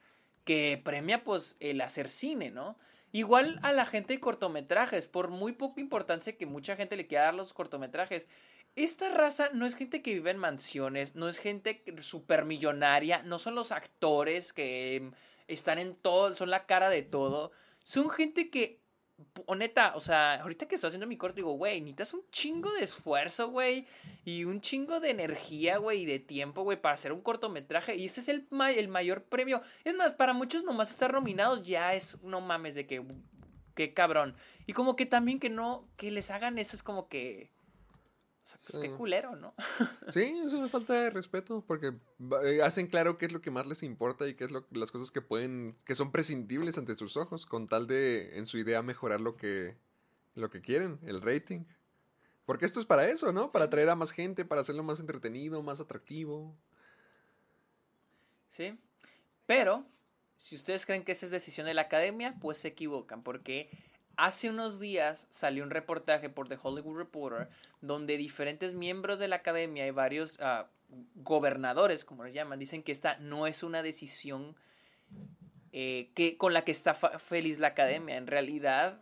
que 0.45 0.81
premia 0.83 1.23
pues 1.23 1.57
el 1.61 1.81
hacer 1.81 2.09
cine, 2.09 2.51
¿no? 2.51 2.77
Igual 3.13 3.61
a 3.63 3.73
la 3.73 3.85
gente 3.85 4.15
de 4.15 4.21
cortometrajes, 4.21 5.07
por 5.07 5.29
muy 5.29 5.53
poca 5.53 5.81
importancia 5.81 6.37
que 6.37 6.47
mucha 6.47 6.77
gente 6.77 6.97
le 6.97 7.07
quiera 7.07 7.25
dar 7.25 7.35
los 7.35 7.53
cortometrajes. 7.53 8.27
Esta 8.75 9.11
raza 9.11 9.51
no 9.53 9.67
es 9.67 9.75
gente 9.75 10.01
que 10.01 10.15
vive 10.15 10.31
en 10.31 10.39
mansiones, 10.39 11.15
no 11.15 11.29
es 11.29 11.39
gente 11.39 11.85
supermillonaria, 12.01 13.23
no 13.23 13.39
son 13.39 13.55
los 13.55 13.71
actores 13.71 14.55
que 14.55 15.03
mm, 15.03 15.15
están 15.47 15.79
en 15.79 15.95
todo, 15.95 16.35
son 16.35 16.49
la 16.49 16.65
cara 16.65 16.89
de 16.89 17.03
todo. 17.03 17.53
Son 17.83 18.09
gente 18.09 18.49
que, 18.49 18.81
o 19.45 19.55
neta, 19.57 19.93
o 19.95 20.01
sea, 20.01 20.41
ahorita 20.41 20.67
que 20.67 20.77
estoy 20.77 20.89
haciendo 20.89 21.07
mi 21.07 21.19
corto, 21.19 21.37
digo, 21.37 21.53
güey, 21.53 21.83
necesitas 21.83 22.15
un 22.15 22.23
chingo 22.31 22.73
de 22.73 22.85
esfuerzo, 22.85 23.51
güey, 23.51 23.87
y 24.25 24.45
un 24.45 24.63
chingo 24.63 25.01
de 25.01 25.11
energía, 25.11 25.77
güey, 25.77 26.03
y 26.03 26.07
de 26.07 26.19
tiempo, 26.19 26.63
güey, 26.63 26.81
para 26.81 26.95
hacer 26.95 27.13
un 27.13 27.21
cortometraje. 27.21 27.97
Y 27.97 28.07
ese 28.07 28.21
es 28.21 28.29
el, 28.29 28.47
el 28.75 28.89
mayor 28.89 29.25
premio. 29.25 29.61
Es 29.85 29.95
más, 29.95 30.13
para 30.13 30.33
muchos 30.33 30.65
nomás 30.65 30.91
estar 30.91 31.13
nominados 31.13 31.63
ya 31.63 31.93
es, 31.93 32.23
no 32.23 32.41
mames, 32.41 32.75
de 32.75 32.87
que, 32.87 33.05
qué 33.75 33.93
cabrón. 33.93 34.35
Y 34.67 34.73
como 34.73 34.97
que 34.97 35.05
también 35.05 35.41
que 35.41 35.51
no, 35.51 35.87
que 35.99 36.11
les 36.11 36.31
hagan 36.31 36.59
eso 36.59 36.75
es 36.75 36.83
como 36.83 37.09
que, 37.09 37.51
sea, 38.59 38.71
pues 38.71 38.83
Sí. 38.83 38.89
qué 38.91 38.97
culero, 38.97 39.37
¿no? 39.37 39.55
Sí, 40.09 40.41
es 40.45 40.53
una 40.53 40.69
falta 40.69 40.95
de 40.95 41.11
respeto 41.11 41.65
porque 41.67 41.93
eh, 42.45 42.63
hacen 42.63 42.87
claro 42.87 43.19
qué 43.19 43.27
es 43.27 43.33
lo 43.33 43.41
que 43.41 43.51
más 43.51 43.67
les 43.67 43.83
importa 43.83 44.29
y 44.29 44.35
qué 44.35 44.45
es 44.45 44.51
lo, 44.51 44.67
las 44.71 44.91
cosas 44.93 45.11
que 45.11 45.23
pueden, 45.23 45.77
que 45.85 45.95
son 45.95 46.13
prescindibles 46.13 46.79
ante 46.79 46.95
sus 46.95 47.17
ojos, 47.17 47.47
con 47.47 47.67
tal 47.67 47.87
de, 47.87 48.39
en 48.39 48.47
su 48.47 48.59
idea, 48.59 48.83
mejorar 48.83 49.21
lo 49.21 49.37
que, 49.37 49.77
lo 50.35 50.51
que 50.51 50.61
quieren, 50.61 50.99
el 51.07 51.21
rating. 51.21 51.65
Porque 52.45 52.67
esto 52.67 52.81
es 52.81 52.87
para 52.87 53.07
eso, 53.07 53.33
¿no? 53.33 53.51
Para 53.51 53.67
atraer 53.67 53.89
a 53.89 53.95
más 53.97 54.11
gente, 54.11 54.45
para 54.45 54.61
hacerlo 54.63 54.83
más 54.83 54.99
entretenido, 55.01 55.63
más 55.63 55.81
atractivo. 55.81 56.57
¿Sí? 58.51 58.79
Pero, 59.47 59.87
si 60.37 60.57
ustedes 60.57 60.85
creen 60.85 61.05
que 61.05 61.13
esa 61.13 61.27
es 61.27 61.33
decisión 61.33 61.67
de 61.67 61.75
la 61.75 61.83
academia, 61.83 62.37
pues 62.41 62.59
se 62.59 62.69
equivocan, 62.69 63.23
porque 63.23 63.71
hace 64.17 64.51
unos 64.51 64.81
días 64.81 65.27
salió 65.31 65.63
un 65.65 65.71
reportaje 65.71 66.29
por 66.29 66.49
The 66.49 66.59
Hollywood 66.63 66.97
Reporter 66.97 67.49
donde 67.81 68.17
diferentes 68.17 68.75
miembros 68.75 69.19
de 69.19 69.29
la 69.29 69.37
academia 69.37 69.87
y 69.87 69.91
varios 69.91 70.39
ah, 70.41 70.69
gobernadores, 71.17 72.05
como 72.05 72.25
lo 72.25 72.31
llaman, 72.31 72.59
dicen 72.59 72.83
que 72.83 72.93
esta 72.93 73.17
no 73.19 73.47
es 73.47 73.63
una 73.63 73.83
decisión 73.83 74.57
eh, 75.73 76.11
que, 76.15 76.37
con 76.37 76.53
la 76.53 76.65
que 76.65 76.73
está 76.73 76.95
feliz 76.95 77.59
la 77.59 77.69
academia. 77.69 78.17
En 78.17 78.27
realidad, 78.27 79.01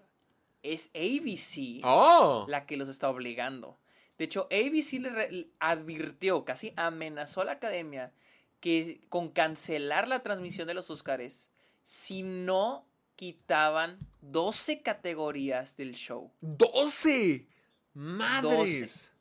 es 0.63 0.91
ABC 0.95 1.81
¡Oh! 1.85 2.47
la 2.49 2.67
que 2.67 2.77
los 2.77 2.89
está 2.89 3.09
obligando. 3.09 3.79
De 4.19 4.25
hecho, 4.25 4.49
ABC 4.51 5.01
le, 5.01 5.31
le 5.31 5.49
advirtió, 5.59 6.45
casi 6.45 6.73
amenazó 6.77 7.41
a 7.41 7.47
la 7.47 7.53
academia 7.53 8.13
que 8.61 9.01
con 9.09 9.31
cancelar 9.31 10.07
la 10.07 10.23
transmisión 10.23 10.69
de 10.69 10.75
los 10.75 10.91
Oscars 10.91 11.49
si 11.83 12.23
no 12.23 12.87
quitaban 13.21 13.99
12 14.23 14.81
categorías 14.81 15.77
del 15.77 15.93
show. 15.95 16.31
¡12! 16.41 17.45
¡Madres! 17.93 19.13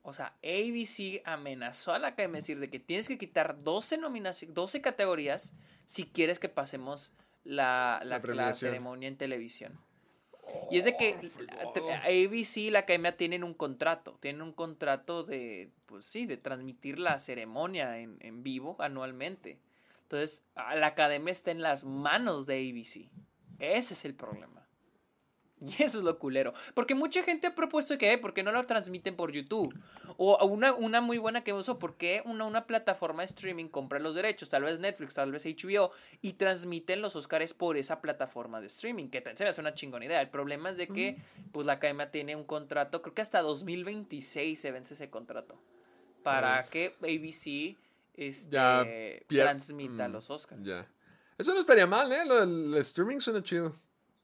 O 0.00 0.14
sea, 0.14 0.34
ABC 0.42 1.20
amenazó 1.26 1.92
a 1.92 1.98
la 1.98 2.08
academia 2.08 2.40
decir 2.40 2.58
de 2.58 2.70
que 2.70 2.78
tienes 2.80 3.06
que 3.06 3.18
quitar 3.18 3.62
12 3.62 3.98
nominaciones, 3.98 4.54
12 4.54 4.80
categorías 4.80 5.52
si 5.84 6.04
quieres 6.04 6.38
que 6.38 6.48
pasemos 6.48 7.12
la, 7.44 7.98
la- 8.00 8.04
La 8.04 8.16
la 8.16 8.22
premiación. 8.22 8.70
ceremonia 8.70 9.08
en 9.08 9.18
televisión. 9.18 9.78
Y 10.70 10.78
es 10.78 10.86
de 10.86 10.94
que 10.94 11.16
la- 11.46 11.98
ABC 12.04 12.56
y 12.62 12.70
la 12.70 12.80
academia 12.80 13.14
tienen 13.18 13.44
un 13.44 13.52
contrato, 13.52 14.16
tienen 14.20 14.40
un 14.40 14.52
contrato 14.52 15.22
de, 15.22 15.70
pues 15.84 16.06
sí, 16.06 16.24
de 16.24 16.38
transmitir 16.38 16.98
la 16.98 17.18
ceremonia 17.18 17.98
en, 17.98 18.16
en 18.20 18.42
vivo 18.42 18.76
anualmente. 18.80 19.58
Entonces, 20.04 20.44
la 20.54 20.86
academia 20.86 21.32
está 21.32 21.50
en 21.50 21.62
las 21.62 21.84
manos 21.84 22.46
de 22.46 22.56
ABC. 22.56 23.10
Ese 23.58 23.94
es 23.94 24.04
el 24.04 24.14
problema. 24.14 24.54
Y 25.60 25.82
eso 25.82 25.98
es 25.98 26.04
lo 26.04 26.18
culero. 26.18 26.52
Porque 26.74 26.94
mucha 26.94 27.22
gente 27.22 27.46
ha 27.46 27.54
propuesto 27.54 27.96
que, 27.96 28.12
"Eh, 28.12 28.18
¿por 28.18 28.34
qué 28.34 28.42
no 28.42 28.52
lo 28.52 28.64
transmiten 28.66 29.16
por 29.16 29.32
YouTube? 29.32 29.74
O 30.18 30.44
una, 30.44 30.74
una 30.74 31.00
muy 31.00 31.16
buena 31.16 31.42
que 31.42 31.52
uso, 31.54 31.78
¿por 31.78 31.96
qué 31.96 32.22
una, 32.26 32.44
una 32.44 32.66
plataforma 32.66 33.22
de 33.22 33.26
streaming 33.26 33.68
compra 33.68 33.98
los 33.98 34.14
derechos? 34.14 34.50
Tal 34.50 34.64
vez 34.64 34.78
Netflix, 34.78 35.14
tal 35.14 35.32
vez 35.32 35.46
HBO, 35.46 35.90
y 36.20 36.34
transmiten 36.34 37.00
los 37.00 37.16
Oscars 37.16 37.54
por 37.54 37.76
esa 37.78 38.02
plataforma 38.02 38.60
de 38.60 38.66
streaming, 38.66 39.08
que 39.08 39.22
se 39.34 39.44
me 39.44 39.50
hace 39.50 39.60
una 39.60 39.74
chingona 39.74 40.04
idea. 40.04 40.20
El 40.20 40.28
problema 40.28 40.68
es 40.70 40.76
de 40.76 40.88
que, 40.88 41.16
pues, 41.50 41.66
la 41.66 41.74
academia 41.74 42.10
tiene 42.10 42.36
un 42.36 42.44
contrato, 42.44 43.00
creo 43.00 43.14
que 43.14 43.22
hasta 43.22 43.40
2026 43.40 44.60
se 44.60 44.70
vence 44.70 44.94
ese 44.94 45.08
contrato, 45.08 45.58
para 46.22 46.60
Uf. 46.64 46.70
que 46.70 46.94
ABC 47.00 47.78
este, 48.14 48.50
Ya 48.50 48.82
pier- 49.28 49.42
transmita 49.42 50.08
mm, 50.08 50.12
los 50.12 50.30
Oscars. 50.30 50.62
Ya. 50.62 50.86
Eso 51.36 51.52
no 51.54 51.60
estaría 51.60 51.86
mal, 51.86 52.10
¿eh? 52.12 52.24
Lo 52.24 52.46
del 52.46 52.74
streaming 52.76 53.18
suena 53.18 53.42
chido. 53.42 53.76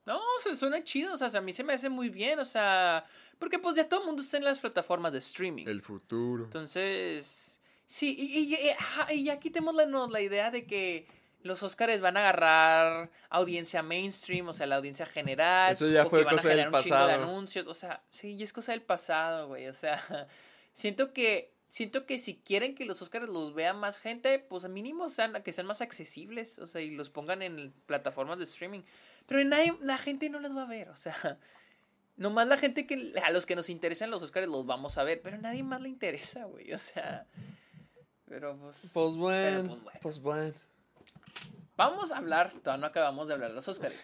No, 0.07 0.21
se 0.43 0.57
suena 0.57 0.83
chido, 0.83 1.15
o 1.15 1.17
sea, 1.17 1.29
a 1.33 1.41
mí 1.41 1.53
se 1.53 1.63
me 1.63 1.73
hace 1.75 1.89
muy 1.89 2.09
bien, 2.09 2.39
o 2.39 2.45
sea, 2.45 3.05
porque 3.39 3.59
pues 3.59 3.77
ya 3.77 3.89
todo 3.89 4.01
el 4.01 4.07
mundo 4.07 4.23
está 4.23 4.37
en 4.39 4.45
las 4.45 4.59
plataformas 4.61 5.13
de 5.13 5.19
streaming. 5.19 5.67
El 5.67 5.83
futuro. 5.83 6.45
Entonces, 6.45 7.61
sí, 7.87 8.17
y, 8.19 8.39
y- 8.39 8.55
y- 8.55 9.15
y 9.21 9.25
ya 9.25 9.39
quitemos 9.39 9.75
la, 9.75 9.87
no, 9.87 10.09
la 10.09 10.21
idea 10.21 10.51
de 10.51 10.67
que 10.67 11.07
los 11.43 11.63
Oscars 11.63 12.01
van 12.01 12.17
a 12.17 12.21
agarrar 12.21 13.11
audiencia 13.29 13.83
mainstream, 13.83 14.49
o 14.49 14.53
sea, 14.53 14.67
la 14.67 14.77
audiencia 14.77 15.07
general. 15.07 15.73
Eso 15.73 15.89
ya 15.89 16.05
o 16.07 16.11
fue 16.11 16.25
cosa 16.25 16.49
del 16.49 16.59
de 16.67 16.71
pasado. 16.71 17.11
anuncios, 17.11 17.67
o 17.67 17.75
sea, 17.75 18.03
sí, 18.11 18.33
y 18.35 18.43
es 18.43 18.53
cosa 18.53 18.73
del 18.73 18.83
pasado, 18.83 19.49
güey, 19.49 19.69
o 19.69 19.75
sea, 19.75 20.01
siento 20.73 21.13
que... 21.13 21.53
Siento 21.71 22.05
que 22.05 22.19
si 22.19 22.35
quieren 22.35 22.75
que 22.75 22.85
los 22.85 23.01
Oscars 23.01 23.29
los 23.29 23.55
vea 23.55 23.73
más 23.73 23.97
gente, 23.97 24.41
pues 24.41 24.69
mínimo 24.69 25.09
sean, 25.09 25.41
que 25.45 25.53
sean 25.53 25.69
más 25.69 25.81
accesibles, 25.81 26.59
o 26.59 26.67
sea, 26.67 26.81
y 26.81 26.91
los 26.91 27.11
pongan 27.11 27.43
en 27.43 27.73
plataformas 27.87 28.39
de 28.39 28.45
streaming. 28.45 28.81
Pero 29.27 29.45
nadie, 29.45 29.77
la 29.81 29.97
gente 29.97 30.29
no 30.31 30.41
los 30.41 30.51
va 30.57 30.65
a 30.65 30.67
ver, 30.67 30.89
o 30.89 30.97
sea, 30.97 31.15
nomás 32.17 32.49
la 32.49 32.57
gente 32.57 32.89
que 32.89 33.13
a 33.25 33.31
los 33.31 33.47
que 33.47 33.55
nos 33.55 33.71
interesan 33.71 34.11
los 34.11 34.21
Oscars 34.21 34.49
los 34.49 34.67
vamos 34.67 34.99
a 34.99 35.05
ver, 35.05 35.23
pero 35.23 35.37
a 35.37 35.39
nadie 35.39 35.63
más 35.63 35.81
le 35.81 35.89
interesa, 35.91 36.45
güey, 36.47 36.73
o 36.73 36.79
sea, 36.79 37.25
pero 38.27 38.57
pues 38.59 38.77
Pues 38.93 39.15
bueno, 39.15 39.63
pues 39.69 39.79
bueno. 39.85 39.99
pues 40.03 40.21
bueno. 40.21 40.55
vamos 41.77 42.11
a 42.11 42.17
hablar, 42.17 42.51
todavía 42.65 42.81
no 42.81 42.87
acabamos 42.89 43.29
de 43.29 43.35
hablar 43.35 43.51
de 43.51 43.55
los 43.55 43.69
Oscars. 43.69 43.95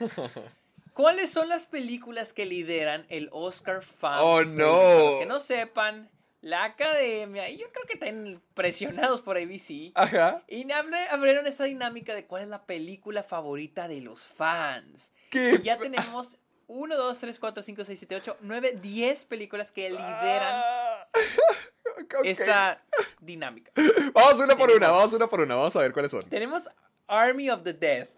¿Cuáles 0.95 1.31
son 1.31 1.49
las 1.49 1.67
películas 1.67 2.33
que 2.33 2.47
lideran 2.47 3.07
el 3.09 3.29
Oscar 3.33 3.83
Fan? 3.83 4.21
Oh, 4.23 4.45
no. 4.45 4.71
Para 4.71 4.99
los 5.01 5.15
que 5.17 5.27
no 5.27 5.41
sepan, 5.41 6.09
la 6.41 6.65
academia, 6.65 7.49
y 7.49 7.57
yo 7.59 7.67
creo 7.73 7.85
que 7.87 7.95
están 7.95 8.43
presionados 8.55 9.21
por 9.21 9.37
ABC, 9.37 9.93
Ajá. 9.95 10.43
y 10.49 10.71
abrieron 10.71 11.47
esa 11.47 11.65
dinámica 11.65 12.15
de 12.15 12.27
cuál 12.27 12.43
es 12.43 12.49
la 12.49 12.65
película 12.67 13.23
favorita 13.23 13.89
de 13.89 14.01
los 14.01 14.21
fans. 14.23 15.13
¿Qué? 15.31 15.59
Y 15.61 15.63
ya 15.63 15.79
tenemos 15.79 16.37
1, 16.69 16.97
2, 16.97 17.19
3, 17.19 17.39
4, 17.39 17.63
5, 17.63 17.85
6, 17.85 17.99
7, 17.99 18.17
8, 18.17 18.37
9, 18.41 18.79
10 18.83 19.25
películas 19.25 19.73
que 19.73 19.91
lideran 19.91 20.53
Ah, 20.55 21.07
ok. 22.03 22.15
esta 22.25 22.85
dinámica. 23.21 23.73
Vamos 24.13 24.41
una 24.41 24.57
por 24.57 24.69
una, 24.71 24.75
Tenemos- 24.87 24.97
vamos 24.97 25.13
una 25.15 25.27
por 25.29 25.41
una, 25.41 25.55
vamos 25.57 25.77
a 25.77 25.81
ver 25.81 25.93
cuáles 25.93 26.11
son. 26.11 26.29
Tenemos 26.29 26.69
Army 27.09 27.51
of 27.51 27.63
the 27.63 27.73
Dead. 27.73 28.09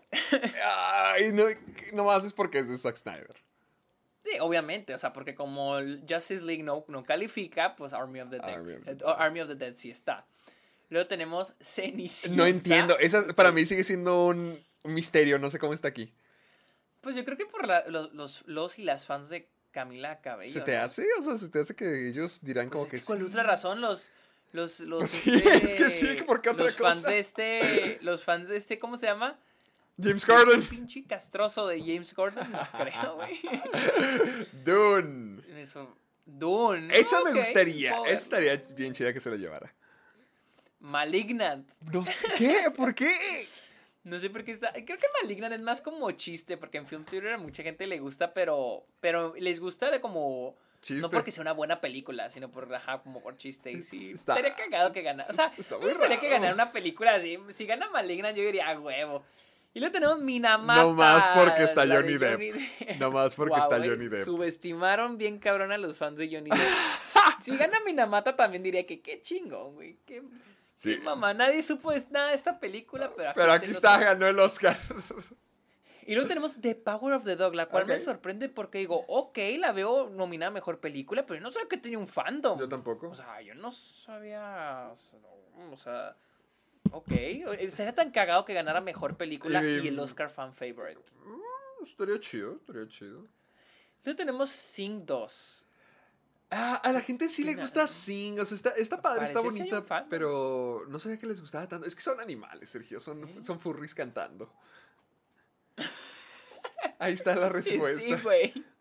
Ay, 0.65 1.33
no, 1.33 1.45
nomás 1.93 2.25
es 2.25 2.33
porque 2.33 2.59
es 2.59 2.69
de 2.69 2.77
Zack 2.79 2.97
Snyder. 2.97 3.37
Sí, 4.31 4.39
obviamente, 4.41 4.95
o 4.95 4.99
sea, 4.99 5.13
porque 5.13 5.35
como 5.35 5.77
Justice 6.09 6.43
League 6.43 6.63
no, 6.63 6.85
no 6.89 7.05
califica, 7.05 7.77
pues 7.77 7.93
Army 7.93 8.21
of 8.21 8.31
the 8.31 8.39
Dead. 8.39 8.55
Army 8.55 8.73
of 8.73 8.85
the 8.85 8.91
eh, 8.91 8.99
o 9.05 9.11
Army 9.11 9.41
of 9.41 9.49
the 9.49 9.55
Dead 9.55 9.75
sí 9.75 9.91
está. 9.91 10.27
Luego 10.91 11.07
tenemos 11.07 11.55
Cenicienta. 11.61 12.37
No 12.37 12.47
entiendo, 12.47 12.99
esa 12.99 13.27
para 13.35 13.53
mí 13.53 13.65
sigue 13.65 13.85
siendo 13.85 14.27
un, 14.27 14.63
misterio, 14.85 15.39
no 15.39 15.51
sé 15.51 15.59
cómo 15.59 15.73
está 15.73 15.89
aquí. 15.89 16.13
Pues 17.01 17.15
yo 17.15 17.25
creo 17.25 17.37
que 17.37 17.47
por 17.47 17.67
la- 17.67 17.87
los, 17.89 18.13
los, 18.13 18.43
los 18.47 18.79
y 18.79 18.85
las 18.85 19.07
fans 19.07 19.29
de 19.29 19.49
Camila 19.71 20.21
Cabello. 20.21 20.53
¿Se 20.53 20.61
te 20.61 20.77
¿no? 20.77 20.83
hace? 20.83 21.07
O 21.19 21.23
sea, 21.23 21.37
¿se 21.37 21.49
te 21.49 21.61
hace 21.61 21.75
que 21.75 22.09
ellos 22.09 22.41
dirán 22.43 22.69
Pues 22.69 22.73
como 22.73 22.85
es 22.85 22.91
que 22.91 22.97
que 22.97 23.01
sí? 23.01 23.07
¿Cuál 23.07 23.23
otra 23.25 23.43
razón? 23.43 23.81
Los. 23.81 24.09
Los, 24.53 24.81
los, 24.81 25.11
Sí, 25.11 25.31
este, 25.35 25.67
es 25.67 25.75
que 25.75 25.91
sí, 25.91 26.07
¿por 26.27 26.41
qué 26.41 26.49
otra 26.49 26.65
los 26.65 26.77
fans 26.77 27.03
cosa? 27.03 27.11
de 27.11 27.19
este. 27.19 27.99
Los 28.01 28.25
fans 28.25 28.49
de 28.49 28.57
este, 28.57 28.79
¿cómo 28.79 28.97
se 28.97 29.07
llama? 29.07 29.39
James 30.01 30.25
Gordon. 30.27 30.63
Pinche 30.63 31.05
castroso 31.05 31.67
de 31.67 31.81
James 31.81 32.15
Gordon, 32.15 32.51
no 32.53 32.59
creo, 32.79 33.17
güey. 33.17 33.41
Dune. 34.65 35.43
Eso. 35.61 35.97
Dune. 36.25 36.95
Esa 36.97 37.21
ok, 37.21 37.31
me 37.33 37.39
gustaría. 37.39 37.91
Esa 37.91 38.01
verlo. 38.03 38.15
estaría 38.15 38.57
bien 38.77 38.93
chida 38.93 39.13
que 39.13 39.21
se 39.21 39.31
la 39.31 39.37
llevara. 39.37 39.75
Malignant. 40.81 41.69
No 41.93 42.07
sé 42.07 42.27
qué, 42.37 42.55
¿por 42.77 42.95
qué? 42.95 43.11
No 44.05 44.19
sé 44.21 44.31
por 44.31 44.45
qué 44.45 44.53
está. 44.53 44.73
Creo 44.73 44.97
que 44.99 45.07
Malignant 45.23 45.55
es 45.55 45.61
más 45.61 45.83
como 45.83 46.11
chiste, 46.13 46.57
porque 46.57 46.79
en 46.79 46.87
Film 46.87 47.05
Theater 47.05 47.33
a 47.35 47.39
mucha 47.39 47.63
gente 47.63 47.87
le 47.87 47.99
gusta, 47.99 48.33
pero. 48.33 48.87
Pero 49.01 49.35
les 49.37 49.61
gusta 49.61 49.91
de 49.91 50.01
como. 50.01 50.57
Chiste. 50.81 51.03
No 51.03 51.11
porque 51.11 51.33
sea 51.33 51.43
una 51.43 51.53
buena 51.53 51.81
película, 51.81 52.31
sino 52.31 52.49
por 52.53 52.73
ajá, 52.73 53.03
como 53.03 53.21
por 53.21 53.37
chiste. 53.37 53.73
Y 53.73 53.83
sí, 53.83 54.13
Está- 54.13 54.35
estaría 54.37 54.55
cagado 54.55 54.93
que 54.93 55.03
ganara. 55.03 55.29
O 55.29 55.33
sea, 55.35 55.53
gustaría 55.57 56.21
que 56.21 56.29
ganara 56.29 56.55
una 56.55 56.71
película 56.71 57.15
así. 57.15 57.37
Si 57.51 57.67
gana 57.67 57.91
Malignant, 57.91 58.37
yo 58.37 58.45
diría, 58.45 58.69
a 58.71 58.79
huevo. 58.79 59.25
Y 59.79 59.81
luego 59.81 59.93
tenemos 59.93 60.19
Minamata. 60.19 60.83
No 60.83 60.93
más 60.93 61.25
porque 61.37 61.63
está 61.63 61.87
de 61.87 61.95
Johnny 61.95 62.17
Depp. 62.17 62.99
No 62.99 63.13
más 63.13 63.37
porque 63.37 63.61
está 63.61 63.79
Johnny 63.79 64.09
Depp. 64.09 64.25
Subestimaron 64.25 65.17
bien 65.19 65.39
cabrón 65.39 65.71
a 65.71 65.79
los 65.79 65.97
fans 65.97 66.19
de 66.19 66.27
Johnny 66.27 66.51
Depp. 66.51 66.59
si 67.43 67.57
gana 67.57 67.79
Minamata, 67.87 68.35
también 68.35 68.65
diría 68.65 68.85
que 68.85 69.01
qué 69.01 69.23
chingón, 69.23 69.75
güey. 69.75 69.97
Qué, 70.05 70.21
Sí. 70.75 70.97
qué 70.97 71.01
mamá, 71.01 71.33
nadie 71.33 71.63
supo 71.63 71.93
nada 72.11 72.31
de 72.31 72.35
esta 72.35 72.59
película, 72.59 73.13
pero 73.15 73.31
aquí, 73.31 73.39
Pero 73.39 73.53
aquí 73.53 73.71
está, 73.71 74.01
ganó 74.01 74.27
el 74.27 74.41
Oscar. 74.41 74.77
Y 76.09 76.15
luego 76.15 76.27
tenemos 76.27 76.61
The 76.61 76.75
Power 76.75 77.15
of 77.15 77.25
the 77.25 77.37
Dog, 77.37 77.55
la 77.55 77.67
cual 77.67 77.87
me 77.87 78.01
sorprende 78.01 78.49
porque 78.49 78.79
digo, 78.79 79.05
ok, 79.07 79.39
la 79.59 79.71
veo 79.71 80.11
nominada 80.11 80.49
a 80.49 80.55
mejor 80.55 80.81
película, 80.81 81.25
pero 81.25 81.41
no 81.41 81.53
sabía 81.53 81.69
que 81.69 81.77
tenía 81.77 82.01
un 82.01 82.09
fandom. 82.09 82.59
Yo 82.59 82.69
tampoco. 82.69 83.11
O 83.11 83.15
sea, 83.15 83.41
yo 83.43 83.55
no 83.55 83.71
sabía. 83.71 84.91
O 85.71 85.77
sea, 85.77 86.17
ok. 86.93 87.09
Sería 87.71 87.95
tan 87.95 88.11
cagado 88.11 88.45
que 88.45 88.55
ganara 88.55 88.81
mejor 88.81 89.17
película 89.17 89.63
Y- 89.63 89.81
y 89.85 89.89
el 89.89 89.99
Oscar 89.99 90.31
fan 90.31 90.55
favorite. 90.55 91.01
Estaría 91.83 92.19
chido, 92.21 92.57
estaría 92.57 92.89
chido. 92.89 93.27
Luego 94.05 94.17
tenemos 94.17 94.51
Sing 94.51 95.05
2. 95.07 95.65
Ah, 96.51 96.81
a 96.83 96.93
la 96.93 97.01
gente 97.03 97.29
sí 97.29 97.45
le 97.45 97.55
gusta 97.55 97.87
Sing, 97.87 98.41
o 98.41 98.45
sea, 98.45 98.57
está, 98.57 98.71
está 98.71 99.03
padre, 99.03 99.27
está 99.27 99.41
bonita, 99.41 99.81
un 99.81 99.85
fan, 99.85 100.05
¿no? 100.05 100.09
pero 100.09 100.83
no 100.89 100.99
sabía 100.99 101.19
que 101.19 101.27
les 101.27 101.41
gustaba 101.43 101.69
tanto. 101.69 101.87
Es 101.87 101.95
que 101.95 102.01
son 102.01 102.19
animales, 102.21 102.71
Sergio, 102.71 103.01
son, 103.01 103.45
son 103.45 103.61
furries 103.61 103.95
cantando. 103.95 104.51
Ahí 106.99 107.15
está 107.15 107.35
la 107.37 107.49
respuesta. 107.51 108.01
Sí, 108.01 108.15
güey. 108.23 108.53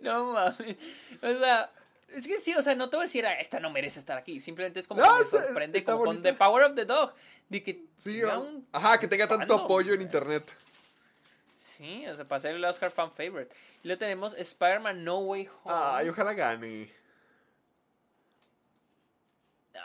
No 0.00 0.32
mames. 0.32 0.76
O 1.20 1.38
sea. 1.40 1.70
Es 2.14 2.26
que 2.26 2.40
sí, 2.40 2.54
o 2.54 2.62
sea, 2.62 2.74
no 2.74 2.88
te 2.88 2.96
voy 2.96 3.04
a 3.04 3.06
decir, 3.06 3.26
"Ah, 3.26 3.38
esta 3.38 3.60
no 3.60 3.70
merece 3.70 3.98
estar 4.00 4.16
aquí. 4.16 4.40
Simplemente 4.40 4.80
es 4.80 4.88
como 4.88 5.00
No, 5.02 5.18
que 5.18 5.24
me 5.24 5.30
sorprende 5.30 5.84
con. 5.84 6.22
The 6.22 6.32
Power 6.34 6.64
of 6.64 6.74
the 6.74 6.84
Dog. 6.84 7.12
De 7.48 7.62
que 7.62 7.84
Sí, 7.96 8.22
un 8.22 8.66
ajá, 8.72 8.98
que 8.98 9.06
tenga 9.08 9.26
tanto 9.28 9.54
apoyo 9.54 9.92
en 9.94 10.02
internet. 10.02 10.50
Sí, 11.76 12.06
o 12.08 12.16
sea, 12.16 12.26
para 12.26 12.40
ser 12.40 12.54
el 12.54 12.64
Oscar 12.64 12.90
fan 12.90 13.12
favorite. 13.12 13.54
Y 13.84 13.88
luego 13.88 13.98
tenemos 14.00 14.34
Spider-Man 14.34 15.04
No 15.04 15.18
Way 15.20 15.48
Home. 15.64 15.74
Ay, 15.76 16.08
ojalá 16.08 16.32
gane. 16.34 16.90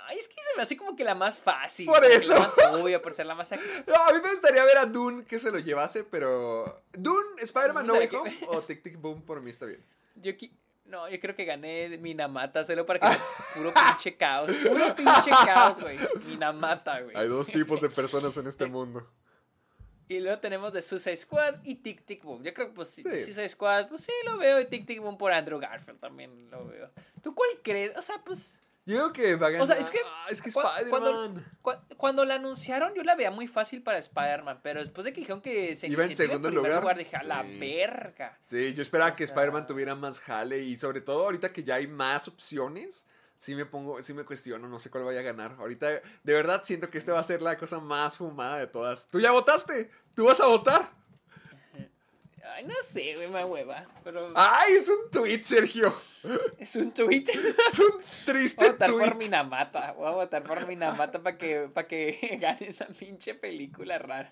Ay, 0.08 0.18
es 0.18 0.28
que 0.28 0.34
se 0.36 0.58
me 0.58 0.64
hace 0.64 0.76
como 0.76 0.96
que 0.96 1.04
la 1.04 1.14
más 1.16 1.38
fácil. 1.38 1.86
Por 1.86 2.04
eso. 2.04 2.34
La 2.34 2.40
más 2.40 2.58
obvia, 2.74 3.02
por 3.02 3.14
ser 3.14 3.26
la 3.28 3.36
más... 3.36 3.52
No, 3.88 3.96
a 3.96 4.12
mí 4.12 4.20
me 4.24 4.30
gustaría 4.30 4.64
ver 4.64 4.78
a 4.78 4.86
Dune 4.86 5.24
que 5.24 5.40
se 5.40 5.52
lo 5.52 5.60
llevase, 5.60 6.04
pero. 6.04 6.84
¿Dune, 6.94 7.42
Spider-Man, 7.42 7.86
No 7.86 7.94
Way 7.94 8.10
Me 8.10 8.18
Home 8.18 8.40
o 8.48 8.62
Tic 8.62 8.82
Tic 8.82 8.98
Boom 9.00 9.22
por 9.22 9.40
mí 9.42 9.52
está 9.52 9.66
bien? 9.66 9.84
Yo 10.16 10.32
qui- 10.34 10.52
No, 10.94 11.10
yo 11.10 11.20
creo 11.20 11.36
que 11.36 11.44
gané 11.44 11.98
Minamata 11.98 12.64
solo 12.64 12.86
para 12.86 13.00
que 13.00 13.08
sea 13.08 13.26
puro 13.56 13.74
pinche 13.74 14.16
caos. 14.16 14.52
Puro 14.58 14.94
pinche 14.96 15.32
caos, 15.44 15.80
güey. 15.80 15.98
Minamata, 16.28 17.02
güey. 17.02 17.18
Hay 17.18 17.28
dos 17.28 17.48
tipos 17.48 17.82
de 17.82 17.90
personas 17.90 18.38
en 18.38 18.46
este 18.46 18.68
mundo. 18.68 19.10
Y 20.08 20.20
luego 20.20 20.38
tenemos 20.38 20.72
The 20.72 20.84
Suicide 20.84 21.18
Squad 21.18 21.56
y 21.64 21.78
Tic 21.78 22.06
Tic 22.06 22.24
Boom. 22.24 22.44
Yo 22.44 22.54
creo 22.54 22.68
que 22.68 22.74
pues. 22.74 22.90
Sí. 22.90 23.02
Suicide 23.02 23.50
Squad, 23.50 23.88
pues 23.88 24.04
sí 24.04 24.12
lo 24.24 24.38
veo. 24.38 24.60
Y 24.60 24.66
Tic 24.66 24.86
Tic 24.86 25.02
Boom 25.02 25.18
por 25.18 25.32
Andrew 25.32 25.60
Garfield 25.60 26.00
también 26.00 26.52
lo 26.52 26.68
veo. 26.68 26.92
¿Tú 27.24 27.34
cuál 27.34 27.50
crees? 27.64 27.98
O 27.98 28.02
sea, 28.04 28.22
pues... 28.24 28.62
Yo 28.86 28.96
creo 28.98 29.14
que 29.14 29.36
va 29.38 29.48
a 29.48 29.50
ganar. 29.52 29.64
O 29.64 29.68
sea, 29.68 29.78
es 29.78 29.90
que, 29.90 30.00
Ah, 30.06 30.26
es 30.30 30.42
que 30.42 30.52
cu- 30.52 30.60
cuando, 30.90 31.10
Spider-Man. 31.10 31.46
cu- 31.62 31.96
cuando 31.98 32.26
la 32.26 32.36
anunciaron, 32.36 32.94
yo 32.94 33.04
la 33.04 33.16
veía 33.16 33.32
muy 33.32 33.48
fácil 33.48 33.82
para 33.82 33.98
Spider-Man, 33.98 34.60
pero 34.62 34.82
después 34.82 35.06
de 35.06 35.14
que 35.14 35.22
dijeron 35.22 35.42
que 35.42 35.76
se 35.76 35.88
Iba 35.88 36.04
en 36.04 36.14
segundo 36.16 36.50
primer 36.50 36.76
lugar, 36.82 36.98
dije, 36.98 37.16
a 37.16 37.24
la 37.24 37.44
sí. 37.44 37.60
verga. 37.60 38.38
Sí, 38.42 38.74
yo 38.74 38.82
esperaba 38.82 39.16
que 39.16 39.24
O 39.24 39.28
sea- 39.28 39.34
Spider-Man 39.36 39.68
tuviera 39.68 39.96
más 39.96 40.20
jale 40.20 40.60
y 40.60 40.76
sobre 40.76 41.00
todo 41.02 41.24
ahorita 41.24 41.54
que 41.54 41.64
ya 41.64 41.76
hay 41.76 41.88
más 41.88 42.28
opciones, 42.28 43.06
sí 43.36 43.56
me 43.56 43.66
pongo, 43.66 44.04
sí 44.04 44.14
me 44.14 44.26
cuestiono, 44.26 44.68
no 44.68 44.80
sé 44.80 44.90
cuál 44.90 45.06
vaya 45.06 45.22
a 45.22 45.24
ganar. 45.24 45.56
Ahorita, 45.60 45.88
de 45.90 46.34
verdad, 46.34 46.62
siento 46.66 46.90
que 46.90 46.98
esta 46.98 47.14
va 47.14 47.20
a 47.20 47.24
ser 47.24 47.42
la 47.42 47.58
cosa 47.58 47.80
más 47.80 48.18
fumada 48.18 48.58
de 48.58 48.68
todas. 48.68 49.08
¿Tú 49.08 49.20
ya 49.22 49.32
votaste? 49.32 49.90
¿Tú 50.16 50.26
vas 50.26 50.40
a 50.42 50.46
votar? 50.48 50.90
Ay, 52.56 52.66
no 52.66 52.74
sé, 52.84 53.16
güey, 53.16 53.28
me 53.30 53.44
hueva. 53.46 53.86
Pero 54.04 54.32
¡Ay, 54.36 54.74
es 54.74 54.88
un 54.90 55.10
tweet, 55.12 55.44
Sergio! 55.44 55.94
es 56.58 56.76
un 56.78 56.94
tweet. 56.94 57.26
Es 57.68 57.80
un 57.80 58.02
triste 58.26 58.62
Voy 58.62 58.70
a 58.70 58.72
votar 58.74 58.92
por 58.92 59.00
tweet. 59.02 59.16
Minamata. 59.16 59.92
Voy 59.94 60.08
a 60.08 60.12
votar 60.12 60.44
por 60.44 60.68
Minamata 60.68 61.22
para 61.22 61.38
que, 61.38 61.70
para 61.74 61.88
que 61.88 62.38
gane 62.42 62.68
esa 62.70 62.86
pinche 62.88 63.34
película 63.34 63.98
rara. 64.00 64.32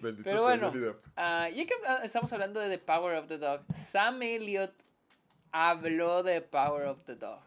Bendito 0.00 0.22
Pero 0.24 0.42
bueno, 0.42 0.70
Depp. 0.70 1.04
ah, 1.16 1.48
ya 1.48 1.66
que 1.66 1.74
estamos 2.04 2.32
hablando 2.32 2.60
de 2.60 2.68
The 2.68 2.78
Power 2.84 3.16
of 3.16 3.26
the 3.28 3.38
Dog, 3.38 3.62
Sam 3.74 4.22
Elliott 4.22 4.72
habló 5.52 6.22
de 6.22 6.40
The 6.40 6.46
Power 6.46 6.86
of 6.86 7.02
the 7.04 7.16
Dog 7.16 7.40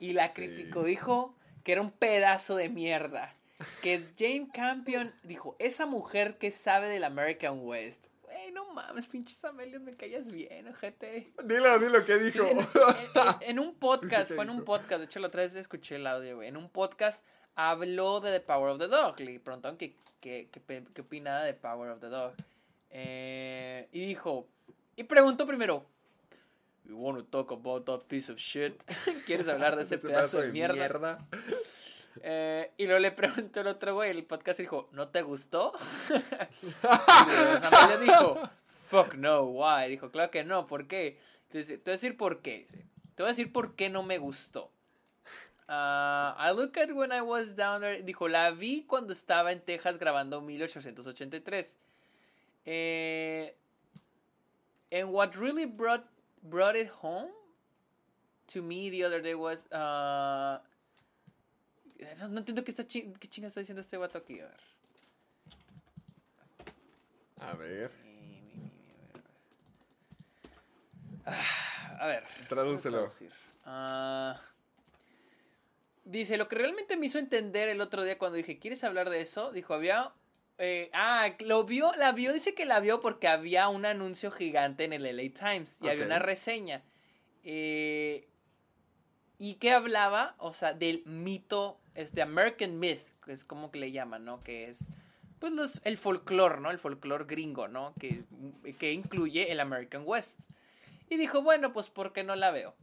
y 0.00 0.12
la 0.12 0.26
Sí. 0.28 0.34
criticó. 0.34 0.82
Dijo 0.82 1.36
que 1.62 1.72
era 1.72 1.82
un 1.82 1.92
pedazo 1.92 2.56
de 2.56 2.68
mierda. 2.68 3.34
Que 3.82 4.02
Jane 4.18 4.48
Campion 4.52 5.12
dijo, 5.22 5.56
esa 5.58 5.86
mujer 5.86 6.36
que 6.38 6.50
sabe 6.50 6.88
del 6.88 7.04
American 7.04 7.60
West. 7.62 8.06
Güey, 8.22 8.52
no 8.52 8.66
mames, 8.74 9.06
pinche 9.08 9.34
Sam 9.34 9.60
Elliott, 9.60 9.82
me 9.82 9.94
callas 9.96 10.30
bien, 10.30 10.68
ojete. 10.68 11.32
Dilo, 11.44 11.78
dilo, 11.78 12.04
¿qué 12.04 12.18
dijo? 12.18 12.44
En, 12.50 12.58
en- 12.58 13.50
en 13.50 13.58
un 13.58 13.74
podcast, 13.74 14.28
¿qué 14.28 14.34
fue 14.34 14.44
en 14.44 14.50
un 14.50 14.64
podcast, 14.64 14.98
de 14.98 15.04
hecho 15.06 15.20
la 15.20 15.28
otra 15.28 15.42
vez 15.42 15.54
escuché 15.54 15.96
el 15.96 16.06
audio, 16.06 16.36
güey. 16.36 16.48
En 16.48 16.56
un 16.58 16.68
podcast 16.68 17.24
habló 17.54 18.20
de 18.20 18.32
The 18.32 18.40
Power 18.40 18.70
of 18.72 18.78
the 18.78 18.88
Dog. 18.88 19.18
Le 19.20 19.40
preguntaron 19.40 19.78
qué, 19.78 19.96
qué, 20.20 20.48
qué, 20.52 20.84
qué 20.92 21.00
opinaba 21.00 21.42
de 21.44 21.54
The 21.54 21.58
Power 21.60 21.90
of 21.92 22.00
the 22.00 22.08
Dog. 22.08 22.34
Eh, 22.90 23.88
y 23.92 24.06
dijo, 24.06 24.46
y 24.96 25.04
preguntó 25.04 25.46
primero, 25.46 25.86
You 26.84 26.96
wanna 26.98 27.24
talk 27.30 27.50
about 27.52 27.84
that 27.86 28.02
piece 28.06 28.30
of 28.30 28.38
shit? 28.38 28.80
¿Quieres 29.26 29.48
hablar 29.48 29.76
de 29.76 29.82
ese 29.84 29.96
pedazo 29.98 30.40
de 30.42 30.52
mierda? 30.52 31.26
Eh, 32.22 32.72
y 32.76 32.86
luego 32.86 33.00
le 33.00 33.12
preguntó 33.12 33.60
el 33.60 33.66
otro 33.68 33.94
güey, 33.94 34.10
el 34.10 34.24
podcast 34.24 34.58
dijo, 34.58 34.88
¿no 34.92 35.08
te 35.08 35.22
gustó? 35.22 35.72
y 36.10 37.88
le 37.88 37.98
dijo, 38.04 38.40
fuck 38.88 39.14
no, 39.14 39.42
why? 39.42 39.88
Dijo, 39.88 40.10
claro 40.10 40.30
que 40.30 40.44
no, 40.44 40.66
¿por 40.66 40.86
qué? 40.86 41.18
Entonces, 41.46 41.82
te 41.82 41.90
voy 41.90 41.92
a 41.92 41.96
decir 41.96 42.16
por 42.16 42.42
qué. 42.42 42.66
Te 43.14 43.22
voy 43.22 43.26
a 43.26 43.32
decir 43.32 43.52
por 43.52 43.76
qué 43.76 43.88
no 43.88 44.02
me 44.02 44.18
gustó. 44.18 44.70
Ah, 45.68 46.36
I 46.38 46.52
look 46.52 46.78
at 46.78 46.92
when 46.92 47.10
I 47.10 47.22
was 47.22 47.56
down 47.56 47.80
there. 47.80 48.02
Dijo, 48.02 48.28
la 48.28 48.50
vi 48.52 48.84
cuando 48.84 49.12
estaba 49.12 49.52
en 49.52 49.60
Texas 49.60 49.98
grabando 49.98 50.40
1883. 50.40 51.78
Eh, 52.66 53.54
and 54.92 55.10
what 55.10 55.34
really 55.34 55.66
brought, 55.66 56.04
brought 56.42 56.76
it 56.76 56.88
home 57.02 57.30
to 58.48 58.62
me 58.62 58.90
the 58.90 59.04
other 59.04 59.20
day 59.20 59.34
was... 59.34 59.66
ah, 59.72 60.60
no, 62.18 62.28
no 62.28 62.38
entiendo 62.38 62.64
qué, 62.64 62.70
está 62.70 62.84
qué 62.86 63.28
chinga 63.28 63.48
está 63.48 63.60
diciendo 63.60 63.80
este 63.80 63.96
vato 63.96 64.18
aquí. 64.18 64.40
A 64.40 64.44
ver. 64.44 64.56
A 67.40 67.54
ver, 67.54 67.90
Ah, 71.24 71.96
A 72.00 72.06
ver. 72.06 72.24
Tradúcelo. 72.48 73.08
Ah, 73.64 74.40
dice, 76.04 76.36
lo 76.36 76.48
que 76.48 76.56
realmente 76.56 76.96
me 76.96 77.06
hizo 77.06 77.18
entender 77.18 77.68
el 77.68 77.80
otro 77.80 78.04
día 78.04 78.18
cuando 78.18 78.36
dije, 78.36 78.58
¿quieres 78.58 78.84
hablar 78.84 79.10
de 79.10 79.20
eso? 79.20 79.50
Dijo, 79.50 79.74
había... 79.74 80.12
eh, 80.58 80.88
ah, 80.92 81.28
lo 81.40 81.64
vio, 81.64 81.92
la 81.96 82.12
vio, 82.12 82.32
dice 82.32 82.54
que 82.54 82.64
la 82.64 82.78
vio 82.80 83.00
porque 83.00 83.26
había 83.28 83.68
un 83.68 83.84
anuncio 83.86 84.30
gigante 84.30 84.84
en 84.84 84.92
el 84.92 85.02
LA 85.04 85.32
Times 85.34 85.82
y 85.82 85.88
había 85.88 86.06
una 86.06 86.20
reseña. 86.20 86.82
Eh, 87.42 88.28
¿Y 89.38 89.54
qué 89.56 89.72
hablaba? 89.72 90.34
O 90.38 90.52
sea, 90.52 90.72
del 90.74 91.02
mito, 91.06 91.80
este 91.96 92.22
American 92.22 92.78
Myth, 92.78 93.06
que 93.24 93.32
es 93.32 93.44
como 93.44 93.70
que 93.70 93.78
le 93.78 93.92
llaman, 93.92 94.24
¿no? 94.24 94.42
Que 94.42 94.68
es, 94.68 94.90
pues, 95.38 95.52
los, 95.52 95.80
el 95.84 95.98
folclore, 95.98 96.60
¿no? 96.60 96.70
El 96.70 96.78
folclore 96.78 97.24
gringo, 97.24 97.68
¿no? 97.68 97.94
Que, 97.98 98.24
que 98.78 98.92
incluye 98.92 99.50
el 99.50 99.60
American 99.60 100.02
West. 100.04 100.38
Y 101.08 101.16
dijo, 101.16 101.42
bueno, 101.42 101.72
pues, 101.72 101.88
¿por 101.88 102.12
qué 102.12 102.24
no 102.24 102.36
la 102.36 102.50
veo? 102.50 102.74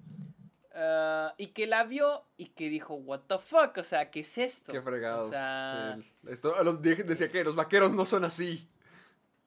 Ah, 0.76 1.36
y 1.38 1.48
que 1.48 1.68
la 1.68 1.84
vio 1.84 2.24
y 2.36 2.48
que 2.48 2.68
dijo, 2.70 2.96
what 2.96 3.22
the 3.28 3.38
fuck, 3.38 3.78
o 3.78 3.84
sea, 3.84 4.10
¿qué 4.10 4.22
es 4.22 4.38
esto? 4.38 4.72
qué 4.72 4.82
fregados. 4.82 5.30
O 5.30 5.32
sea, 5.32 5.98
Sí, 6.00 6.12
esto, 6.28 6.54
decía 6.82 7.32
que 7.32 7.44
los 7.44 7.56
vaqueros 7.56 7.94
no 7.94 8.06
son 8.06 8.26
así. 8.26 8.68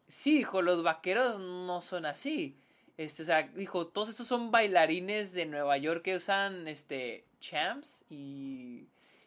Sí, 0.06 0.38
dijo, 0.38 0.62
los 0.62 0.84
vaqueros 0.84 1.40
no 1.40 1.82
son 1.82 2.06
así. 2.06 2.56
Este, 2.97 3.24
o 3.24 3.26
sea, 3.26 3.43
dijo, 3.43 3.88
todos 3.88 4.09
estos 4.09 4.28
son 4.28 4.52
bailarines 4.52 5.32
de 5.32 5.47
Nueva 5.47 5.76
York 5.78 6.02
que 6.02 6.16
usan 6.16 6.68
este 6.68 7.26
champs 7.40 8.05
y, 8.09 8.86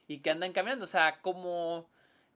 y 0.10 0.20
que 0.20 0.30
andan 0.32 0.52
caminando. 0.52 0.84
O 0.84 0.88
sea, 0.88 1.20
como. 1.22 1.88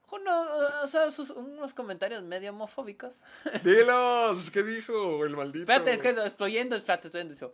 jo, 0.06 0.20
no, 0.20 0.46
o 0.84 0.88
sea, 0.88 1.12
sus- 1.12 1.32
unos 1.32 1.74
comentarios 1.74 2.24
medio 2.24 2.52
homofóbicos. 2.52 3.16
Dilos, 3.64 4.50
¿qué 4.52 4.64
dijo 4.64 5.26
el 5.26 5.36
maldito? 5.36 5.64
espérate, 5.64 5.94
es 5.94 6.02
que 6.02 6.10
estoy 6.26 6.54
yendo, 6.54 6.76
espérate, 6.78 7.08
estoy 7.10 7.22
yendo 7.22 7.34
eso. 7.34 7.54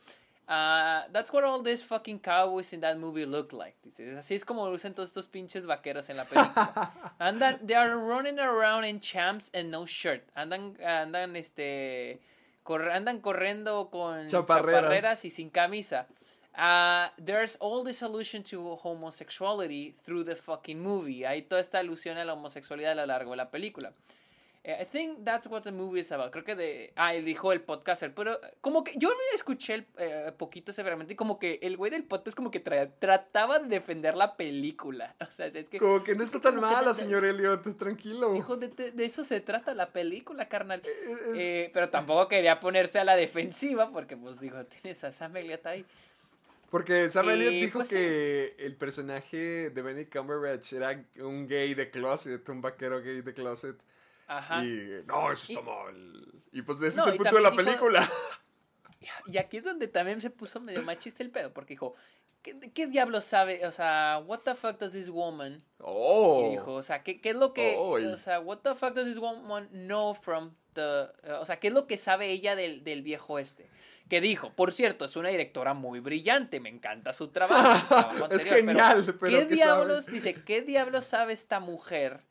Ah, 0.52 1.06
that's 1.14 1.32
what 1.32 1.44
all 1.44 1.64
these 1.64 1.84
fucking 1.84 2.20
cowboys 2.20 2.74
in 2.74 2.82
that 2.82 2.98
movie 2.98 3.24
look 3.26 3.54
like. 3.54 3.78
Dice, 3.84 4.18
así 4.18 4.34
es 4.34 4.44
como 4.44 4.64
usan 4.70 4.96
todos 4.96 5.10
estos 5.10 5.28
pinches 5.28 5.68
vaqueros 5.68 6.10
en 6.10 6.18
la 6.18 6.26
película. 6.26 6.92
Andan, 7.20 7.66
they 7.68 7.76
are 7.76 7.96
running 7.96 8.40
around 8.40 8.84
in 8.84 9.00
champs 9.00 9.52
and 9.54 9.70
no 9.70 9.86
shirt. 9.86 10.24
Andan, 10.36 10.76
andan, 10.84 11.36
este, 11.36 12.20
andan 12.66 13.22
corriendo 13.22 13.90
con 13.92 14.28
Chaparreras. 14.28 14.82
chaparreras 14.82 15.26
y 15.26 15.30
sin 15.30 15.52
camisa. 15.52 16.08
Ah, 16.62 17.14
there's 17.24 17.56
all 17.62 17.86
this 17.86 18.02
allusion 18.04 18.44
to 18.44 18.76
homosexuality 18.76 19.96
through 20.04 20.26
the 20.26 20.36
fucking 20.36 20.82
movie. 20.82 21.26
Hay 21.26 21.44
toda 21.44 21.62
esta 21.62 21.80
alusión 21.80 22.18
a 22.18 22.26
la 22.26 22.34
homosexualidad 22.34 22.92
a 22.92 22.96
lo 22.96 23.06
largo 23.06 23.32
de 23.32 23.38
la 23.38 23.50
película. 23.50 23.94
Eh, 24.62 24.78
I 24.82 24.86
think 24.86 25.24
that's 25.24 25.48
what 25.48 25.62
the 25.62 25.72
movie 25.72 26.02
is 26.02 26.12
about. 26.12 26.32
Creo 26.32 26.44
que 26.44 26.54
de. 26.54 26.92
Ah, 26.98 27.14
él 27.16 27.24
dijo 27.24 27.54
el 27.54 27.62
podcaster. 27.62 28.14
Pero 28.14 28.38
como 28.60 28.84
que 28.84 28.92
yo 28.98 29.10
escuché 29.34 29.74
el, 29.76 29.86
eh, 29.98 30.34
poquito 30.38 30.74
severamente. 30.74 31.14
Y 31.14 31.16
como 31.16 31.40
que 31.40 31.60
el 31.62 31.78
güey 31.78 31.90
del 31.92 32.04
podcast, 32.04 32.36
como 32.36 32.52
que 32.52 32.62
tra- 32.62 32.92
trataba 33.00 33.60
de 33.60 33.70
defender 33.70 34.16
la 34.16 34.36
película. 34.36 35.16
O 35.30 35.32
sea, 35.32 35.46
es 35.46 35.70
que. 35.70 35.80
Como 35.80 36.04
que 36.04 36.14
no 36.14 36.26
está 36.26 36.42
tan 36.42 36.60
mala, 36.60 36.94
señor 36.94 37.24
Elliot, 37.24 37.78
tranquilo. 37.78 38.36
Hijo, 38.36 38.58
de, 38.58 38.68
de- 38.68 39.06
eso 39.06 39.24
se 39.24 39.40
trata 39.40 39.74
la 39.74 39.88
película, 39.88 40.50
carnal. 40.50 40.82
es- 40.84 41.36
Eh, 41.38 41.72
pero 41.74 41.90
tampoco 41.90 42.28
quería 42.28 42.60
ponerse 42.60 43.00
a 43.00 43.06
la 43.06 43.16
defensiva. 43.16 43.90
Porque, 43.94 44.18
pues, 44.18 44.42
digo, 44.42 44.66
tienes 44.66 45.02
a 45.06 45.14
Sam 45.14 45.38
Elliott 45.38 45.66
ahí. 45.68 45.86
Porque 46.70 47.10
Sam 47.10 47.30
Elliott 47.32 47.52
dijo 47.54 47.80
pues, 47.80 47.90
sí. 47.90 47.96
que 47.96 48.56
el 48.60 48.76
personaje 48.76 49.70
de 49.72 49.82
Benny 49.82 50.06
Cumberbatch 50.06 50.74
era 50.74 51.04
un 51.22 51.48
gay 51.48 51.74
de 51.74 51.90
closet, 51.90 52.48
un 52.50 52.62
vaquero 52.62 53.02
gay 53.02 53.22
de 53.22 53.34
closet. 53.34 53.76
Ajá. 54.28 54.64
Y 54.64 55.04
no, 55.08 55.32
eso 55.32 55.54
está 55.54 55.62
Y- 55.62 55.64
mal. 55.66 56.34
Y 56.52 56.62
pues 56.62 56.82
ese 56.82 56.98
No, 56.98 57.06
es 57.08 57.12
el 57.14 57.18
punto 57.18 57.36
de 57.36 57.42
la 57.42 57.52
dijo- 57.52 57.64
película. 57.64 58.08
Y 59.28 59.38
aquí 59.38 59.58
es 59.58 59.64
donde 59.64 59.88
también 59.88 60.22
se 60.22 60.30
puso 60.30 60.60
medio 60.60 60.84
machista 60.84 61.24
el 61.24 61.32
pedo, 61.32 61.52
porque 61.54 61.74
dijo, 61.74 61.96
¿qué, 62.44 62.60
qué 62.74 62.86
diablos 62.88 63.24
sabe? 63.26 63.66
O 63.66 63.72
sea, 63.72 64.22
what 64.26 64.40
the 64.42 64.54
fuck 64.54 64.78
does 64.78 64.92
this 64.92 65.10
woman? 65.10 65.64
Oh. 65.80 66.46
Y 66.48 66.52
dijo, 66.52 66.74
o 66.76 66.82
sea, 66.84 67.02
¿qué, 67.02 67.20
qué 67.22 67.30
es 67.30 67.36
lo 67.36 67.54
que, 67.54 67.76
Oh, 67.78 67.94
o 67.94 68.18
sea, 68.18 68.40
what 68.40 68.60
the 68.60 68.76
fuck 68.76 68.94
does 68.94 69.08
this 69.08 69.18
woman 69.18 69.68
know 69.70 70.14
from 70.14 70.54
the, 70.74 71.08
o 71.40 71.46
sea, 71.46 71.60
qué 71.60 71.70
es 71.70 71.74
lo 71.74 71.88
que 71.88 71.98
sabe 71.98 72.30
ella 72.30 72.56
del, 72.56 72.84
del 72.84 73.02
viejo 73.02 73.40
este? 73.40 73.70
Que 74.10 74.22
dijo, 74.22 74.52
por 74.54 74.72
cierto, 74.74 75.06
es 75.06 75.16
una 75.16 75.30
directora 75.30 75.74
muy 75.74 76.00
brillante, 76.00 76.60
me 76.60 76.70
encanta 76.70 77.14
su 77.14 77.28
trabajo. 77.30 77.80
su 77.80 77.88
trabajo 77.88 78.28
Es 78.32 78.44
genial, 78.44 79.16
pero 79.20 79.38
¿qué 79.40 79.48
¿qué 79.48 79.56
diablos, 79.56 80.06
sabe? 80.06 80.16
dice, 80.16 80.34
qué 80.44 80.62
diablos 80.62 81.06
sabe 81.06 81.34
esta 81.34 81.60
mujer? 81.60 82.22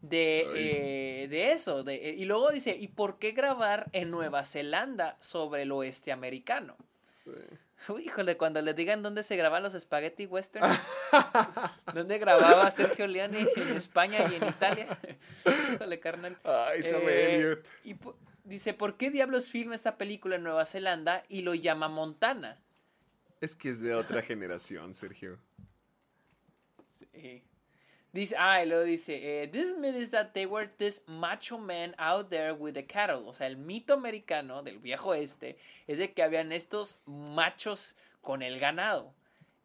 De, 0.00 0.46
eh, 0.54 1.28
de 1.28 1.52
eso, 1.52 1.82
de, 1.82 1.94
eh, 1.94 2.14
y 2.18 2.26
luego 2.26 2.50
dice, 2.50 2.76
¿y 2.78 2.88
por 2.88 3.18
qué 3.18 3.32
grabar 3.32 3.86
en 3.92 4.10
Nueva 4.10 4.44
Zelanda 4.44 5.16
sobre 5.18 5.62
el 5.62 5.72
oeste 5.72 6.12
americano? 6.12 6.76
Sí. 7.24 7.30
Híjole, 8.02 8.36
cuando 8.36 8.60
le 8.62 8.74
digan 8.74 9.02
dónde 9.02 9.22
se 9.22 9.36
graban 9.36 9.62
los 9.62 9.72
spaghetti 9.74 10.26
western. 10.26 10.70
¿Dónde 11.92 12.18
grababa 12.18 12.70
Sergio 12.70 13.06
Leone? 13.06 13.46
En 13.56 13.76
España 13.76 14.18
y 14.30 14.36
en 14.36 14.48
Italia. 14.48 14.98
híjole, 15.74 16.00
carnal. 16.00 16.36
Ay, 16.44 16.80
Eh, 16.84 17.56
y 17.84 17.94
dice, 18.44 18.74
¿por 18.74 18.96
qué 18.96 19.10
diablos 19.10 19.48
filma 19.48 19.74
esta 19.74 19.96
película 19.96 20.36
en 20.36 20.44
Nueva 20.44 20.64
Zelanda 20.66 21.24
y 21.28 21.42
lo 21.42 21.54
llama 21.54 21.88
Montana? 21.88 22.60
Es 23.40 23.56
que 23.56 23.70
es 23.70 23.80
de 23.80 23.94
otra 23.94 24.22
generación, 24.22 24.94
Sergio. 24.94 25.38
Eh, 27.12 27.42
Dice, 28.14 28.36
ah, 28.38 28.62
y 28.62 28.68
luego 28.68 28.84
dice, 28.84 29.42
eh, 29.42 29.48
this 29.48 29.76
myth 29.76 29.96
is 29.96 30.12
that 30.12 30.34
they 30.34 30.46
were 30.46 30.68
this 30.78 31.02
macho 31.08 31.58
men 31.58 31.96
out 31.98 32.30
there 32.30 32.52
with 32.52 32.74
the 32.74 32.86
cattle. 32.86 33.24
O 33.26 33.34
sea, 33.34 33.48
el 33.48 33.56
mito 33.56 33.92
americano 33.92 34.62
del 34.62 34.78
viejo 34.78 35.14
este 35.14 35.58
es 35.88 35.98
de 35.98 36.12
que 36.12 36.22
habían 36.22 36.52
estos 36.52 36.96
machos 37.06 37.96
con 38.22 38.42
el 38.42 38.60
ganado. 38.60 39.12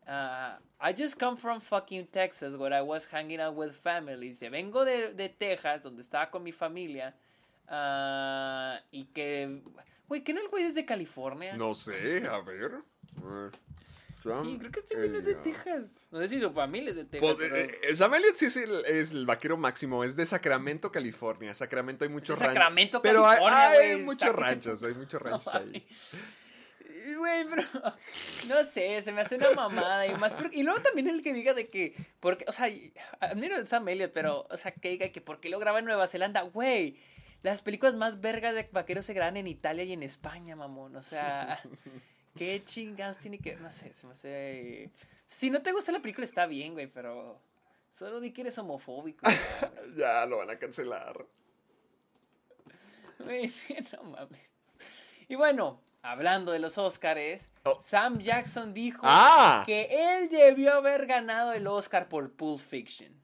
Ah, 0.07 0.57
I 0.81 0.93
just 0.97 1.19
come 1.19 1.37
from 1.37 1.61
fucking 1.61 2.07
Texas 2.07 2.57
where 2.57 2.73
I 2.73 2.81
was 2.81 3.05
hanging 3.05 3.39
out 3.39 3.55
with 3.55 3.73
family. 3.73 4.29
Dice, 4.29 4.49
vengo 4.49 4.83
de, 4.83 5.13
de 5.13 5.29
Texas 5.29 5.83
donde 5.83 6.01
estaba 6.01 6.31
con 6.31 6.41
mi 6.41 6.51
familia. 6.51 7.13
Ah, 7.69 8.81
y 8.91 9.05
que, 9.05 9.61
güey, 10.07 10.23
¿que 10.23 10.33
no 10.33 10.41
el 10.41 10.47
güey 10.49 10.63
es 10.65 10.75
de 10.75 10.85
California? 10.85 11.55
No 11.55 11.75
sé, 11.75 12.25
a 12.27 12.39
ver. 12.41 12.71
Sam 14.23 14.45
Sí, 14.45 14.57
creo 14.59 14.71
que 14.71 14.79
este 14.81 14.95
güey 14.97 15.09
no 15.09 15.17
es 15.19 15.25
de 15.25 15.31
Elliott. 15.31 15.43
Texas. 15.63 16.07
No 16.11 16.19
sé 16.19 16.27
si 16.27 16.41
su 16.41 16.51
familia 16.51 16.89
es 16.89 16.95
de 16.97 17.05
Texas. 17.05 17.35
Pues, 17.37 17.49
pero... 17.49 17.55
eh, 17.55 17.79
eh, 17.83 17.95
Sam 17.95 18.13
Elliott 18.15 18.35
sí 18.35 18.45
es 18.47 18.57
el, 18.57 18.83
es 18.85 19.11
el 19.11 19.25
vaquero 19.25 19.55
máximo, 19.55 20.03
es 20.03 20.15
de 20.17 20.25
Sacramento, 20.25 20.91
California. 20.91 21.55
Sacramento 21.55 22.03
hay 22.03 22.09
muchos 22.11 22.37
De 22.37 22.45
Sacramento, 22.45 23.01
Pero 23.01 23.25
hay, 23.25 23.37
California, 23.39 23.69
hay 23.69 23.93
güey. 23.93 24.03
muchos 24.05 24.35
ranchos, 24.35 24.83
hay 24.83 24.93
muchos 24.93 25.21
No, 25.23 25.29
ranchos 25.29 25.47
ahí. 25.55 25.87
Güey, 27.17 27.45
pero 27.49 27.63
no 28.49 28.63
sé, 28.65 29.01
se 29.01 29.11
me 29.11 29.21
hace 29.21 29.35
una 29.35 29.51
mamada 29.51 30.05
y 30.05 30.13
más. 30.15 30.33
porque- 30.33 30.57
y 30.59 30.63
luego 30.63 30.81
también 30.81 31.07
el 31.09 31.23
que 31.23 31.33
diga 31.33 31.53
de 31.53 31.69
que, 31.69 31.95
porque, 32.19 32.45
o 32.47 32.51
sea, 32.51 32.67
admiro 33.21 33.55
a 33.55 33.65
Sam 33.65 33.87
Elliott, 33.87 34.11
pero, 34.13 34.45
o 34.49 34.57
sea, 34.57 34.71
que 34.71 34.89
diga 34.89 35.09
que 35.11 35.21
por 35.21 35.39
qué 35.39 35.49
lo 35.49 35.59
graba 35.59 35.79
en 35.79 35.85
Nueva 35.85 36.07
Zelanda, 36.07 36.41
güey. 36.41 36.99
Las 37.41 37.61
películas 37.61 37.95
más 37.95 38.19
vergas 38.19 38.53
de 38.53 38.67
vaqueros 38.71 39.05
se 39.05 39.13
graban 39.13 39.37
en 39.37 39.47
Italia 39.47 39.83
y 39.83 39.93
en 39.93 40.03
España, 40.03 40.55
mamón. 40.55 40.95
O 40.95 41.01
sea, 41.03 41.59
qué 42.35 42.63
chingados 42.65 43.17
tiene 43.17 43.39
que. 43.39 43.55
No 43.55 43.71
sé, 43.71 43.93
se 43.93 44.05
me 44.07 44.13
hace. 44.13 44.91
Si 45.25 45.49
no 45.49 45.61
te 45.61 45.71
gusta 45.71 45.91
la 45.91 46.01
película, 46.01 46.25
está 46.25 46.45
bien, 46.45 46.73
güey, 46.73 46.87
pero. 46.87 47.39
Solo 47.93 48.19
di 48.19 48.31
que 48.31 48.41
eres 48.41 48.57
homofóbico. 48.57 49.25
ya, 49.29 49.69
güey. 49.69 49.93
Ya 49.97 50.25
lo 50.25 50.37
van 50.37 50.49
a 50.49 50.57
cancelar. 50.59 51.25
Güey, 53.19 53.51
no 53.91 54.03
mames. 54.03 54.39
Y 55.27 55.35
bueno, 55.35 55.81
hablando 56.01 56.51
de 56.53 56.59
los 56.59 56.77
Óscares, 56.77 57.49
Oh. 57.65 57.77
Sam 57.81 58.19
Jackson 58.19 58.73
dijo 58.73 59.01
Ah. 59.03 59.63
que 59.65 59.89
él 59.91 60.29
debió 60.29 60.73
haber 60.75 61.05
ganado 61.05 61.51
el 61.53 61.67
Oscar 61.67 62.07
por 62.07 62.31
Pulp 62.33 62.59
Fiction. 62.61 63.18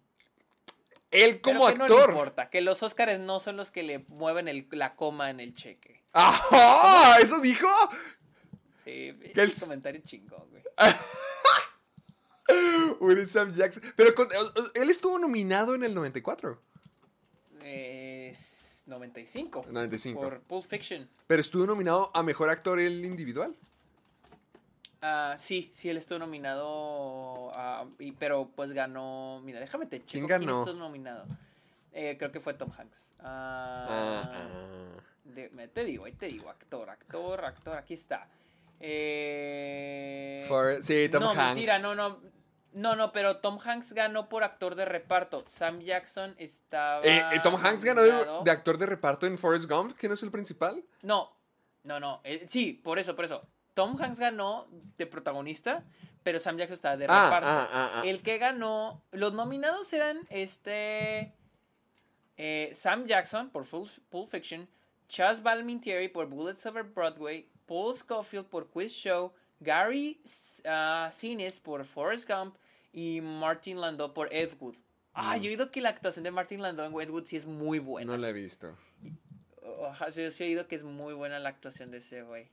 Él 1.24 1.40
Pero 1.42 1.60
como 1.60 1.68
que 1.68 1.76
no 1.76 1.88
le 1.88 1.94
actor. 1.94 2.10
importa, 2.12 2.50
que 2.50 2.62
los 2.62 2.82
Óscares 2.84 3.20
no 3.20 3.40
son 3.40 3.58
los 3.58 3.72
que 3.72 3.84
le 3.84 4.00
mueven 4.08 4.48
el- 4.48 4.68
la 4.72 4.96
coma 4.96 5.30
en 5.30 5.40
el 5.40 5.54
cheque. 5.56 6.04
¡Ajá! 6.14 7.20
¿Eso 7.20 7.40
dijo? 7.40 7.68
Sí, 8.84 9.14
Que 9.34 9.42
el- 9.42 9.54
comentario 9.60 10.02
chingón, 10.06 10.48
güey. 10.50 10.64
Uy, 13.00 13.26
Sam 13.26 13.54
Jackson. 13.54 13.84
Pero 13.96 14.14
con- 14.14 14.30
él 14.76 14.90
estuvo 14.90 15.18
nominado 15.18 15.76
en 15.76 15.84
el 15.84 15.96
94. 15.96 16.62
Es 17.64 18.84
95. 18.86 19.66
95. 19.70 20.22
Por 20.22 20.40
Pulp 20.42 20.66
Fiction. 20.68 21.10
Pero 21.28 21.42
estuvo 21.42 21.66
nominado 21.66 22.12
a 22.14 22.22
mejor 22.24 22.50
actor 22.50 22.80
el 22.80 23.04
individual. 23.04 23.56
Ah, 25.08 25.36
sí, 25.38 25.70
sí, 25.72 25.88
él 25.88 25.98
estuvo 25.98 26.18
nominado, 26.18 27.52
ah, 27.54 27.86
y- 28.00 28.12
pero 28.14 28.50
pues 28.56 28.72
ganó, 28.74 29.40
mira, 29.44 29.60
déjame 29.60 29.86
te 29.86 30.00
checo 30.00 30.10
¿Quién 30.12 30.26
ganó? 30.28 30.64
estuvo 30.64 30.80
nominado. 30.80 31.26
Eh, 31.94 32.16
creo 32.18 32.32
que 32.32 32.40
fue 32.40 32.56
Tom 32.56 32.72
Hanks. 32.76 33.12
Ah, 33.20 33.86
Ah, 33.88 34.32
ah. 34.34 35.02
de- 35.26 35.50
me- 35.52 35.68
te 35.68 35.84
digo, 35.84 36.06
ahí 36.06 36.14
te 36.14 36.26
digo, 36.26 36.50
actor, 36.50 36.90
actor, 36.90 37.46
actor, 37.46 37.76
aquí 37.78 37.94
está. 37.94 38.28
Eh, 38.80 40.44
For- 40.48 40.82
sí, 40.82 41.08
Tom 41.10 41.22
no, 41.24 41.30
Hanks. 41.32 41.46
mentira, 41.56 41.78
no, 41.80 41.94
no, 41.96 42.20
no, 42.74 42.96
no, 42.96 43.12
pero 43.12 43.38
Tom 43.38 43.60
Hanks 43.64 43.94
ganó 43.94 44.28
por 44.28 44.44
actor 44.44 44.74
de 44.76 44.86
reparto. 44.86 45.44
Sam 45.48 45.82
Jackson 45.82 46.34
estaba. 46.40 47.02
Eh, 47.04 47.22
eh, 47.34 47.40
Tom 47.44 47.56
Hanks 47.56 47.84
ganó 47.86 48.02
de, 48.02 48.26
de 48.44 48.52
actor 48.52 48.78
de 48.80 48.86
reparto 48.88 49.26
en 49.28 49.38
Forrest 49.38 49.70
Gump, 49.70 49.94
que 49.96 50.08
no 50.08 50.16
es 50.16 50.24
el 50.24 50.32
principal. 50.32 50.84
no, 51.04 51.32
no, 51.84 52.00
no. 52.00 52.22
sí, 52.48 52.74
por 52.74 52.98
eso, 53.00 53.16
por 53.16 53.26
eso. 53.26 53.48
Tom 53.76 53.96
Hanks 54.02 54.20
ganó 54.20 54.68
de 54.98 55.06
protagonista, 55.06 55.84
pero 56.24 56.40
Sam 56.40 56.58
Jackson 56.58 56.74
estaba 56.76 56.98
de 56.98 57.06
Ah, 57.08 57.26
reparto. 57.26 57.48
ah, 57.48 57.70
ah, 57.72 57.92
ah. 57.98 58.02
El 58.04 58.22
que 58.24 58.40
ganó. 58.40 59.04
Los 59.12 59.34
nominados 59.34 59.94
eran 59.94 60.22
este. 60.32 61.32
eh, 62.38 62.72
Sam 62.74 63.06
Jackson 63.06 63.50
por 63.50 63.66
Full- 63.66 63.90
Pulp 64.10 64.30
Fiction, 64.30 64.68
Chas 65.08 65.42
Balmintieri 65.44 66.08
por 66.10 66.28
Bullets 66.28 66.66
Over 66.66 66.84
Broadway, 66.84 67.48
Paul 67.66 67.94
Scofield 67.96 68.48
por 68.48 68.70
Quiz 68.70 68.92
Show, 68.92 69.34
Gary 69.60 70.20
uh, 70.66 71.12
Sinise 71.12 71.60
por 71.62 71.86
Forrest 71.86 72.30
Gump 72.30 72.56
y 72.92 73.22
Martin 73.22 73.80
Landau 73.80 74.14
por 74.14 74.34
Ed 74.34 74.54
Wood. 74.60 74.76
Ah, 75.14 75.38
yo 75.38 75.46
he 75.46 75.50
oído 75.50 75.72
que 75.72 75.80
la 75.82 75.90
actuación 75.90 76.24
de 76.24 76.32
Martin 76.32 76.62
Landau 76.62 76.88
en 76.88 77.08
Ed 77.08 77.10
Wood 77.10 77.26
sí 77.26 77.38
es 77.38 77.46
muy 77.46 77.80
buena. 77.80 78.12
No 78.12 78.18
la 78.18 78.30
he 78.30 78.34
visto. 78.34 78.76
Ajá, 79.88 80.10
yo 80.10 80.30
sí 80.32 80.44
he 80.44 80.48
oído 80.48 80.68
que 80.68 80.76
es 80.76 80.84
muy 80.84 81.14
buena 81.14 81.40
la 81.40 81.50
actuación 81.50 81.90
de 81.92 81.98
ese 81.98 82.22
güey. 82.24 82.50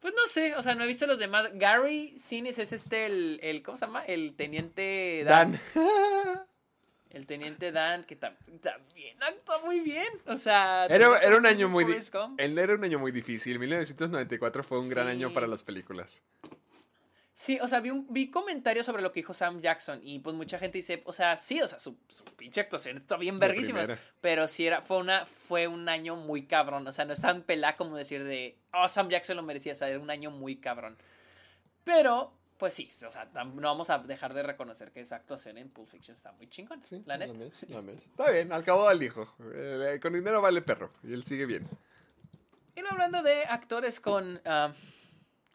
Pues 0.00 0.14
no 0.14 0.26
sé, 0.26 0.54
o 0.56 0.62
sea, 0.62 0.74
no 0.74 0.84
he 0.84 0.86
visto 0.86 1.06
los 1.06 1.18
demás. 1.18 1.50
Gary 1.54 2.14
Sinise 2.18 2.62
es 2.62 2.72
este, 2.72 3.06
el, 3.06 3.38
el 3.42 3.62
¿cómo 3.62 3.76
se 3.76 3.84
llama? 3.86 4.04
El 4.04 4.34
teniente 4.34 5.22
Dan. 5.24 5.52
Dan. 5.52 5.60
El 7.10 7.26
teniente 7.26 7.72
Dan, 7.72 8.04
que 8.04 8.16
tam- 8.16 8.36
también 8.62 9.20
actúa 9.20 9.58
muy 9.64 9.80
bien. 9.80 10.06
O 10.26 10.38
sea, 10.38 10.86
Era, 10.88 11.18
era 11.18 11.36
un 11.38 11.44
año 11.44 11.68
muy 11.68 11.82
di- 11.82 11.90
Forrest 11.90 12.14
Gump. 12.14 12.40
él 12.40 12.56
era 12.56 12.72
un 12.76 12.84
año 12.84 13.00
muy 13.00 13.10
difícil. 13.10 13.58
1994 13.58 14.62
fue 14.62 14.78
un 14.78 14.88
gran 14.88 15.08
año 15.08 15.32
para 15.32 15.48
las 15.48 15.64
películas. 15.64 16.22
Sí, 17.40 17.58
o 17.62 17.66
sea, 17.68 17.80
vi, 17.80 17.88
un, 17.88 18.06
vi 18.10 18.30
comentarios 18.30 18.84
sobre 18.84 19.00
lo 19.00 19.12
que 19.12 19.20
dijo 19.20 19.32
Sam 19.32 19.62
Jackson 19.62 19.98
y 20.02 20.18
pues 20.18 20.36
mucha 20.36 20.58
gente 20.58 20.76
dice, 20.76 21.02
o 21.06 21.12
sea, 21.14 21.38
sí, 21.38 21.58
o 21.62 21.66
sea, 21.66 21.78
su, 21.78 21.96
su 22.10 22.22
pinche 22.22 22.60
actuación 22.60 22.98
está 22.98 23.16
bien 23.16 23.38
verguísima. 23.38 23.86
Pero 24.20 24.46
sí 24.46 24.66
era, 24.66 24.82
fue 24.82 24.98
una, 24.98 25.24
fue 25.24 25.66
un 25.66 25.88
año 25.88 26.16
muy 26.16 26.44
cabrón. 26.44 26.86
O 26.86 26.92
sea, 26.92 27.06
no 27.06 27.14
es 27.14 27.20
tan 27.22 27.40
pelá 27.40 27.78
como 27.78 27.96
decir 27.96 28.24
de, 28.24 28.58
oh, 28.74 28.86
Sam 28.88 29.08
Jackson 29.08 29.38
lo 29.38 29.42
merecía, 29.42 29.72
o 29.72 29.74
sea, 29.74 29.88
era 29.88 29.98
un 29.98 30.10
año 30.10 30.30
muy 30.30 30.56
cabrón. 30.56 30.98
Pero, 31.82 32.30
pues 32.58 32.74
sí, 32.74 32.90
o 33.06 33.10
sea, 33.10 33.24
no 33.32 33.62
vamos 33.62 33.88
a 33.88 34.00
dejar 34.00 34.34
de 34.34 34.42
reconocer 34.42 34.92
que 34.92 35.00
esa 35.00 35.16
actuación 35.16 35.56
en 35.56 35.70
Pulp 35.70 35.88
Fiction 35.88 36.16
está 36.16 36.32
muy 36.32 36.46
chingona. 36.46 36.84
Sí, 36.84 37.02
la 37.06 37.16
la 37.16 37.26
neta. 37.26 37.38
mes, 37.38 37.54
la 37.70 37.80
mes. 37.80 38.04
Está 38.04 38.30
bien, 38.30 38.52
al 38.52 38.64
cabo 38.64 38.86
del 38.86 39.02
hijo. 39.02 39.34
Eh, 39.54 39.98
con 40.02 40.12
dinero 40.12 40.42
vale 40.42 40.60
perro. 40.60 40.92
Y 41.02 41.14
él 41.14 41.24
sigue 41.24 41.46
bien. 41.46 41.66
Y 42.76 42.80
hablando 42.80 43.22
de 43.22 43.46
actores 43.46 43.98
con, 43.98 44.42
ah, 44.44 44.74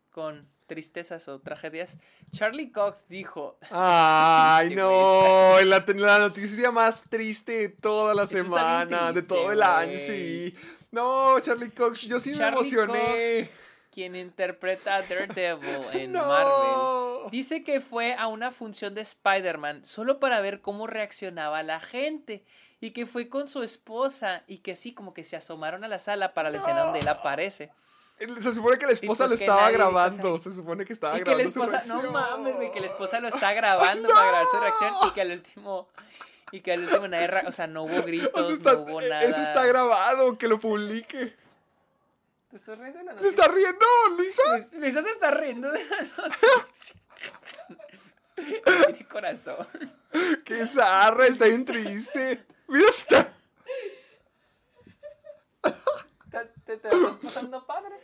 con 0.10 0.55
tristezas 0.66 1.28
o 1.28 1.40
tragedias, 1.40 1.98
Charlie 2.32 2.72
Cox 2.72 3.08
dijo, 3.08 3.58
Ay, 3.72 4.70
no. 4.76 5.60
La, 5.64 5.84
la 5.96 6.20
noticia 6.20 6.72
más 6.72 7.04
triste 7.10 7.52
de 7.54 7.70
toda 7.70 8.14
la 8.14 8.28
semana, 8.28 9.12
de 9.14 9.22
todo 9.22 9.52
el 9.52 9.62
año, 9.62 9.98
sí. 9.98 10.56
No, 10.92 11.40
Charlie 11.42 11.72
Cox, 11.72 12.02
yo 12.04 12.20
sí 12.20 12.34
me 12.34 12.48
emocioné. 12.48 13.50
quien 13.92 14.16
interpreta 14.16 14.96
a 14.96 15.02
Daredevil 15.02 15.80
en 15.94 16.12
No. 16.12 16.26
Marvel, 16.26 17.32
dice 17.32 17.64
que 17.64 17.82
fue 17.82 18.14
a 18.16 18.28
una 18.28 18.52
función 18.52 18.94
de 18.94 19.02
Spider-Man 19.02 19.86
solo 19.86 20.20
para 20.20 20.40
ver 20.42 20.62
cómo 20.62 20.88
reaccionaba 20.88 21.64
la 21.64 21.80
gente. 21.80 22.44
Y 22.82 22.92
que 22.92 23.06
fue 23.06 23.30
con 23.30 23.48
su 23.48 23.64
esposa 23.64 24.44
y 24.48 24.58
que 24.58 24.76
sí, 24.76 24.94
como 24.94 25.14
que 25.14 25.24
se 25.24 25.38
asomaron 25.38 25.84
a 25.86 25.88
la 25.88 25.98
sala 25.98 26.34
para 26.34 26.50
la 26.50 26.58
escena 26.58 26.82
donde 26.82 27.00
él 27.00 27.08
aparece. 27.08 27.72
Se 28.18 28.54
supone 28.54 28.78
que 28.78 28.86
la 28.86 28.94
esposa 28.94 29.28
pues 29.28 29.40
lo 29.42 29.46
estaba 29.46 29.70
grabando. 29.72 30.40
Se 30.40 30.52
supone 30.54 30.86
que 30.86 30.94
estaba 30.94 31.16
y 31.20 31.24
que 31.24 31.26
la 31.32 31.36
grabando 31.38 31.52
su 31.52 31.64
esposa, 31.64 31.94
no 31.94 32.02
reacción. 32.02 32.14
mames, 32.14 32.56
güey, 32.56 32.72
que 32.72 32.80
la 32.80 32.88
esposa 32.88 33.20
lo 33.20 33.28
está 33.28 33.54
grabando 33.60 34.08
para 34.10 34.22
grabar 34.28 34.46
su 34.52 34.60
reacción 34.62 34.94
y 35.08 35.12
que 35.12 35.22
al 35.22 35.32
último, 35.32 35.90
y 36.52 36.62
que 36.62 36.72
al 36.74 36.84
último 36.84 37.08
nadie, 37.10 37.30
o 37.48 37.52
sea, 37.52 37.68
no 37.68 37.84
hubo 37.84 38.02
gritos, 38.06 38.32
O 38.34 38.46
sea, 38.46 38.54
está- 38.56 38.74
no 38.74 38.80
hubo 38.84 39.02
nada. 39.02 39.22
Eso 39.24 39.42
está 39.42 39.66
grabado, 39.66 40.38
que 40.38 40.48
lo 40.48 40.60
publique. 40.60 41.36
¿Te 42.50 42.56
estás 42.58 42.78
riendo 42.80 43.00
de 43.00 43.04
la 43.06 43.12
¿Se 43.12 43.16
noticia? 43.18 43.30
está 43.32 43.48
riendo, 43.54 43.86
Luisa? 44.18 44.42
Luis- 44.54 44.74
Luisa 44.74 45.02
se 45.02 45.10
está 45.12 45.32
riendo 45.32 45.72
de 45.72 45.86
la 45.86 46.02
noticia. 46.02 46.96
Tiene 48.86 49.08
corazón. 49.08 49.68
Qué 50.44 50.66
zarra, 50.68 51.28
está 51.28 51.46
bien 51.46 51.66
triste. 51.66 52.46
Mira, 52.68 52.88
está. 52.90 53.34
¿Te, 56.78 56.90
te, 56.90 56.96
estás 56.96 57.18
pasando 57.22 57.66
padre? 57.66 57.96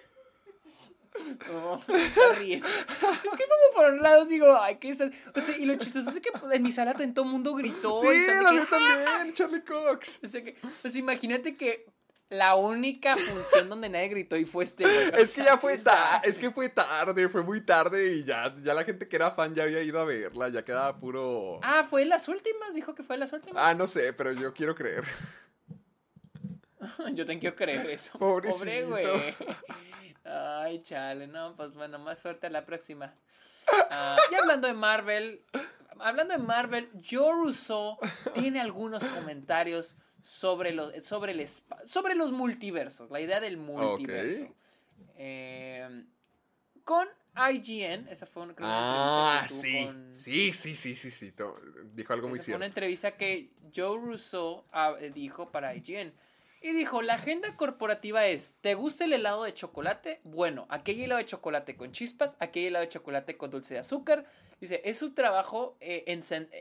No, 1.52 1.81
se 1.85 2.06
está 2.06 2.34
riendo. 2.39 2.68
Es 2.68 3.38
que 3.38 3.45
como 3.45 3.76
por 3.76 3.93
un 3.93 4.02
lado 4.02 4.26
digo, 4.26 4.57
ay, 4.60 4.77
qué 4.77 4.89
es 4.89 5.02
O 5.02 5.41
sea, 5.41 5.57
y 5.57 5.65
lo 5.65 5.76
chistoso 5.76 6.10
es 6.10 6.19
que 6.19 6.31
en 6.52 6.64
mi 6.64 6.72
sala 6.72 6.93
todo 6.93 7.26
el 7.26 7.31
mundo 7.31 7.53
gritó. 7.53 8.03
y 8.03 8.07
Sí, 8.07 8.15
está 8.15 8.41
la 8.43 8.52
mía 8.53 8.68
también, 8.69 9.34
Charlie 9.34 9.64
Cox. 9.64 10.22
O 10.23 10.27
sea, 10.27 10.43
que, 10.43 10.56
pues 10.81 10.95
imagínate 10.95 11.57
que 11.57 11.85
la 12.30 12.56
única 12.56 13.18
función 13.18 13.68
donde 13.68 13.89
nadie 13.89 14.07
gritó 14.07 14.38
y 14.38 14.45
fue 14.45 14.64
este. 14.64 14.84
güey. 14.84 15.22
Es 15.22 15.31
que 15.31 15.43
ya 15.43 15.57
fue 15.57 15.77
tarde, 15.77 16.30
es 16.30 16.39
que 16.39 16.49
fue 16.49 16.69
tarde, 16.69 17.27
fue 17.27 17.43
muy 17.43 17.61
tarde 17.61 18.15
y 18.15 18.23
ya, 18.23 18.56
ya 18.64 18.73
la 18.73 18.85
gente 18.85 19.07
que 19.07 19.18
era 19.18 19.31
fan 19.31 19.53
ya 19.53 19.64
había 19.64 19.84
ido 19.84 19.99
a 19.99 20.06
verla, 20.06 20.48
ya 20.48 20.64
quedaba 20.64 20.98
puro... 20.98 21.60
Ah, 21.61 21.85
fue 21.89 22.03
en 22.03 22.10
las 22.10 22.30
últimas, 22.30 22.73
dijo 22.73 22.95
que 22.95 23.03
fue 23.03 23.15
en 23.15 23.19
las 23.19 23.34
últimas. 23.34 23.61
Ah, 23.61 23.73
no 23.73 23.85
sé, 23.85 24.14
pero 24.14 24.31
yo 24.31 24.53
quiero 24.53 24.73
creer. 24.76 25.03
Yo 27.14 27.26
tengo 27.26 27.41
que 27.41 27.56
creer 27.56 27.90
eso. 27.90 28.18
Pobrecito. 28.18 28.66
Pobre 28.66 28.86
güey. 28.86 29.06
Ay, 30.24 30.82
chale, 30.84 31.28
no, 31.28 31.56
pues 31.56 31.74
bueno, 31.74 31.98
más 31.99 32.20
suerte 32.20 32.48
a 32.48 32.49
la 32.49 32.66
próxima. 32.66 33.14
Ah, 33.90 34.18
y 34.32 34.36
hablando 34.36 34.68
de 34.68 34.74
Marvel, 34.74 35.44
hablando 35.99 36.34
de 36.34 36.40
Marvel, 36.40 36.90
Joe 37.10 37.32
Russo 37.32 37.98
tiene 38.36 38.60
algunos 38.62 39.03
comentarios 39.03 39.95
sobre 40.22 40.74
los, 40.74 40.94
sobre 41.06 41.32
el, 41.32 41.48
sobre 41.86 42.16
los 42.16 42.32
multiversos, 42.32 43.10
la 43.10 43.20
idea 43.20 43.40
del 43.40 43.58
multiverso. 43.58 44.44
Ok. 44.45 44.56
Eh, 45.18 46.06
con 46.84 47.08
IGN, 47.36 48.08
esa 48.10 48.26
fue 48.26 48.44
una, 48.44 48.53
creo 48.53 48.68
una 48.68 49.40
Ah, 49.40 49.41
entrevista 49.44 49.68
sí, 49.68 49.86
con- 49.86 50.14
sí, 50.14 50.53
sí, 50.53 50.76
sí, 50.76 50.95
sí, 50.95 51.12
sí, 51.12 51.34
dijo 51.94 52.14
algo 52.14 52.28
muy 52.28 52.38
fue 52.40 52.44
una 52.44 52.44
cierto. 52.44 52.64
entrevista 52.66 53.12
que 53.18 53.52
Joe 53.76 53.98
Russo 53.98 54.66
ah, 54.72 54.95
eh, 54.99 55.10
dijo 55.14 55.52
para 55.52 55.74
IGN. 55.76 56.14
Y 56.64 56.74
dijo, 56.74 57.02
la 57.02 57.16
agenda 57.16 57.56
corporativa 57.56 58.28
es, 58.28 58.56
¿te 58.62 58.76
gusta 58.76 59.06
el 59.06 59.14
helado 59.14 59.44
de 59.44 59.54
chocolate? 59.54 60.20
Bueno, 60.24 60.68
hay 60.70 61.04
helado 61.04 61.18
de 61.18 61.26
chocolate 61.26 61.76
con 61.76 61.92
chispas, 61.92 62.38
hay 62.40 62.68
helado 62.68 62.86
de 62.86 62.90
chocolate 62.90 63.36
con 63.36 63.50
dulce 63.50 63.74
de 63.74 63.80
azúcar. 63.80 64.26
Dice, 64.60 64.80
es 64.86 65.00
su 65.00 65.14
trabajo, 65.16 65.76
eh, 65.82 66.04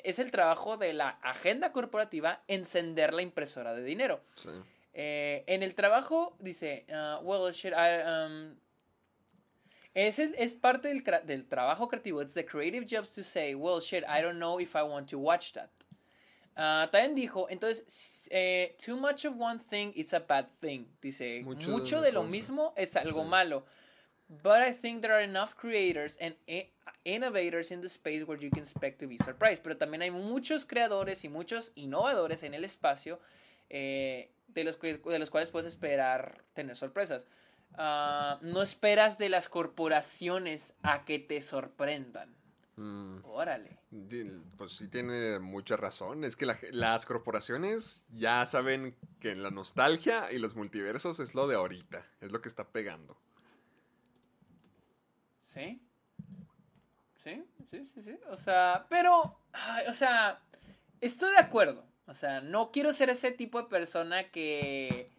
es 0.05 0.19
el 0.19 0.31
trabajo 0.31 0.79
de 0.79 0.95
la 0.95 1.11
agenda 1.23 1.71
corporativa 1.73 2.43
encender 2.49 3.13
la 3.13 3.21
impresora 3.21 3.75
de 3.75 3.85
dinero. 3.85 4.23
Sí. 4.37 4.49
Eh, 4.95 5.45
en 5.47 5.63
el 5.63 5.75
trabajo, 5.75 6.35
dice, 6.39 6.87
uh, 6.89 7.23
well, 7.23 7.53
should 7.53 7.77
I, 7.77 8.01
um, 8.09 8.57
es, 9.93 10.19
el- 10.19 10.35
es 10.39 10.55
parte 10.55 10.89
del, 10.89 11.05
del 11.27 11.47
trabajo 11.47 11.89
creativo. 11.89 12.23
It's 12.23 12.33
the 12.33 12.47
creative 12.47 12.87
jobs 12.89 13.13
to 13.15 13.23
say, 13.23 13.55
well, 13.55 13.81
shit, 13.83 14.05
I 14.09 14.23
don't 14.23 14.39
know 14.39 14.59
if 14.61 14.75
I 14.75 14.83
want 14.83 15.11
to 15.11 15.19
watch 15.19 15.53
that. 15.53 15.69
Ah, 16.57 16.89
también 16.91 17.15
dijo, 17.15 17.49
entonces, 17.49 18.29
eh, 18.31 18.77
too 18.85 18.97
much 18.97 19.25
of 19.25 19.35
one 19.39 19.61
thing 19.71 19.93
is 19.95 20.13
a 20.13 20.19
bad 20.21 20.47
thing. 20.61 20.85
Dice, 21.01 21.43
Mucho 21.45 21.71
mucho, 21.71 22.01
de 22.01 22.07
de 22.07 22.13
lo 22.13 22.21
cosa. 22.23 22.31
mismo 22.31 22.73
es 22.77 22.97
algo 22.97 23.23
Sí. 23.23 23.29
malo. 23.29 23.65
But 24.29 24.59
I 24.69 24.73
think 24.73 25.01
there 25.01 25.13
are 25.15 25.25
enough 25.25 25.55
creators 25.57 26.17
and 26.21 26.37
i- 26.49 26.71
innovators 27.05 27.71
in 27.73 27.81
the 27.81 27.89
space 27.89 28.25
where 28.25 28.41
you 28.41 28.51
can 28.51 28.61
expect 28.63 29.01
to 29.01 29.09
be 29.09 29.17
surprised. 29.19 29.63
Pero 29.63 29.77
también 29.77 30.03
hay 30.03 30.11
muchos 30.11 30.65
creadores 30.65 31.25
y 31.25 31.29
muchos 31.29 31.73
innovadores 31.75 32.43
en 32.43 32.55
el 32.55 32.65
espacio 32.65 33.19
eh, 33.71 34.31
de, 34.49 34.65
los, 34.65 34.79
de 34.81 35.19
los 35.19 35.31
cuales 35.31 35.51
puedes 35.51 35.67
esperar 35.69 36.43
tener 36.55 36.77
sorpresas. 36.77 37.27
Ah, 37.75 38.39
no 38.43 38.63
esperas 38.63 39.17
de 39.19 39.29
las 39.29 39.49
corporaciones 39.49 40.75
a 40.83 41.05
que 41.05 41.19
te 41.19 41.41
sorprendan. 41.41 42.35
Mm, 42.81 43.19
Órale. 43.25 43.79
Pues 44.57 44.73
sí 44.73 44.89
tiene 44.89 45.39
mucha 45.39 45.77
razón. 45.77 46.25
Es 46.25 46.35
que 46.35 46.47
la 46.47 46.59
las 46.71 47.05
corporaciones 47.05 48.07
ya 48.09 48.47
saben 48.47 48.97
que 49.21 49.37
la 49.37 49.51
nostalgia 49.51 50.33
y 50.33 50.39
los 50.39 50.57
multiversos 50.57 51.21
es 51.21 51.35
lo 51.35 51.47
de 51.47 51.57
ahorita. 51.57 52.07
Es 52.23 52.33
lo 52.33 52.41
que 52.41 52.49
está 52.49 52.69
pegando. 52.69 53.21
¿Sí? 55.49 55.83
Sí, 57.23 57.45
sí, 57.71 57.85
sí, 57.85 58.03
sí. 58.03 58.19
O 58.31 58.39
sea, 58.39 58.87
pero, 58.89 59.39
ay, 59.53 59.85
o 59.89 59.93
sea, 59.93 60.41
estoy 61.03 61.33
de 61.33 61.39
acuerdo. 61.39 61.85
O 62.07 62.15
sea, 62.15 62.41
no 62.41 62.71
quiero 62.73 62.95
ser 62.95 63.11
ese 63.11 63.31
tipo 63.31 63.61
de 63.61 63.69
persona 63.69 64.31
que... 64.31 65.11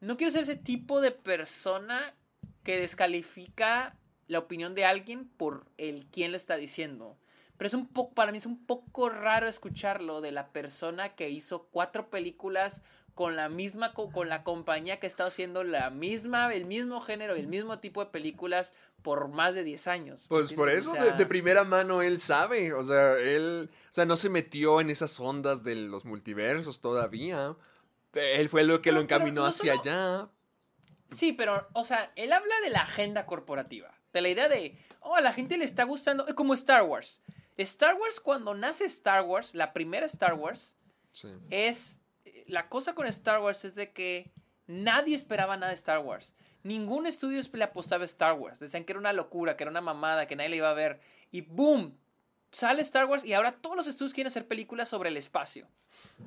No 0.00 0.16
quiero 0.16 0.30
ser 0.30 0.42
ese 0.42 0.56
tipo 0.56 1.00
de 1.00 1.10
persona 1.10 2.14
que 2.62 2.78
descalifica 2.78 3.96
la 4.34 4.40
opinión 4.40 4.74
de 4.74 4.84
alguien 4.84 5.26
por 5.36 5.64
el 5.78 6.06
quién 6.12 6.30
lo 6.32 6.36
está 6.36 6.56
diciendo. 6.56 7.16
Pero 7.56 7.68
es 7.68 7.74
un 7.74 7.86
poco, 7.86 8.14
para 8.14 8.32
mí 8.32 8.38
es 8.38 8.46
un 8.46 8.66
poco 8.66 9.08
raro 9.08 9.48
escucharlo 9.48 10.20
de 10.20 10.32
la 10.32 10.48
persona 10.48 11.14
que 11.14 11.30
hizo 11.30 11.68
cuatro 11.70 12.10
películas 12.10 12.82
con 13.14 13.36
la 13.36 13.48
misma, 13.48 13.94
co- 13.94 14.10
con 14.10 14.28
la 14.28 14.42
compañía 14.42 14.98
que 14.98 15.06
está 15.06 15.24
haciendo 15.26 15.62
la 15.62 15.88
misma, 15.90 16.52
el 16.52 16.64
mismo 16.64 17.00
género, 17.00 17.34
el 17.36 17.46
mismo 17.46 17.78
tipo 17.78 18.04
de 18.04 18.10
películas 18.10 18.72
por 19.02 19.28
más 19.28 19.54
de 19.54 19.62
10 19.62 19.86
años. 19.86 20.26
Pues 20.28 20.52
por 20.52 20.68
eso, 20.68 20.90
O 20.90 20.94
de, 20.94 21.00
sea, 21.04 21.12
de 21.12 21.26
primera 21.26 21.62
mano, 21.62 22.02
él 22.02 22.18
sabe. 22.18 22.72
O 22.72 22.82
sea, 22.82 23.12
él. 23.18 23.70
O 23.90 23.94
sea, 23.94 24.04
no 24.04 24.16
se 24.16 24.30
metió 24.30 24.80
en 24.80 24.90
esas 24.90 25.20
ondas 25.20 25.62
de 25.62 25.76
los 25.76 26.04
multiversos 26.04 26.80
todavía. 26.80 27.54
Él 28.14 28.48
fue 28.48 28.64
lo 28.64 28.82
que 28.82 28.90
No, 28.90 28.96
lo 28.96 29.02
encaminó 29.02 29.42
no 29.42 29.46
hacia 29.46 29.76
solo- 29.76 29.82
allá. 29.82 30.28
Sí, 31.12 31.32
pero, 31.32 31.68
o 31.74 31.84
sea, 31.84 32.10
él 32.16 32.32
habla 32.32 32.54
de 32.64 32.70
la 32.70 32.80
agenda 32.80 33.26
corporativa. 33.26 33.93
De 34.14 34.22
la 34.22 34.30
idea 34.30 34.48
de, 34.48 34.78
oh, 35.00 35.14
a 35.16 35.20
la 35.20 35.32
gente 35.34 35.58
le 35.58 35.64
está 35.66 35.84
gustando, 35.84 36.26
eh, 36.26 36.34
como 36.34 36.54
Star 36.54 36.84
Wars. 36.84 37.20
Star 37.58 37.96
Wars, 37.96 38.20
cuando 38.20 38.54
nace 38.54 38.84
Star 38.86 39.24
Wars, 39.24 39.54
la 39.54 39.72
primera 39.74 40.06
Star 40.06 40.34
Wars, 40.34 40.76
Sí. 41.12 41.28
es. 41.50 41.98
La 42.46 42.68
cosa 42.68 42.94
con 42.94 43.06
Star 43.06 43.40
Wars 43.40 43.64
es 43.64 43.74
de 43.74 43.92
que 43.92 44.32
nadie 44.66 45.14
esperaba 45.14 45.56
nada 45.56 45.68
de 45.70 45.74
Star 45.76 45.98
Wars. 46.00 46.34
Ningún 46.62 47.06
estudio 47.06 47.40
le 47.52 47.64
apostaba 47.64 48.02
a 48.02 48.06
Star 48.06 48.32
Wars. 48.34 48.58
Decían 48.58 48.84
que 48.84 48.92
era 48.92 48.98
una 49.00 49.12
locura, 49.12 49.56
que 49.56 49.64
era 49.64 49.70
una 49.70 49.80
mamada, 49.80 50.26
que 50.26 50.34
nadie 50.36 50.50
le 50.50 50.56
iba 50.56 50.70
a 50.70 50.74
ver. 50.74 51.00
Y 51.30 51.42
boom, 51.42 51.96
sale 52.50 52.82
Star 52.82 53.06
Wars 53.06 53.24
y 53.24 53.32
ahora 53.34 53.52
todos 53.52 53.76
los 53.76 53.86
estudios 53.86 54.14
quieren 54.14 54.28
hacer 54.30 54.46
películas 54.48 54.88
sobre 54.88 55.10
el 55.10 55.16
espacio. 55.16 55.68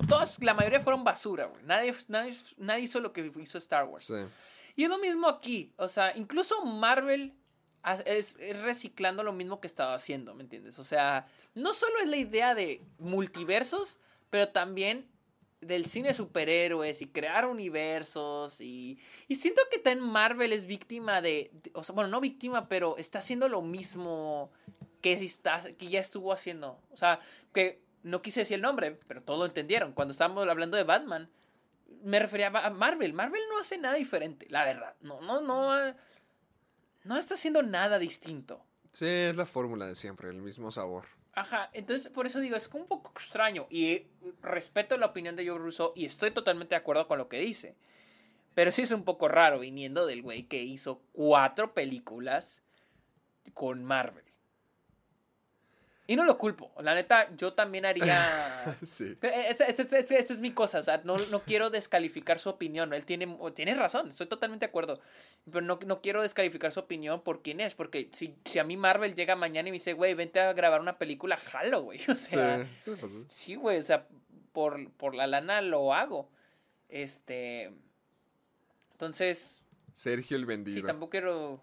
Todas, 0.08 0.42
la 0.44 0.54
mayoría 0.54 0.80
fueron 0.80 1.04
basura, 1.04 1.46
güey. 1.46 1.64
Nadie, 1.64 1.94
nadie, 2.08 2.38
nadie 2.58 2.84
hizo 2.84 3.00
lo 3.00 3.12
que 3.14 3.32
hizo 3.42 3.58
Star 3.58 3.86
Wars. 3.86 4.04
Sí. 4.06 4.14
Y 4.76 4.84
es 4.84 4.90
lo 4.90 4.98
mismo 5.00 5.28
aquí. 5.28 5.74
O 5.78 5.88
sea, 5.90 6.16
incluso 6.16 6.64
Marvel 6.66 7.34
es, 8.06 8.38
reciclando 8.64 9.24
lo 9.24 9.34
mismo 9.34 9.60
que 9.62 9.68
estaba 9.68 9.94
haciendo, 9.94 10.34
¿me 10.34 10.44
entiendes? 10.44 10.80
O 10.80 10.84
sea, 10.84 11.28
no 11.56 11.74
solo 11.74 12.00
es 12.00 12.08
la 12.08 12.18
idea 12.18 12.56
de 12.56 12.82
multiversos, 13.00 14.00
pero 14.30 14.50
también 14.50 15.08
del 15.62 15.86
cine 15.88 16.14
superhéroes 16.14 17.02
y 17.02 17.08
crear 17.08 17.46
universos. 17.46 18.62
Y, 18.62 19.00
y 19.28 19.36
siento 19.36 19.62
que 19.72 19.80
también 19.80 20.06
Marvel 20.08 20.54
es 20.54 20.66
víctima 20.66 21.22
de, 21.22 21.50
de- 21.64 21.72
O 21.74 21.84
sea, 21.84 21.96
bueno, 21.96 22.10
no 22.10 22.22
víctima, 22.22 22.68
pero 22.68 22.98
está 22.98 23.20
haciendo 23.20 23.48
lo 23.50 23.62
mismo 23.62 24.52
que, 25.02 25.14
está, 25.14 25.64
que 25.78 25.88
ya 25.88 26.00
estuvo 26.00 26.32
haciendo. 26.32 26.80
O 26.92 26.98
sea, 26.98 27.20
que 27.54 27.82
no 28.04 28.22
quise 28.22 28.42
decir 28.42 28.56
el 28.56 28.62
nombre, 28.62 29.00
pero 29.08 29.22
todos 29.24 29.40
lo 29.40 29.46
entendieron. 29.46 29.94
Cuando 29.94 30.12
estábamos 30.12 30.48
hablando 30.48 30.78
de 30.78 30.84
Batman, 30.84 31.30
me 32.04 32.20
refería 32.20 32.48
a 32.48 32.70
Marvel. 32.70 33.14
Marvel 33.14 33.42
no 33.50 33.60
hace 33.60 33.78
nada 33.78 33.96
diferente, 33.96 34.46
la 34.50 34.64
verdad. 34.64 34.94
No, 35.02 35.22
no, 35.22 35.42
no. 35.42 35.96
No 37.08 37.18
está 37.18 37.36
haciendo 37.36 37.64
nada 37.64 38.00
distinto. 38.00 38.62
Sí, 38.92 39.06
es 39.08 39.38
la 39.38 39.46
fórmula 39.46 39.88
de 39.88 39.96
siempre, 39.96 40.30
el 40.30 40.42
mismo 40.42 40.72
sabor. 40.72 41.06
Ajá, 41.34 41.70
entonces 41.72 42.12
por 42.12 42.26
eso 42.26 42.42
digo, 42.42 42.58
es 42.58 42.68
un 42.74 42.86
poco 42.86 43.12
extraño. 43.16 43.66
Y 43.70 44.08
respeto 44.42 44.98
la 44.98 45.06
opinión 45.06 45.38
de 45.38 45.48
Joe 45.48 45.58
Russo 45.58 45.94
y 45.96 46.06
estoy 46.06 46.32
totalmente 46.32 46.76
de 46.76 46.82
acuerdo 46.82 47.08
con 47.08 47.18
lo 47.18 47.30
que 47.30 47.40
dice. 47.40 47.76
Pero 48.56 48.72
sí 48.72 48.82
es 48.82 48.92
un 48.92 49.06
poco 49.06 49.30
raro 49.30 49.60
viniendo 49.60 50.06
del 50.06 50.22
güey 50.22 50.44
que 50.44 50.62
hizo 50.62 51.00
cuatro 51.14 51.74
películas 51.74 52.62
con 53.54 53.86
Marvel. 53.86 54.26
Y 56.10 56.16
no 56.16 56.24
lo 56.24 56.38
culpo. 56.38 56.72
La 56.82 56.96
neta, 56.96 57.30
yo 57.36 57.52
también 57.54 57.86
haría. 57.86 58.26
Sí. 58.82 59.18
Pero 59.20 59.34
Esa, 59.36 59.66
es 59.66 60.40
mi 60.40 60.52
cosa, 60.52 60.80
o 60.80 60.84
sea, 60.84 61.02
no, 61.04 61.18
no 61.32 61.42
quiero 61.42 61.70
descalificar 61.70 62.40
su 62.40 62.50
opinión, 62.50 62.94
él 62.94 63.04
tiene, 63.06 63.38
tiene 63.54 63.76
razón, 63.76 64.10
estoy 64.10 64.28
totalmente 64.28 64.66
de 64.66 64.70
acuerdo, 64.70 65.00
pero 65.46 65.62
no, 65.62 65.80
no 65.86 66.02
quiero 66.02 66.22
descalificar 66.22 66.72
su 66.72 66.80
opinión 66.82 67.22
por 67.22 67.42
quién 67.42 67.60
es, 67.60 67.76
porque 67.76 68.10
si, 68.14 68.36
si 68.46 68.60
a 68.60 68.64
mí 68.64 68.78
Marvel 68.78 69.16
llega 69.16 69.36
mañana 69.36 69.68
y 69.70 69.72
me 69.72 69.76
dice, 69.76 69.94
güey, 69.94 70.14
vente 70.14 70.40
a 70.40 70.54
grabar 70.54 70.80
una 70.82 70.98
película, 70.98 71.38
jalo, 71.38 71.82
güey, 71.84 72.00
o 72.10 72.16
Sí. 72.16 72.26
sea, 72.36 72.68
¿Qué 72.86 72.92
le 72.92 72.98
pasó? 72.98 73.26
sí, 73.30 73.56
güey, 73.56 73.80
o 73.80 73.84
sea, 73.84 74.08
por, 74.54 74.90
por 74.94 75.14
la 75.16 75.28
lana 75.28 75.62
lo 75.62 75.94
hago, 75.94 76.30
este, 76.90 77.72
entonces, 78.94 79.58
Sergio 79.94 80.38
el 80.38 80.44
sí, 80.44 80.48
vendido. 80.48 80.88
tampoco 80.88 81.10
quiero... 81.12 81.62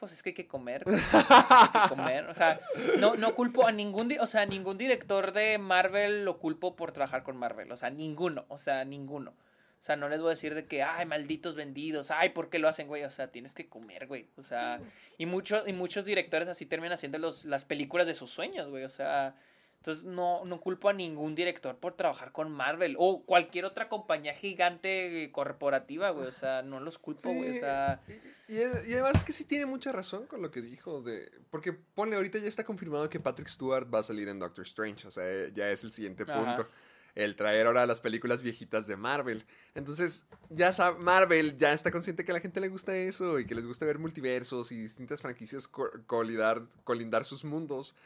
Pues 0.00 0.12
es 0.12 0.22
que 0.22 0.30
hay 0.30 0.34
que 0.34 0.46
comer. 0.46 0.82
que 0.84 1.88
comer. 1.88 2.26
O 2.28 2.34
sea, 2.34 2.58
no, 2.98 3.14
no 3.16 3.34
culpo 3.34 3.66
a 3.66 3.72
ningún, 3.72 4.12
o 4.18 4.26
sea, 4.26 4.46
ningún 4.46 4.78
director 4.78 5.32
de 5.32 5.58
Marvel 5.58 6.24
lo 6.24 6.38
culpo 6.38 6.74
por 6.74 6.92
trabajar 6.92 7.22
con 7.22 7.36
Marvel. 7.36 7.70
O 7.70 7.76
sea, 7.76 7.90
ninguno. 7.90 8.46
O 8.48 8.58
sea, 8.58 8.84
ninguno. 8.84 9.34
O 9.80 9.84
sea, 9.84 9.96
no 9.96 10.08
les 10.08 10.20
voy 10.20 10.28
a 10.28 10.30
decir 10.30 10.54
de 10.54 10.66
que, 10.66 10.82
ay, 10.82 11.06
malditos 11.06 11.54
vendidos, 11.54 12.10
ay, 12.10 12.30
¿por 12.30 12.50
qué 12.50 12.58
lo 12.58 12.68
hacen, 12.68 12.86
güey? 12.86 13.04
O 13.04 13.10
sea, 13.10 13.28
tienes 13.28 13.54
que 13.54 13.66
comer, 13.66 14.06
güey. 14.06 14.26
O 14.36 14.42
sea, 14.42 14.78
y, 15.16 15.24
muchos 15.24 15.66
y 15.66 15.72
muchos 15.72 16.04
directores 16.04 16.48
así 16.48 16.66
terminan 16.66 16.92
haciendo 16.92 17.18
los, 17.18 17.46
las 17.46 17.64
películas 17.64 18.06
de 18.06 18.12
sus 18.12 18.30
sueños, 18.30 18.68
güey. 18.68 18.84
O 18.84 18.90
sea, 18.90 19.34
entonces 19.80 20.04
no, 20.04 20.44
no 20.44 20.60
culpo 20.60 20.90
a 20.90 20.92
ningún 20.92 21.34
director 21.34 21.74
por 21.76 21.94
trabajar 21.94 22.32
con 22.32 22.52
Marvel 22.52 22.96
o 22.98 23.22
cualquier 23.24 23.64
otra 23.64 23.88
compañía 23.88 24.34
gigante 24.34 25.24
eh, 25.24 25.32
corporativa, 25.32 26.10
güey. 26.10 26.26
O 26.26 26.32
sea, 26.32 26.60
no 26.62 26.80
los 26.80 26.98
culpo, 26.98 27.32
güey. 27.32 27.56
O 27.56 27.60
sea, 27.60 28.00
y, 28.46 28.54
y- 28.56 28.90
y 28.90 28.92
además 28.92 29.16
es 29.16 29.24
que 29.24 29.32
sí 29.32 29.44
tiene 29.46 29.64
mucha 29.64 29.90
razón 29.90 30.26
con 30.26 30.42
lo 30.42 30.50
que 30.50 30.60
dijo 30.60 31.00
de 31.00 31.30
porque 31.50 31.72
ponle 31.72 32.16
ahorita 32.16 32.38
ya 32.38 32.48
está 32.48 32.62
confirmado 32.64 33.08
que 33.08 33.20
Patrick 33.20 33.48
Stewart 33.48 33.88
va 33.92 34.00
a 34.00 34.02
salir 34.02 34.28
en 34.28 34.38
Doctor 34.38 34.66
Strange, 34.66 35.08
o 35.08 35.10
sea, 35.10 35.24
eh, 35.26 35.50
ya 35.54 35.70
es 35.70 35.82
el 35.82 35.92
siguiente 35.92 36.24
Ajá. 36.24 36.34
punto. 36.56 36.68
El 37.16 37.34
traer 37.34 37.66
ahora 37.66 37.86
las 37.86 38.00
películas 38.00 38.42
viejitas 38.42 38.86
de 38.86 38.94
Marvel. 38.96 39.44
Entonces, 39.74 40.26
ya 40.48 40.72
sabe, 40.72 41.00
Marvel 41.00 41.56
ya 41.56 41.72
está 41.72 41.90
consciente 41.90 42.24
que 42.24 42.30
a 42.30 42.34
la 42.34 42.40
gente 42.40 42.60
le 42.60 42.68
gusta 42.68 42.96
eso 42.96 43.40
y 43.40 43.46
que 43.46 43.54
les 43.56 43.66
gusta 43.66 43.84
ver 43.84 43.98
multiversos 43.98 44.70
y 44.70 44.76
distintas 44.78 45.20
franquicias 45.20 45.66
co- 45.66 45.90
colidar, 46.06 46.62
colindar 46.84 47.24
sus 47.24 47.44
mundos. 47.44 47.96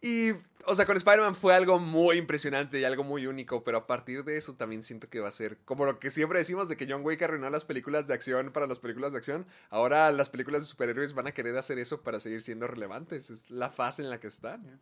Y, 0.00 0.30
o 0.64 0.76
sea, 0.76 0.86
con 0.86 0.96
Spider-Man 0.96 1.34
fue 1.34 1.54
algo 1.54 1.78
muy 1.78 2.16
impresionante 2.16 2.78
y 2.78 2.84
algo 2.84 3.02
muy 3.02 3.26
único, 3.26 3.64
pero 3.64 3.78
a 3.78 3.86
partir 3.86 4.24
de 4.24 4.36
eso 4.36 4.54
también 4.54 4.82
siento 4.82 5.08
que 5.08 5.20
va 5.20 5.28
a 5.28 5.32
ser 5.32 5.58
como 5.64 5.86
lo 5.86 5.98
que 5.98 6.10
siempre 6.10 6.38
decimos 6.38 6.68
de 6.68 6.76
que 6.76 6.86
John 6.88 7.04
Wick 7.04 7.20
arruinó 7.22 7.50
las 7.50 7.64
películas 7.64 8.06
de 8.06 8.14
acción 8.14 8.52
para 8.52 8.66
las 8.66 8.78
películas 8.78 9.12
de 9.12 9.18
acción. 9.18 9.46
Ahora 9.70 10.12
las 10.12 10.30
películas 10.30 10.60
de 10.60 10.66
superhéroes 10.66 11.14
van 11.14 11.26
a 11.26 11.32
querer 11.32 11.56
hacer 11.56 11.78
eso 11.78 12.02
para 12.02 12.20
seguir 12.20 12.42
siendo 12.42 12.68
relevantes. 12.68 13.30
Es 13.30 13.50
la 13.50 13.70
fase 13.70 14.02
en 14.02 14.10
la 14.10 14.20
que 14.20 14.28
están. 14.28 14.80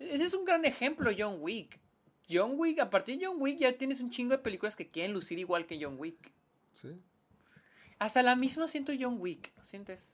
Ese 0.00 0.24
es 0.24 0.34
un 0.34 0.44
gran 0.44 0.64
ejemplo, 0.64 1.10
John 1.16 1.36
Wick. 1.40 1.78
John 2.28 2.52
Wick, 2.56 2.80
a 2.80 2.90
partir 2.90 3.18
de 3.18 3.26
John 3.26 3.36
Wick 3.38 3.58
ya 3.58 3.76
tienes 3.76 4.00
un 4.00 4.10
chingo 4.10 4.32
de 4.32 4.38
películas 4.38 4.76
que 4.76 4.88
quieren 4.88 5.12
lucir 5.12 5.38
igual 5.38 5.66
que 5.66 5.78
John 5.82 5.96
Wick. 5.98 6.32
Sí. 6.72 6.88
Hasta 7.98 8.22
la 8.22 8.34
misma 8.34 8.66
siento 8.66 8.92
John 8.98 9.16
Wick, 9.20 9.52
¿lo 9.56 9.64
sientes? 9.64 10.08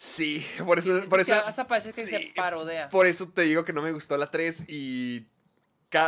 Sí, 0.00 0.46
por 0.64 0.78
eso, 0.78 1.02
por 1.08 1.18
eso, 1.18 1.34
hasta 1.34 1.66
parece 1.66 1.92
que 1.92 2.04
sí, 2.04 2.10
se 2.10 2.32
parodea. 2.36 2.88
por 2.88 3.08
eso 3.08 3.28
te 3.30 3.42
digo 3.42 3.64
que 3.64 3.72
no 3.72 3.82
me 3.82 3.90
gustó 3.90 4.16
la 4.16 4.30
3 4.30 4.66
y 4.68 5.26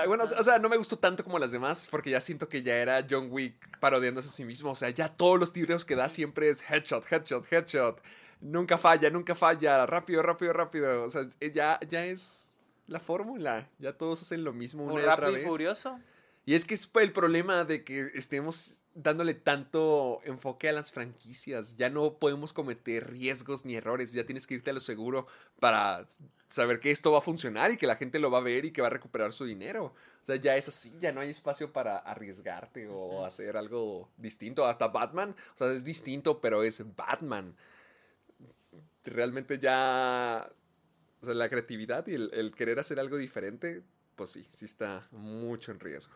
Bueno, 0.07 0.23
o 0.23 0.45
sea, 0.45 0.61
no 0.61 0.69
me 0.69 0.77
gustó 0.77 0.97
tanto 0.97 1.25
como 1.25 1.41
las 1.41 1.51
demás, 1.51 1.89
porque 1.91 2.09
ya 2.09 2.21
siento 2.21 2.49
que 2.49 2.63
ya 2.63 2.77
era 2.77 3.05
John 3.11 3.27
Wick 3.33 3.81
parodiándose 3.81 4.29
a 4.29 4.33
sí 4.33 4.45
mismo. 4.45 4.71
O 4.71 4.75
sea, 4.77 4.91
ya 4.91 5.09
todos 5.09 5.41
los 5.41 5.53
tiros 5.53 5.85
que 5.85 5.97
da 5.97 6.09
siempre 6.09 6.51
es 6.51 6.63
headshot, 6.63 7.05
headshot, 7.11 7.53
headshot. 7.53 8.01
Nunca 8.41 8.79
falla, 8.79 9.11
nunca 9.11 9.35
falla. 9.35 9.85
Rápido, 9.87 10.23
rápido, 10.23 10.53
rápido. 10.53 11.03
O 11.03 11.11
sea, 11.11 11.27
ya, 11.53 11.81
ya 11.89 12.07
es 12.07 12.61
la 12.87 13.01
fórmula. 13.01 13.69
Ya 13.81 13.93
todos 13.93 14.23
hacen 14.23 14.45
lo 14.45 14.53
mismo 14.53 14.85
una 14.85 14.93
Un 14.95 15.01
y 15.01 15.03
otra 15.03 15.17
rápido 15.17 15.33
y 15.33 15.41
vez. 15.41 15.49
furioso. 15.49 15.99
Y 16.47 16.55
es 16.55 16.65
que 16.65 16.75
es 16.75 16.91
el 16.95 17.13
problema 17.13 17.65
de 17.65 17.85
que 17.85 18.11
estemos 18.15 18.83
dándole 18.95 19.35
tanto 19.35 20.21
enfoque 20.25 20.69
a 20.69 20.73
las 20.73 20.91
franquicias. 20.91 21.77
Ya 21.77 21.91
no 21.91 22.15
podemos 22.15 22.53
cometer 22.53 23.11
riesgos 23.11 23.65
ni 23.65 23.77
errores. 23.77 24.13
Ya 24.13 24.25
tienes 24.25 24.47
que 24.47 24.55
irte 24.55 24.71
a 24.71 24.75
lo 24.75 24.81
seguro 24.81 25.27
para 25.61 26.07
saber 26.49 26.81
que 26.81 26.91
esto 26.91 27.13
va 27.13 27.19
a 27.19 27.23
funcionar 27.23 27.71
y 27.71 27.77
que 27.77 27.87
la 27.87 27.97
gente 27.97 28.19
lo 28.19 28.31
va 28.31 28.39
a 28.39 28.43
ver 28.43 28.65
y 28.65 28.73
que 28.73 28.83
va 28.83 28.89
a 28.89 28.91
recuperar 28.91 29.33
su 29.33 29.45
dinero. 29.45 29.95
O 30.23 30.27
sea, 30.27 30.37
ya 30.37 30.57
es 30.57 30.69
así, 30.69 30.93
ya 30.99 31.13
no 31.13 31.21
hay 31.21 31.31
espacio 31.31 31.73
para 31.73 31.99
arriesgarte 31.99 32.89
o 32.89 33.25
hacer 33.25 33.57
algo 33.57 34.11
distinto. 34.17 34.67
Hasta 34.67 34.89
Batman, 34.89 35.37
o 35.55 35.59
sea, 35.59 35.73
es 35.73 35.85
distinto, 35.85 36.41
pero 36.41 36.63
es 36.63 36.83
Batman. 36.97 37.55
Realmente 39.05 39.59
ya... 39.59 40.51
O 41.23 41.27
sea, 41.27 41.35
la 41.35 41.51
creatividad 41.51 42.07
y 42.07 42.15
el, 42.15 42.31
el 42.33 42.51
querer 42.55 42.79
hacer 42.79 42.99
algo 42.99 43.19
diferente, 43.19 43.83
pues 44.17 44.31
sí, 44.31 44.47
sí 44.49 44.65
está 44.65 45.07
mucho 45.11 45.71
en 45.71 45.79
riesgo. 45.79 46.15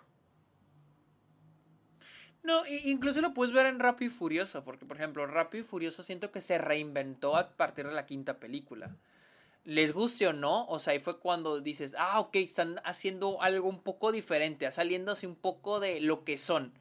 No, 2.44 2.66
incluso 2.66 3.22
lo 3.22 3.32
puedes 3.32 3.54
ver 3.54 3.64
en 3.64 3.80
Rápido 3.80 4.10
y 4.10 4.14
Furioso, 4.14 4.62
porque 4.64 4.84
por 4.84 4.98
ejemplo, 4.98 5.26
Rápido 5.26 5.64
y 5.64 5.66
Furioso 5.66 6.02
siento 6.02 6.30
que 6.30 6.42
se 6.42 6.58
reinventó 6.58 7.36
a 7.36 7.48
partir 7.48 7.86
de 7.86 7.94
la 7.94 8.04
quinta 8.04 8.38
película. 8.38 8.94
Les 9.64 9.94
guste 9.94 10.28
o 10.28 10.34
no, 10.34 10.66
o 10.66 10.78
sea, 10.78 10.92
ahí 10.92 10.98
fue 10.98 11.18
cuando 11.18 11.62
dices, 11.62 11.94
ah, 11.98 12.20
ok, 12.20 12.36
están 12.36 12.82
haciendo 12.84 13.40
algo 13.40 13.66
un 13.66 13.80
poco 13.80 14.12
diferente, 14.12 14.70
saliéndose 14.70 15.26
un 15.26 15.36
poco 15.36 15.80
de 15.80 16.02
lo 16.02 16.22
que 16.24 16.36
son. 16.36 16.74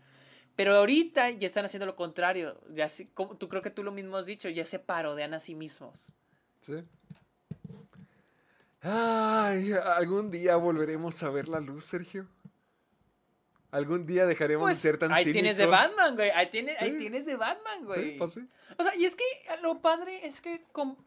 Pero 0.57 0.75
ahorita 0.75 1.31
ya 1.31 1.47
están 1.47 1.63
haciendo 1.63 1.85
lo 1.85 1.95
contrario. 1.95 2.59
Ya 2.75 2.89
como, 3.13 3.37
tú 3.37 3.47
creo 3.47 3.61
que 3.61 3.71
tú 3.71 3.83
lo 3.83 3.93
mismo 3.93 4.17
has 4.17 4.25
dicho, 4.25 4.49
ya 4.49 4.65
se 4.65 4.79
parodian 4.79 5.33
a 5.33 5.39
sí 5.39 5.55
mismos. 5.55 6.07
Sí. 6.61 6.83
Ay, 8.81 9.71
algún 9.71 10.29
día 10.29 10.57
volveremos 10.57 11.23
a 11.23 11.29
ver 11.29 11.47
la 11.47 11.61
luz, 11.61 11.85
Sergio. 11.85 12.27
Algún 13.73 14.05
día 14.05 14.25
dejaremos 14.25 14.63
Pues 14.63 14.77
de 14.81 14.89
ser 14.89 14.97
tan 14.97 15.11
ahí 15.11 15.31
tienes 15.31 15.57
de. 15.57 15.65
Batman, 15.65 16.15
güey. 16.15 16.29
Ahí 16.29 16.47
tienes, 16.49 16.79
ahí 16.81 16.97
tienes 16.97 17.25
de 17.25 17.35
Batman, 17.35 17.85
güey. 17.85 18.11
Sí, 18.11 18.15
pues 18.17 18.33
sí. 18.33 18.47
O 18.77 18.83
sea, 18.83 18.95
y 18.95 19.05
es 19.05 19.15
que 19.15 19.23
lo 19.61 19.81
padre 19.81 20.25
es 20.25 20.41
que 20.41 20.63
con- 20.71 20.97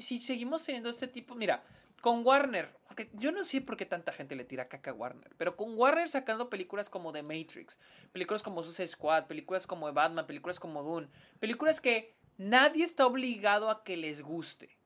si 0.00 0.18
seguimos 0.18 0.64
teniendo 0.64 0.90
este 0.90 1.08
tipo, 1.08 1.34
mira, 1.34 1.62
con 2.00 2.24
Warner, 2.26 2.68
porque 2.86 3.10
yo 3.14 3.32
no 3.32 3.44
sé 3.44 3.60
por 3.60 3.76
qué 3.76 3.86
tanta 3.86 4.12
gente 4.12 4.36
le 4.36 4.44
tira 4.44 4.68
caca 4.68 4.90
a 4.90 4.94
Warner, 4.94 5.34
pero 5.38 5.56
con 5.56 5.76
Warner 5.78 6.08
sacando 6.08 6.50
películas 6.50 6.88
como 6.90 7.12
The 7.12 7.22
Matrix, 7.22 7.78
películas 8.12 8.42
como 8.42 8.62
Suicide 8.62 8.88
Squad, 8.88 9.26
películas 9.26 9.66
como 9.66 9.92
Batman, 9.92 10.26
películas 10.26 10.60
como 10.60 10.82
Dune, 10.82 11.08
películas 11.40 11.80
que 11.80 12.14
nadie 12.38 12.84
está 12.84 13.06
obligado 13.06 13.70
a 13.70 13.82
que 13.84 13.96
les 13.96 14.20
guste. 14.22 14.76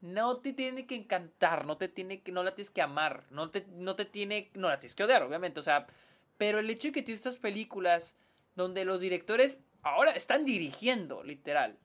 No 0.00 0.38
te 0.38 0.52
tiene 0.52 0.84
que 0.86 0.96
encantar, 0.96 1.64
no 1.64 1.76
te 1.76 1.88
tiene 1.88 2.22
que, 2.22 2.32
no 2.32 2.42
la 2.42 2.54
tienes 2.54 2.70
que 2.70 2.82
amar, 2.82 3.24
no 3.30 3.50
te, 3.50 3.64
no 3.68 3.94
te 3.94 4.04
tiene, 4.04 4.50
no 4.54 4.68
la 4.68 4.80
tienes 4.80 4.96
que 4.96 5.04
odiar, 5.04 5.22
obviamente, 5.22 5.60
o 5.60 5.62
sea, 5.62 5.86
pero 6.36 6.58
el 6.58 6.70
hecho 6.70 6.88
de 6.88 6.92
que 6.92 7.02
tienes 7.02 7.20
estas 7.20 7.38
películas 7.38 8.16
donde 8.54 8.84
los 8.84 9.00
directores 9.00 9.60
ahora 9.82 10.12
están 10.12 10.44
dirigiendo, 10.44 11.22
literal. 11.22 11.78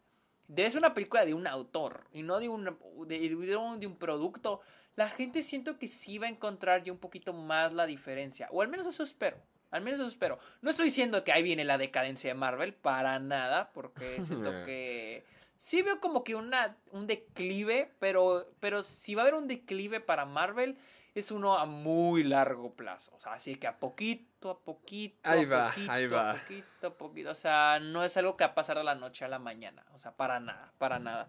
De 0.47 0.65
es 0.65 0.75
una 0.75 0.93
película 0.93 1.25
de 1.25 1.33
un 1.33 1.45
autor 1.45 2.07
y 2.11 2.23
no 2.23 2.39
de 2.39 2.47
un, 2.47 2.77
de, 3.07 3.19
de 3.19 3.55
un, 3.57 3.79
de 3.79 3.87
un 3.87 3.97
producto. 3.97 4.61
La 4.95 5.09
gente 5.09 5.43
siento 5.43 5.77
que 5.77 5.87
sí 5.87 6.17
va 6.17 6.27
a 6.27 6.29
encontrar 6.29 6.83
ya 6.83 6.91
un 6.91 6.99
poquito 6.99 7.33
más 7.33 7.73
la 7.73 7.85
diferencia. 7.85 8.47
O 8.51 8.61
al 8.61 8.69
menos 8.69 8.87
eso 8.87 9.03
espero. 9.03 9.37
Al 9.69 9.81
menos 9.81 9.99
eso 9.99 10.07
espero. 10.07 10.39
No 10.61 10.69
estoy 10.69 10.85
diciendo 10.85 11.23
que 11.23 11.33
ahí 11.33 11.43
viene 11.43 11.65
la 11.65 11.77
decadencia 11.77 12.29
de 12.29 12.33
Marvel, 12.33 12.73
para 12.73 13.19
nada, 13.19 13.71
porque 13.73 14.23
siento 14.23 14.51
que 14.65 15.25
sí 15.57 15.81
veo 15.81 15.99
como 15.99 16.23
que 16.23 16.35
una, 16.35 16.77
un 16.91 17.07
declive, 17.07 17.91
pero, 17.99 18.49
pero 18.59 18.83
si 18.83 19.15
va 19.15 19.23
a 19.23 19.25
haber 19.25 19.35
un 19.35 19.47
declive 19.47 19.99
para 19.99 20.25
Marvel, 20.25 20.77
es 21.19 21.31
uno 21.31 21.57
a 21.57 21.65
muy 21.65 22.23
largo 22.23 22.73
plazo. 22.73 23.13
O 23.15 23.19
sea, 23.19 23.33
así 23.33 23.55
que 23.55 23.67
a 23.67 23.79
poquito, 23.79 24.51
a 24.51 24.59
poquito, 24.59 25.17
Ahí 25.23 25.45
a 25.45 25.47
va, 25.47 25.69
poquito, 25.69 25.91
ahí 25.91 26.07
va. 26.07 26.31
a 26.31 26.33
poquito, 26.35 26.87
a 26.87 26.93
poquito. 26.93 27.29
O 27.31 27.35
sea, 27.35 27.79
no 27.81 28.03
es 28.03 28.15
algo 28.17 28.37
que 28.37 28.43
va 28.43 28.51
a 28.51 28.55
pasar 28.55 28.77
de 28.77 28.83
la 28.83 28.95
noche 28.95 29.25
a 29.25 29.27
la 29.27 29.39
mañana. 29.39 29.83
O 29.93 29.99
sea, 29.99 30.11
para 30.11 30.39
nada, 30.39 30.71
para 30.77 30.99
nada. 30.99 31.27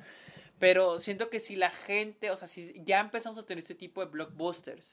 Pero 0.59 1.01
siento 1.01 1.31
que 1.31 1.40
si 1.40 1.56
la 1.56 1.70
gente, 1.70 2.31
o 2.31 2.36
sea, 2.36 2.48
si 2.48 2.82
ya 2.85 3.01
empezamos 3.01 3.39
a 3.39 3.47
tener 3.47 3.62
este 3.62 3.74
tipo 3.74 4.05
de 4.05 4.10
blockbusters 4.10 4.93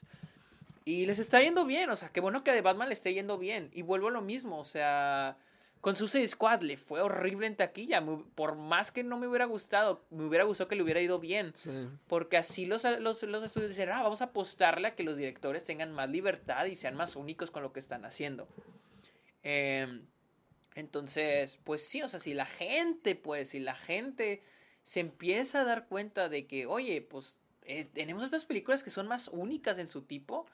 y 0.84 1.06
les 1.06 1.18
está 1.18 1.40
yendo 1.40 1.64
bien, 1.64 1.90
o 1.90 1.96
sea, 1.96 2.10
qué 2.10 2.20
bueno 2.20 2.44
que 2.44 2.52
a 2.52 2.54
The 2.54 2.60
Batman 2.62 2.88
le 2.88 2.94
esté 2.94 3.12
yendo 3.12 3.38
bien. 3.38 3.70
Y 3.72 3.82
vuelvo 3.82 4.08
a 4.08 4.12
lo 4.12 4.22
mismo, 4.22 4.58
o 4.58 4.64
sea, 4.64 5.36
con 5.86 5.94
Suicide 5.94 6.26
Squad 6.26 6.62
le 6.62 6.78
fue 6.78 7.00
horrible 7.00 7.46
en 7.46 7.54
taquilla. 7.54 8.04
Por 8.34 8.56
más 8.56 8.90
que 8.90 9.04
no 9.04 9.18
me 9.18 9.28
hubiera 9.28 9.44
gustado, 9.44 10.04
me 10.10 10.24
hubiera 10.24 10.42
gustado 10.42 10.66
que 10.66 10.74
le 10.74 10.82
hubiera 10.82 11.00
ido 11.00 11.20
bien. 11.20 11.52
Sí. 11.54 11.70
Porque 12.08 12.36
así 12.36 12.66
los, 12.66 12.82
los, 12.82 13.22
los 13.22 13.44
estudios 13.44 13.70
dicen, 13.70 13.90
ah, 13.90 14.02
vamos 14.02 14.20
a 14.20 14.24
apostarle 14.24 14.88
a 14.88 14.96
que 14.96 15.04
los 15.04 15.16
directores 15.16 15.64
tengan 15.64 15.92
más 15.92 16.10
libertad 16.10 16.64
y 16.64 16.74
sean 16.74 16.96
más 16.96 17.14
únicos 17.14 17.52
con 17.52 17.62
lo 17.62 17.72
que 17.72 17.78
están 17.78 18.04
haciendo. 18.04 18.48
Em, 19.44 20.04
entonces, 20.74 21.60
pues 21.62 21.86
sí, 21.86 22.02
o 22.02 22.08
sea, 22.08 22.18
si 22.18 22.34
la 22.34 22.46
gente, 22.46 23.14
pues, 23.14 23.50
si 23.50 23.60
la 23.60 23.76
gente 23.76 24.42
se 24.82 24.98
empieza 24.98 25.60
a 25.60 25.64
dar 25.64 25.86
cuenta 25.86 26.28
de 26.28 26.48
que, 26.48 26.66
oye, 26.66 27.00
pues, 27.00 27.36
eh, 27.62 27.84
tenemos 27.94 28.24
estas 28.24 28.44
películas 28.44 28.82
que 28.82 28.90
son 28.90 29.06
más 29.06 29.28
únicas 29.28 29.78
en 29.78 29.86
su 29.86 30.02
tipo, 30.02 30.46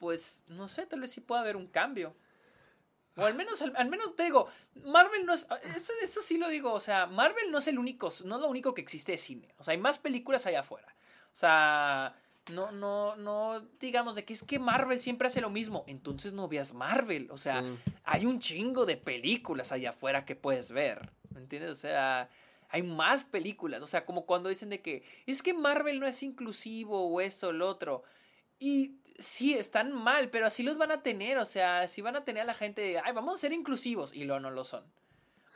pues, 0.00 0.42
no 0.48 0.68
sé, 0.68 0.86
tal 0.86 1.00
vez 1.00 1.10
sí 1.10 1.20
pueda 1.20 1.42
haber 1.42 1.56
un 1.56 1.66
cambio. 1.66 2.16
O 3.16 3.24
al 3.24 3.34
menos, 3.34 3.62
al, 3.62 3.72
al 3.76 3.88
menos 3.88 4.14
te 4.14 4.24
digo, 4.24 4.48
Marvel 4.84 5.24
no 5.24 5.32
es. 5.34 5.46
Eso, 5.74 5.92
eso 6.02 6.20
sí 6.22 6.36
lo 6.38 6.48
digo, 6.48 6.72
o 6.72 6.80
sea, 6.80 7.06
Marvel 7.06 7.50
no 7.50 7.58
es 7.58 7.66
el 7.68 7.78
único, 7.78 8.12
no 8.24 8.34
es 8.36 8.40
lo 8.42 8.48
único 8.48 8.74
que 8.74 8.82
existe 8.82 9.12
de 9.12 9.18
cine. 9.18 9.54
O 9.58 9.64
sea, 9.64 9.72
hay 9.72 9.78
más 9.78 9.98
películas 9.98 10.46
allá 10.46 10.60
afuera. 10.60 10.94
O 11.34 11.38
sea, 11.38 12.14
no, 12.52 12.70
no, 12.72 13.16
no 13.16 13.60
digamos 13.80 14.14
de 14.16 14.24
que 14.24 14.34
es 14.34 14.42
que 14.42 14.58
Marvel 14.58 15.00
siempre 15.00 15.28
hace 15.28 15.40
lo 15.40 15.50
mismo. 15.50 15.84
Entonces 15.86 16.32
no 16.34 16.46
veas 16.48 16.74
Marvel. 16.74 17.30
O 17.30 17.38
sea, 17.38 17.62
Sí. 17.62 17.76
hay 18.04 18.26
un 18.26 18.38
chingo 18.38 18.84
de 18.86 18.96
películas 18.96 19.72
allá 19.72 19.90
afuera 19.90 20.24
que 20.24 20.36
puedes 20.36 20.70
ver. 20.70 21.10
¿Me 21.34 21.40
entiendes? 21.40 21.70
O 21.70 21.74
sea, 21.74 22.28
hay 22.68 22.82
más 22.82 23.24
películas. 23.24 23.82
O 23.82 23.86
sea, 23.86 24.04
como 24.04 24.26
cuando 24.26 24.48
dicen 24.50 24.68
de 24.70 24.80
que 24.82 25.02
es 25.26 25.42
que 25.42 25.54
Marvel 25.54 26.00
no 26.00 26.06
es 26.06 26.22
inclusivo 26.22 27.06
o 27.08 27.20
esto 27.20 27.48
o 27.48 27.52
lo 27.52 27.66
otro. 27.68 28.02
Y 28.58 28.92
sí, 29.18 29.54
están 29.54 29.92
mal, 29.92 30.30
pero 30.30 30.46
así 30.46 30.62
los 30.62 30.78
van 30.78 30.90
a 30.90 31.02
tener. 31.02 31.38
O 31.38 31.44
sea, 31.44 31.88
si 31.88 32.02
van 32.02 32.16
a 32.16 32.24
tener 32.24 32.42
a 32.42 32.46
la 32.46 32.54
gente 32.54 32.80
de, 32.80 32.98
ay, 32.98 33.12
vamos 33.12 33.34
a 33.34 33.38
ser 33.38 33.52
inclusivos. 33.52 34.12
Y 34.14 34.24
luego 34.24 34.40
no 34.40 34.50
lo 34.50 34.64
son. 34.64 34.84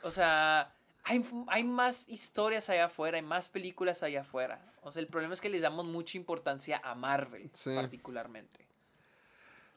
O 0.03 0.11
sea, 0.11 0.73
hay, 1.03 1.23
hay 1.47 1.63
más 1.63 2.07
historias 2.09 2.69
allá 2.69 2.85
afuera, 2.85 3.17
hay 3.17 3.23
más 3.23 3.49
películas 3.49 4.03
allá 4.03 4.21
afuera. 4.21 4.65
O 4.81 4.91
sea, 4.91 5.01
el 5.01 5.07
problema 5.07 5.33
es 5.33 5.41
que 5.41 5.49
les 5.49 5.61
damos 5.61 5.85
mucha 5.85 6.17
importancia 6.17 6.81
a 6.83 6.95
Marvel, 6.95 7.49
Sí. 7.53 7.71
particularmente. 7.75 8.67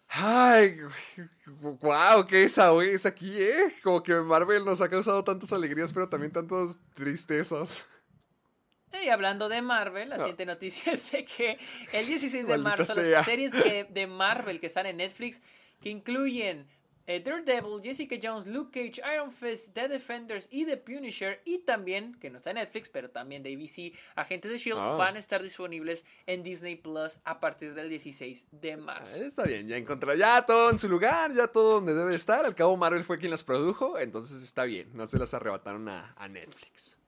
Ay, 0.09 0.78
wow, 1.47 2.27
qué 2.27 2.44
esa 2.44 2.70
es 2.82 3.06
aquí, 3.06 3.35
¿eh? 3.43 3.74
Como 3.82 4.02
que 4.02 4.15
Marvel 4.15 4.65
nos 4.65 4.81
ha 4.81 4.89
causado 4.89 5.24
tantas 5.24 5.52
alegrías, 5.52 5.93
pero 5.93 6.09
también 6.09 6.32
tantas 6.32 6.78
tristezas. 6.94 7.86
Y 9.03 9.09
hablando 9.09 9.49
de 9.49 9.61
Marvel, 9.62 10.09
la 10.09 10.16
Ah. 10.16 10.19
siguiente 10.19 10.47
noticia 10.47 10.93
es 10.95 11.11
que 11.11 11.59
el 11.93 12.07
16 12.07 12.47
de 12.47 12.59
marzo 12.59 12.93
sea. 12.95 13.05
las 13.19 13.25
series 13.25 13.53
de 13.91 14.07
Marvel 14.07 14.61
que 14.61 14.66
están 14.66 14.87
en 14.87 14.99
Netflix, 14.99 15.41
que 15.81 15.91
incluyen 15.91 16.66
eh, 17.07 17.21
Daredevil, 17.21 17.83
Jessica 17.83 18.16
Jones, 18.23 18.47
Luke 18.47 18.71
Cage, 18.73 19.03
Iron 19.15 19.31
Fist, 19.31 19.75
The 19.75 19.89
Defenders 19.89 20.49
y 20.51 20.65
The 20.65 20.79
Punisher, 20.79 21.43
y 21.45 21.59
también, 21.59 22.15
que 22.19 22.31
no 22.31 22.39
está 22.39 22.49
en 22.53 22.57
Netflix, 22.57 22.89
pero 22.89 23.11
también 23.11 23.43
de 23.43 23.53
ABC, 23.53 23.93
Agentes 24.16 24.51
de 24.51 24.57
S.H.I.E.L.D., 24.57 24.81
Ah. 24.95 24.97
Van 24.97 25.16
a 25.16 25.19
estar 25.19 25.43
disponibles 25.43 26.07
en 26.25 26.43
Disney 26.43 26.77
Plus 26.77 27.19
a 27.25 27.41
partir 27.41 27.75
del 27.75 27.91
16 27.91 28.47
de 28.53 28.79
marzo. 28.79 29.16
Está 29.23 29.45
bien, 29.45 29.69
ya 29.69 29.77
encontró 29.77 30.15
ya 30.15 30.47
todo 30.47 30.71
en 30.71 30.79
su 30.79 30.89
lugar, 30.89 31.31
ya 31.35 31.47
todo 31.47 31.75
donde 31.75 31.93
debe 31.93 32.15
estar. 32.15 32.47
Al 32.47 32.55
cabo 32.55 32.75
Marvel 32.79 33.05
fue 33.05 33.19
quien 33.19 33.33
las 33.33 33.45
produjo, 33.45 33.99
entonces 33.99 34.43
está 34.43 34.65
bien, 34.65 34.89
no 34.95 35.07
se 35.07 35.19
las 35.19 35.35
arrebataron 35.35 35.87
a, 35.91 36.15
a 36.16 36.27
Netflix. 36.29 36.99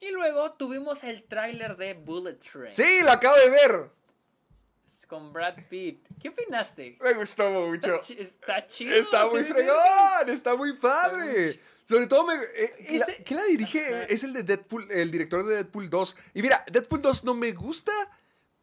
Y 0.00 0.10
luego 0.10 0.52
tuvimos 0.52 1.02
el 1.04 1.24
tráiler 1.24 1.76
de 1.76 1.94
Bullet 1.94 2.34
Train 2.36 2.72
Sí, 2.74 3.00
lo 3.02 3.10
acabo 3.10 3.36
de 3.36 3.50
ver. 3.50 3.90
con 5.08 5.32
Brad 5.32 5.56
Pitt. 5.70 6.06
¿Qué 6.20 6.28
opinaste? 6.28 6.98
Me 7.00 7.14
gustó 7.14 7.50
mucho. 7.50 7.94
Está 7.94 8.00
chi- 8.06 8.18
Está 8.20 8.66
chido. 8.66 8.94
Está 8.94 9.26
muy 9.26 9.42
fregón, 9.44 10.28
está 10.28 10.54
muy 10.54 10.76
padre. 10.76 11.58
Sobre 11.84 12.06
todo, 12.06 12.26
me, 12.26 12.34
eh, 12.34 12.74
la- 12.98 13.06
¿quién 13.24 13.40
la 13.40 13.44
dirige? 13.46 13.80
Es 14.12 14.22
el 14.22 14.34
de 14.34 14.42
Deadpool, 14.42 14.86
el 14.90 15.10
director 15.10 15.46
de 15.46 15.54
Deadpool 15.56 15.88
2. 15.88 16.14
Y 16.34 16.42
mira, 16.42 16.62
Deadpool 16.70 17.00
2 17.00 17.24
no 17.24 17.32
me 17.32 17.52
gusta, 17.52 17.90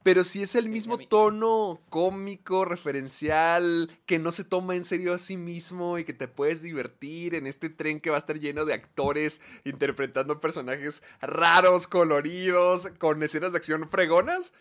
pero 0.05 0.23
sí 0.23 0.43
es 0.43 0.53
el 0.53 0.69
mismo 0.69 0.99
tono 0.99 1.81
cómico, 1.89 2.63
referencial, 2.63 3.89
que 4.05 4.19
no 4.19 4.31
se 4.31 4.43
toma 4.43 4.75
en 4.75 4.83
serio 4.83 5.15
a 5.15 5.17
sí 5.17 5.35
mismo 5.35 5.97
y 5.97 6.05
que 6.05 6.13
te 6.13 6.27
puedes 6.27 6.61
divertir 6.61 7.33
en 7.33 7.47
este 7.47 7.71
tren 7.71 7.99
que 7.99 8.11
va 8.11 8.17
a 8.17 8.19
estar 8.19 8.39
lleno 8.39 8.65
de 8.65 8.75
actores 8.75 9.41
interpretando 9.63 10.39
personajes 10.39 11.01
raros, 11.21 11.87
coloridos, 11.87 12.91
con 12.99 13.23
escenas 13.23 13.53
de 13.53 13.57
acción 13.57 13.89
fregonas. 13.89 14.53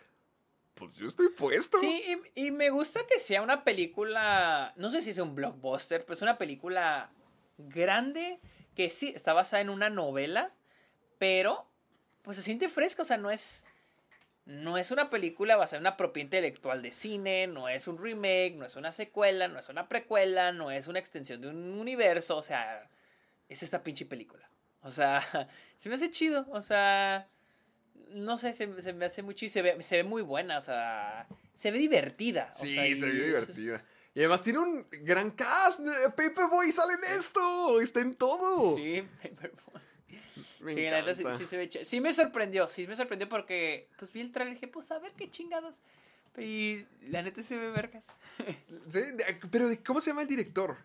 pues 0.73 0.97
yo 0.97 1.07
estoy 1.07 1.29
puesto. 1.29 1.79
Sí, 1.79 2.03
y, 2.35 2.47
y 2.47 2.51
me 2.51 2.71
gusta 2.71 3.01
que 3.07 3.19
sea 3.19 3.43
una 3.43 3.65
película, 3.65 4.73
no 4.77 4.89
sé 4.89 5.03
si 5.03 5.11
es 5.11 5.19
un 5.19 5.35
blockbuster, 5.35 6.07
pero 6.07 6.15
es 6.15 6.23
una 6.23 6.39
película 6.39 7.11
grande 7.59 8.41
que 8.75 8.89
sí 8.89 9.13
está 9.15 9.35
basada 9.35 9.61
en 9.61 9.69
una 9.69 9.91
novela, 9.91 10.55
pero 11.19 11.67
pues 12.23 12.39
se 12.39 12.43
siente 12.43 12.71
fresca, 12.71 13.03
o 13.03 13.05
sea, 13.05 13.19
no 13.19 13.31
es 13.31 13.67
no 14.47 14.77
es 14.79 14.91
una 14.91 15.09
película 15.11 15.57
basada 15.57 15.79
en 15.79 15.83
una 15.85 15.97
propiedad 15.97 16.27
intelectual 16.27 16.83
de 16.83 16.93
cine, 16.93 17.47
no 17.47 17.69
es 17.69 17.89
un 17.89 17.97
remake, 18.03 18.55
no 18.57 18.67
es 18.67 18.77
una 18.77 18.93
secuela, 18.93 19.49
no 19.49 19.59
es 19.59 19.69
una 19.69 19.89
precuela, 19.89 20.53
no 20.53 20.71
es 20.71 20.87
una 20.87 20.99
extensión 20.99 21.41
de 21.41 21.49
un 21.49 21.79
universo, 21.79 22.37
o 22.37 22.43
sea, 22.43 22.89
es 23.49 23.63
esta 23.63 23.83
pinche 23.83 24.05
película. 24.05 24.49
O 24.83 24.93
sea, 24.93 25.21
se 25.79 25.89
me 25.89 25.95
hace 25.95 26.11
chido, 26.11 26.47
o 26.51 26.61
sea, 26.61 27.27
no 28.11 28.37
sé, 28.39 28.53
se, 28.53 28.83
se 28.83 28.93
me 28.93 29.07
hace 29.07 29.23
muy 29.23 29.35
chido, 29.35 29.53
se 29.53 29.63
ve, 29.63 29.83
se 29.83 29.97
ve 29.97 30.05
muy 30.05 30.23
buena, 30.23 30.59
o 30.59 30.61
sea, 30.61 31.27
se 31.55 31.71
ve 31.71 31.79
divertida. 31.79 32.51
o 32.53 32.55
Sí, 32.55 32.75
sea, 32.75 32.85
se 32.97 33.07
ve 33.11 33.19
es- 33.19 33.27
divertida. 33.47 33.83
Y 34.17 34.21
además 34.21 34.43
tiene 34.43 34.61
un 34.61 34.87
gran 35.03 35.33
cast. 35.33 35.81
eh, 35.81 35.91
Paperboy 36.11 36.71
sale 36.71 36.93
en 36.95 37.19
esto. 37.19 37.81
Está 37.81 37.99
en 38.01 38.15
todo. 38.15 38.77
Sí, 38.77 39.03
Paperboy. 39.23 39.83
Me 40.65 40.75
Sí, 40.75 40.81
la 40.83 41.01
neta 41.03 41.15
sí, 41.15 41.21
encanta. 41.23 41.39
sí 41.39 41.45
se 41.47 41.57
ve 41.57 41.69
chido. 41.69 41.85
Sí 41.85 42.01
me 42.01 42.13
sorprendió, 42.13 42.69
sí 42.69 42.87
me 42.87 42.97
sorprendió 42.97 43.29
porque 43.29 43.89
pues 43.99 44.13
vi 44.13 44.21
el 44.23 44.33
trailer 44.33 44.53
y 44.53 44.57
dije, 44.57 44.69
pues 44.69 44.91
a 44.91 44.99
ver 44.99 45.13
qué 45.13 45.31
chingados. 45.31 45.77
Y 46.39 46.85
la 47.09 47.23
neta 47.23 47.43
se 47.43 47.57
ve 47.57 47.71
vergas. 47.71 48.09
Sí, 48.89 49.01
de- 49.13 49.39
pero 49.51 49.69
¿de- 49.69 49.83
¿cómo 49.83 50.01
se 50.01 50.11
llama 50.11 50.23
el 50.23 50.29
director? 50.29 50.77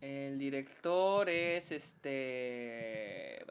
El 0.00 0.38
director 0.38 1.28
es 1.28 1.70
este. 1.72 3.44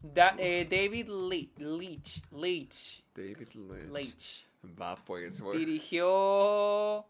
Da- 0.00 0.34
eh, 0.38 0.66
David 0.70 1.08
Le- 1.08 1.50
Leitch. 1.64 2.22
Leitch. 2.32 3.02
David 3.14 3.48
Lynch. 3.54 3.90
Leitch. 3.90 4.46
Va, 4.80 4.96
pues. 4.96 5.42
Dirigió. 5.52 7.06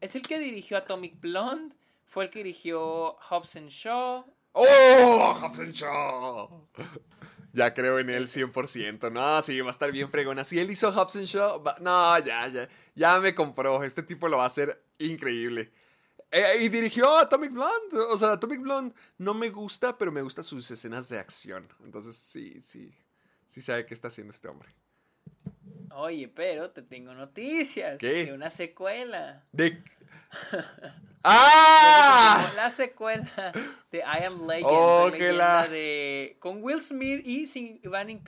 Es 0.00 0.14
el 0.16 0.22
que 0.22 0.38
dirigió 0.38 0.76
Atomic 0.76 1.20
Blonde. 1.20 1.74
Fue 2.06 2.24
el 2.24 2.30
que 2.30 2.40
dirigió 2.40 3.14
Hobson 3.30 3.68
Shaw. 3.68 4.24
¡Oh! 4.54 5.34
Hobson 5.42 5.72
Shaw. 5.72 6.68
Ya 7.52 7.72
creo 7.74 7.98
en 7.98 8.10
él 8.10 8.28
100%. 8.28 9.10
No, 9.12 9.42
sí, 9.42 9.60
va 9.60 9.68
a 9.68 9.70
estar 9.70 9.92
bien 9.92 10.08
fregona. 10.10 10.42
Si 10.44 10.58
él 10.58 10.70
hizo 10.70 10.90
Hobson 10.92 11.24
Shaw, 11.24 11.62
va- 11.62 11.76
no, 11.80 12.18
ya, 12.20 12.46
ya. 12.48 12.68
Ya 12.94 13.20
me 13.20 13.34
compró. 13.34 13.82
Este 13.84 14.02
tipo 14.02 14.28
lo 14.28 14.38
va 14.38 14.44
a 14.44 14.46
hacer 14.46 14.82
increíble. 14.98 15.72
Eh, 16.30 16.62
y 16.62 16.68
dirigió 16.68 17.16
Atomic 17.18 17.52
Blonde. 17.52 17.98
O 18.10 18.16
sea, 18.16 18.32
Atomic 18.32 18.60
Blonde 18.60 18.94
no 19.18 19.34
me 19.34 19.50
gusta, 19.50 19.96
pero 19.96 20.10
me 20.10 20.22
gustan 20.22 20.44
sus 20.44 20.68
escenas 20.70 21.08
de 21.08 21.18
acción. 21.18 21.68
Entonces, 21.84 22.16
sí, 22.16 22.60
sí. 22.62 22.92
Sí 23.46 23.62
sabe 23.62 23.86
qué 23.86 23.94
está 23.94 24.08
haciendo 24.08 24.32
este 24.32 24.48
hombre. 24.48 24.74
Oye, 25.96 26.28
pero 26.28 26.70
te 26.70 26.82
tengo 26.82 27.14
noticias. 27.14 27.98
¿Qué? 27.98 28.26
De 28.26 28.32
una 28.32 28.50
secuela. 28.50 29.44
De... 29.52 29.82
¡Ah! 31.22 32.52
La 32.56 32.70
secuela 32.70 33.52
de 33.90 33.98
I 33.98 34.26
Am 34.26 34.46
Legend. 34.46 34.66
Oh, 34.68 35.06
la 35.06 35.12
que 35.12 35.18
leyenda 35.22 35.62
la- 35.62 35.68
de 35.68 36.36
con 36.40 36.62
Will 36.62 36.82
Smith 36.82 37.22
y, 37.24 37.46
van 37.88 38.22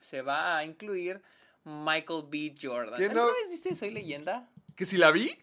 se 0.00 0.22
va 0.22 0.56
a 0.58 0.64
incluir 0.64 1.20
Michael 1.64 2.24
B. 2.28 2.54
Jordan. 2.60 2.94
¿Quién 2.96 3.10
¿Alguna 3.10 3.28
no? 3.28 3.34
vez 3.34 3.50
viste 3.50 3.74
Soy 3.74 3.90
Leyenda? 3.90 4.48
¿Que 4.74 4.84
si 4.86 4.96
la 4.98 5.10
vi? 5.12 5.38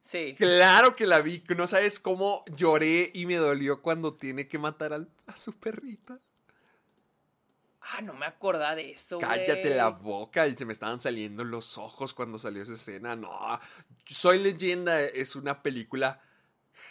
Sí. 0.00 0.34
Claro 0.38 0.94
que 0.96 1.06
la 1.06 1.20
vi. 1.20 1.42
No 1.56 1.66
sabes 1.66 1.98
cómo 2.00 2.44
lloré 2.56 3.10
y 3.14 3.26
me 3.26 3.36
dolió 3.36 3.80
cuando 3.82 4.14
tiene 4.14 4.48
que 4.48 4.58
matar 4.58 4.92
al- 4.92 5.08
a 5.26 5.36
su 5.36 5.52
perrita. 5.58 6.18
Ah, 7.90 8.02
no 8.02 8.12
me 8.14 8.26
acordaba 8.26 8.74
de 8.74 8.90
eso. 8.92 9.18
Cállate 9.18 9.74
la 9.74 9.88
boca 9.88 10.46
y 10.46 10.56
se 10.56 10.64
me 10.66 10.72
estaban 10.72 11.00
saliendo 11.00 11.42
los 11.44 11.78
ojos 11.78 12.12
cuando 12.12 12.38
salió 12.38 12.62
esa 12.62 12.74
escena. 12.74 13.16
No, 13.16 13.30
Soy 14.06 14.38
leyenda 14.38 15.00
es 15.00 15.36
una 15.36 15.62
película 15.62 16.20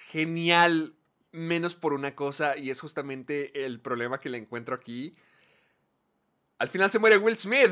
genial, 0.07 0.95
menos 1.31 1.75
por 1.75 1.93
una 1.93 2.15
cosa, 2.15 2.57
y 2.57 2.69
es 2.69 2.81
justamente 2.81 3.65
el 3.65 3.79
problema 3.79 4.19
que 4.19 4.29
le 4.29 4.37
encuentro 4.37 4.75
aquí. 4.75 5.15
Al 6.57 6.69
final 6.69 6.89
se 6.89 6.99
muere 6.99 7.17
Will 7.17 7.37
Smith. 7.37 7.71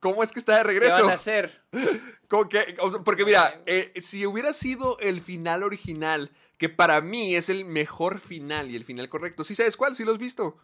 ¿Cómo 0.00 0.22
es 0.22 0.32
que 0.32 0.38
está 0.38 0.52
de 0.58 0.58
¿Qué 0.58 0.64
regreso? 0.68 1.02
van 1.04 1.12
a 1.12 1.14
hacer? 1.14 1.62
Como 2.28 2.48
que- 2.48 2.76
o 2.80 2.90
sea, 2.90 3.00
porque 3.00 3.24
mira, 3.24 3.62
eh, 3.64 3.92
si 4.02 4.26
hubiera 4.26 4.52
sido 4.52 4.98
el 4.98 5.22
final 5.22 5.62
original, 5.62 6.30
que 6.58 6.68
para 6.68 7.00
mí 7.00 7.34
es 7.34 7.48
el 7.48 7.64
mejor 7.64 8.18
final 8.20 8.70
y 8.70 8.76
el 8.76 8.84
final 8.84 9.08
correcto, 9.08 9.44
¿sí 9.44 9.54
sabes 9.54 9.78
cuál? 9.78 9.96
¿Sí 9.96 10.04
lo 10.04 10.12
has 10.12 10.18
visto? 10.18 10.58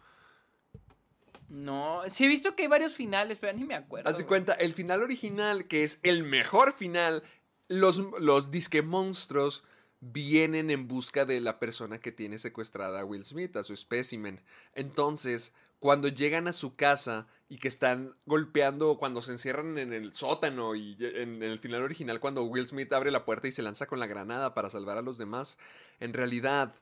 No, 1.51 2.01
sí 2.09 2.23
he 2.23 2.27
visto 2.29 2.55
que 2.55 2.63
hay 2.63 2.69
varios 2.69 2.93
finales, 2.93 3.37
pero 3.37 3.51
ni 3.57 3.65
me 3.65 3.75
acuerdo. 3.75 4.09
Haz 4.09 4.17
de 4.17 4.25
cuenta, 4.25 4.53
el 4.53 4.73
final 4.73 5.03
original, 5.03 5.67
que 5.67 5.83
es 5.83 5.99
el 6.01 6.23
mejor 6.23 6.71
final, 6.71 7.23
los, 7.67 7.97
los 8.21 8.51
disque 8.51 8.81
monstruos 8.81 9.65
vienen 9.99 10.71
en 10.71 10.87
busca 10.87 11.25
de 11.25 11.41
la 11.41 11.59
persona 11.59 11.99
que 11.99 12.13
tiene 12.13 12.39
secuestrada 12.39 13.01
a 13.01 13.05
Will 13.05 13.25
Smith, 13.25 13.57
a 13.57 13.63
su 13.63 13.73
espécimen. 13.73 14.39
Entonces, 14.75 15.53
cuando 15.79 16.07
llegan 16.07 16.47
a 16.47 16.53
su 16.53 16.77
casa 16.77 17.27
y 17.49 17.57
que 17.57 17.67
están 17.67 18.15
golpeando, 18.25 18.97
cuando 18.97 19.21
se 19.21 19.33
encierran 19.33 19.77
en 19.77 19.91
el 19.91 20.13
sótano 20.13 20.73
y 20.73 20.95
en, 21.01 21.43
en 21.43 21.43
el 21.43 21.59
final 21.59 21.83
original, 21.83 22.21
cuando 22.21 22.43
Will 22.45 22.65
Smith 22.65 22.93
abre 22.93 23.11
la 23.11 23.25
puerta 23.25 23.49
y 23.49 23.51
se 23.51 23.61
lanza 23.61 23.87
con 23.87 23.99
la 23.99 24.07
granada 24.07 24.53
para 24.53 24.69
salvar 24.69 24.97
a 24.97 25.01
los 25.01 25.17
demás, 25.17 25.57
en 25.99 26.13
realidad 26.13 26.73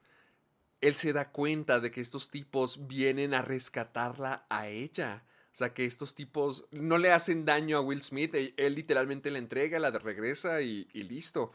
él 0.81 0.95
se 0.95 1.14
da 1.14 1.31
cuenta 1.31 1.80
de 1.80 1.91
que 1.91 2.01
estos 2.01 2.30
tipos 2.30 2.88
vienen 2.88 3.34
a 3.34 3.41
rescatarla 3.41 4.45
a 4.49 4.68
ella. 4.68 5.23
O 5.51 5.56
sea, 5.60 5.73
que 5.73 5.85
estos 5.85 6.15
tipos 6.15 6.65
no 6.72 6.97
le 6.97 7.11
hacen 7.11 7.45
daño 7.45 7.77
a 7.77 7.81
Will 7.81 8.01
Smith. 8.01 8.34
Él, 8.35 8.53
él 8.57 8.76
literalmente 8.76 9.31
la 9.31 9.39
entrega, 9.39 9.80
la 9.80 9.91
regresa 9.91 10.61
y, 10.61 10.88
y 10.93 11.03
listo. 11.03 11.51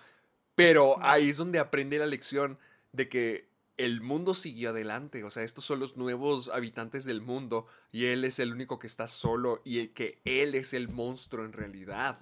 Pero 0.54 0.96
ahí 1.00 1.30
es 1.30 1.36
donde 1.36 1.58
aprende 1.58 1.98
la 1.98 2.06
lección 2.06 2.58
de 2.92 3.08
que 3.08 3.48
el 3.76 4.00
mundo 4.00 4.34
siguió 4.34 4.70
adelante. 4.70 5.24
O 5.24 5.30
sea, 5.30 5.42
estos 5.42 5.64
son 5.64 5.80
los 5.80 5.96
nuevos 5.96 6.48
habitantes 6.48 7.04
del 7.04 7.20
mundo 7.20 7.66
y 7.92 8.06
él 8.06 8.24
es 8.24 8.38
el 8.38 8.52
único 8.52 8.78
que 8.78 8.86
está 8.86 9.08
solo 9.08 9.62
y 9.64 9.88
que 9.88 10.20
él 10.24 10.54
es 10.54 10.74
el 10.74 10.88
monstruo 10.88 11.44
en 11.44 11.52
realidad. 11.52 12.18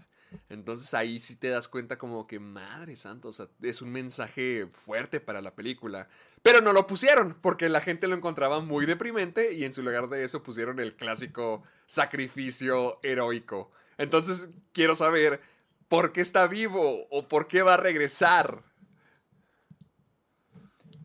Entonces 0.49 0.95
ahí 0.95 1.21
sí 1.21 1.37
te 1.37 1.49
das 1.49 1.69
cuenta 1.69 1.99
como 1.99 2.27
que, 2.27 2.39
madre 2.39 2.97
santa, 2.97 3.29
o 3.29 3.33
sea, 3.33 3.49
es 3.61 3.83
un 3.83 3.91
mensaje 3.91 4.67
fuerte 4.73 5.21
para 5.21 5.43
la 5.43 5.55
película. 5.55 6.09
Pero 6.43 6.61
no 6.61 6.73
lo 6.73 6.87
pusieron 6.87 7.37
porque 7.41 7.69
la 7.69 7.81
gente 7.81 8.09
lo 8.09 8.17
encontraba 8.17 8.61
muy 8.61 8.85
deprimente 8.85 9.55
y 9.55 9.65
en 9.65 9.73
su 9.73 9.83
lugar 9.83 10.09
de 10.09 10.25
eso 10.25 10.43
pusieron 10.43 10.81
el 10.81 10.97
clásico 10.97 11.63
sacrificio 11.87 12.99
heroico. 13.03 13.71
Entonces 13.97 14.49
quiero 14.73 14.97
saber 14.97 15.41
por 15.89 16.13
qué 16.13 16.21
está 16.21 16.47
vivo 16.49 17.07
o 17.11 17.29
por 17.29 17.47
qué 17.47 17.63
va 17.63 17.75
a 17.75 17.77
regresar. 17.77 18.65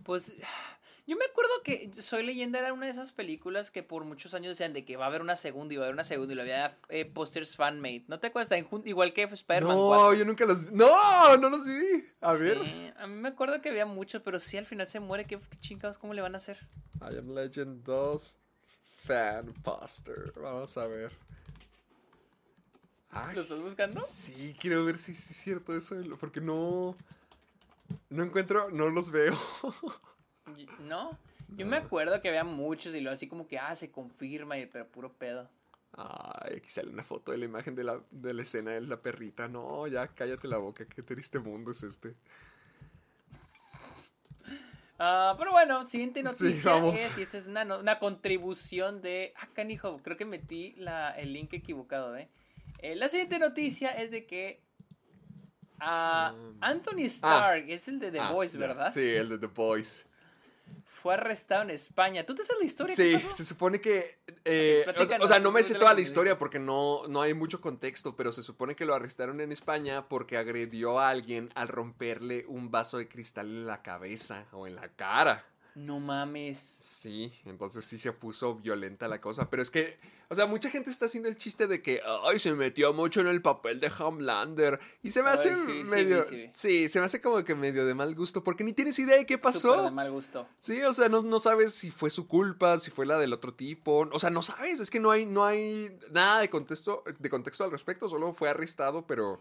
Pues 0.04 0.34
yo 1.08 1.16
me 1.16 1.24
acuerdo 1.26 1.50
que 1.64 1.90
Soy 2.02 2.24
Leyenda 2.26 2.60
era 2.60 2.74
una 2.74 2.86
de 2.86 2.92
esas 2.92 3.14
películas 3.14 3.72
que 3.72 3.82
por 3.82 4.04
muchos 4.04 4.34
años 4.34 4.50
decían 4.58 4.74
de 4.74 4.84
que 4.84 4.98
va 4.98 5.06
a 5.06 5.08
haber 5.08 5.22
una 5.22 5.38
segunda 5.38 5.74
y 5.74 5.78
va 5.78 5.84
a 5.84 5.86
haber 5.88 5.94
una 5.96 6.04
segunda 6.04 6.34
y 6.34 6.36
lo 6.36 6.42
había 6.42 6.78
eh, 6.90 7.06
posters 7.06 7.56
fan-made. 7.56 8.04
¿No 8.08 8.20
te 8.20 8.28
acuerdas? 8.28 8.60
Igual 8.84 9.14
que 9.14 9.24
Spider-Man 9.24 9.76
No, 9.76 9.88
4. 9.88 10.14
yo 10.16 10.26
nunca 10.26 10.46
los 10.46 10.66
vi. 10.66 10.76
No, 10.76 11.38
no 11.38 11.50
los 11.50 11.66
vi. 11.66 12.04
A 12.22 12.34
ver. 12.34 12.60
Sí, 12.62 12.92
a 12.98 13.08
mí 13.08 13.16
me 13.16 13.30
acuerdo 13.30 13.62
que 13.62 13.70
había 13.70 13.86
muchos, 13.86 14.22
pero 14.22 14.38
sí 14.40 14.58
al 14.58 14.66
final 14.66 14.86
se 14.88 15.00
muere. 15.00 15.26
¿Qué, 15.26 15.40
qué 15.40 15.58
chingados? 15.60 15.98
¿Cómo 15.98 16.14
le 16.14 16.22
van 16.22 16.34
a 16.34 16.38
hacer? 16.38 16.60
I 17.02 17.18
Am 17.18 17.34
Legend 17.34 17.84
2 17.86 18.38
Fan 19.06 19.54
Poster. 19.64 20.34
Vamos 20.36 20.78
a 20.78 20.88
ver. 20.88 21.14
Ay, 23.12 23.36
¿Lo 23.36 23.42
estás 23.44 23.62
buscando? 23.62 24.02
Sí, 24.02 24.54
quiero 24.60 24.84
ver 24.84 24.98
si 24.98 25.16
si 25.16 25.32
es 25.32 25.38
cierto 25.38 25.76
eso, 25.76 25.96
porque 26.20 26.42
no... 26.42 26.98
No 28.10 28.24
encuentro, 28.24 28.70
no 28.72 28.90
los 28.90 29.10
veo. 29.12 29.34
¿No? 30.80 31.18
Yo 31.56 31.66
me 31.66 31.78
acuerdo 31.78 32.22
que 32.22 32.28
había 32.28 32.44
muchos 32.44 32.94
y 32.94 33.00
luego 33.00 33.14
así 33.14 33.28
como 33.28 33.48
que, 33.48 33.58
ah, 33.58 33.76
se 33.76 33.90
confirma, 33.90 34.58
y, 34.58 34.66
pero 34.66 34.88
puro 34.88 35.14
pedo. 35.14 35.50
Ay, 35.94 36.58
aquí 36.58 36.70
sale 36.70 36.90
una 36.90 37.04
foto 37.04 37.32
de 37.32 37.38
la 37.38 37.46
imagen 37.46 37.74
de 37.76 37.84
la, 37.84 38.02
de 38.12 38.34
la 38.34 38.42
escena 38.42 38.72
de 38.72 38.82
la 38.82 39.02
perrita. 39.02 39.48
No, 39.48 39.88
ya 39.88 40.08
cállate 40.08 40.48
la 40.48 40.58
boca, 40.58 40.86
qué 40.86 41.02
triste 41.02 41.40
mundo 41.40 41.72
es 41.72 41.84
este. 41.84 42.16
Ah, 45.00 45.36
pero 45.38 45.52
bueno, 45.52 45.86
siguiente 45.86 46.24
noticia 46.24 46.72
vamos. 46.72 46.96
es, 46.96 47.18
y 47.18 47.22
esta 47.22 47.38
es 47.38 47.46
una, 47.46 48.00
contribución 48.00 49.02
de... 49.02 49.34
Ah, 49.38 49.48
canijo, 49.54 50.00
creo 50.04 50.18
que 50.18 50.26
metí 50.26 50.74
la, 50.78 51.12
el 51.12 51.34
link 51.34 51.54
equivocado, 51.54 52.18
¿eh? 52.18 52.30
Eh, 52.80 52.96
La 52.96 53.08
siguiente 53.08 53.38
noticia 53.40 53.92
es 53.92 54.12
de 54.12 54.26
que 54.26 54.62
ah, 55.80 56.34
Um, 56.36 56.58
Anthony 56.62 57.06
Stark, 57.06 57.70
es 57.70 57.88
el 57.88 58.00
de 58.00 58.12
The 58.12 58.20
Ah, 58.20 58.32
Voice. 58.32 58.58
¿verdad? 58.58 58.92
Sí, 58.92 59.08
el 59.08 59.30
de 59.30 59.38
The 59.38 59.48
Boys. 59.48 60.07
Fue 61.02 61.14
arrestado 61.14 61.62
en 61.64 61.70
España. 61.72 62.26
¿Tú 62.26 62.36
te 62.36 62.44
sabes 62.44 62.60
la 62.62 62.66
historia? 62.66 62.96
¿Qué 62.96 63.20
Sí, 63.20 63.28
se 63.32 63.46
supone 63.46 63.80
que... 63.80 64.20
eh, 64.46 64.80
o, 64.82 64.84
sea- 64.86 64.94
platícanos, 64.94 65.26
o 65.26 65.28
sea, 65.28 65.40
no 65.40 65.52
me 65.52 65.64
sé 65.64 65.76
toda 65.76 65.94
la 65.94 66.02
historia 66.02 66.38
porque 66.38 66.60
no, 66.60 67.08
no 67.08 67.22
hay 67.22 67.34
mucho 67.34 67.62
contexto, 67.62 68.16
pero 68.16 68.32
se 68.32 68.44
supone 68.44 68.76
que 68.76 68.86
lo 68.86 68.94
arrestaron 68.96 69.40
en 69.42 69.52
España 69.52 70.08
porque 70.10 70.38
agredió 70.38 71.00
a 71.00 71.10
alguien 71.10 71.50
al 71.56 71.68
romperle 71.68 72.46
un 72.48 72.72
vaso 72.72 72.98
de 72.98 73.08
cristal 73.08 73.48
en 73.48 73.68
la 73.68 73.82
cabeza 73.82 74.46
o 74.52 74.68
en 74.68 74.76
la 74.76 74.90
cara. 74.90 75.46
No 75.78 76.00
mames. 76.00 76.58
Sí, 76.58 77.32
entonces 77.46 77.86
sí 77.86 78.00
se 78.00 78.12
puso 78.12 78.56
violenta 78.56 79.08
la 79.08 79.22
cosa. 79.22 79.48
Pero 79.52 79.62
es 79.62 79.70
que, 79.70 80.00
o 80.28 80.34
sea, 80.34 80.48
mucha 80.48 80.72
gente 80.72 80.90
está 80.90 81.06
haciendo 81.06 81.30
el 81.30 81.38
chiste 81.38 81.68
de 81.68 81.84
que, 81.84 82.02
ay, 82.26 82.40
se 82.40 82.52
metió 82.56 82.94
mucho 82.94 83.20
en 83.22 83.28
el 83.28 83.44
papel 83.44 83.80
de 83.80 83.92
Homelander. 84.00 84.80
Y 85.04 85.12
se 85.12 85.22
me 85.22 85.30
Ay, 85.30 85.36
hace 85.36 85.56
sí, 85.56 85.84
medio. 85.84 86.24
sí, 86.24 86.36
sí. 86.36 86.50
Sí, 86.52 86.90
se 86.90 87.00
me 87.00 87.06
hace 87.06 87.22
como 87.22 87.44
que 87.46 87.54
medio 87.54 87.86
de 87.86 87.94
mal 87.94 88.16
gusto. 88.16 88.44
Porque 88.44 88.64
ni 88.64 88.74
tienes 88.74 88.98
idea 88.98 89.18
de 89.18 89.28
qué 89.28 89.36
Súper 89.36 89.54
pasó. 89.54 89.84
de 89.84 89.92
mal 89.92 90.10
gusto. 90.10 90.48
Sí, 90.58 90.82
o 90.82 90.94
sea, 90.94 91.10
no, 91.10 91.22
no 91.22 91.40
sabes 91.40 91.74
si 91.74 91.92
fue 91.92 92.10
su 92.10 92.28
culpa, 92.28 92.80
si 92.80 92.90
fue 92.90 93.06
la 93.06 93.20
del 93.20 93.32
otro 93.34 93.54
tipo. 93.54 94.10
O 94.12 94.20
sea, 94.20 94.32
no 94.32 94.42
sabes, 94.42 94.80
es 94.80 94.90
que 94.90 95.00
no 95.00 95.12
hay, 95.12 95.28
no 95.28 95.46
hay 95.46 95.96
nada 96.10 96.40
de 96.42 96.50
contexto, 96.50 97.04
de 97.20 97.30
contexto 97.30 97.64
al 97.64 97.70
respecto, 97.72 98.10
solo 98.10 98.34
fue 98.34 98.50
arrestado, 98.50 99.06
pero 99.06 99.40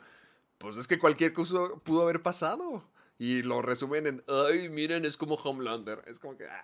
pues 0.59 0.77
es 0.77 0.87
que 0.87 0.99
cualquier 0.99 1.33
cosa 1.33 1.61
pudo 1.83 2.03
haber 2.03 2.21
pasado. 2.23 2.85
Y 3.19 3.43
lo 3.43 3.63
resumen 3.63 4.07
en, 4.07 4.25
ay, 4.29 4.69
miren, 4.69 5.07
es 5.07 5.17
como 5.17 5.37
Homelander. 5.37 6.03
Es 6.07 6.19
como 6.19 6.37
que, 6.37 6.45
ah, 6.45 6.63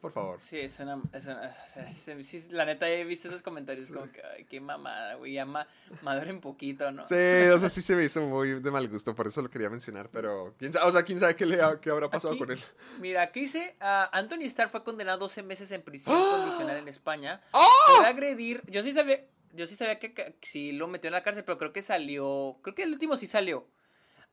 por 0.00 0.12
favor. 0.12 0.40
Sí, 0.40 0.58
es 0.58 0.80
una. 0.80 0.98
Es 1.12 1.26
una 1.26 1.54
o 1.66 1.68
sea, 1.68 1.92
se- 1.92 2.24
sí, 2.24 2.42
la 2.52 2.64
neta, 2.64 2.88
he 2.88 3.04
visto 3.04 3.28
esos 3.28 3.42
comentarios 3.42 3.90
como 3.92 4.10
que, 4.10 4.22
ay, 4.24 4.46
qué 4.46 4.60
mamada, 4.62 5.16
güey. 5.16 5.34
Ya 5.34 5.44
ma, 5.44 5.66
maduren 6.00 6.40
poquito, 6.40 6.90
¿no? 6.90 7.06
Sí, 7.06 7.14
o 7.52 7.58
sea, 7.58 7.68
sí 7.68 7.82
se 7.82 7.94
me 7.96 8.04
hizo 8.04 8.22
muy 8.22 8.60
de 8.60 8.70
mal 8.70 8.88
gusto, 8.88 9.14
por 9.14 9.26
eso 9.26 9.42
lo 9.42 9.50
quería 9.50 9.68
mencionar, 9.68 10.08
pero 10.10 10.54
quién 10.58 10.72
sabe, 10.72 10.86
o 10.88 10.92
sea, 10.92 11.02
quién 11.02 11.18
sabe 11.18 11.36
qué, 11.36 11.44
le 11.44 11.60
ha- 11.60 11.78
qué 11.78 11.90
habrá 11.90 12.08
pasado 12.08 12.32
Aquí- 12.32 12.38
con 12.40 12.50
él. 12.52 12.60
Mira, 12.98 13.20
aquí 13.20 13.40
dice, 13.40 13.76
ah, 13.80 14.08
Anthony 14.12 14.44
Starr 14.44 14.70
fue 14.70 14.82
condenado 14.82 15.16
a 15.16 15.20
12 15.20 15.42
meses 15.42 15.70
en 15.70 15.82
prisión 15.82 16.16
¡Ah! 16.18 16.38
condicional 16.44 16.78
en 16.78 16.88
España 16.88 17.42
¡Oh! 17.52 17.68
por 17.98 18.06
agredir, 18.06 18.62
yo 18.68 18.82
sí 18.82 18.92
sabía, 18.92 19.22
yo 19.52 19.66
sí 19.66 19.76
sabía 19.76 19.98
que, 19.98 20.14
que 20.14 20.34
sí 20.42 20.72
lo 20.72 20.88
metió 20.88 21.08
en 21.08 21.12
la 21.12 21.22
cárcel, 21.22 21.44
pero 21.44 21.58
creo 21.58 21.74
que 21.74 21.82
salió, 21.82 22.56
creo 22.62 22.74
que 22.74 22.84
el 22.84 22.92
último 22.92 23.18
sí 23.18 23.26
salió, 23.26 23.66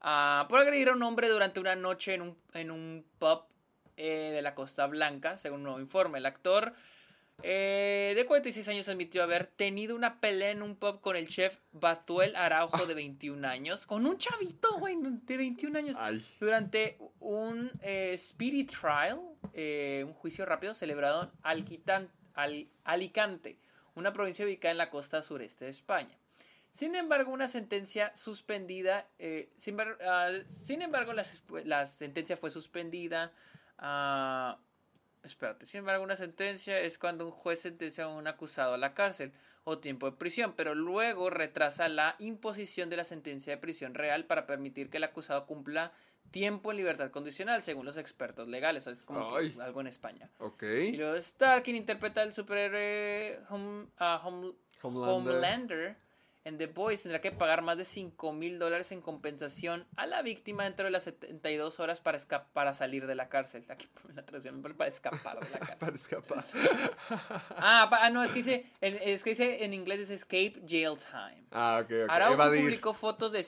Ah, 0.01 0.45
por 0.49 0.59
agredir 0.59 0.89
a 0.89 0.93
un 0.93 1.03
hombre 1.03 1.27
durante 1.29 1.59
una 1.59 1.75
noche 1.75 2.13
en 2.13 2.21
un, 2.21 2.37
en 2.53 2.71
un 2.71 3.05
pub 3.19 3.43
eh, 3.97 4.31
de 4.33 4.41
la 4.41 4.53
Costa 4.55 4.85
Blanca, 4.87 5.37
según 5.37 5.59
un 5.59 5.63
nuevo 5.63 5.79
informe. 5.79 6.19
El 6.19 6.25
actor 6.27 6.73
eh, 7.43 8.13
de 8.15 8.25
46 8.25 8.67
años 8.69 8.89
admitió 8.89 9.21
haber 9.23 9.47
tenido 9.47 9.95
una 9.95 10.19
pelea 10.19 10.51
en 10.51 10.61
un 10.61 10.75
pub 10.75 11.01
con 11.01 11.15
el 11.15 11.27
chef 11.27 11.57
Batuel 11.71 12.35
Araujo 12.35 12.85
de 12.85 12.93
21 12.93 13.47
años, 13.47 13.85
con 13.85 14.05
un 14.05 14.17
chavito, 14.17 14.77
güey, 14.79 14.95
de 15.01 15.37
21 15.37 15.77
años. 15.77 15.97
Ay, 15.99 16.23
Durante 16.39 16.97
un 17.19 17.71
eh, 17.81 18.15
speedy 18.17 18.65
trial, 18.65 19.19
eh, 19.53 20.03
un 20.07 20.13
juicio 20.13 20.45
rápido 20.45 20.73
celebrado 20.73 21.23
en 21.23 21.29
Alquitan- 21.43 22.09
Al- 22.35 22.67
Alicante, 22.83 23.57
una 23.95 24.13
provincia 24.13 24.45
ubicada 24.45 24.71
en 24.71 24.77
la 24.77 24.89
costa 24.91 25.21
sureste 25.23 25.65
de 25.65 25.71
España. 25.71 26.15
Sin 26.77 26.93
embargo, 26.93 27.31
una 27.31 27.47
sentencia 27.47 28.15
suspendida, 28.15 29.07
eh, 29.17 29.49
sin, 29.57 29.75
ah, 29.81 30.29
sin 30.47 30.83
embargo, 30.83 31.11
la, 31.11 31.25
la 31.65 31.87
sentencia 31.87 32.37
fue 32.37 32.51
suspendida. 32.51 33.31
ah, 33.79 34.59
espérate, 35.23 35.65
sin 35.65 35.79
embargo, 35.79 36.03
una 36.03 36.15
sentencia 36.15 36.79
es 36.79 36.99
cuando 36.99 37.25
un 37.25 37.31
juez 37.31 37.61
sentencia 37.61 38.03
a 38.03 38.09
un 38.09 38.27
acusado 38.27 38.75
a 38.75 38.77
la 38.77 38.93
cárcel 38.93 39.33
o 39.63 39.79
tiempo 39.79 40.05
de 40.09 40.17
prisión, 40.17 40.53
pero 40.55 40.75
luego 40.75 41.31
retrasa 41.31 41.89
la 41.89 42.15
imposición 42.19 42.91
de 42.91 42.97
la 42.97 43.03
sentencia 43.03 43.53
de 43.53 43.57
prisión 43.57 43.95
real 43.95 44.25
para 44.25 44.45
permitir 44.45 44.91
que 44.91 44.97
el 44.97 45.03
acusado 45.03 45.47
cumpla 45.47 45.91
tiempo 46.29 46.69
en 46.69 46.77
libertad 46.77 47.09
condicional, 47.09 47.63
según 47.63 47.85
los 47.87 47.97
expertos 47.97 48.47
legales. 48.47 48.83
O 48.83 48.85
sea, 48.85 48.93
es 48.93 49.03
como 49.03 49.35
algo 49.59 49.81
en 49.81 49.87
España. 49.87 50.29
ok. 50.37 50.61
Y 50.63 50.97
luego 50.97 51.15
Stark, 51.15 51.63
quien 51.63 51.75
interpreta 51.75 52.21
al 52.21 52.33
superhéroe 52.33 53.39
ah, 53.97 54.21
Hom- 54.23 54.55
Homelander. 54.83 55.33
Homelander 55.35 56.06
en 56.47 56.57
The 56.57 56.67
Boys, 56.67 57.03
tendrá 57.03 57.19
que 57.19 57.31
pagar 57.31 57.61
más 57.61 57.77
de 57.77 57.85
5 57.85 58.31
mil 58.33 58.57
dólares 58.57 58.91
en 58.91 59.01
compensación 59.01 59.85
a 59.97 60.05
la 60.05 60.21
víctima 60.21 60.63
dentro 60.63 60.85
de 60.85 60.91
las 60.91 61.03
72 61.03 61.79
horas 61.79 61.99
para, 61.99 62.19
para 62.53 62.73
salir 62.73 63.05
de 63.05 63.15
la 63.15 63.27
cárcel. 63.29 63.65
Aquí 63.69 63.87
la 64.15 64.23
traducción 64.23 64.61
para 64.61 64.89
escapar 64.89 65.39
de 65.39 65.49
la 65.49 65.59
cárcel. 65.59 65.77
Para 65.79 65.95
escapar. 65.95 66.45
Ah, 67.57 67.87
pa- 67.89 67.99
ah, 68.05 68.09
no, 68.09 68.23
es 68.23 68.29
que 68.31 68.37
dice 68.37 68.65
en, 68.81 68.97
es 69.01 69.23
que 69.23 69.31
dice 69.31 69.63
en 69.65 69.73
inglés 69.73 69.99
es 70.01 70.09
escape 70.09 70.61
jail 70.67 70.95
time. 70.97 71.43
Ah, 71.51 71.81
ok, 71.83 71.91
ok. 72.05 72.09
Araujo 72.09 72.33
Evadir. 72.35 72.61
publicó 72.63 72.93
fotos 72.93 73.31
de 73.31 73.45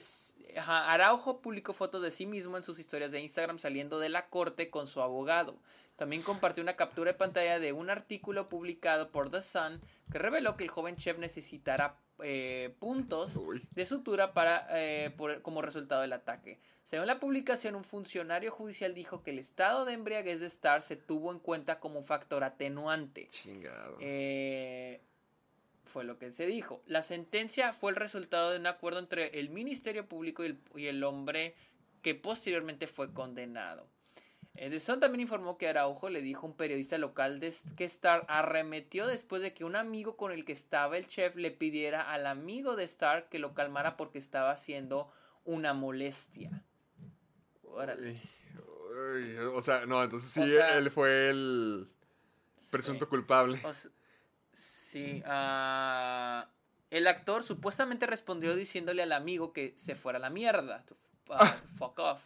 ajá, 0.58 0.90
Araujo 0.92 1.40
publicó 1.40 1.72
fotos 1.72 2.02
de 2.02 2.10
sí 2.10 2.26
mismo 2.26 2.56
en 2.56 2.62
sus 2.62 2.78
historias 2.78 3.12
de 3.12 3.20
Instagram 3.20 3.58
saliendo 3.58 3.98
de 3.98 4.08
la 4.08 4.28
corte 4.28 4.68
con 4.70 4.86
su 4.86 5.00
abogado. 5.00 5.56
También 6.00 6.22
compartió 6.22 6.62
una 6.62 6.76
captura 6.76 7.12
de 7.12 7.18
pantalla 7.18 7.58
de 7.58 7.74
un 7.74 7.90
artículo 7.90 8.48
publicado 8.48 9.10
por 9.10 9.30
The 9.30 9.42
Sun 9.42 9.82
que 10.10 10.18
reveló 10.18 10.56
que 10.56 10.64
el 10.64 10.70
joven 10.70 10.96
chef 10.96 11.18
necesitará 11.18 11.98
eh, 12.22 12.74
puntos 12.78 13.36
Uy. 13.36 13.60
de 13.72 13.84
sutura 13.84 14.32
para, 14.32 14.66
eh, 14.70 15.10
por- 15.14 15.42
como 15.42 15.60
resultado 15.60 16.00
del 16.00 16.14
ataque. 16.14 16.58
Según 16.84 17.06
la 17.06 17.20
publicación, 17.20 17.74
un 17.74 17.84
funcionario 17.84 18.50
judicial 18.50 18.94
dijo 18.94 19.22
que 19.22 19.30
el 19.32 19.38
estado 19.38 19.84
de 19.84 19.92
embriaguez 19.92 20.40
de 20.40 20.46
Starr 20.46 20.80
se 20.80 20.96
tuvo 20.96 21.32
en 21.32 21.38
cuenta 21.38 21.78
como 21.80 21.98
un 21.98 22.06
factor 22.06 22.44
atenuante. 22.44 23.28
Chingado. 23.28 23.98
Eh, 24.00 25.02
fue 25.84 26.04
lo 26.04 26.18
que 26.18 26.32
se 26.32 26.46
dijo. 26.46 26.82
La 26.86 27.02
sentencia 27.02 27.74
fue 27.74 27.90
el 27.90 27.96
resultado 27.96 28.52
de 28.52 28.58
un 28.58 28.66
acuerdo 28.66 29.00
entre 29.00 29.38
el 29.38 29.50
Ministerio 29.50 30.06
Público 30.06 30.44
y 30.44 30.46
el, 30.46 30.58
y 30.76 30.86
el 30.86 31.04
hombre 31.04 31.54
que 32.00 32.14
posteriormente 32.14 32.86
fue 32.86 33.12
condenado. 33.12 33.86
The 34.54 34.80
Sun 34.80 35.00
también 35.00 35.22
informó 35.22 35.56
que 35.56 35.68
Araujo 35.68 36.10
le 36.10 36.20
dijo 36.22 36.46
a 36.46 36.50
un 36.50 36.56
periodista 36.56 36.98
local 36.98 37.40
de, 37.40 37.54
que 37.76 37.84
Starr 37.84 38.24
arremetió 38.28 39.06
después 39.06 39.40
de 39.42 39.54
que 39.54 39.64
un 39.64 39.74
amigo 39.76 40.16
con 40.16 40.32
el 40.32 40.44
que 40.44 40.52
estaba 40.52 40.98
el 40.98 41.06
chef 41.06 41.36
le 41.36 41.50
pidiera 41.50 42.12
al 42.12 42.26
amigo 42.26 42.76
de 42.76 42.84
Starr 42.84 43.28
que 43.30 43.38
lo 43.38 43.54
calmara 43.54 43.96
porque 43.96 44.18
estaba 44.18 44.50
haciendo 44.50 45.10
una 45.44 45.72
molestia. 45.72 46.62
Órale. 47.64 48.20
Uy, 49.14 49.38
uy, 49.38 49.46
o 49.54 49.62
sea, 49.62 49.86
no, 49.86 50.02
entonces 50.02 50.30
sí, 50.30 50.42
O 50.42 50.46
sea- 50.46 50.76
él 50.76 50.90
fue 50.90 51.30
el 51.30 51.88
presunto 52.70 53.08
culpable. 53.08 53.60
O 53.64 53.72
sí, 54.52 55.22
ah, 55.24 56.48
el 56.90 57.06
actor 57.06 57.42
supuestamente 57.44 58.06
respondió 58.06 58.54
diciéndole 58.56 59.02
al 59.02 59.12
amigo 59.12 59.52
que 59.52 59.72
se 59.76 59.94
fuera 59.94 60.18
a 60.18 60.20
la 60.20 60.30
mierda, 60.30 60.84
to, 60.84 60.96
ah, 61.30 61.56
to 61.62 61.68
fuck 61.78 61.98
off, 62.00 62.22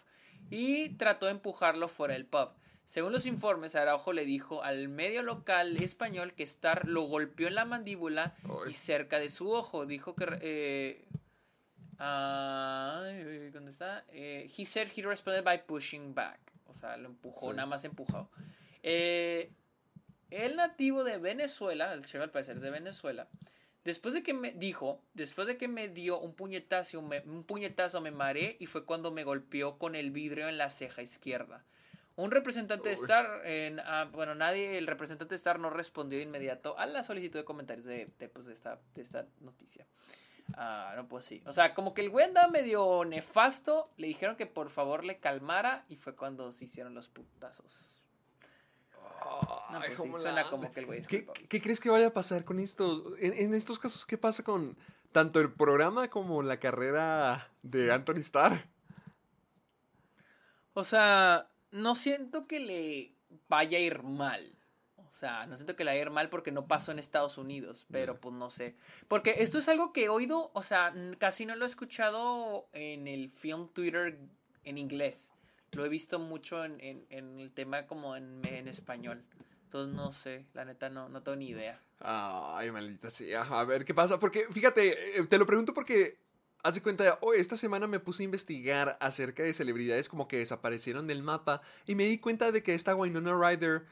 y 0.54 0.90
trató 0.90 1.26
de 1.26 1.32
empujarlo 1.32 1.88
fuera 1.88 2.14
del 2.14 2.26
pub. 2.26 2.50
Según 2.84 3.12
los 3.12 3.26
informes, 3.26 3.74
Araujo 3.74 4.12
le 4.12 4.24
dijo 4.24 4.62
al 4.62 4.88
medio 4.88 5.22
local 5.22 5.76
español 5.78 6.34
que 6.34 6.42
Starr 6.42 6.86
lo 6.86 7.02
golpeó 7.02 7.48
en 7.48 7.54
la 7.54 7.64
mandíbula 7.64 8.34
y 8.68 8.72
cerca 8.74 9.18
de 9.18 9.30
su 9.30 9.50
ojo. 9.50 9.86
Dijo 9.86 10.14
que... 10.14 10.26
eh, 10.42 11.04
¿Dónde 13.52 13.70
está? 13.70 14.04
Eh, 14.10 14.50
he 14.56 14.64
said 14.64 14.88
he 14.94 15.02
responded 15.02 15.42
by 15.44 15.64
pushing 15.66 16.14
back. 16.14 16.38
O 16.66 16.74
sea, 16.74 16.96
lo 16.96 17.08
empujó, 17.08 17.50
Sí. 17.50 17.56
nada 17.56 17.66
más 17.66 17.84
empujó. 17.84 18.28
Eh, 18.82 19.50
el 20.30 20.56
nativo 20.56 21.04
de 21.04 21.18
Venezuela, 21.18 21.92
el 21.92 22.04
chef 22.04 22.20
al 22.20 22.30
parecer 22.30 22.56
es 22.56 22.62
de 22.62 22.70
Venezuela, 22.70 23.28
después 23.84 24.14
de 24.14 24.22
que 24.22 24.34
me 24.34 24.52
dijo, 24.52 25.00
después 25.14 25.46
de 25.46 25.56
que 25.56 25.68
me 25.68 25.88
dio 25.88 26.18
un 26.18 26.34
puñetazo, 26.34 27.02
me, 27.02 27.20
un 27.20 27.44
puñetazo 27.44 28.00
me 28.00 28.10
mareé 28.10 28.56
y 28.60 28.66
fue 28.66 28.84
cuando 28.84 29.10
me 29.10 29.24
golpeó 29.24 29.78
con 29.78 29.94
el 29.94 30.10
vidrio 30.10 30.48
en 30.48 30.58
la 30.58 30.70
ceja 30.70 31.02
izquierda. 31.02 31.64
Un 32.16 32.30
representante 32.30 32.88
de. 32.90 32.94
Star, 32.94 33.44
en- 33.44 33.80
ah, 33.80 34.08
bueno, 34.12 34.34
nadie, 34.36 34.78
el 34.78 34.86
representante 34.86 35.30
de 35.30 35.36
Star 35.36 35.58
no 35.58 35.68
respondió 35.70 36.18
de 36.18 36.24
inmediato 36.24 36.78
a 36.78 36.86
la 36.86 37.02
solicitud 37.02 37.40
de 37.40 37.44
comentarios 37.44 37.84
de, 37.84 38.08
de, 38.18 38.28
pues, 38.28 38.46
de 38.46 38.52
esta, 38.52 38.78
de 38.94 39.02
esta 39.02 39.26
noticia. 39.40 39.84
Ah, 40.56 40.92
no, 40.94 41.08
pues 41.08 41.24
sí. 41.24 41.42
O 41.46 41.52
sea, 41.52 41.74
como 41.74 41.92
que 41.94 42.02
el 42.02 42.10
güey 42.10 42.26
andaba 42.26 42.48
medio 42.48 43.04
nefasto. 43.04 43.90
Le 43.96 44.06
dijeron 44.06 44.36
que 44.36 44.46
por 44.46 44.70
favor 44.70 45.02
le 45.04 45.18
calmara. 45.18 45.84
Y 45.88 45.96
fue 45.96 46.14
cuando 46.14 46.52
se 46.52 46.66
hicieron 46.66 46.94
los 46.94 47.08
putazos. 47.08 47.93
No, 49.70 49.78
Ay, 49.80 49.92
pues 49.96 50.00
sí, 50.08 50.10
suena 50.20 50.44
como 50.44 50.72
que 50.72 50.80
el 50.80 50.86
güey 50.86 51.00
es 51.00 51.06
¿Qué, 51.06 51.18
culpable. 51.24 51.48
qué 51.48 51.60
crees 51.60 51.80
que 51.80 51.90
vaya 51.90 52.08
a 52.08 52.12
pasar 52.12 52.44
con 52.44 52.58
esto? 52.58 53.16
En, 53.18 53.32
en 53.34 53.54
estos 53.54 53.78
casos, 53.78 54.06
¿qué 54.06 54.18
pasa 54.18 54.42
con 54.44 54.76
tanto 55.12 55.40
el 55.40 55.52
programa 55.52 56.08
como 56.08 56.42
la 56.42 56.58
carrera 56.58 57.50
de 57.62 57.92
Anthony 57.92 58.18
Starr? 58.20 58.66
O 60.74 60.84
sea, 60.84 61.48
no 61.70 61.94
siento 61.94 62.46
que 62.46 62.60
le 62.60 63.12
vaya 63.48 63.78
a 63.78 63.80
ir 63.80 64.02
mal. 64.02 64.52
O 64.96 65.12
sea, 65.16 65.46
no 65.46 65.56
siento 65.56 65.76
que 65.76 65.84
le 65.84 65.92
vaya 65.92 66.00
a 66.00 66.06
ir 66.06 66.10
mal 66.10 66.28
porque 66.28 66.50
no 66.50 66.66
pasó 66.66 66.90
en 66.90 66.98
Estados 66.98 67.38
Unidos, 67.38 67.86
pero 67.90 68.20
pues 68.20 68.34
no 68.34 68.50
sé. 68.50 68.74
Porque 69.06 69.36
esto 69.38 69.58
es 69.58 69.68
algo 69.68 69.92
que 69.92 70.04
he 70.04 70.08
oído, 70.08 70.50
o 70.52 70.62
sea, 70.64 70.92
casi 71.18 71.46
no 71.46 71.54
lo 71.54 71.64
he 71.64 71.68
escuchado 71.68 72.68
en 72.72 73.06
el 73.06 73.30
film 73.30 73.68
Twitter 73.68 74.18
en 74.64 74.78
inglés. 74.78 75.30
Lo 75.74 75.84
he 75.84 75.88
visto 75.88 76.18
mucho 76.18 76.64
en, 76.64 76.80
en- 76.80 77.40
el 77.40 77.50
tema 77.52 77.86
como 77.86 78.16
en, 78.16 78.44
en 78.46 78.68
español. 78.68 79.22
Entonces 79.64 79.94
no 79.94 80.12
sé, 80.12 80.44
la 80.54 80.64
neta 80.64 80.88
no, 80.88 81.08
no 81.08 81.22
tengo 81.22 81.36
ni 81.36 81.48
idea. 81.48 81.80
Ay, 82.00 82.70
maldita 82.70 83.10
sea. 83.10 83.42
A 83.42 83.64
ver 83.64 83.84
qué 83.84 83.92
pasa. 83.94 84.20
Porque, 84.20 84.46
fíjate, 84.50 85.18
eh, 85.18 85.24
te 85.24 85.36
lo 85.38 85.46
pregunto 85.46 85.74
porque 85.74 86.18
hace 86.62 86.80
cuenta, 86.80 87.18
oh, 87.22 87.32
esta 87.32 87.56
semana 87.56 87.86
me 87.88 87.98
puse 87.98 88.22
a 88.22 88.24
investigar 88.24 88.96
acerca 89.00 89.42
de 89.42 89.52
celebridades 89.52 90.08
como 90.08 90.28
que 90.28 90.38
desaparecieron 90.38 91.06
del 91.06 91.22
mapa 91.22 91.60
y 91.86 91.94
me 91.96 92.04
di 92.04 92.18
cuenta 92.18 92.52
de 92.52 92.62
que 92.62 92.74
esta 92.74 92.94
Winona 92.94 93.34
Ryder 93.36 93.84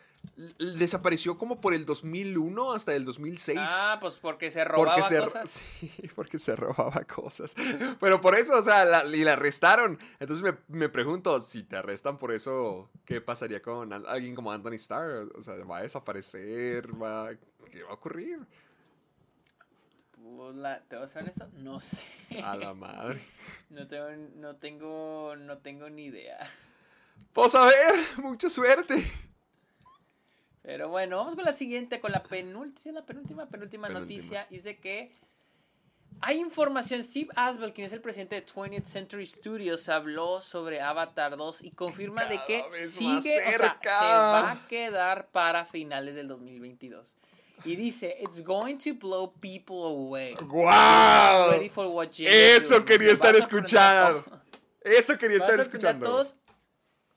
desapareció 0.59 1.37
como 1.39 1.61
por 1.61 1.75
el 1.75 1.85
2001 1.85 2.73
hasta 2.73 2.95
el 2.95 3.05
2006. 3.05 3.59
Ah, 3.63 3.99
pues 4.01 4.15
porque 4.15 4.51
se 4.51 4.65
robaba 4.65 4.95
porque 4.97 5.03
se, 5.09 5.21
ro- 5.21 5.27
cosas. 5.27 5.51
sí, 5.81 5.93
porque 6.15 6.39
se 6.39 6.57
robaba 6.57 7.05
cosas. 7.05 7.55
Pero 8.01 8.21
por 8.21 8.35
eso, 8.37 8.57
o 8.59 8.63
sea, 8.63 8.85
la- 8.85 9.05
y 9.07 9.25
la 9.25 9.35
arrestaron. 9.35 9.99
Entonces 10.21 10.43
me, 10.43 10.77
me 10.77 10.89
pregunto, 10.89 11.41
si 11.41 11.63
te 11.65 11.77
arrestan 11.77 12.19
por 12.19 12.33
eso, 12.33 12.91
¿qué 13.05 13.21
pasaría 13.21 13.61
con 13.63 13.93
al- 13.93 14.07
alguien 14.07 14.35
como 14.35 14.51
Anthony 14.53 14.75
Starr? 14.75 15.29
O 15.35 15.43
sea, 15.43 15.55
¿va 15.65 15.79
a 15.79 15.83
desaparecer? 15.83 16.91
¿Va, 17.01 17.31
¿Qué 17.71 17.83
va 17.83 17.91
a 17.91 17.95
ocurrir? 17.95 18.39
Pues 20.37 20.55
la- 20.57 20.81
¿Te 20.83 20.97
vas 20.97 21.11
a 21.11 21.13
ser 21.13 21.23
honesto? 21.23 21.49
No 21.59 21.81
sé. 21.81 22.03
A 22.43 22.57
la 22.57 22.73
madre. 22.75 23.21
No 23.71 23.87
tengo, 23.89 24.07
no 24.37 24.57
tengo, 24.57 25.37
no 25.37 25.59
tengo 25.59 25.89
ni 25.91 26.07
idea. 26.07 26.39
Pues 27.33 27.55
a 27.55 27.65
ver, 27.65 27.95
mucha 28.19 28.49
suerte. 28.51 29.03
Pero 30.63 30.89
bueno, 30.89 31.17
vamos 31.17 31.35
con 31.35 31.45
la 31.45 31.53
siguiente, 31.53 32.01
con 32.01 32.13
la 32.13 32.23
penúltima, 32.23 33.01
la 33.01 33.07
penúltima, 33.07 33.47
penúltima, 33.47 33.89
Penúltima. 33.89 33.89
noticia. 33.89 34.47
Y 34.51 34.57
es 34.57 34.65
de 34.65 34.79
que 34.79 35.13
hay 36.21 36.39
información. 36.39 37.03
Steve 37.03 37.31
Asbel, 37.35 37.73
quien 37.73 37.87
es 37.87 37.93
el 37.93 38.01
presidente 38.01 38.37
de 38.37 38.47
20th 38.47 38.85
Century 38.85 39.27
Studios, 39.27 39.89
habló 39.89 40.41
sobre 40.41 40.81
Avatar 40.81 41.37
2 41.37 41.63
y 41.63 41.73
confirma 41.73 42.25
de 42.27 42.39
que 42.47 42.63
sigue, 42.87 43.39
o 43.39 43.59
sea, 43.59 43.79
se 43.83 43.89
va 43.89 44.51
a 44.53 44.69
quedar 44.69 45.29
para 45.31 45.65
finales 45.67 46.15
del 46.15 46.29
2022. 46.29 47.17
Y 47.65 47.77
dice, 47.77 48.17
it's 48.21 48.43
going 48.43 48.77
to 48.77 48.95
blow 48.95 49.33
people 49.41 49.85
away. 49.85 50.35
¡Guau! 50.35 51.51
Ready 51.53 51.69
for 51.69 51.87
what 51.87 52.09
Jim 52.11 52.27
is 52.27 52.33
Eso 52.65 52.85
quería 52.85 53.13
estar 53.13 53.35
escuchando. 53.37 54.25
Eso 54.81 55.17
quería 55.17 55.37
estar 55.37 55.59
a 55.59 55.63
escuchando. 55.63 56.07
todos 56.07 56.35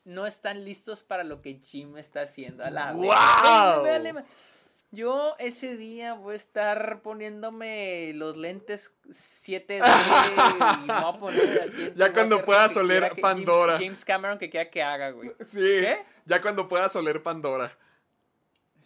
no 0.06 0.26
están 0.26 0.64
listos 0.64 1.03
para 1.03 1.23
lo 1.23 1.41
que 1.41 1.56
Jim 1.56 1.98
está 1.98 2.22
haciendo. 2.22 2.64
A 2.64 2.69
la 2.69 2.94
vez. 2.94 3.84
Véale. 3.84 4.26
Yo 4.91 5.36
ese 5.40 5.76
día 5.76 6.14
voy 6.14 6.34
a 6.34 6.38
estar 6.38 7.02
poniéndome 7.02 8.14
los 8.14 8.38
lentes 8.38 8.94
7D 9.10 9.80
y 9.80 9.82
a 10.90 11.19
poner 11.19 11.64
así. 11.64 11.91
Ya 11.95 12.14
cuando 12.14 12.45
puedas 12.45 12.77
oler 12.77 13.11
que 13.14 13.22
Pandora. 13.22 13.73
James, 13.73 13.88
James 13.88 14.06
Cameron 14.06 14.38
que 14.38 14.49
quiera 14.49 14.69
que 14.69 14.82
haga, 14.82 15.10
güey. 15.10 15.32
Sí, 15.44 15.60
¿Qué? 15.60 15.98
ya 16.23 16.41
cuando 16.41 16.69
puedas 16.69 16.95
oler 16.95 17.22
Pandora. 17.22 17.77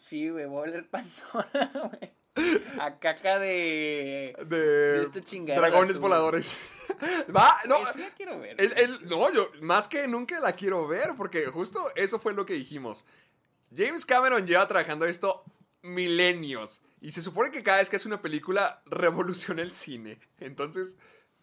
Sí, 0.07 0.29
güey, 0.29 0.45
voy 0.45 0.67
a 0.67 0.71
oler 0.71 0.89
Pandora, 0.89 1.71
güey. 1.73 2.11
A 2.79 2.97
caca 2.99 3.39
de... 3.39 4.35
De 4.47 5.03
este 5.03 5.23
chingadera 5.23 5.67
dragones 5.67 5.91
azul. 5.91 6.01
voladores. 6.01 6.57
Va, 7.35 7.59
no. 7.67 7.87
Ese 7.87 7.99
la 7.99 8.09
quiero 8.11 8.39
ver. 8.39 8.55
el- 8.59 8.69
güey. 8.73 8.83
el- 8.83 9.07
no, 9.07 9.33
yo 9.33 9.51
más 9.61 9.87
que 9.87 10.07
nunca 10.07 10.39
la 10.39 10.53
quiero 10.53 10.87
ver 10.87 11.13
porque 11.17 11.45
justo 11.47 11.91
eso 11.95 12.19
fue 12.19 12.33
lo 12.33 12.45
que 12.45 12.53
dijimos. 12.53 13.05
James 13.75 14.05
Cameron 14.05 14.45
lleva 14.47 14.67
trabajando 14.67 15.05
esto 15.05 15.43
milenios 15.81 16.81
y 17.01 17.11
se 17.11 17.21
supone 17.21 17.51
que 17.51 17.63
cada 17.63 17.77
vez 17.79 17.89
que 17.89 17.95
hace 17.95 18.07
una 18.07 18.21
película 18.21 18.81
revoluciona 18.85 19.61
el 19.61 19.71
cine. 19.73 20.19
Entonces, 20.39 20.97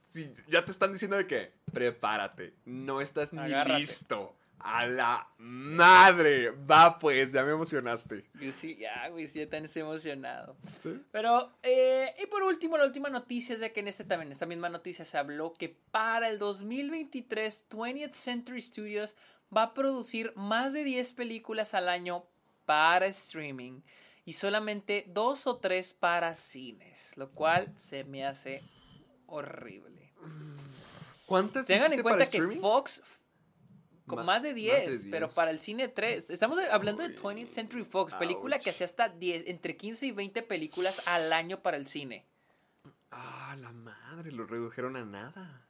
si 0.09 0.33
ya 0.49 0.65
te 0.65 0.71
están 0.71 0.93
diciendo 0.93 1.17
de 1.17 1.27
que 1.27 1.53
prepárate, 1.73 2.55
no 2.65 3.01
estás 3.01 3.33
ni 3.33 3.49
listo. 3.79 4.36
A 4.59 4.87
la 4.87 5.29
madre. 5.39 6.51
Va 6.51 6.99
pues, 6.99 7.33
ya 7.33 7.45
me 7.45 7.53
emocionaste. 7.53 8.25
Yo 8.41 8.53
sí, 8.53 8.77
ya, 8.77 9.09
güey, 9.09 9.27
sí, 9.29 9.39
ya 9.39 9.49
tan 9.49 9.67
emocionado. 9.75 10.57
¿Sí? 10.79 11.01
Pero, 11.13 11.53
eh, 11.63 12.15
y 12.23 12.27
por 12.27 12.43
último, 12.43 12.77
la 12.77 12.85
última 12.85 13.09
noticia 13.09 13.55
es 13.55 13.61
de 13.61 13.73
que 13.73 13.81
en 13.81 13.89
este 13.89 14.05
también, 14.05 14.33
esta 14.33 14.47
misma 14.47 14.69
noticia 14.69 15.05
se 15.05 15.19
habló 15.19 15.53
que 15.53 15.69
para 15.69 16.29
el 16.29 16.39
2023, 16.39 17.67
20th 17.71 18.13
Century 18.13 18.63
Studios 18.63 19.15
va 19.55 19.63
a 19.63 19.75
producir 19.75 20.33
más 20.37 20.73
de 20.73 20.85
10 20.85 21.13
películas 21.13 21.75
al 21.75 21.89
año 21.89 22.25
para 22.65 23.07
streaming 23.07 23.83
y 24.25 24.33
solamente 24.33 25.05
dos 25.09 25.47
o 25.47 25.59
tres 25.59 25.95
para 25.95 26.35
cines, 26.35 27.13
lo 27.17 27.31
cual 27.31 27.73
se 27.77 28.05
me 28.05 28.27
hace 28.27 28.63
horrible. 29.27 30.13
¿Cuántas 31.27 31.67
Tengan 31.67 31.93
en 31.93 32.03
cuenta 32.03 32.19
para 32.19 32.31
que 32.31 32.37
streaming? 32.37 32.61
Fox 32.61 33.03
con 34.07 34.25
más 34.25 34.43
de 34.43 34.55
10, 34.55 35.07
pero 35.11 35.27
10. 35.27 35.35
para 35.35 35.51
el 35.51 35.61
cine 35.61 35.89
3. 35.89 36.31
Estamos 36.31 36.59
hablando 36.71 37.03
de 37.03 37.17
20th 37.17 37.49
Century 37.49 37.85
Fox, 37.85 38.15
película 38.15 38.59
que 38.59 38.71
hacía 38.71 38.85
hasta 38.85 39.09
10, 39.09 39.45
entre 39.49 39.77
15 39.77 40.07
y 40.07 40.13
20 40.13 40.43
películas 40.43 41.03
al 41.07 41.33
año 41.33 41.61
para 41.61 41.77
el 41.77 41.87
cine. 41.87 42.25
Ah, 43.11 43.57
la 43.59 43.73
madre, 43.73 44.33
lo 44.33 44.47
redujeron 44.47 44.97
a 44.97 45.05
nada. 45.05 45.63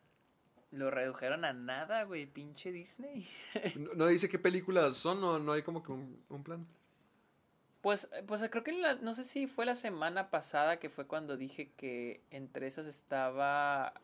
Lo 0.73 0.91
redujeron 0.91 1.45
a 1.45 1.53
nada, 1.53 2.03
güey, 2.05 2.27
pinche 2.27 2.73
Disney. 2.73 3.29
No, 3.77 3.95
no 3.95 4.07
dice 4.07 4.29
qué 4.29 4.39
películas 4.39 4.97
son, 4.97 5.21
no, 5.21 5.39
no 5.39 5.53
hay 5.53 5.63
como 5.63 5.83
que 5.83 5.93
un, 5.93 6.23
un 6.29 6.43
plan. 6.43 6.67
Pues, 7.81 8.09
pues 8.27 8.43
creo 8.51 8.65
que 8.65 8.73
la- 8.73 8.97
no 8.97 9.15
sé 9.15 9.23
si 9.23 9.47
fue 9.47 9.65
la 9.65 9.77
semana 9.77 10.29
pasada 10.29 10.79
que 10.79 10.91
fue 10.91 11.07
cuando 11.07 11.37
dije 11.37 11.71
que 11.77 12.21
entre 12.31 12.67
esas 12.67 12.87
estaba... 12.87 13.95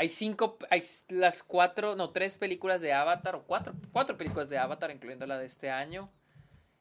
Hay 0.00 0.08
cinco, 0.08 0.56
hay 0.70 0.82
las 1.10 1.42
cuatro, 1.42 1.94
no, 1.94 2.08
tres 2.08 2.38
películas 2.38 2.80
de 2.80 2.94
Avatar, 2.94 3.34
o 3.34 3.42
cuatro, 3.42 3.74
cuatro 3.92 4.16
películas 4.16 4.48
de 4.48 4.56
Avatar, 4.56 4.90
incluyendo 4.90 5.26
la 5.26 5.36
de 5.36 5.44
este 5.44 5.70
año. 5.70 6.10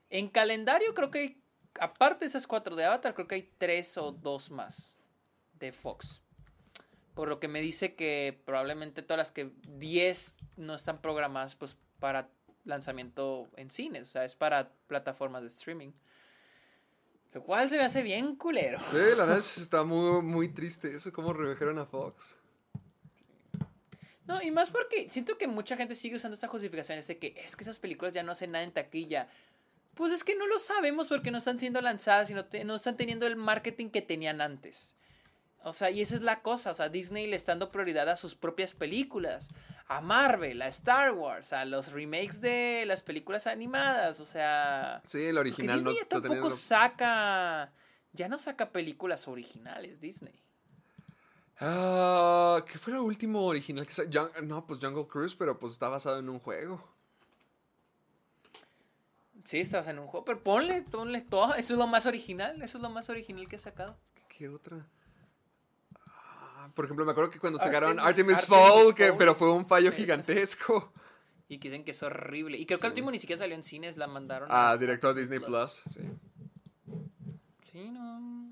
En 0.09 0.29
calendario 0.29 0.93
creo 0.93 1.11
que 1.11 1.19
hay, 1.19 1.43
aparte 1.81 2.21
de 2.21 2.27
esas 2.27 2.47
cuatro 2.47 2.77
de 2.77 2.85
Avatar, 2.85 3.13
creo 3.15 3.27
que 3.27 3.35
hay 3.35 3.51
tres 3.57 3.97
o 3.97 4.13
dos 4.13 4.51
más 4.51 4.97
de 5.55 5.73
Fox. 5.73 6.21
Por 7.13 7.27
lo 7.27 7.41
que 7.41 7.49
me 7.49 7.59
dice 7.59 7.93
que 7.93 8.41
probablemente 8.45 9.01
todas 9.01 9.17
las 9.17 9.33
que 9.33 9.51
10 9.67 10.35
no 10.55 10.75
están 10.75 11.01
programadas 11.01 11.57
pues 11.57 11.75
para 11.99 12.29
lanzamiento 12.63 13.49
en 13.57 13.69
cines, 13.69 14.03
o 14.03 14.11
sea, 14.13 14.23
es 14.23 14.35
para 14.35 14.71
plataformas 14.87 15.41
de 15.41 15.49
streaming. 15.49 15.91
Lo 17.33 17.43
cual 17.43 17.69
se 17.69 17.75
me 17.75 17.83
hace 17.83 18.01
bien 18.01 18.37
culero. 18.37 18.79
Sí, 18.89 18.95
la 19.17 19.25
verdad 19.25 19.39
está 19.39 19.83
muy, 19.83 20.21
muy 20.21 20.47
triste 20.47 20.95
eso, 20.95 21.11
cómo 21.11 21.33
redujeron 21.33 21.79
a 21.79 21.85
Fox. 21.85 22.37
No, 24.29 24.41
y 24.43 24.51
más 24.51 24.69
porque 24.69 25.09
siento 25.09 25.39
que 25.39 25.47
mucha 25.47 25.75
gente 25.75 25.95
sigue 25.95 26.15
usando 26.17 26.35
esta 26.35 26.47
justificación, 26.47 27.01
de 27.05 27.17
que 27.17 27.33
es 27.43 27.55
que 27.55 27.63
esas 27.63 27.79
películas 27.79 28.13
ya 28.13 28.21
no 28.21 28.31
hacen 28.31 28.51
nada 28.51 28.63
en 28.63 28.71
taquilla. 28.71 29.27
Pues 29.95 30.11
es 30.11 30.23
que 30.23 30.35
no 30.35 30.45
lo 30.45 30.59
sabemos 30.59 31.07
porque 31.07 31.31
no 31.31 31.39
están 31.39 31.57
siendo 31.57 31.81
lanzadas 31.81 32.29
y 32.29 32.35
no, 32.35 32.45
te- 32.45 32.63
no 32.63 32.75
están 32.75 32.95
teniendo 32.95 33.25
el 33.25 33.35
marketing 33.35 33.89
que 33.89 34.03
tenían 34.03 34.39
antes. 34.39 34.95
O 35.63 35.73
sea, 35.73 35.89
y 35.89 36.01
esa 36.01 36.13
es 36.13 36.21
la 36.21 36.41
cosa, 36.43 36.69
o 36.69 36.73
sea, 36.75 36.89
Disney 36.89 37.25
le 37.25 37.35
está 37.35 37.53
dando 37.53 37.71
prioridad 37.71 38.07
a 38.07 38.15
sus 38.15 38.35
propias 38.35 38.75
películas, 38.75 39.49
a 39.87 39.99
Marvel, 39.99 40.61
a 40.61 40.67
Star 40.67 41.11
Wars, 41.11 41.51
a 41.51 41.65
los 41.65 41.91
remakes 41.91 42.39
de 42.39 42.83
las 42.85 43.01
películas 43.01 43.47
animadas, 43.47 44.19
o 44.19 44.25
sea... 44.25 45.01
Sí, 45.05 45.25
el 45.25 45.37
original 45.39 45.83
no 45.83 45.89
Disney 45.89 45.95
ya 45.95 46.01
está 46.03 46.21
tampoco 46.21 46.51
saca... 46.51 47.73
Ya 48.13 48.27
no 48.29 48.37
saca 48.37 48.69
películas 48.71 49.27
originales, 49.27 49.99
Disney. 49.99 50.33
Ah, 51.61 52.63
¿qué 52.71 52.77
fue 52.77 52.93
lo 52.93 53.03
último 53.03 53.45
original 53.45 53.85
que 53.85 53.93
sa- 53.93 54.03
Jung- 54.05 54.41
No, 54.43 54.65
pues 54.65 54.79
Jungle 54.79 55.07
Cruise, 55.07 55.35
pero 55.35 55.57
pues 55.59 55.73
está 55.73 55.89
basado 55.89 56.19
en 56.19 56.29
un 56.29 56.39
juego. 56.39 56.81
Sí, 59.45 59.59
estabas 59.59 59.87
en 59.87 59.99
un 59.99 60.07
juego, 60.07 60.25
pero 60.25 60.41
ponle, 60.43 60.83
ponle 60.83 61.21
todo. 61.21 61.55
Eso 61.55 61.73
es 61.73 61.79
lo 61.79 61.87
más 61.87 62.05
original, 62.05 62.61
eso 62.61 62.77
es 62.77 62.81
lo 62.81 62.89
más 62.89 63.09
original 63.09 63.47
que 63.47 63.55
he 63.55 63.59
sacado. 63.59 63.97
¿Qué, 64.15 64.21
qué 64.37 64.49
otra? 64.49 64.85
Ah, 66.05 66.69
por 66.75 66.85
ejemplo, 66.85 67.03
me 67.05 67.11
acuerdo 67.11 67.31
que 67.31 67.39
cuando 67.39 67.57
sacaron 67.59 67.97
Artemis- 67.97 68.07
Artemis, 68.37 68.45
Fall, 68.45 68.93
que, 68.95 69.13
pero 69.13 69.33
fue 69.35 69.51
un 69.51 69.65
fallo 69.65 69.91
gigantesco. 69.91 70.93
Y 71.47 71.57
que 71.57 71.69
dicen 71.69 71.83
que 71.83 71.91
es 71.91 72.03
horrible. 72.03 72.57
Y 72.59 72.65
creo 72.67 72.77
que 72.77 72.83
Sí. 72.85 72.89
último 72.89 73.09
ni 73.09 73.17
siquiera 73.17 73.39
salió 73.39 73.55
en 73.55 73.63
cines, 73.63 73.97
la 73.97 74.05
mandaron 74.05 74.47
Ah, 74.51 74.77
directo 74.77 75.07
a 75.09 75.13
Disney 75.15 75.39
Plus. 75.39 75.81
Sí. 75.91 76.01
Sí, 77.71 77.89
no. 77.89 78.51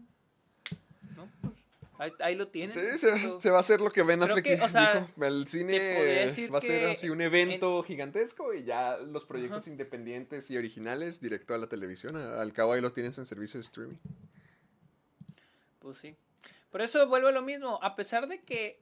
Ahí, 2.00 2.12
ahí 2.20 2.36
lo 2.36 2.48
tienen. 2.48 2.74
Sí, 2.74 2.98
se, 2.98 3.40
se 3.40 3.50
va 3.50 3.58
a 3.58 3.60
hacer 3.60 3.82
lo 3.82 3.90
que 3.90 4.04
Ben 4.04 4.22
Affleck 4.22 4.44
que, 4.44 4.62
o 4.62 4.70
sea, 4.70 5.02
dijo. 5.02 5.26
El 5.26 5.48
cine 5.48 5.80
decir 5.80 6.54
va 6.54 6.60
a 6.60 6.62
ser 6.62 6.90
así 6.90 7.10
un 7.10 7.22
evento 7.22 7.82
gigantesco 7.84 8.54
y 8.54 8.64
ya 8.64 8.98
los 8.98 9.26
proyectos 9.26 9.68
independientes 9.68 10.52
y 10.52 10.58
originales 10.58 11.20
directo 11.20 11.54
a 11.54 11.58
la 11.58 11.68
televisión. 11.68 12.16
Al 12.16 12.54
cabo 12.54 12.74
ahí 12.74 12.82
los 12.82 12.94
tienes 12.94 13.18
en 13.18 13.26
servicio 13.26 13.60
de 13.60 13.62
streaming. 13.62 13.98
Pues 15.80 15.98
sí. 15.98 16.16
Por 16.70 16.82
eso 16.82 17.08
vuelvo 17.08 17.30
a 17.30 17.32
lo 17.32 17.42
mismo. 17.42 17.80
A 17.82 17.96
pesar 17.96 18.28
de 18.28 18.42
que, 18.42 18.80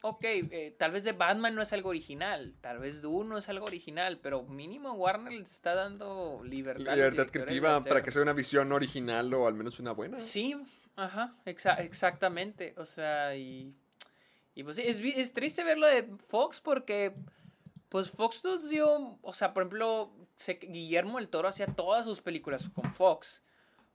ok, 0.00 0.24
eh, 0.24 0.74
tal 0.78 0.92
vez 0.92 1.04
de 1.04 1.12
Batman 1.12 1.54
no 1.54 1.62
es 1.62 1.72
algo 1.72 1.90
original, 1.90 2.54
tal 2.60 2.78
vez 2.78 3.02
Dune 3.02 3.28
no 3.28 3.38
es 3.38 3.48
algo 3.48 3.66
original, 3.66 4.18
pero 4.20 4.42
mínimo 4.42 4.94
Warner 4.94 5.32
les 5.32 5.52
está 5.52 5.74
dando 5.74 6.40
libertad. 6.44 6.94
Libertad 6.94 7.28
creativa 7.30 7.84
para 7.84 8.02
que 8.02 8.10
sea 8.10 8.22
una 8.22 8.32
visión 8.32 8.72
original 8.72 9.32
o 9.34 9.46
al 9.46 9.54
menos 9.54 9.78
una 9.78 9.92
buena. 9.92 10.18
Sí, 10.20 10.56
ajá, 10.98 11.34
exa- 11.46 11.78
exactamente. 11.80 12.74
O 12.76 12.84
sea, 12.84 13.34
y, 13.36 13.72
y 14.54 14.62
pues 14.62 14.78
es, 14.78 14.98
es 15.00 15.32
triste 15.32 15.64
verlo 15.64 15.86
de 15.86 16.02
Fox 16.28 16.60
porque, 16.60 17.14
pues 17.88 18.10
Fox 18.10 18.44
nos 18.44 18.68
dio, 18.68 19.18
o 19.22 19.32
sea, 19.32 19.54
por 19.54 19.62
ejemplo, 19.62 20.12
Guillermo 20.60 21.18
el 21.18 21.28
Toro 21.28 21.48
hacía 21.48 21.66
todas 21.66 22.04
sus 22.04 22.20
películas 22.20 22.68
con 22.74 22.92
Fox. 22.92 23.40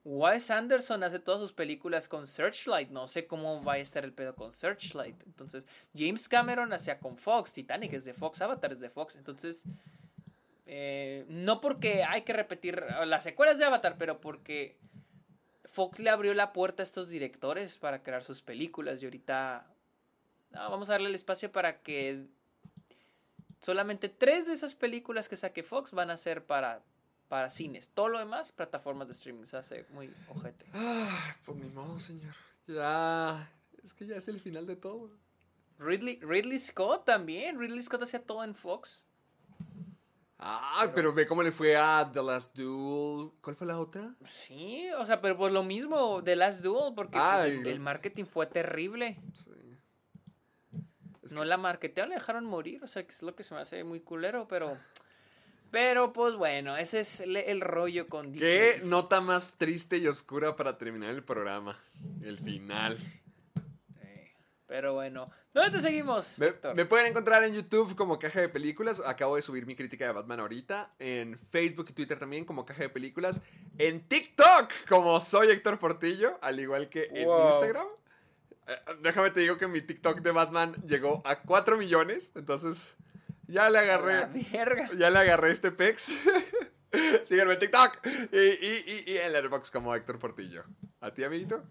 Wes 0.05 0.51
Anderson 0.51 1.01
hace 1.03 1.19
todas 1.19 1.39
sus 1.39 1.53
películas 1.53 2.09
con 2.09 2.27
Searchlight. 2.27 2.89
No 2.89 3.07
sé 3.07 3.25
cómo 3.25 3.63
va 3.63 3.73
a 3.73 3.77
estar 3.77 4.03
el 4.03 4.11
pedo 4.11 4.35
con 4.35 4.51
Searchlight. 4.51 5.15
Entonces, 5.25 5.65
James 5.95 6.27
Cameron 6.27 6.73
hacía 6.73 6.99
con 6.99 7.15
Fox. 7.15 7.53
Titanic 7.53 7.93
es 7.93 8.03
de 8.03 8.13
Fox. 8.13 8.41
Avatar 8.41 8.73
es 8.73 8.81
de 8.81 8.89
Fox. 8.89 9.15
Entonces, 9.15 9.63
Eh, 10.65 11.25
no 11.27 11.59
porque 11.61 12.03
hay 12.03 12.21
que 12.23 12.33
repetir 12.33 12.81
las 13.05 13.23
secuelas 13.23 13.57
de 13.59 13.65
Avatar, 13.65 13.95
pero 13.97 14.19
porque 14.21 14.77
Fox 15.73 15.97
le 15.97 16.11
abrió 16.11 16.35
la 16.35 16.53
puerta 16.53 16.83
a 16.83 16.85
estos 16.85 17.09
directores 17.09 17.79
para 17.79 18.03
crear 18.03 18.23
sus 18.23 18.43
películas 18.43 19.01
y 19.01 19.05
ahorita 19.05 19.65
no, 20.51 20.69
vamos 20.69 20.87
a 20.89 20.93
darle 20.93 21.09
el 21.09 21.15
espacio 21.15 21.51
para 21.51 21.81
que 21.81 22.27
solamente 23.59 24.07
tres 24.07 24.45
de 24.45 24.53
esas 24.53 24.75
películas 24.75 25.27
que 25.27 25.35
saque 25.35 25.63
Fox 25.63 25.91
van 25.91 26.11
a 26.11 26.17
ser 26.17 26.45
para, 26.45 26.83
para 27.27 27.49
cines. 27.49 27.89
Todo 27.89 28.09
lo 28.09 28.19
demás, 28.19 28.51
plataformas 28.51 29.07
de 29.07 29.13
streaming. 29.13 29.45
Se 29.45 29.57
hace 29.57 29.87
muy 29.89 30.13
ojete. 30.29 30.67
Ah, 30.73 31.35
pues 31.43 31.57
ni 31.57 31.69
modo, 31.69 31.99
señor. 31.99 32.35
Ya. 32.67 33.51
Es 33.83 33.95
que 33.95 34.05
ya 34.05 34.15
es 34.15 34.27
el 34.27 34.39
final 34.39 34.67
de 34.67 34.75
todo. 34.75 35.09
Ridley, 35.79 36.19
Ridley 36.21 36.59
Scott 36.59 37.03
también. 37.03 37.59
Ridley 37.59 37.81
Scott 37.81 38.03
hacía 38.03 38.21
todo 38.23 38.43
en 38.43 38.53
Fox. 38.53 39.03
Ah, 40.45 40.91
pero, 40.93 41.13
ve 41.13 41.25
cómo 41.25 41.41
le 41.41 41.51
fue 41.53 41.75
a 41.77 42.09
The 42.11 42.21
Last 42.21 42.55
Duel. 42.57 43.31
¿Cuál 43.41 43.55
fue 43.55 43.65
la 43.65 43.79
otra? 43.79 44.13
Sí, 44.45 44.89
o 44.97 45.05
sea, 45.05 45.21
pero 45.21 45.37
pues 45.37 45.53
lo 45.53 45.63
mismo 45.63 46.21
de 46.21 46.35
Last 46.35 46.61
Duel, 46.61 46.93
porque 46.93 47.17
pues, 47.17 47.45
el, 47.45 47.65
el 47.65 47.79
marketing 47.79 48.25
fue 48.25 48.45
terrible. 48.47 49.17
Sí. 49.33 49.49
no 51.33 51.45
la 51.45 51.55
marketearon, 51.57 52.09
la 52.09 52.15
dejaron 52.15 52.45
morir, 52.45 52.83
o 52.83 52.87
sea, 52.87 53.03
que 53.05 53.11
es 53.13 53.21
lo 53.21 53.35
que 53.35 53.43
se 53.43 53.53
me 53.55 53.61
hace 53.61 53.83
muy 53.83 54.01
culero, 54.01 54.47
pero... 54.47 54.77
Pero 55.71 56.13
pues 56.13 56.35
bueno, 56.35 56.77
ese 56.77 56.99
es 56.99 57.21
el, 57.21 57.35
el 57.35 57.59
rollo 57.61 58.07
con 58.07 58.31
Qué 58.31 58.73
Disney. 58.73 58.89
nota 58.89 59.21
más 59.21 59.57
triste 59.57 59.97
y 59.97 60.05
oscura 60.07 60.55
para 60.55 60.77
terminar 60.77 61.09
el 61.09 61.23
programa. 61.23 61.79
El 62.21 62.37
final. 62.37 62.99
Eh, 64.73 64.77
Pero 64.77 64.93
bueno, 64.95 65.29
¿dónde 65.53 65.77
te 65.77 65.81
seguimos? 65.81 66.39
Me, 66.39 66.51
me 66.73 66.85
pueden 66.85 67.05
encontrar 67.05 67.43
en 67.43 67.53
YouTube 67.53 67.95
como 67.95 68.17
Caja 68.17 68.41
de 68.41 68.49
Películas. 68.49 69.01
Acabo 69.05 69.35
de 69.35 69.43
subir 69.43 69.67
mi 69.67 69.75
crítica 69.75 70.07
de 70.07 70.11
Batman 70.13 70.39
ahorita. 70.39 70.95
En 70.97 71.37
Facebook 71.37 71.85
y 71.89 71.93
Twitter 71.93 72.17
también 72.17 72.43
como 72.43 72.65
Caja 72.65 72.81
de 72.81 72.89
Películas. 72.89 73.39
En 73.77 74.07
TikTok 74.07 74.71
como 74.89 75.19
soy 75.19 75.51
Héctor 75.51 75.77
Portillo, 75.77 76.39
al 76.41 76.59
igual 76.59 76.89
que 76.89 77.03
en. 77.13 77.29
Instagram. 77.29 77.85
Eh, 78.65 78.73
déjame 79.01 79.29
te 79.29 79.41
digo 79.41 79.59
que 79.59 79.67
mi 79.67 79.81
TikTok 79.81 80.21
de 80.21 80.31
Batman 80.31 80.73
llegó 80.87 81.21
a 81.23 81.39
4 81.41 81.77
millones. 81.77 82.31
Entonces 82.33 82.95
ya 83.45 83.69
le 83.69 83.77
agarré. 83.77 84.27
Ya 84.97 85.11
le 85.11 85.19
agarré 85.19 85.51
este 85.51 85.71
pex. 85.71 86.15
Síganme 87.23 87.53
en 87.53 87.59
TikTok. 87.59 87.99
Y, 88.31 88.37
y, 88.37 89.03
y, 89.07 89.11
y 89.11 89.17
en 89.17 89.33
Letterboxd 89.33 89.71
como 89.71 89.93
Héctor 89.93 90.17
Portillo. 90.17 90.63
¿A 90.99 91.13
ti, 91.13 91.23
amiguito? 91.23 91.63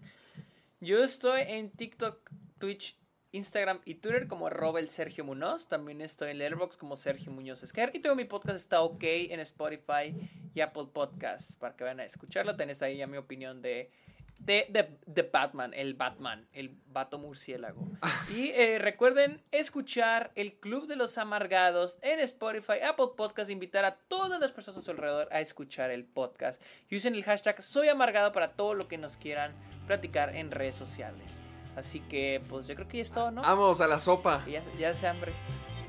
Yo 0.79 1.01
estoy 1.01 1.43
en 1.47 1.71
TikTok, 1.71 2.29
Twitch, 2.63 2.97
Instagram 3.33 3.81
y 3.83 3.95
Twitter 3.95 4.25
como 4.25 4.47
arroba 4.47 4.79
el 4.79 4.87
Sergio 4.87 5.25
Munoz. 5.25 5.67
También 5.67 5.99
estoy 5.99 6.31
en 6.31 6.37
Letterboxd 6.37 6.79
como 6.79 6.95
Sergio 6.95 7.29
Muñoz 7.29 7.61
Esquer. 7.61 7.91
Y 7.93 7.99
tengo 7.99 8.15
mi 8.15 8.23
podcast 8.23 8.55
está 8.55 8.79
ok 8.83 9.03
en 9.03 9.41
Spotify 9.41 10.15
y 10.55 10.61
Apple 10.61 10.85
Podcasts 10.93 11.57
para 11.57 11.75
que 11.75 11.83
vayan 11.83 11.99
a 11.99 12.05
escucharlo. 12.05 12.55
Tenés 12.55 12.81
ahí 12.81 12.95
ya 12.95 13.05
mi 13.05 13.17
opinión 13.17 13.61
de, 13.61 13.91
de, 14.39 14.97
de, 15.05 15.21
Batman, 15.23 15.73
el 15.73 15.93
Batman, 15.93 16.47
el 16.53 16.77
vato 16.87 17.19
murciélago. 17.19 17.85
Y 18.33 18.51
eh, 18.51 18.79
recuerden 18.79 19.41
escuchar 19.51 20.31
el 20.35 20.53
Club 20.53 20.87
de 20.87 20.95
los 20.95 21.17
Amargados 21.17 21.97
en 22.01 22.21
Spotify, 22.21 22.79
Apple 22.81 23.09
Podcasts, 23.17 23.51
invitar 23.51 23.83
a 23.83 23.95
todas 24.07 24.39
las 24.39 24.51
personas 24.51 24.77
a 24.77 24.81
su 24.83 24.91
alrededor 24.91 25.27
a 25.33 25.41
escuchar 25.41 25.91
el 25.91 26.05
podcast. 26.05 26.61
Y 26.89 26.95
usen 26.95 27.13
el 27.13 27.25
hashtag 27.25 27.61
Soy 27.61 27.89
Amargado 27.89 28.31
para 28.31 28.53
todo 28.53 28.73
lo 28.73 28.87
que 28.87 28.97
nos 28.97 29.17
quieran 29.17 29.53
platicar 29.85 30.33
en 30.33 30.49
redes 30.49 30.75
sociales. 30.75 31.41
Así 31.75 31.99
que, 32.01 32.41
pues 32.49 32.67
yo 32.67 32.75
creo 32.75 32.87
que 32.87 32.97
ya 32.97 33.03
es 33.03 33.11
todo, 33.11 33.31
¿no? 33.31 33.41
Vamos 33.41 33.81
a 33.81 33.87
la 33.87 33.99
sopa. 33.99 34.45
Ya, 34.47 34.63
ya 34.77 34.89
hace 34.89 35.07
hambre. 35.07 35.33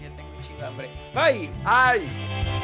Ya 0.00 0.14
tengo 0.16 0.30
un 0.30 0.42
chingo 0.42 0.60
de 0.60 0.66
hambre. 0.66 0.90
Bye. 1.14 1.50
¡Ay! 1.64 2.63